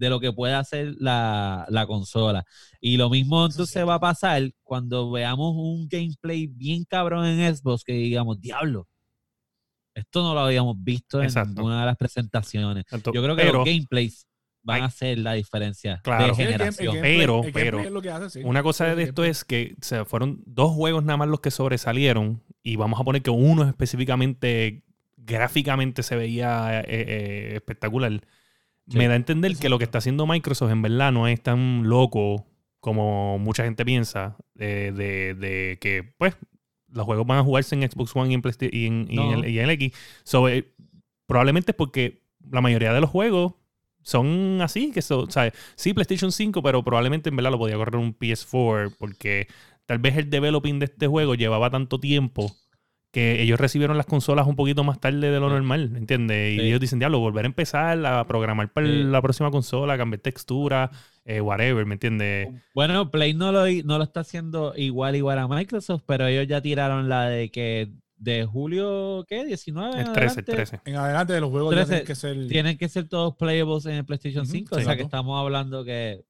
de 0.00 0.08
lo 0.08 0.18
que 0.18 0.32
puede 0.32 0.54
hacer 0.54 0.94
la, 0.98 1.66
la 1.68 1.86
consola. 1.86 2.44
Y 2.80 2.96
lo 2.96 3.10
mismo 3.10 3.44
entonces 3.46 3.86
va 3.86 3.96
a 3.96 4.00
pasar 4.00 4.42
cuando 4.62 5.10
veamos 5.10 5.52
un 5.54 5.86
gameplay 5.88 6.46
bien 6.46 6.84
cabrón 6.88 7.26
en 7.26 7.54
Xbox 7.54 7.84
que 7.84 7.92
digamos, 7.92 8.40
diablo, 8.40 8.88
esto 9.94 10.22
no 10.22 10.32
lo 10.34 10.40
habíamos 10.40 10.76
visto 10.82 11.22
en 11.22 11.30
ninguna 11.54 11.80
de 11.80 11.86
las 11.86 11.96
presentaciones. 11.96 12.84
Yo 12.90 13.22
creo 13.22 13.36
que 13.36 13.42
pero 13.42 13.58
los 13.58 13.66
gameplays 13.66 14.26
van 14.62 14.76
hay- 14.76 14.82
a 14.82 14.84
hacer 14.86 15.18
la 15.18 15.34
diferencia 15.34 16.00
Claro. 16.02 16.28
de 16.28 16.34
Sí, 16.34 16.42
el 16.42 16.48
game- 16.48 16.54
el 16.68 16.72
generación. 16.74 16.94
gameplay- 16.96 17.18
Pero, 17.18 17.44
el 17.44 17.52
pero, 17.52 17.80
es 17.80 17.90
lo 17.90 18.00
que 18.02 18.10
hace, 18.10 18.30
sí. 18.30 18.40
una 18.44 18.62
cosa 18.62 18.94
de 18.94 19.02
esto 19.02 19.24
es 19.24 19.44
que 19.44 19.74
se 19.82 20.04
fueron 20.06 20.42
dos 20.46 20.72
juegos 20.72 21.04
nada 21.04 21.18
más 21.18 21.28
los 21.28 21.40
que 21.40 21.50
sobresalieron 21.50 22.42
y 22.62 22.76
vamos 22.76 22.98
a 23.00 23.04
poner 23.04 23.20
que 23.22 23.30
uno 23.30 23.68
específicamente 23.68 24.82
gráficamente 25.18 26.02
se 26.02 26.16
veía 26.16 26.80
eh, 26.80 26.84
eh, 26.88 27.50
espectacular. 27.56 28.20
Sí. 28.90 28.98
Me 28.98 29.06
da 29.06 29.14
a 29.14 29.16
entender 29.16 29.56
que 29.56 29.68
lo 29.68 29.78
que 29.78 29.84
está 29.84 29.98
haciendo 29.98 30.26
Microsoft 30.26 30.70
en 30.70 30.82
verdad 30.82 31.12
no 31.12 31.28
es 31.28 31.40
tan 31.42 31.88
loco 31.88 32.46
como 32.80 33.38
mucha 33.38 33.64
gente 33.64 33.84
piensa 33.84 34.36
de, 34.54 34.92
de- 34.92 35.34
de 35.34 35.78
que 35.80 36.14
pues 36.18 36.36
los 36.88 37.04
juegos 37.06 37.26
van 37.26 37.38
a 37.38 37.42
jugarse 37.44 37.74
en 37.76 37.88
Xbox 37.88 38.16
One 38.16 38.32
y 38.32 38.34
en, 38.34 38.42
y 38.72 38.86
en, 38.86 39.06
y 39.10 39.18
en 39.18 39.30
el, 39.44 39.48
y 39.50 39.58
en 39.58 39.64
el 39.64 39.70
X. 39.70 39.92
So, 40.24 40.48
eh, 40.48 40.72
probablemente 41.26 41.70
es 41.72 41.76
porque 41.76 42.24
la 42.50 42.60
mayoría 42.60 42.92
de 42.92 43.00
los 43.00 43.10
juegos 43.10 43.54
son 44.02 44.58
así, 44.62 44.90
que 44.92 45.02
son, 45.02 45.30
¿sabes? 45.30 45.52
Sí, 45.76 45.92
PlayStation 45.94 46.32
5, 46.32 46.62
pero 46.62 46.82
probablemente 46.82 47.28
en 47.28 47.36
verdad 47.36 47.52
lo 47.52 47.58
podía 47.58 47.76
correr 47.76 47.96
un 47.96 48.18
PS4 48.18 48.96
porque 48.98 49.46
tal 49.86 49.98
vez 49.98 50.16
el 50.16 50.30
developing 50.30 50.78
de 50.80 50.86
este 50.86 51.06
juego 51.06 51.34
llevaba 51.34 51.70
tanto 51.70 52.00
tiempo 52.00 52.50
que 53.12 53.42
ellos 53.42 53.58
recibieron 53.58 53.96
las 53.96 54.06
consolas 54.06 54.46
un 54.46 54.54
poquito 54.56 54.84
más 54.84 55.00
tarde 55.00 55.30
de 55.30 55.40
lo 55.40 55.48
Sí. 55.48 55.54
normal, 55.54 55.92
¿entiendes? 55.96 56.54
Y 56.54 56.60
Sí. 56.60 56.66
ellos 56.66 56.80
dicen, 56.80 56.98
diablo, 57.00 57.18
volver 57.18 57.44
a 57.44 57.48
empezar 57.48 58.04
a 58.06 58.24
programar 58.26 58.72
para 58.72 58.86
Sí. 58.86 59.02
la 59.02 59.20
próxima 59.20 59.50
consola, 59.50 59.98
cambiar 59.98 60.20
textura, 60.20 60.90
eh, 61.24 61.40
whatever, 61.40 61.84
¿me 61.86 61.94
entiendes? 61.94 62.48
Bueno, 62.74 63.10
Play 63.10 63.34
no 63.34 63.50
lo, 63.52 63.64
no 63.84 63.98
lo 63.98 64.04
está 64.04 64.20
haciendo 64.20 64.74
igual 64.76 65.16
igual 65.16 65.38
a 65.40 65.48
Microsoft, 65.48 66.02
pero 66.06 66.26
ellos 66.26 66.46
ya 66.46 66.60
tiraron 66.60 67.08
la 67.08 67.28
de 67.28 67.50
que 67.50 67.88
de 68.16 68.44
julio, 68.44 69.24
¿qué? 69.26 69.44
19. 69.46 69.92
en 69.94 70.06
El 70.06 70.12
13, 70.12 70.40
el 70.40 70.44
adelante, 70.44 70.52
13. 70.52 70.80
En 70.84 70.96
adelante 70.96 71.32
de 71.32 71.40
los 71.40 71.50
juegos 71.50 71.74
ya 71.74 71.84
13, 71.86 71.90
tienen 71.90 72.06
que 72.06 72.14
ser. 72.14 72.46
Tienen 72.48 72.78
que 72.78 72.88
ser 72.90 73.08
todos 73.08 73.34
playables 73.36 73.86
en 73.86 73.94
el 73.94 74.04
PlayStation 74.04 74.42
Ujú, 74.44 74.52
5. 74.52 74.74
sí. 74.76 74.82
o 74.82 74.84
sea 74.84 74.94
que 74.96 75.02
estamos 75.02 75.40
hablando 75.40 75.84
que. 75.84 76.22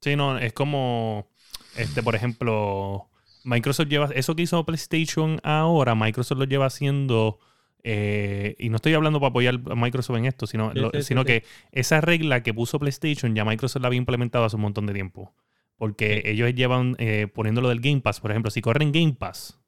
Sí, 0.00 0.16
no, 0.16 0.38
es 0.38 0.52
como, 0.54 1.28
este, 1.76 2.02
por 2.02 2.14
ejemplo, 2.14 3.08
Microsoft 3.48 3.88
lleva, 3.88 4.06
eso 4.14 4.36
que 4.36 4.42
hizo 4.42 4.64
PlayStation 4.66 5.40
ahora, 5.42 5.94
Microsoft 5.94 6.38
lo 6.38 6.44
lleva 6.44 6.66
haciendo, 6.66 7.38
eh, 7.82 8.54
y 8.58 8.68
no 8.68 8.76
estoy 8.76 8.92
hablando 8.94 9.20
para 9.20 9.30
apoyar 9.30 9.58
a 9.70 9.74
Microsoft 9.74 10.16
en 10.18 10.26
esto, 10.26 10.46
sino, 10.46 10.72
Sí, 10.72 10.78
lo- 10.78 10.90
sí, 10.90 10.98
sí, 10.98 11.02
sino 11.04 11.22
sí. 11.22 11.26
que 11.26 11.44
esa 11.72 12.00
regla 12.00 12.42
que 12.42 12.52
puso 12.52 12.78
PlayStation 12.78 13.34
ya 13.34 13.44
Microsoft 13.44 13.80
la 13.82 13.86
había 13.88 13.98
implementado 13.98 14.44
hace 14.44 14.56
un 14.56 14.62
montón 14.62 14.86
de 14.86 14.92
tiempo. 14.94 15.34
Porque 15.76 16.22
ellos 16.24 16.52
llevan 16.54 16.96
eh, 16.98 17.28
poniéndolo 17.32 17.68
del 17.68 17.80
Game 17.80 18.00
Pass, 18.00 18.18
por 18.20 18.32
ejemplo, 18.32 18.50
si 18.50 18.60
corren 18.60 18.90
Game 18.92 19.14
Pass, 19.14 19.60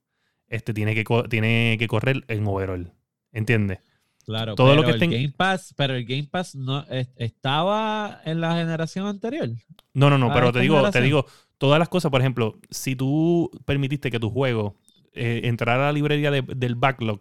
este 0.48 0.74
tiene 0.74 0.94
que, 0.94 1.04
tiene 1.30 1.76
que 1.78 1.86
correr 1.86 2.24
en 2.26 2.46
overall. 2.46 2.92
¿Entiendes? 3.32 3.78
Claro, 4.26 4.56
Todo 4.56 4.74
lo 4.74 4.82
pero 4.82 4.86
que 4.86 4.90
el 4.90 5.02
estén- 5.02 5.10
Game 5.12 5.34
Pass, 5.36 5.72
pero 5.76 5.94
el 5.94 6.04
Game 6.04 6.28
Pass 6.30 6.56
no 6.56 6.84
es- 6.90 7.08
estaba 7.16 8.20
en 8.24 8.40
la 8.40 8.56
generación 8.56 9.06
anterior. 9.06 9.48
No, 9.94 10.10
no, 10.10 10.18
no, 10.18 10.30
Ah, 10.30 10.34
pero 10.34 10.52
te 10.52 10.60
digo, 10.60 10.90
te 10.90 11.00
digo, 11.00 11.26
todas 11.60 11.78
las 11.78 11.88
cosas, 11.90 12.10
por 12.10 12.20
ejemplo, 12.22 12.58
si 12.70 12.96
tú 12.96 13.50
permitiste 13.66 14.10
que 14.10 14.18
tu 14.18 14.30
juego 14.30 14.76
eh, 15.12 15.42
entrara 15.44 15.82
a 15.84 15.86
la 15.86 15.92
librería 15.92 16.30
de- 16.30 16.42
del 16.42 16.74
backlog, 16.74 17.20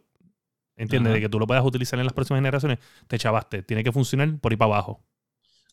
¿entiendes? 0.78 1.10
Ajá. 1.12 1.16
De 1.16 1.22
que 1.22 1.30
tú 1.30 1.40
lo 1.40 1.46
puedas 1.46 1.66
utilizar 1.66 2.00
en 2.00 2.06
las 2.06 2.14
próximas 2.14 2.40
generaciones, 2.40 2.80
te 3.08 3.18
chavaste. 3.20 3.64
Tiene 3.64 3.84
que 3.84 3.92
funcionar 3.92 4.40
por 4.40 4.52
ahí 4.54 4.58
para 4.58 4.74
abajo. 4.76 5.04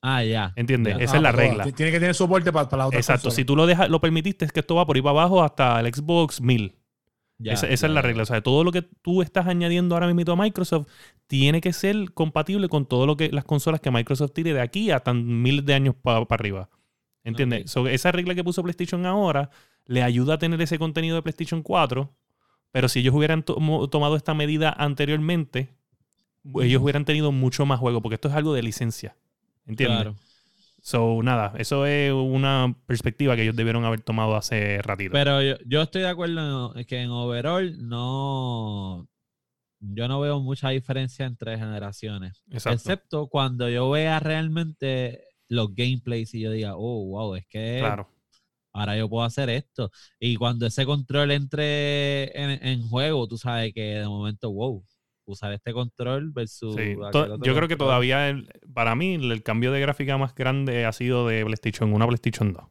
Ah, 0.02 0.22
ya. 0.24 0.52
¿Entiendes? 0.56 0.96
Ya. 0.98 1.04
Esa 1.04 1.14
Ah, 1.14 1.16
es 1.16 1.22
la 1.22 1.30
para 1.32 1.42
regla. 1.42 1.62
todas. 1.64 1.76
Tiene 1.76 1.92
que 1.92 2.00
tener 2.00 2.14
soporte 2.14 2.52
para, 2.52 2.68
para 2.68 2.82
la 2.82 2.86
otra 2.88 2.98
Exacto. 2.98 3.30
Si 3.30 3.44
tú 3.44 3.54
lo 3.56 3.66
dejas, 3.66 3.88
lo 3.88 4.00
permitiste, 4.00 4.44
es 4.44 4.52
que 4.52 4.60
esto 4.60 4.74
va 4.74 4.84
por 4.86 4.96
ahí 4.96 5.02
para 5.02 5.12
abajo 5.12 5.42
hasta 5.42 5.78
el 5.80 5.92
Xbox 5.94 6.40
1000. 6.40 6.74
ya, 7.38 7.52
esa 7.52 7.66
esa 7.68 7.86
ya, 7.86 7.90
es 7.90 7.94
la 7.94 8.02
regla. 8.02 8.22
O 8.22 8.26
sea, 8.26 8.40
todo 8.42 8.64
lo 8.64 8.72
que 8.72 8.82
tú 8.82 9.22
estás 9.22 9.46
añadiendo 9.46 9.94
ahora 9.94 10.12
mismo 10.12 10.32
a 10.32 10.36
Microsoft 10.36 10.86
tiene 11.26 11.60
que 11.60 11.72
ser 11.72 12.12
compatible 12.14 12.68
con 12.68 12.86
todo 12.86 13.06
lo 13.06 13.16
que 13.16 13.30
las 13.30 13.44
consolas 13.44 13.80
que 13.80 13.90
Microsoft 13.90 14.32
tire 14.32 14.52
de 14.54 14.60
aquí 14.60 14.90
hasta 14.90 15.12
miles 15.14 15.64
de 15.66 15.74
años 15.74 15.94
para 16.02 16.24
arriba. 16.30 16.68
¿Entiendes? 17.26 17.70
So, 17.70 17.88
esa 17.88 18.12
regla 18.12 18.36
que 18.36 18.44
puso 18.44 18.62
PlayStation 18.62 19.04
ahora 19.04 19.50
le 19.84 20.02
ayuda 20.04 20.34
a 20.34 20.38
tener 20.38 20.60
ese 20.62 20.78
contenido 20.78 21.16
de 21.16 21.22
PlayStation 21.22 21.62
4. 21.62 22.14
Pero 22.70 22.88
si 22.88 23.00
ellos 23.00 23.14
hubieran 23.14 23.42
tomado 23.42 24.16
esta 24.16 24.32
medida 24.32 24.70
anteriormente, 24.70 25.74
ellos 26.62 26.80
hubieran 26.82 27.04
tenido 27.04 27.32
mucho 27.32 27.66
más 27.66 27.80
juego, 27.80 28.00
porque 28.00 28.14
esto 28.14 28.28
es 28.28 28.34
algo 28.34 28.54
de 28.54 28.62
licencia. 28.62 29.16
¿Entiendes? 29.66 30.02
Claro. 30.02 30.16
So, 30.80 31.20
nada, 31.24 31.52
eso 31.58 31.84
es 31.84 32.12
una 32.12 32.76
perspectiva 32.86 33.34
que 33.34 33.42
ellos 33.42 33.56
debieron 33.56 33.84
haber 33.84 34.02
tomado 34.02 34.36
hace 34.36 34.80
ratito. 34.82 35.10
Pero 35.12 35.42
yo, 35.42 35.56
yo 35.66 35.82
estoy 35.82 36.02
de 36.02 36.08
acuerdo 36.08 36.76
en 36.76 36.84
que 36.84 37.02
en 37.02 37.10
overall 37.10 37.88
no. 37.88 39.08
Yo 39.80 40.06
no 40.06 40.20
veo 40.20 40.38
mucha 40.40 40.68
diferencia 40.68 41.26
entre 41.26 41.58
generaciones. 41.58 42.44
Exacto. 42.50 42.76
Excepto 42.76 43.26
cuando 43.26 43.68
yo 43.68 43.90
vea 43.90 44.20
realmente 44.20 45.24
los 45.48 45.74
gameplays 45.74 46.34
y 46.34 46.40
yo 46.40 46.50
diga, 46.50 46.74
oh, 46.76 47.04
wow, 47.06 47.34
es 47.36 47.46
que 47.46 47.78
claro. 47.80 48.08
ahora 48.72 48.96
yo 48.96 49.08
puedo 49.08 49.24
hacer 49.24 49.48
esto. 49.50 49.90
Y 50.20 50.36
cuando 50.36 50.66
ese 50.66 50.84
control 50.84 51.30
entre 51.30 52.24
en, 52.40 52.66
en 52.66 52.82
juego, 52.88 53.26
tú 53.28 53.38
sabes 53.38 53.72
que 53.74 53.80
de 54.00 54.06
momento, 54.06 54.52
wow, 54.52 54.84
usar 55.24 55.52
este 55.52 55.72
control 55.72 56.30
versus. 56.30 56.74
Sí, 56.76 56.94
yo 57.42 57.54
creo 57.56 57.68
que 57.68 57.76
todavía, 57.76 58.28
el- 58.28 58.48
para 58.74 58.94
mí, 58.94 59.14
el, 59.14 59.30
el 59.32 59.42
cambio 59.42 59.72
de 59.72 59.80
gráfica 59.80 60.16
más 60.18 60.34
grande 60.34 60.84
ha 60.84 60.92
sido 60.92 61.26
de 61.26 61.44
PlayStation 61.44 61.92
1 61.92 62.04
a 62.04 62.08
PlayStation 62.08 62.52
2. 62.52 62.64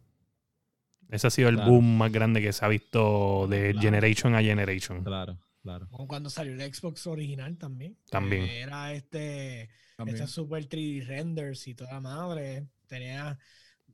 Ese 1.09 1.27
ha 1.27 1.29
sido 1.29 1.49
el 1.49 1.55
Claro. 1.55 1.71
boom 1.71 1.97
más 1.97 2.11
grande 2.11 2.41
que 2.41 2.51
se 2.51 2.65
ha 2.65 2.67
visto 2.67 3.47
de 3.47 3.71
Claro. 3.71 3.81
Generation 3.81 4.35
a 4.35 4.41
Generation. 4.41 5.03
Claro, 5.03 5.37
claro. 5.61 5.87
Como 5.91 6.07
cuando 6.07 6.29
salió 6.29 6.53
el 6.53 6.73
Xbox 6.73 7.05
original 7.07 7.57
también. 7.57 7.97
También. 8.09 8.43
Era 8.45 8.91
este, 8.93 9.69
También. 9.97 10.15
este 10.17 10.27
super 10.27 10.67
3D 10.67 11.05
renders 11.05 11.67
y 11.67 11.75
toda 11.75 11.99
madre. 11.99 12.67
Tenía 12.87 13.37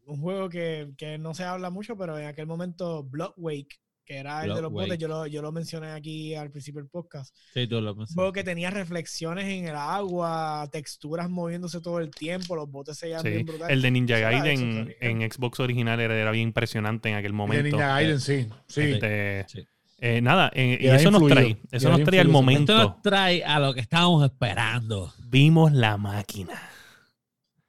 un 0.06 0.20
juego 0.20 0.50
que, 0.50 0.92
que 0.98 1.18
no 1.18 1.34
se 1.34 1.44
habla 1.44 1.70
mucho, 1.70 1.96
pero 1.98 2.18
en 2.18 2.26
aquel 2.26 2.48
momento 2.48 3.04
Blood 3.04 3.34
Wake, 3.38 3.80
que 4.04 4.18
era 4.18 4.44
el 4.44 4.54
de 4.56 4.62
los 4.64 4.72
botes, 4.72 4.98
yo 4.98 5.08
lo, 5.08 5.28
yo 5.28 5.42
lo 5.44 5.52
mencioné 5.52 5.92
aquí 5.92 6.34
al 6.36 6.50
principio 6.52 6.82
del 6.82 6.90
podcast. 6.90 7.34
Sí, 7.54 7.68
tú 7.68 7.80
lo 7.80 7.94
Un 7.94 8.08
juego 8.08 8.34
que 8.34 8.44
tenía 8.44 8.72
reflexiones 8.72 9.46
en 9.46 9.68
el 9.68 9.76
agua, 9.76 10.68
texturas 10.72 11.30
moviéndose 11.30 11.80
todo 11.82 12.00
el 12.00 12.10
tiempo, 12.10 12.56
los 12.56 12.70
botes 12.70 12.98
se 12.98 13.06
veían 13.06 13.22
Sí. 13.22 13.30
bien 13.30 13.46
brutales. 13.46 13.72
El 13.74 13.82
de 13.84 13.92
Ninja 13.92 14.18
Gaiden 14.18 14.60
todavía. 14.72 14.96
en 15.02 15.32
Xbox 15.32 15.60
original 15.60 16.00
era, 16.00 16.18
era 16.20 16.32
bien 16.32 16.48
impresionante 16.50 17.10
en 17.10 17.16
aquel 17.16 17.32
De 17.32 17.38
momento. 17.38 17.64
Ninja 17.78 17.88
Gaiden, 17.88 18.20
sí. 18.20 18.48
Sí. 18.68 18.82
Este, 18.82 19.46
Sí. 19.48 19.68
Eh, 20.02 20.20
nada, 20.20 20.52
eh, 20.54 20.80
y 20.82 20.88
eso 20.88 21.12
nos 21.12 21.28
trae, 21.28 21.58
eso 21.72 21.90
nos 21.90 22.04
trae 22.04 22.20
al 22.20 22.28
momento. 22.28 22.74
Esto 22.74 22.90
nos 22.90 23.02
trae 23.04 23.44
a 23.44 23.60
lo 23.60 23.74
que 23.74 23.82
estábamos 23.82 24.26
esperando. 24.26 25.14
Vimos 25.30 25.72
la 25.72 25.98
máquina. 25.98 26.60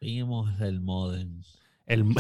Vimos 0.01 0.61
el 0.61 0.81
modem. 0.81 1.43
El, 1.87 2.07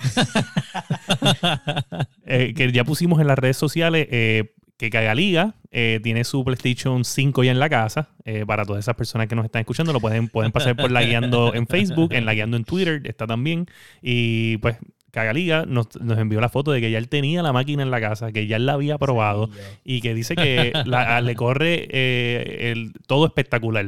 eh, 2.26 2.54
que 2.54 2.70
ya 2.70 2.84
pusimos 2.84 3.20
en 3.20 3.26
las 3.26 3.38
redes 3.38 3.56
sociales 3.56 4.06
eh, 4.10 4.54
que 4.76 4.90
Cagaliga 4.90 5.54
eh, 5.70 6.00
tiene 6.02 6.24
su 6.24 6.44
PlayStation 6.44 7.04
5 7.04 7.44
ya 7.44 7.50
en 7.50 7.60
la 7.60 7.68
casa. 7.68 8.08
Eh, 8.24 8.44
para 8.46 8.64
todas 8.64 8.84
esas 8.84 8.94
personas 8.94 9.26
que 9.26 9.36
nos 9.36 9.44
están 9.44 9.60
escuchando, 9.60 9.92
lo 9.92 10.00
pueden, 10.00 10.28
pueden 10.28 10.52
pasar 10.52 10.76
por 10.76 10.90
la 10.90 11.02
guiando 11.02 11.54
en 11.54 11.66
Facebook, 11.66 12.12
en 12.12 12.24
la 12.24 12.34
guiando 12.34 12.56
en 12.56 12.64
Twitter, 12.64 13.02
está 13.04 13.26
también. 13.26 13.66
Y 14.00 14.56
pues 14.58 14.76
Cagaliga 15.10 15.64
nos, 15.66 15.88
nos 16.00 16.18
envió 16.18 16.40
la 16.40 16.48
foto 16.48 16.70
de 16.72 16.80
que 16.80 16.90
ya 16.90 16.98
él 16.98 17.08
tenía 17.08 17.42
la 17.42 17.52
máquina 17.52 17.82
en 17.82 17.90
la 17.90 18.00
casa, 18.00 18.32
que 18.32 18.46
ya 18.46 18.56
él 18.56 18.66
la 18.66 18.74
había 18.74 18.96
probado 18.98 19.46
Sí, 19.48 19.60
y 19.84 20.00
que 20.00 20.14
dice 20.14 20.36
que 20.36 20.72
la- 20.84 21.16
a- 21.16 21.20
le 21.20 21.34
corre 21.34 21.88
eh, 21.90 22.70
el, 22.72 22.92
todo 23.06 23.26
espectacular. 23.26 23.86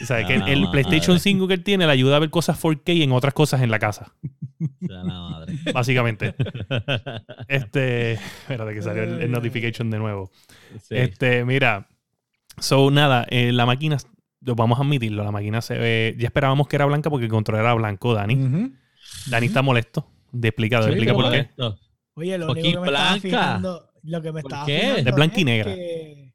O 0.00 0.04
sea, 0.06 0.26
que 0.26 0.34
el, 0.34 0.48
el 0.48 0.64
Ah, 0.64 0.70
PlayStation 0.70 1.14
madre. 1.14 1.20
5 1.20 1.46
que 1.48 1.54
él 1.54 1.62
tiene 1.62 1.84
le 1.86 1.92
ayuda 1.92 2.16
a 2.16 2.18
ver 2.18 2.30
cosas 2.30 2.58
4K 2.58 3.02
en 3.02 3.12
otras 3.12 3.34
cosas 3.34 3.60
en 3.60 3.70
la 3.70 3.78
casa, 3.78 4.14
la 4.80 5.04
madre. 5.04 5.54
básicamente. 5.74 6.34
Este, 7.48 8.12
espérate 8.12 8.72
que 8.74 8.80
salió 8.82 9.02
el, 9.02 9.20
el 9.22 9.30
notification 9.30 9.90
de 9.90 9.98
nuevo. 9.98 10.30
Sí. 10.80 10.94
Este, 10.96 11.44
mira, 11.44 11.86
so 12.58 12.90
nada, 12.90 13.26
eh, 13.28 13.52
la 13.52 13.66
máquina, 13.66 13.98
vamos 14.44 14.78
a 14.78 14.82
admitirlo, 14.82 15.22
la 15.24 15.30
máquina 15.30 15.60
se 15.62 15.78
ve, 15.78 16.16
ya 16.18 16.26
esperábamos 16.26 16.68
que 16.68 16.76
era 16.76 16.86
blanca 16.86 17.10
porque 17.10 17.24
el 17.26 17.30
control 17.30 17.60
era 17.60 17.74
blanco, 17.74 18.14
Dani. 18.14 18.72
Dani 19.26 19.46
está 19.46 19.62
molesto. 19.62 20.06
De 20.32 20.48
explicado, 20.48 20.84
Sí, 20.84 20.90
explica 20.90 21.14
por 21.14 21.30
qué. 21.30 21.38
Esto. 21.40 21.78
Oye, 22.14 22.38
lo 22.38 22.50
único 22.52 22.68
que 22.68 22.78
me 22.80 22.86
estaba 22.86 23.08
blanca. 23.10 23.20
fijando, 23.20 23.90
lo 24.02 24.22
que 24.22 24.32
me 24.32 24.42
¿Por 24.42 24.50
estaba 24.52 24.66
qué? 24.66 24.80
fijando 24.80 25.10
Es 25.10 25.14
blanca 25.16 25.34
y 25.36 25.40
es 25.40 25.44
negra. 25.46 25.74
que- 25.74 26.34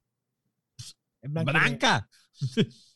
es 1.22 1.32
blanca 1.32 1.52
y 1.52 1.54
negra. 1.54 1.68
¡Blanca! 1.70 2.10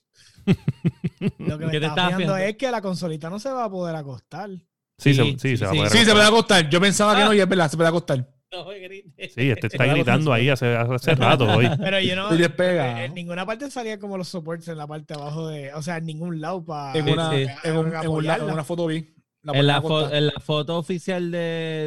Lo 1.37 1.57
que 1.59 1.65
me 1.65 1.71
¿Qué 1.71 1.79
te 1.79 1.85
estaba 1.85 2.07
fijando 2.07 2.17
fijando? 2.17 2.37
es 2.37 2.57
que 2.57 2.71
la 2.71 2.81
consolita 2.81 3.29
no 3.29 3.39
se 3.39 3.49
va 3.51 3.65
a 3.65 3.69
poder 3.69 3.95
acostar. 3.95 4.49
Sí, 4.97 5.13
Sí, 5.13 5.15
se, 5.15 5.23
sí, 5.23 5.37
sí, 5.39 5.57
se 5.57 5.65
va 5.65 5.71
a 5.71 5.73
sí. 5.73 5.77
poder 5.79 5.91
Sí, 5.91 6.05
se 6.05 6.11
puede 6.11 6.25
acostar. 6.25 6.69
Yo 6.69 6.81
pensaba 6.81 7.15
que 7.15 7.23
no 7.23 7.33
y 7.33 7.39
es 7.39 7.47
verdad, 7.47 7.69
se 7.69 7.77
puede 7.77 7.89
acostar. 7.89 8.27
No 8.57 8.65
me 8.65 8.79
grites. 8.79 9.33
Sí, 9.33 9.49
este 9.49 9.67
está 9.67 9.85
gritando 9.93 10.33
ahí 10.33 10.49
hace, 10.49 10.75
hace 10.75 11.15
rato 11.15 11.45
hoy. 11.45 11.67
Pero 11.79 11.99
yo 12.01 12.15
no. 12.15 12.33
Y 12.35 12.37
despega. 12.37 13.05
En 13.05 13.13
ninguna 13.13 13.45
parte 13.45 13.71
salía 13.71 13.97
como 13.97 14.17
los 14.17 14.27
supports 14.27 14.67
en 14.67 14.77
la 14.77 14.87
parte 14.87 15.13
de 15.13 15.19
abajo 15.21 15.47
de. 15.47 15.73
O 15.73 15.81
sea, 15.81 15.97
en 15.97 16.05
ningún 16.05 16.41
lado 16.41 16.63
para. 16.65 16.97
En 16.99 17.07
una, 17.09 17.31
sí. 17.31 17.45
en 17.63 17.77
un- 17.77 17.95
en 17.95 18.07
un 18.09 18.25
la- 18.27 18.35
en 18.37 18.43
una 18.43 18.63
foto 18.63 18.87
vi. 18.87 19.13
La 19.43 19.53
En 19.53 19.65
la, 19.65 19.81
ponen 19.81 19.89
fo- 19.89 19.97
acostada. 20.01 20.17
en 20.19 20.27
la 20.27 20.39
foto 20.39 20.77
oficial 20.77 21.31
de, 21.31 21.37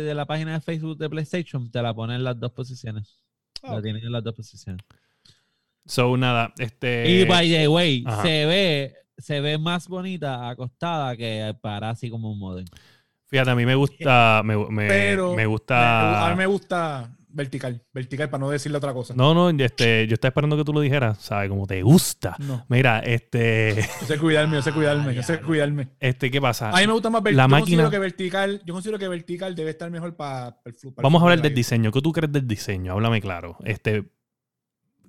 de 0.07 0.15
la 0.15 0.27
página 0.27 0.55
de 0.55 0.61
Facebook 0.61 0.99
de 0.99 1.09
PlayStation 1.09 1.71
te 1.71 1.81
la 1.83 1.95
ponen 1.95 2.17
en 2.17 2.25
las 2.25 2.41
dos 2.41 2.51
posiciones. 2.53 3.23
La 3.63 3.81
tienen 3.81 4.05
en 4.05 4.11
las 4.13 4.25
dos 4.25 4.35
posiciones. 4.35 4.83
So, 5.87 6.17
nada, 6.17 6.53
este. 6.59 7.09
y 7.11 7.25
by 7.27 7.49
the 7.49 7.69
way, 7.69 8.03
ajá. 8.07 8.23
se 8.23 8.47
ve, 8.47 8.95
se 9.19 9.41
ve 9.41 9.59
más 9.59 9.87
bonita 9.87 10.49
acostada 10.49 11.17
que 11.17 11.55
para 11.61 11.91
así 11.91 12.09
como 12.11 12.33
un 12.33 12.39
modem. 12.39 12.65
Fíjate, 13.35 13.51
a 13.51 13.55
mí 13.57 13.67
me 13.67 13.75
gusta. 13.75 14.43
Me, 14.45 14.57
me, 14.57 14.87
Pero 14.87 15.31
me 15.31 15.39
me- 15.39 15.47
gusta. 15.47 16.27
a 16.27 16.31
mí 16.31 16.37
me 16.37 16.47
gusta 16.47 17.17
vertical. 17.29 17.83
Vertical 17.93 18.31
para 18.31 18.41
no 18.43 18.51
decirle 18.51 18.79
otra 18.79 18.93
cosa. 18.93 19.13
No, 19.17 19.35
no, 19.35 19.51
este, 19.51 20.07
yo 20.07 20.15
estaba 20.15 20.29
esperando 20.29 20.57
que 20.57 20.63
tú 20.63 20.73
lo 20.73 20.81
dijeras, 20.81 21.19
¿sabes? 21.19 21.49
Como 21.49 21.67
te 21.67 21.83
gusta. 21.83 22.37
No. 22.39 22.65
Mira, 22.69 23.01
este. 23.01 23.75
Yo 24.03 24.07
sé 24.07 24.19
cuidarme, 24.19 24.55
yo 24.55 24.63
sé 24.63 24.71
cuidarme, 24.73 25.15
yo 25.17 25.23
sé 25.25 25.41
cuidarme. 25.41 25.89
Este, 25.99 26.31
¿qué 26.31 26.41
pasa? 26.41 26.71
A 26.71 26.77
mí 26.81 26.87
me 26.87 26.93
gusta 26.93 27.11
más 27.11 27.25
vertical. 27.25 27.37
La 27.37 27.43
yo 27.45 27.49
máquina- 27.49 27.61
considero 27.83 27.91
que 27.91 27.99
vertical, 27.99 28.63
yo 28.65 28.73
considero 28.75 28.99
que 29.01 29.09
vertical 29.09 29.55
debe 29.57 29.71
estar 29.71 29.91
mejor 29.91 30.15
para 30.15 30.57
el 30.65 30.75
flu. 30.75 30.95
para 30.95 31.03
el 31.03 31.05
Vamos 31.07 31.19
a 31.19 31.23
flujo 31.23 31.25
hablar 31.31 31.43
del 31.43 31.55
diseño. 31.55 31.91
¿Qué 31.91 32.01
tú 32.01 32.13
crees 32.13 32.31
del 32.33 32.47
diseño? 32.47 32.93
Háblame 32.93 33.21
claro. 33.21 33.57
Este. 33.65 34.05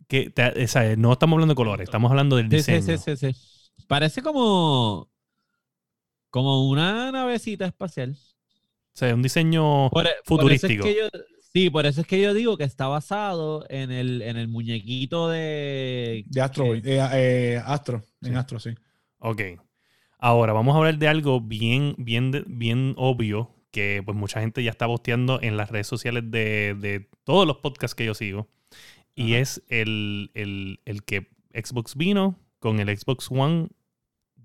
Que 0.08 0.30
te- 0.32 0.64
o 0.64 0.68
sea, 0.68 0.96
no 0.96 1.14
estamos 1.14 1.36
hablando 1.36 1.54
de 1.54 1.56
colores, 1.56 1.86
estamos 1.88 2.10
hablando 2.10 2.36
del 2.38 2.50
diseño. 2.50 2.82
sí, 2.82 2.98
sí, 2.98 3.16
sí, 3.18 3.32
sí. 3.34 3.86
Parece 3.88 4.22
como, 4.24 5.10
como 6.36 6.68
una 6.68 7.14
navecita 7.14 7.66
espacial. 7.66 8.12
O 8.12 8.98
sea, 8.98 9.16
un 9.16 9.22
diseño 9.22 9.90
Por- 9.90 10.04
por 10.04 10.06
eso 10.06 10.14
es 10.18 10.26
futurístico. 10.26 10.84
que 10.84 10.96
yo- 10.98 11.10
sí, 11.54 11.70
por 11.70 11.86
eso 11.86 12.02
es 12.02 12.08
que 12.08 12.22
yo 12.22 12.34
digo 12.34 12.58
que 12.58 12.66
está 12.66 12.88
basado 12.88 13.66
en 13.70 13.90
el, 13.90 14.22
en 14.22 14.36
el 14.36 14.50
muñequito 14.50 15.30
de... 15.30 16.26
De 16.28 16.42
Astro, 16.42 16.74
que- 16.74 16.80
eh, 16.98 17.08
eh, 17.14 17.62
Astro, 17.66 18.04
en 18.22 18.32
Sí. 18.34 18.36
Astro, 18.38 18.60
sí. 18.60 18.72
Ok. 19.20 19.42
Ahora, 20.20 20.52
vamos 20.52 20.76
a 20.76 20.80
hablar 20.80 20.98
de 20.98 21.08
algo 21.08 21.40
bien, 21.40 21.96
bien, 21.98 22.44
bien 22.48 22.96
obvio 22.98 23.52
que 23.72 24.02
pues 24.04 24.18
mucha 24.18 24.42
gente 24.42 24.62
ya 24.62 24.72
está 24.72 24.88
posteando 24.88 25.40
en 25.42 25.56
las 25.56 25.70
redes 25.72 25.88
sociales 25.88 26.24
de, 26.32 26.76
de 26.78 27.08
todos 27.24 27.48
los 27.48 27.58
podcasts 27.60 27.96
que 27.96 28.04
yo 28.06 28.14
sigo. 28.14 28.50
Y 29.16 29.32
Ajá. 29.36 29.42
es 29.42 29.64
el, 29.70 30.32
el- 30.34 30.82
el 30.84 31.04
que 31.06 31.30
Xbox 31.54 31.96
vino 31.96 32.38
con 32.60 32.82
el 32.82 32.90
Xbox 32.98 33.32
One 33.32 33.70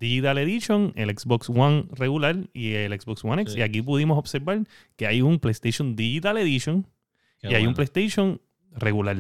Digital 0.00 0.38
Edition, 0.38 0.92
el 0.96 1.16
Xbox 1.16 1.48
One 1.50 1.84
regular 1.92 2.36
y 2.54 2.72
el 2.72 2.98
Xbox 3.00 3.24
One 3.24 3.42
X. 3.42 3.52
Sí. 3.54 3.60
Y 3.60 3.62
aquí 3.62 3.82
pudimos 3.82 4.18
observar 4.18 4.64
que 4.96 5.06
hay 5.06 5.20
un 5.22 5.38
PlayStation 5.38 5.94
Digital 5.94 6.38
Edition 6.38 6.86
Qué 7.40 7.52
y 7.52 7.54
hay 7.54 7.66
un. 7.66 7.74
PlayStation 7.74 8.40
regular. 8.72 9.16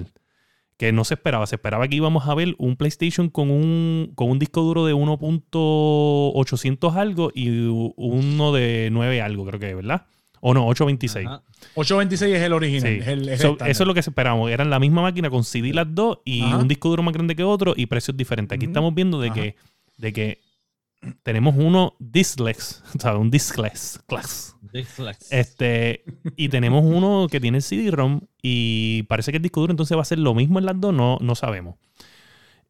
Que 0.78 0.90
no 0.92 1.04
se 1.04 1.12
esperaba. 1.14 1.46
Se 1.46 1.56
esperaba 1.56 1.86
que 1.86 1.96
íbamos 1.96 2.26
a 2.26 2.34
ver 2.34 2.54
un 2.56 2.76
PlayStation 2.76 3.28
con 3.28 3.50
un, 3.50 4.12
con 4.14 4.30
un 4.30 4.38
disco 4.38 4.62
duro 4.62 4.86
de 4.86 4.94
1.800 4.94 6.94
algo 6.96 7.30
y 7.34 7.50
uno 7.96 8.52
de 8.52 8.88
9 8.90 9.20
algo, 9.22 9.44
creo 9.46 9.60
que, 9.60 9.74
¿verdad? 9.74 10.06
O 10.40 10.54
no, 10.54 10.66
826. 10.68 11.26
Ajá. 11.26 11.42
826 11.74 12.34
es 12.36 12.42
el 12.42 12.52
original. 12.54 12.92
Sí. 12.94 12.98
es 13.00 13.08
el- 13.08 13.28
es 13.28 13.32
el 13.32 13.38
So, 13.38 13.48
estándar. 13.52 13.70
eso 13.70 13.82
es 13.82 13.86
lo 13.86 13.92
que 13.94 14.02
se 14.02 14.08
esperábamos. 14.10 14.50
Eran 14.50 14.70
la 14.70 14.78
misma 14.78 15.02
máquina 15.02 15.28
con 15.28 15.44
CD 15.44 15.74
las 15.74 15.94
dos 15.94 16.20
y 16.24 16.40
Ajá. 16.42 16.56
un 16.56 16.68
disco 16.68 16.88
duro 16.88 17.02
más 17.02 17.12
grande 17.12 17.36
que 17.36 17.44
otro 17.44 17.74
y 17.76 17.84
precios 17.86 18.16
diferentes. 18.16 18.56
Aquí 18.56 18.64
estamos 18.64 18.94
viendo 18.94 19.20
de 19.20 19.26
Ajá. 19.28 19.34
que, 19.34 19.56
de 19.98 20.12
que 20.14 20.38
tenemos 21.22 21.54
uno 21.56 21.94
diskless, 21.98 22.82
o 22.96 23.00
sea, 23.00 23.16
un 23.16 23.30
diskless 23.30 24.00
class. 24.06 24.56
Dislex. 24.72 25.32
Este, 25.32 26.04
y 26.36 26.48
tenemos 26.48 26.84
uno 26.84 27.26
que 27.28 27.40
tiene 27.40 27.60
CD-ROM 27.60 28.20
y 28.42 29.02
parece 29.04 29.32
que 29.32 29.38
el 29.38 29.42
disco 29.42 29.60
duro 29.60 29.72
entonces 29.72 29.96
va 29.96 30.02
a 30.02 30.04
ser 30.04 30.18
lo 30.20 30.34
mismo 30.34 30.58
en 30.58 30.66
las 30.66 30.80
dos, 30.80 30.94
no, 30.94 31.18
no 31.20 31.34
sabemos. 31.34 31.76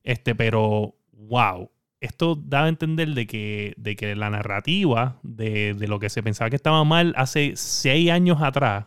Este, 0.02 0.34
pero, 0.34 0.96
wow. 1.12 1.70
Esto 2.00 2.34
da 2.34 2.64
a 2.64 2.68
entender 2.68 3.10
de 3.10 3.26
que, 3.26 3.74
de 3.76 3.94
que 3.94 4.16
la 4.16 4.30
narrativa 4.30 5.20
de, 5.22 5.74
de 5.74 5.86
lo 5.86 5.98
que 5.98 6.08
se 6.08 6.22
pensaba 6.22 6.48
que 6.48 6.56
estaba 6.56 6.82
mal 6.84 7.12
hace 7.14 7.52
seis 7.56 8.10
años 8.10 8.40
atrás, 8.40 8.86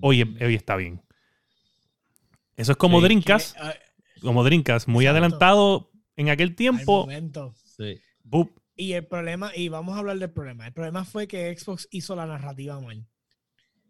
hoy, 0.00 0.22
hoy 0.22 0.54
está 0.54 0.76
bien. 0.76 1.02
Eso 2.56 2.70
es 2.70 2.78
como 2.78 3.00
Sí. 3.00 3.08
Que, 3.08 3.14
eh, 3.68 3.80
como 4.20 4.44
Dreamcast, 4.44 4.86
muy 4.86 5.06
Exacto. 5.06 5.10
adelantado 5.18 5.90
en 6.14 6.28
aquel 6.28 6.54
tiempo. 6.54 7.00
momento. 7.00 7.52
Sí. 7.64 8.00
Y 8.76 8.92
el 8.92 9.06
problema, 9.06 9.52
y 9.54 9.68
vamos 9.68 9.94
a 9.94 10.00
hablar 10.00 10.18
del 10.18 10.32
problema. 10.32 10.66
El 10.66 10.72
problema 10.72 11.04
fue 11.04 11.28
que 11.28 11.56
Xbox 11.56 11.86
hizo 11.90 12.16
la 12.16 12.26
narrativa 12.26 12.80
mal. 12.80 13.06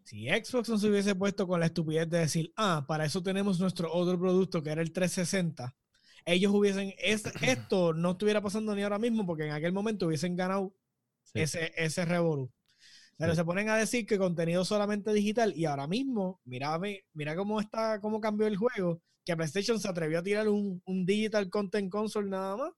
Si 0.03 0.27
Xbox 0.27 0.69
no 0.69 0.77
se 0.77 0.87
hubiese 0.89 1.15
puesto 1.15 1.47
con 1.47 1.59
la 1.59 1.65
estupidez 1.65 2.07
de 2.09 2.19
decir, 2.19 2.53
ah, 2.55 2.85
para 2.87 3.05
eso 3.05 3.23
tenemos 3.23 3.59
nuestro 3.59 3.91
otro 3.91 4.19
producto 4.19 4.61
que 4.61 4.69
era 4.69 4.83
el 4.83 4.91
360, 4.91 5.75
ellos 6.25 6.53
hubiesen, 6.53 6.93
es- 6.99 7.23
esto 7.41 7.93
no 7.93 8.11
estuviera 8.11 8.41
pasando 8.41 8.75
ni 8.75 8.83
ahora 8.83 8.99
mismo 8.99 9.25
porque 9.25 9.45
en 9.45 9.51
aquel 9.53 9.73
momento 9.73 10.05
hubiesen 10.07 10.35
ganado 10.35 10.75
Sí. 11.23 11.41
ese, 11.41 11.73
ese 11.75 12.05
revolú. 12.05 12.51
Pero 13.17 13.31
Sí. 13.31 13.37
se 13.37 13.45
ponen 13.45 13.69
a 13.69 13.77
decir 13.77 14.05
que 14.05 14.19
contenido 14.19 14.63
solamente 14.63 15.11
digital 15.11 15.53
y 15.55 15.65
ahora 15.65 15.87
mismo, 15.87 16.39
mira, 16.45 16.79
mira 17.13 17.35
cómo 17.35 17.59
está, 17.59 17.99
cómo 17.99 18.21
cambió 18.21 18.45
el 18.45 18.57
juego, 18.57 19.01
que 19.25 19.35
PlayStation 19.35 19.79
se 19.79 19.87
atrevió 19.89 20.19
a 20.19 20.23
tirar 20.23 20.47
un, 20.47 20.81
un 20.85 21.05
digital 21.05 21.49
content 21.49 21.89
console 21.91 22.29
nada 22.29 22.57
más 22.57 22.71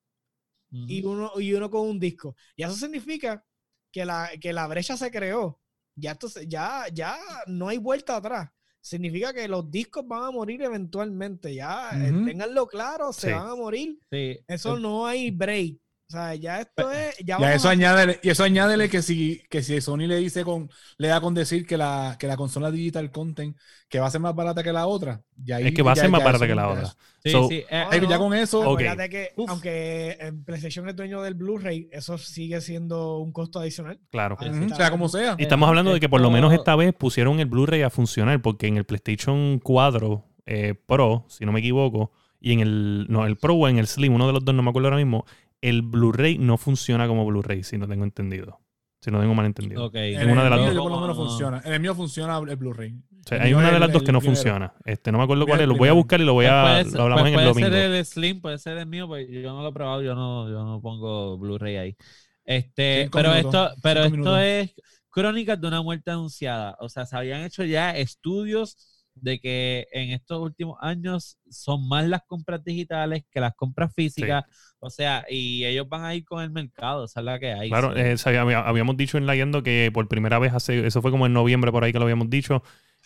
y 0.69 1.03
uno, 1.05 1.31
y 1.39 1.53
uno 1.53 1.69
con 1.69 1.81
un 1.87 1.99
disco. 1.99 2.35
Y 2.55 2.63
eso 2.63 2.73
significa 2.75 3.43
que 3.91 4.05
la, 4.05 4.29
que 4.39 4.51
la 4.53 4.67
brecha 4.67 4.97
se 4.97 5.09
creó. 5.11 5.59
Ya, 5.95 6.11
esto 6.11 6.29
se- 6.29 6.47
ya, 6.47 6.85
ya 6.93 7.17
no 7.47 7.67
hay 7.69 7.77
vuelta 7.77 8.15
atrás. 8.17 8.49
significa 8.79 9.33
que 9.33 9.49
los 9.49 9.69
discos 9.69 10.07
van 10.07 10.23
a 10.23 10.31
morir 10.31 10.61
eventualmente. 10.61 11.53
Ya, 11.53 11.89
eh, 11.93 12.09
Ujú. 12.13 12.25
ténganlo 12.25 12.67
claro, 12.67 13.11
se 13.11 13.27
Sí. 13.27 13.33
van 13.33 13.49
a 13.49 13.55
morir. 13.55 13.99
Sí. 14.09 14.39
Eso 14.47 14.79
no 14.79 15.05
hay 15.05 15.29
break. 15.29 15.77
O 16.09 16.11
sea, 16.13 16.35
ya 16.35 16.61
esto 16.61 16.89
es. 16.89 17.17
Ya 17.25 17.37
Y 17.37 17.43
eso 17.55 17.67
a- 17.67 17.71
añádele, 17.71 18.19
y 18.23 18.29
eso 18.29 18.45
añádele 18.45 18.87
que 18.87 19.01
si, 19.01 19.43
que 19.49 19.61
si 19.61 19.81
Sony 19.81 20.07
le 20.07 20.15
dice 20.15 20.45
con, 20.45 20.69
le 20.97 21.09
da 21.09 21.19
con 21.19 21.33
decir 21.33 21.67
que 21.67 21.75
la, 21.75 22.15
que 22.17 22.27
la 22.27 22.37
consola 22.37 22.71
digital 22.71 23.11
content 23.11 23.57
que 23.89 23.99
va 23.99 24.07
a 24.07 24.11
ser 24.11 24.21
más 24.21 24.33
barata 24.33 24.63
que 24.63 24.71
la 24.71 24.87
otra, 24.87 25.21
ya 25.35 25.57
ahí- 25.57 25.67
Es 25.67 25.73
que 25.73 25.81
va 25.81 25.91
a 25.91 25.95
ya- 25.95 26.03
ser 26.03 26.09
más 26.09 26.19
ya 26.19 26.25
barata 26.25 26.47
que 26.47 26.55
la 26.55 26.69
otra. 26.69 26.95
Sí, 27.21 27.31
So- 27.31 27.49
sí. 27.49 27.63
eh, 27.69 27.85
No, 28.01 28.09
ya 28.09 28.17
con 28.19 28.33
eso, 28.33 28.59
Ok. 28.61 28.79
Acuérdate 28.81 29.09
que, 29.09 29.29
Uf. 29.35 29.49
aunque 29.49 30.17
en 30.21 30.45
PlayStation 30.45 30.87
es 30.87 30.95
dueño 30.95 31.21
del 31.21 31.33
Blu-ray, 31.33 31.89
eso 31.91 32.17
sigue 32.17 32.61
siendo 32.61 33.17
un 33.17 33.33
costo 33.33 33.59
adicional. 33.59 33.99
Claro. 34.09 34.37
Ujú, 34.39 34.69
sea 34.75 34.89
como 34.89 35.09
sea. 35.09 35.35
Y 35.37 35.43
estamos 35.43 35.67
hablando 35.67 35.93
de 35.93 35.99
que 35.99 36.07
por 36.07 36.21
lo 36.21 36.31
menos 36.31 36.53
esta 36.53 36.77
vez 36.77 36.93
pusieron 36.93 37.41
el 37.41 37.47
Blu-ray 37.47 37.81
a 37.81 37.89
funcionar, 37.89 38.41
porque 38.41 38.67
en 38.67 38.77
el 38.77 38.85
PlayStation 38.85 39.59
4 39.59 40.23
eh, 40.45 40.73
Pro, 40.85 41.25
si 41.27 41.45
no 41.45 41.51
me 41.51 41.59
equivoco, 41.59 42.13
y 42.39 42.53
en 42.53 42.61
el, 42.61 43.07
no, 43.09 43.25
el 43.25 43.35
Pro 43.35 43.55
o 43.55 43.67
en 43.67 43.77
el 43.79 43.87
Slim, 43.87 44.13
uno 44.13 44.27
de 44.27 44.31
los 44.33 44.45
dos, 44.45 44.55
no 44.55 44.63
me 44.63 44.69
acuerdo 44.69 44.87
ahora 44.87 44.97
mismo, 44.97 45.25
el 45.61 45.81
Blu-ray 45.81 46.37
no 46.37 46.57
funciona 46.57 47.07
como 47.07 47.25
Blu-ray, 47.25 47.63
si 47.63 47.77
no 47.77 47.87
tengo 47.87 48.03
entendido. 48.03 48.59
Si 49.01 49.11
no 49.11 49.19
tengo 49.19 49.35
mal 49.35 49.45
entendido. 49.45 49.85
Ok. 49.85 49.95
En 49.95 50.29
una 50.31 50.43
de 50.43 50.49
las 50.49 50.59
mío 50.59 50.67
dos. 50.67 50.75
yo 50.75 50.81
por 50.83 50.91
lo 50.91 51.01
menos 51.01 51.17
No. 51.17 51.25
funciona. 51.25 51.61
En 51.63 51.73
el 51.73 51.79
mío 51.79 51.93
funciona 51.95 52.37
el 52.37 52.55
Blu-ray. 52.55 52.93
O 52.93 53.27
sea, 53.27 53.37
el 53.37 53.43
hay 53.43 53.53
una 53.53 53.71
de 53.71 53.79
las 53.79 53.89
el- 53.89 53.93
dos 53.93 54.03
que 54.03 54.11
no 54.11 54.21
funciona. 54.21 54.73
Este, 54.85 55.11
no 55.11 55.19
me 55.19 55.23
acuerdo 55.25 55.45
cuál 55.45 55.61
es, 55.61 55.67
lo 55.67 55.75
voy 55.77 55.89
a 55.89 55.93
buscar 55.93 56.19
y 56.19 56.25
lo 56.25 56.33
voy 56.33 56.45
Pues 56.45 56.53
a 56.53 56.61
puede 56.63 56.83
lo 56.85 56.89
ser- 56.89 57.01
hablamos 57.01 57.21
pues 57.21 57.33
en 57.33 57.39
el 57.39 57.45
puede 57.45 57.47
domingo. 57.65 57.69
ser 57.69 57.91
el 57.95 58.05
Slim, 58.05 58.41
puede 58.41 58.57
ser 58.57 58.77
el 58.77 58.85
mío, 58.87 59.07
pues 59.07 59.27
yo 59.29 59.53
no 59.53 59.61
lo 59.61 59.69
he 59.69 59.73
probado, 59.73 60.01
yo 60.01 60.15
no, 60.15 60.49
yo 60.49 60.63
no 60.63 60.81
pongo 60.81 61.37
Blu-ray 61.37 61.75
ahí. 61.77 61.95
Este, 62.43 63.03
Cinco 63.03 63.17
pero 63.19 63.29
minutos, 63.35 63.69
esto, 63.69 63.81
pero 63.83 63.99
esto 64.01 64.11
minutos. 64.11 64.39
es 64.41 64.73
crónicas 65.09 65.61
de 65.61 65.67
una 65.67 65.81
muerte 65.81 66.11
anunciada. 66.11 66.75
O 66.79 66.89
sea, 66.89 67.05
se 67.05 67.15
habían 67.17 67.41
hecho 67.43 67.63
ya 67.63 67.95
estudios 67.95 68.77
de 69.21 69.39
que 69.39 69.87
en 69.91 70.11
estos 70.11 70.39
últimos 70.41 70.77
años 70.81 71.37
son 71.49 71.87
más 71.87 72.07
las 72.07 72.21
compras 72.27 72.63
digitales 72.63 73.23
que 73.31 73.39
las 73.39 73.53
compras 73.55 73.93
físicas. 73.93 74.45
O 74.79 74.89
sea, 74.89 75.25
y 75.29 75.65
ellos 75.65 75.87
van 75.89 76.03
a 76.05 76.13
ir 76.15 76.23
con 76.25 76.43
el 76.43 76.51
mercado, 76.51 77.05
esa 77.05 77.19
es 77.21 77.25
la 77.25 77.39
que 77.39 77.51
hay. 77.53 77.69
Claro, 77.69 77.93
Sí. 77.93 77.99
eh, 78.01 78.53
habíamos 78.55 78.97
dicho 78.97 79.17
en 79.17 79.25
la 79.25 79.35
Yendo 79.35 79.63
que 79.63 79.89
por 79.93 80.07
primera 80.07 80.39
vez 80.39 80.53
hace, 80.53 80.85
eso 80.85 81.01
fue 81.01 81.11
como 81.11 81.25
en 81.25 81.33
noviembre 81.33 81.71
por 81.71 81.83
ahí 81.83 81.91
que 81.91 81.99
lo 81.99 82.03
habíamos 82.05 82.29
dicho, 82.29 82.61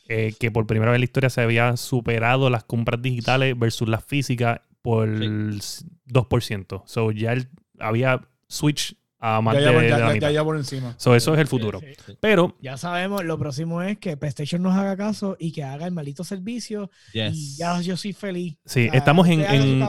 eh, 0.07 0.34
que 0.39 0.51
por 0.51 0.68
primera 0.68 0.91
vez 0.91 0.97
en 0.97 1.01
la 1.01 1.05
historia 1.05 1.30
se 1.30 1.41
había 1.41 1.78
superado 1.78 2.49
las 2.49 2.64
compras 2.66 3.01
digitales 3.01 3.57
versus 3.57 3.88
las 3.88 4.03
físicas 4.03 4.59
por 4.82 5.07
el 5.07 5.62
2%. 6.05 6.84
So 6.86 7.12
ya 7.12 7.34
el- 7.34 7.49
había 7.80 8.28
switch 8.47 8.95
a 9.24 9.39
más 9.39 9.53
Ya, 9.53 9.59
de, 9.59 9.65
ya, 9.65 9.72
de 9.82 9.89
ya, 9.89 9.97
la 9.99 10.07
ya, 10.07 10.13
mitad. 10.13 10.28
ya, 10.30 10.34
ya 10.34 10.43
por 10.43 10.57
encima. 10.57 10.95
So 10.97 11.15
eso 11.15 11.34
es 11.36 11.39
el 11.39 11.47
futuro. 11.47 11.80
Sí. 11.80 11.86
Sí. 12.07 12.17
Pero 12.19 12.57
Ya 12.59 12.76
sabemos, 12.76 13.24
lo 13.24 13.38
próximo 13.38 13.82
es 13.84 13.99
que 13.99 14.17
PlayStation 14.17 14.63
nos 14.63 14.76
haga 14.76 14.97
caso 14.97 15.38
y 15.39 15.51
que 15.51 15.63
haga 15.63 15.86
el 15.86 15.91
maldito 15.93 16.24
servicio. 16.24 16.89
Y 17.13 17.55
ya 17.55 17.80
yo 17.82 17.95
soy 17.97 18.13
feliz. 18.13 18.57
sí, 18.65 18.88
O 18.88 18.91
sea, 18.91 18.97
estamos 18.97 19.28
en, 19.28 19.41
en- 19.41 19.84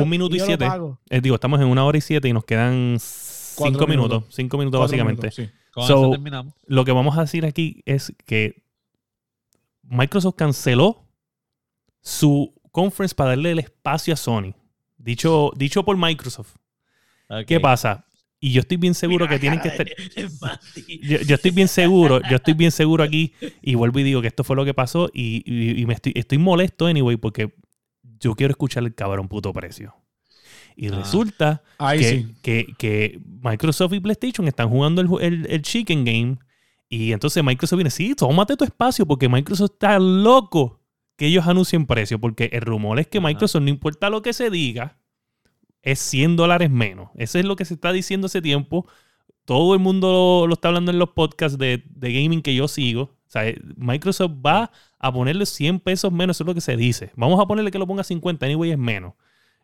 un 0.00 0.08
minuto 0.08 0.34
y 0.34 0.40
siete. 0.40 0.66
Eh, 1.10 1.20
digo, 1.20 1.34
estamos 1.34 1.60
en 1.60 1.66
una 1.66 1.84
hora 1.84 1.98
y 1.98 2.00
siete 2.00 2.28
y 2.28 2.32
nos 2.32 2.44
quedan 2.44 2.96
Cuatro 3.54 3.74
cinco 3.78 3.86
minutos. 3.86 4.10
minutos. 4.20 4.34
Cinco 4.34 4.56
minutos 4.58 4.78
Cuatro 4.78 4.90
básicamente. 4.92 5.20
minutos, 5.26 5.34
sí. 5.34 5.50
Con 5.74 5.86
So- 5.86 5.98
eso 6.04 6.10
terminamos. 6.12 6.54
lo 6.66 6.84
que 6.86 6.92
vamos 6.92 7.18
a 7.18 7.20
decir 7.22 7.44
aquí 7.44 7.82
es 7.84 8.14
que 8.26 8.62
Microsoft 9.82 10.36
canceló 10.36 11.06
su 12.00 12.54
conference 12.70 13.14
para 13.14 13.30
darle 13.30 13.50
el 13.52 13.58
espacio 13.58 14.14
a 14.14 14.16
Sony. 14.16 14.54
Dicho, 14.96 15.50
dicho 15.56 15.84
por 15.84 15.96
Microsoft. 15.96 16.56
¿Qué 17.46 17.56
Ok. 17.56 17.62
pasa? 17.62 18.06
Y 18.44 18.50
yo 18.50 18.60
estoy 18.60 18.76
bien 18.76 18.94
seguro 18.94 19.28
que 19.28 19.38
tienen 19.38 19.60
que 19.60 19.68
estar. 19.68 19.86
Yo, 21.00 21.18
yo 21.20 21.34
estoy 21.36 21.52
bien 21.52 21.68
seguro, 21.68 22.20
yo 22.28 22.36
estoy 22.36 22.54
bien 22.54 22.72
seguro 22.72 23.04
aquí 23.04 23.32
y 23.62 23.76
vuelvo 23.76 24.00
y 24.00 24.02
digo 24.02 24.20
que 24.20 24.26
esto 24.26 24.42
fue 24.42 24.56
lo 24.56 24.64
que 24.64 24.74
pasó 24.74 25.08
y, 25.14 25.42
y- 25.46 25.80
y 25.80 25.86
me 25.86 25.94
estoy, 25.94 26.12
estoy 26.16 26.38
molesto 26.38 26.86
anyway 26.86 27.16
porque 27.16 27.54
yo 28.18 28.34
quiero 28.34 28.50
escuchar 28.50 28.82
el 28.82 28.94
cabrón 28.96 29.28
puto 29.28 29.52
precio. 29.52 29.94
Y 30.74 30.88
Ah. 30.88 30.96
resulta 30.98 31.62
que, 31.92 32.02
sí. 32.04 32.34
que- 32.42 32.66
que 32.78 33.20
Microsoft 33.44 33.92
y 33.92 34.00
PlayStation 34.00 34.48
están 34.48 34.68
jugando 34.70 35.00
el, 35.02 35.08
el- 35.22 35.46
el 35.48 35.62
chicken 35.62 36.04
game. 36.04 36.38
Y 36.88 37.12
entonces 37.12 37.44
Microsoft 37.44 37.76
viene, 37.78 37.90
sí, 37.90 38.14
tómate 38.16 38.56
tu 38.56 38.64
espacio 38.64 39.06
porque 39.06 39.28
Microsoft 39.28 39.70
está 39.74 39.98
loco 40.00 40.80
que 41.16 41.26
ellos 41.26 41.46
anuncien 41.46 41.86
precio. 41.86 42.18
Porque 42.18 42.50
el 42.52 42.62
rumor 42.62 42.98
es 42.98 43.06
que. 43.06 43.20
Microsoft, 43.20 43.62
no 43.62 43.68
importa 43.70 44.10
lo 44.10 44.20
que 44.20 44.32
se 44.32 44.50
diga, 44.50 44.98
es 45.82 45.98
100 45.98 46.36
dólares 46.36 46.70
menos. 46.70 47.10
Eso 47.16 47.38
es 47.38 47.44
lo 47.44 47.56
que 47.56 47.64
se 47.64 47.74
está 47.74 47.92
diciendo 47.92 48.26
hace 48.26 48.40
tiempo. 48.40 48.86
Todo 49.44 49.74
el 49.74 49.80
mundo 49.80 50.12
lo, 50.12 50.46
lo 50.46 50.54
está 50.54 50.68
hablando 50.68 50.90
en 50.92 50.98
los 50.98 51.10
podcasts 51.10 51.58
de, 51.58 51.84
de 51.90 52.12
gaming 52.12 52.42
que 52.42 52.54
yo 52.54 52.68
sigo. 52.68 53.02
O 53.02 53.30
sea, 53.32 53.48
eh, 53.48 53.58
Microsoft 53.76 54.32
va 54.44 54.70
a 54.98 55.12
ponerle 55.12 55.46
100 55.46 55.80
pesos 55.80 56.12
menos, 56.12 56.36
eso 56.36 56.44
es 56.44 56.46
lo 56.46 56.54
que 56.54 56.60
se 56.60 56.76
dice. 56.76 57.10
Vamos 57.16 57.40
a 57.40 57.46
ponerle 57.46 57.70
que 57.70 57.78
lo 57.78 57.86
ponga 57.86 58.04
50, 58.04 58.46
anyway 58.46 58.70
es 58.70 58.78
menos. 58.78 59.14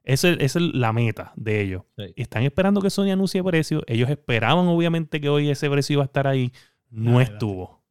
Esa 0.03 0.31
es, 0.31 0.39
esa 0.41 0.59
es 0.59 0.75
la 0.75 0.93
meta 0.93 1.33
de 1.37 1.61
ellos. 1.61 1.83
Sí. 1.97 2.15
Están 2.17 2.43
esperando 2.43 2.81
que 2.81 2.91
Sony 2.91 3.11
anuncie 3.13 3.45
precio. 3.45 3.83
Ellos 3.87 4.09
esperaban, 4.09 4.67
obviamente, 4.67 5.21
que 5.21 5.29
hoy 5.29 5.51
ese 5.51 5.69
precio 5.69 5.95
iba 5.95 6.03
a 6.03 6.07
estar 6.07 6.27
ahí. 6.27 6.51
No 6.91 7.19
Ay, 7.19 7.25
estuvo. 7.25 7.83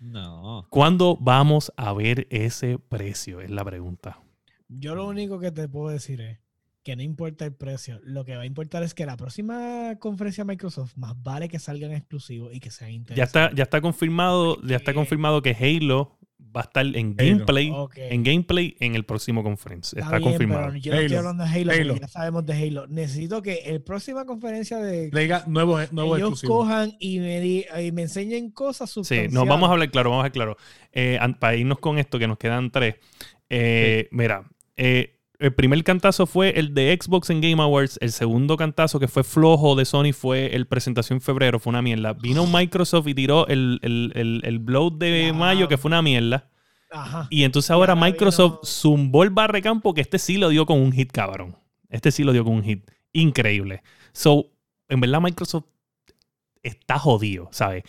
No. 0.00 0.66
¿Cuándo 0.70 1.16
vamos 1.20 1.72
a 1.76 1.92
ver 1.92 2.26
ese 2.30 2.78
precio? 2.78 3.40
Es 3.40 3.50
la 3.50 3.64
pregunta. 3.64 4.20
Yo 4.68 4.94
lo 4.94 5.06
único 5.06 5.38
que 5.38 5.52
te 5.52 5.68
puedo 5.68 5.90
decir 5.90 6.20
es 6.22 6.38
que 6.86 6.94
no 6.94 7.02
importa 7.02 7.44
el 7.44 7.52
precio. 7.52 7.98
Lo 8.04 8.24
que 8.24 8.36
va 8.36 8.42
a 8.42 8.46
importar 8.46 8.84
es 8.84 8.94
que 8.94 9.04
la 9.06 9.16
próxima 9.16 9.96
conferencia 9.98 10.44
de 10.44 10.52
Microsoft 10.52 10.92
más 10.96 11.20
vale 11.20 11.48
que 11.48 11.58
salgan 11.58 11.90
exclusivos 11.90 12.54
y 12.54 12.60
que 12.60 12.70
sean 12.70 12.90
Ya 12.90 12.94
interesantes. 12.96 13.26
está, 13.42 13.56
ya 13.56 13.62
está 13.64 13.80
confirmado, 13.80 14.62
ya 14.62 14.76
está 14.76 14.94
confirmado 14.94 15.42
que 15.42 15.50
Halo 15.50 16.16
va 16.56 16.60
a 16.60 16.64
estar 16.64 16.86
en 16.86 16.94
Halo. 16.94 17.14
gameplay, 17.16 17.72
en 17.96 18.22
gameplay 18.22 18.76
en 18.78 18.94
el 18.94 19.04
próximo 19.04 19.42
conference. 19.42 19.98
Está, 19.98 20.18
bien, 20.18 20.22
confirmado. 20.30 20.66
pero 20.68 20.76
yo 20.78 20.92
no 20.94 21.00
estoy 21.00 21.16
hablando 21.16 21.42
de 21.44 21.50
Halo, 21.50 21.72
porque 21.88 22.00
ya 22.00 22.08
sabemos 22.08 22.46
de 22.46 22.52
Halo. 22.54 22.86
Necesito 22.86 23.42
que 23.42 23.54
el 23.64 23.82
próxima 23.82 24.24
conferencia 24.24 24.78
de 24.78 25.10
Le 25.12 25.20
diga 25.22 25.42
nuevos, 25.48 25.92
nuevos 25.92 26.18
ellos 26.18 26.42
cojan 26.42 26.92
y 27.00 27.18
me, 27.18 27.40
di- 27.40 27.64
y 27.84 27.90
me 27.90 28.02
enseñen 28.02 28.52
cosas 28.52 28.88
Sí, 28.90 28.94
sustanciales. 28.94 29.32
nos 29.32 29.48
vamos 29.48 29.68
a 29.68 29.72
hablar 29.72 29.90
claro, 29.90 30.10
vamos 30.10 30.22
a 30.22 30.26
hablar 30.28 30.32
claro. 30.32 30.56
Eh, 30.92 31.18
para 31.40 31.56
irnos 31.56 31.80
con 31.80 31.98
esto, 31.98 32.16
que 32.20 32.28
nos 32.28 32.38
quedan 32.38 32.70
tres. 32.70 32.94
Eh, 33.50 34.08
Mira, 34.12 34.48
eh, 34.76 35.15
el 35.38 35.54
primer 35.54 35.82
cantazo 35.84 36.26
fue 36.26 36.58
el 36.58 36.74
de 36.74 36.96
Xbox 37.00 37.30
en 37.30 37.40
Game 37.40 37.62
Awards. 37.62 37.98
El 38.00 38.12
segundo 38.12 38.56
cantazo, 38.56 38.98
que 38.98 39.08
fue 39.08 39.24
flojo 39.24 39.74
de 39.74 39.84
Sony, 39.84 40.12
fue 40.12 40.54
el 40.54 40.66
presentación 40.66 41.18
en 41.18 41.20
febrero. 41.20 41.58
Fue 41.58 41.70
una 41.70 41.82
mierda. 41.82 42.12
Vino 42.12 42.46
Microsoft 42.46 43.08
y 43.08 43.14
tiró 43.14 43.46
el, 43.48 43.78
el, 43.82 44.12
el, 44.14 44.40
el 44.44 44.58
blow 44.58 44.90
de 44.96 45.32
mayo, 45.32 45.68
que 45.68 45.78
fue 45.78 45.88
una 45.88 46.02
mierda. 46.02 46.50
Ajá. 46.90 47.26
Y 47.30 47.42
entonces 47.44 47.70
ahora 47.70 47.94
Microsoft 47.94 48.52
vino- 48.52 48.64
zumbó 48.64 49.22
el 49.24 49.30
barrecampo, 49.30 49.92
que 49.94 50.00
este 50.00 50.18
sí 50.18 50.36
lo 50.36 50.48
dio 50.48 50.66
con 50.66 50.80
un 50.80 50.92
hit, 50.92 51.12
cabrón. 51.12 51.56
Este 51.88 52.10
sí 52.10 52.24
lo 52.24 52.32
dio 52.32 52.44
con 52.44 52.54
un 52.54 52.62
hit. 52.62 52.90
Increíble. 53.12 53.82
So, 54.12 54.52
en 54.88 55.00
verdad, 55.00 55.20
Microsoft 55.20 55.64
está 56.62 56.98
jodido, 56.98 57.48
¿sabes? 57.52 57.84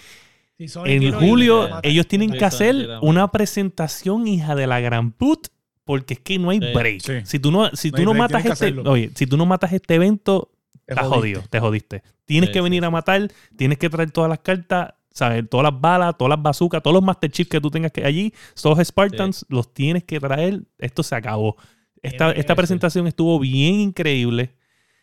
En 0.59 1.13
julio 1.13 1.69
ellos 1.83 2.07
tienen 2.07 2.31
que 2.31 2.43
hacer 2.43 2.89
una 3.01 3.31
presentación 3.31 4.27
hija 4.27 4.55
de 4.55 4.65
la 4.65 4.79
gran 4.79 5.11
put 5.11 5.49
porque 5.87 6.13
es 6.13 6.19
que 6.19 6.37
no 6.37 6.51
hay 6.51 6.59
Sí. 6.59 6.65
break. 6.75 7.01
Sí. 7.01 7.13
Si 7.23 7.39
tú 7.39 7.51
no, 7.51 7.69
si 7.75 7.89
No 7.89 7.97
tú 7.97 8.03
no 8.03 8.11
break, 8.11 8.31
matas 8.31 8.45
este, 8.61 8.79
oye, 8.87 9.09
si 9.15 9.25
tú 9.25 9.37
no 9.37 9.47
matas 9.47 9.73
este 9.73 9.95
evento, 9.95 10.51
Te 10.85 10.93
estás 10.93 11.07
jodiste. 11.07 11.19
jodido, 11.39 11.49
te 11.49 11.59
jodiste. 11.59 12.03
Tienes 12.25 12.49
Sí, 12.49 12.53
que 12.53 12.59
sí, 12.59 12.63
venir 12.63 12.85
a 12.85 12.91
matar, 12.91 13.27
tienes 13.55 13.79
que 13.79 13.89
traer 13.89 14.11
todas 14.11 14.29
las 14.29 14.39
cartas, 14.39 14.93
¿sabes? 15.11 15.49
Todas 15.49 15.71
las 15.71 15.81
balas, 15.81 16.15
todas 16.17 16.29
las 16.29 16.41
bazookas, 16.43 16.83
todos 16.83 16.93
los 16.93 17.03
Master 17.03 17.31
Chief 17.31 17.47
que 17.47 17.59
tú 17.59 17.71
tengas 17.71 17.91
que 17.91 18.05
allí, 18.05 18.33
todos 18.61 18.77
los 18.77 18.87
Spartans, 18.87 19.45
los 19.49 19.73
tienes 19.73 20.03
que 20.03 20.19
traer. 20.19 20.61
Esto 20.77 21.01
se 21.01 21.15
acabó. 21.15 21.55
Esta, 22.03 22.31
esta 22.33 22.53
presentación 22.55 23.07
estuvo 23.07 23.39
bien 23.39 23.75
increíble. 23.79 24.51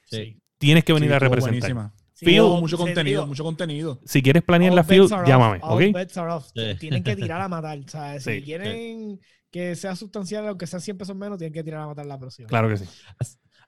Sí. 0.05 0.39
Tienes 0.59 0.85
que 0.85 0.93
venir 0.93 1.11
Sí, 1.11 1.14
a 1.16 1.18
representar. 1.18 1.72
buenísima. 1.72 1.95
En 2.20 2.41
mucho 2.61 2.76
sentido, 2.76 2.78
contenido, 2.78 3.26
mucho 3.26 3.45
contenido. 3.45 4.01
Si 4.07 4.23
quieres 4.23 4.43
planear 4.43 4.70
all 4.70 4.77
la 4.77 4.85
field, 4.85 5.11
llámame, 5.27 5.59
all 5.62 5.82
¿ok? 5.89 5.93
bets 5.93 6.16
are 6.16 6.31
off. 6.31 6.47
Sí. 6.55 6.74
Tienen 6.78 7.02
que 7.02 7.16
tirar 7.16 7.40
a 7.40 7.48
matar. 7.48 7.78
Sea, 7.86 8.19
si 8.20 8.36
Sí, 8.36 8.43
quieren 8.43 9.20
que 9.55 9.76
sea 9.76 9.94
sustancial, 9.94 10.48
aunque 10.48 10.66
sea 10.66 10.81
100 10.81 10.98
pesos 10.98 11.14
menos, 11.14 11.39
tienen 11.39 11.52
que 11.52 11.62
tirar 11.62 11.82
a 11.82 11.86
matar 11.86 12.05
la 12.06 12.18
próxima. 12.18 12.48
Claro 12.48 12.68
que 12.68 12.76
sí. 12.78 12.85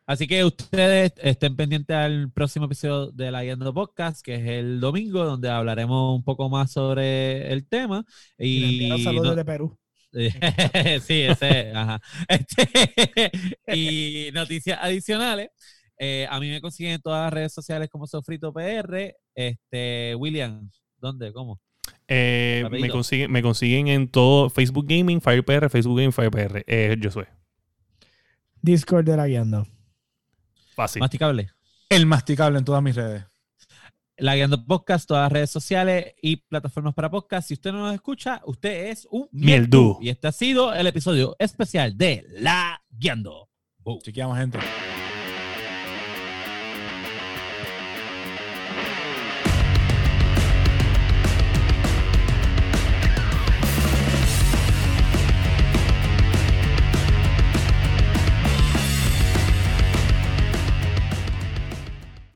Así 0.04 0.26
que 0.26 0.44
ustedes 0.44 1.12
estén 1.18 1.54
pendientes 1.54 1.96
al 1.96 2.32
próximo 2.32 2.66
episodio 2.66 3.12
de 3.12 3.30
la 3.30 3.44
Yendo 3.44 3.72
Podcast, 3.72 4.20
que 4.20 4.34
es 4.34 4.48
el 4.48 4.80
domingo, 4.80 5.24
donde 5.24 5.48
hablaremos 5.48 6.16
un 6.16 6.24
poco 6.24 6.48
más 6.48 6.72
sobre 6.72 7.52
el 7.52 7.68
tema. 7.68 8.04
Y 8.36 9.00
saludos 9.04 9.28
no- 9.28 9.34
de 9.36 9.44
Perú. 9.44 9.78
sí, 10.12 11.22
ese, 11.22 11.72
ajá. 11.72 12.00
Este, 12.26 13.30
y 13.76 14.30
noticias 14.32 14.80
adicionales. 14.82 15.50
eh, 16.00 16.26
a 16.28 16.40
mí 16.40 16.50
me 16.50 16.60
consiguen 16.60 16.94
en 16.94 17.00
todas 17.00 17.26
las 17.26 17.32
redes 17.32 17.52
sociales 17.52 17.88
como 17.88 18.08
Sofrito 18.08 18.52
PR. 18.52 19.14
Este, 19.36 20.16
William, 20.16 20.68
¿dónde? 20.98 21.32
¿Cómo? 21.32 21.60
Eh, 22.08 22.66
me, 22.70 22.88
consiguen, 22.88 23.32
me 23.32 23.42
consiguen 23.42 23.88
en 23.88 24.08
todo 24.08 24.48
Facebook 24.48 24.86
Gaming, 24.88 25.20
FirePR, 25.20 25.68
Facebook 25.68 25.96
Gaming, 25.96 26.12
FirePR. 26.12 26.64
Eh, 26.66 26.96
yo 27.00 27.10
soy. 27.10 27.24
Discord 28.62 29.04
de 29.04 29.16
la 29.16 29.26
guiando. 29.26 29.66
Fácil. 30.74 31.00
Masticable. 31.00 31.50
El 31.88 32.06
masticable 32.06 32.58
en 32.58 32.64
todas 32.64 32.82
mis 32.82 32.96
redes. 32.96 33.24
La 34.18 34.34
Guiando 34.34 34.64
Podcast, 34.64 35.06
todas 35.06 35.24
las 35.24 35.32
redes 35.32 35.50
sociales 35.50 36.14
y 36.22 36.36
plataformas 36.36 36.94
para 36.94 37.10
podcast. 37.10 37.48
Si 37.48 37.54
usted 37.54 37.70
no 37.70 37.80
nos 37.80 37.94
escucha, 37.94 38.40
usted 38.46 38.88
es 38.88 39.06
un 39.10 39.28
Mieldu. 39.30 39.98
Y 40.00 40.08
este 40.08 40.28
ha 40.28 40.32
sido 40.32 40.72
el 40.72 40.86
episodio 40.86 41.36
especial 41.38 41.98
de 41.98 42.24
La 42.30 42.82
Guiando. 42.88 43.50
Chequeamos, 44.02 44.38
gente. 44.38 44.58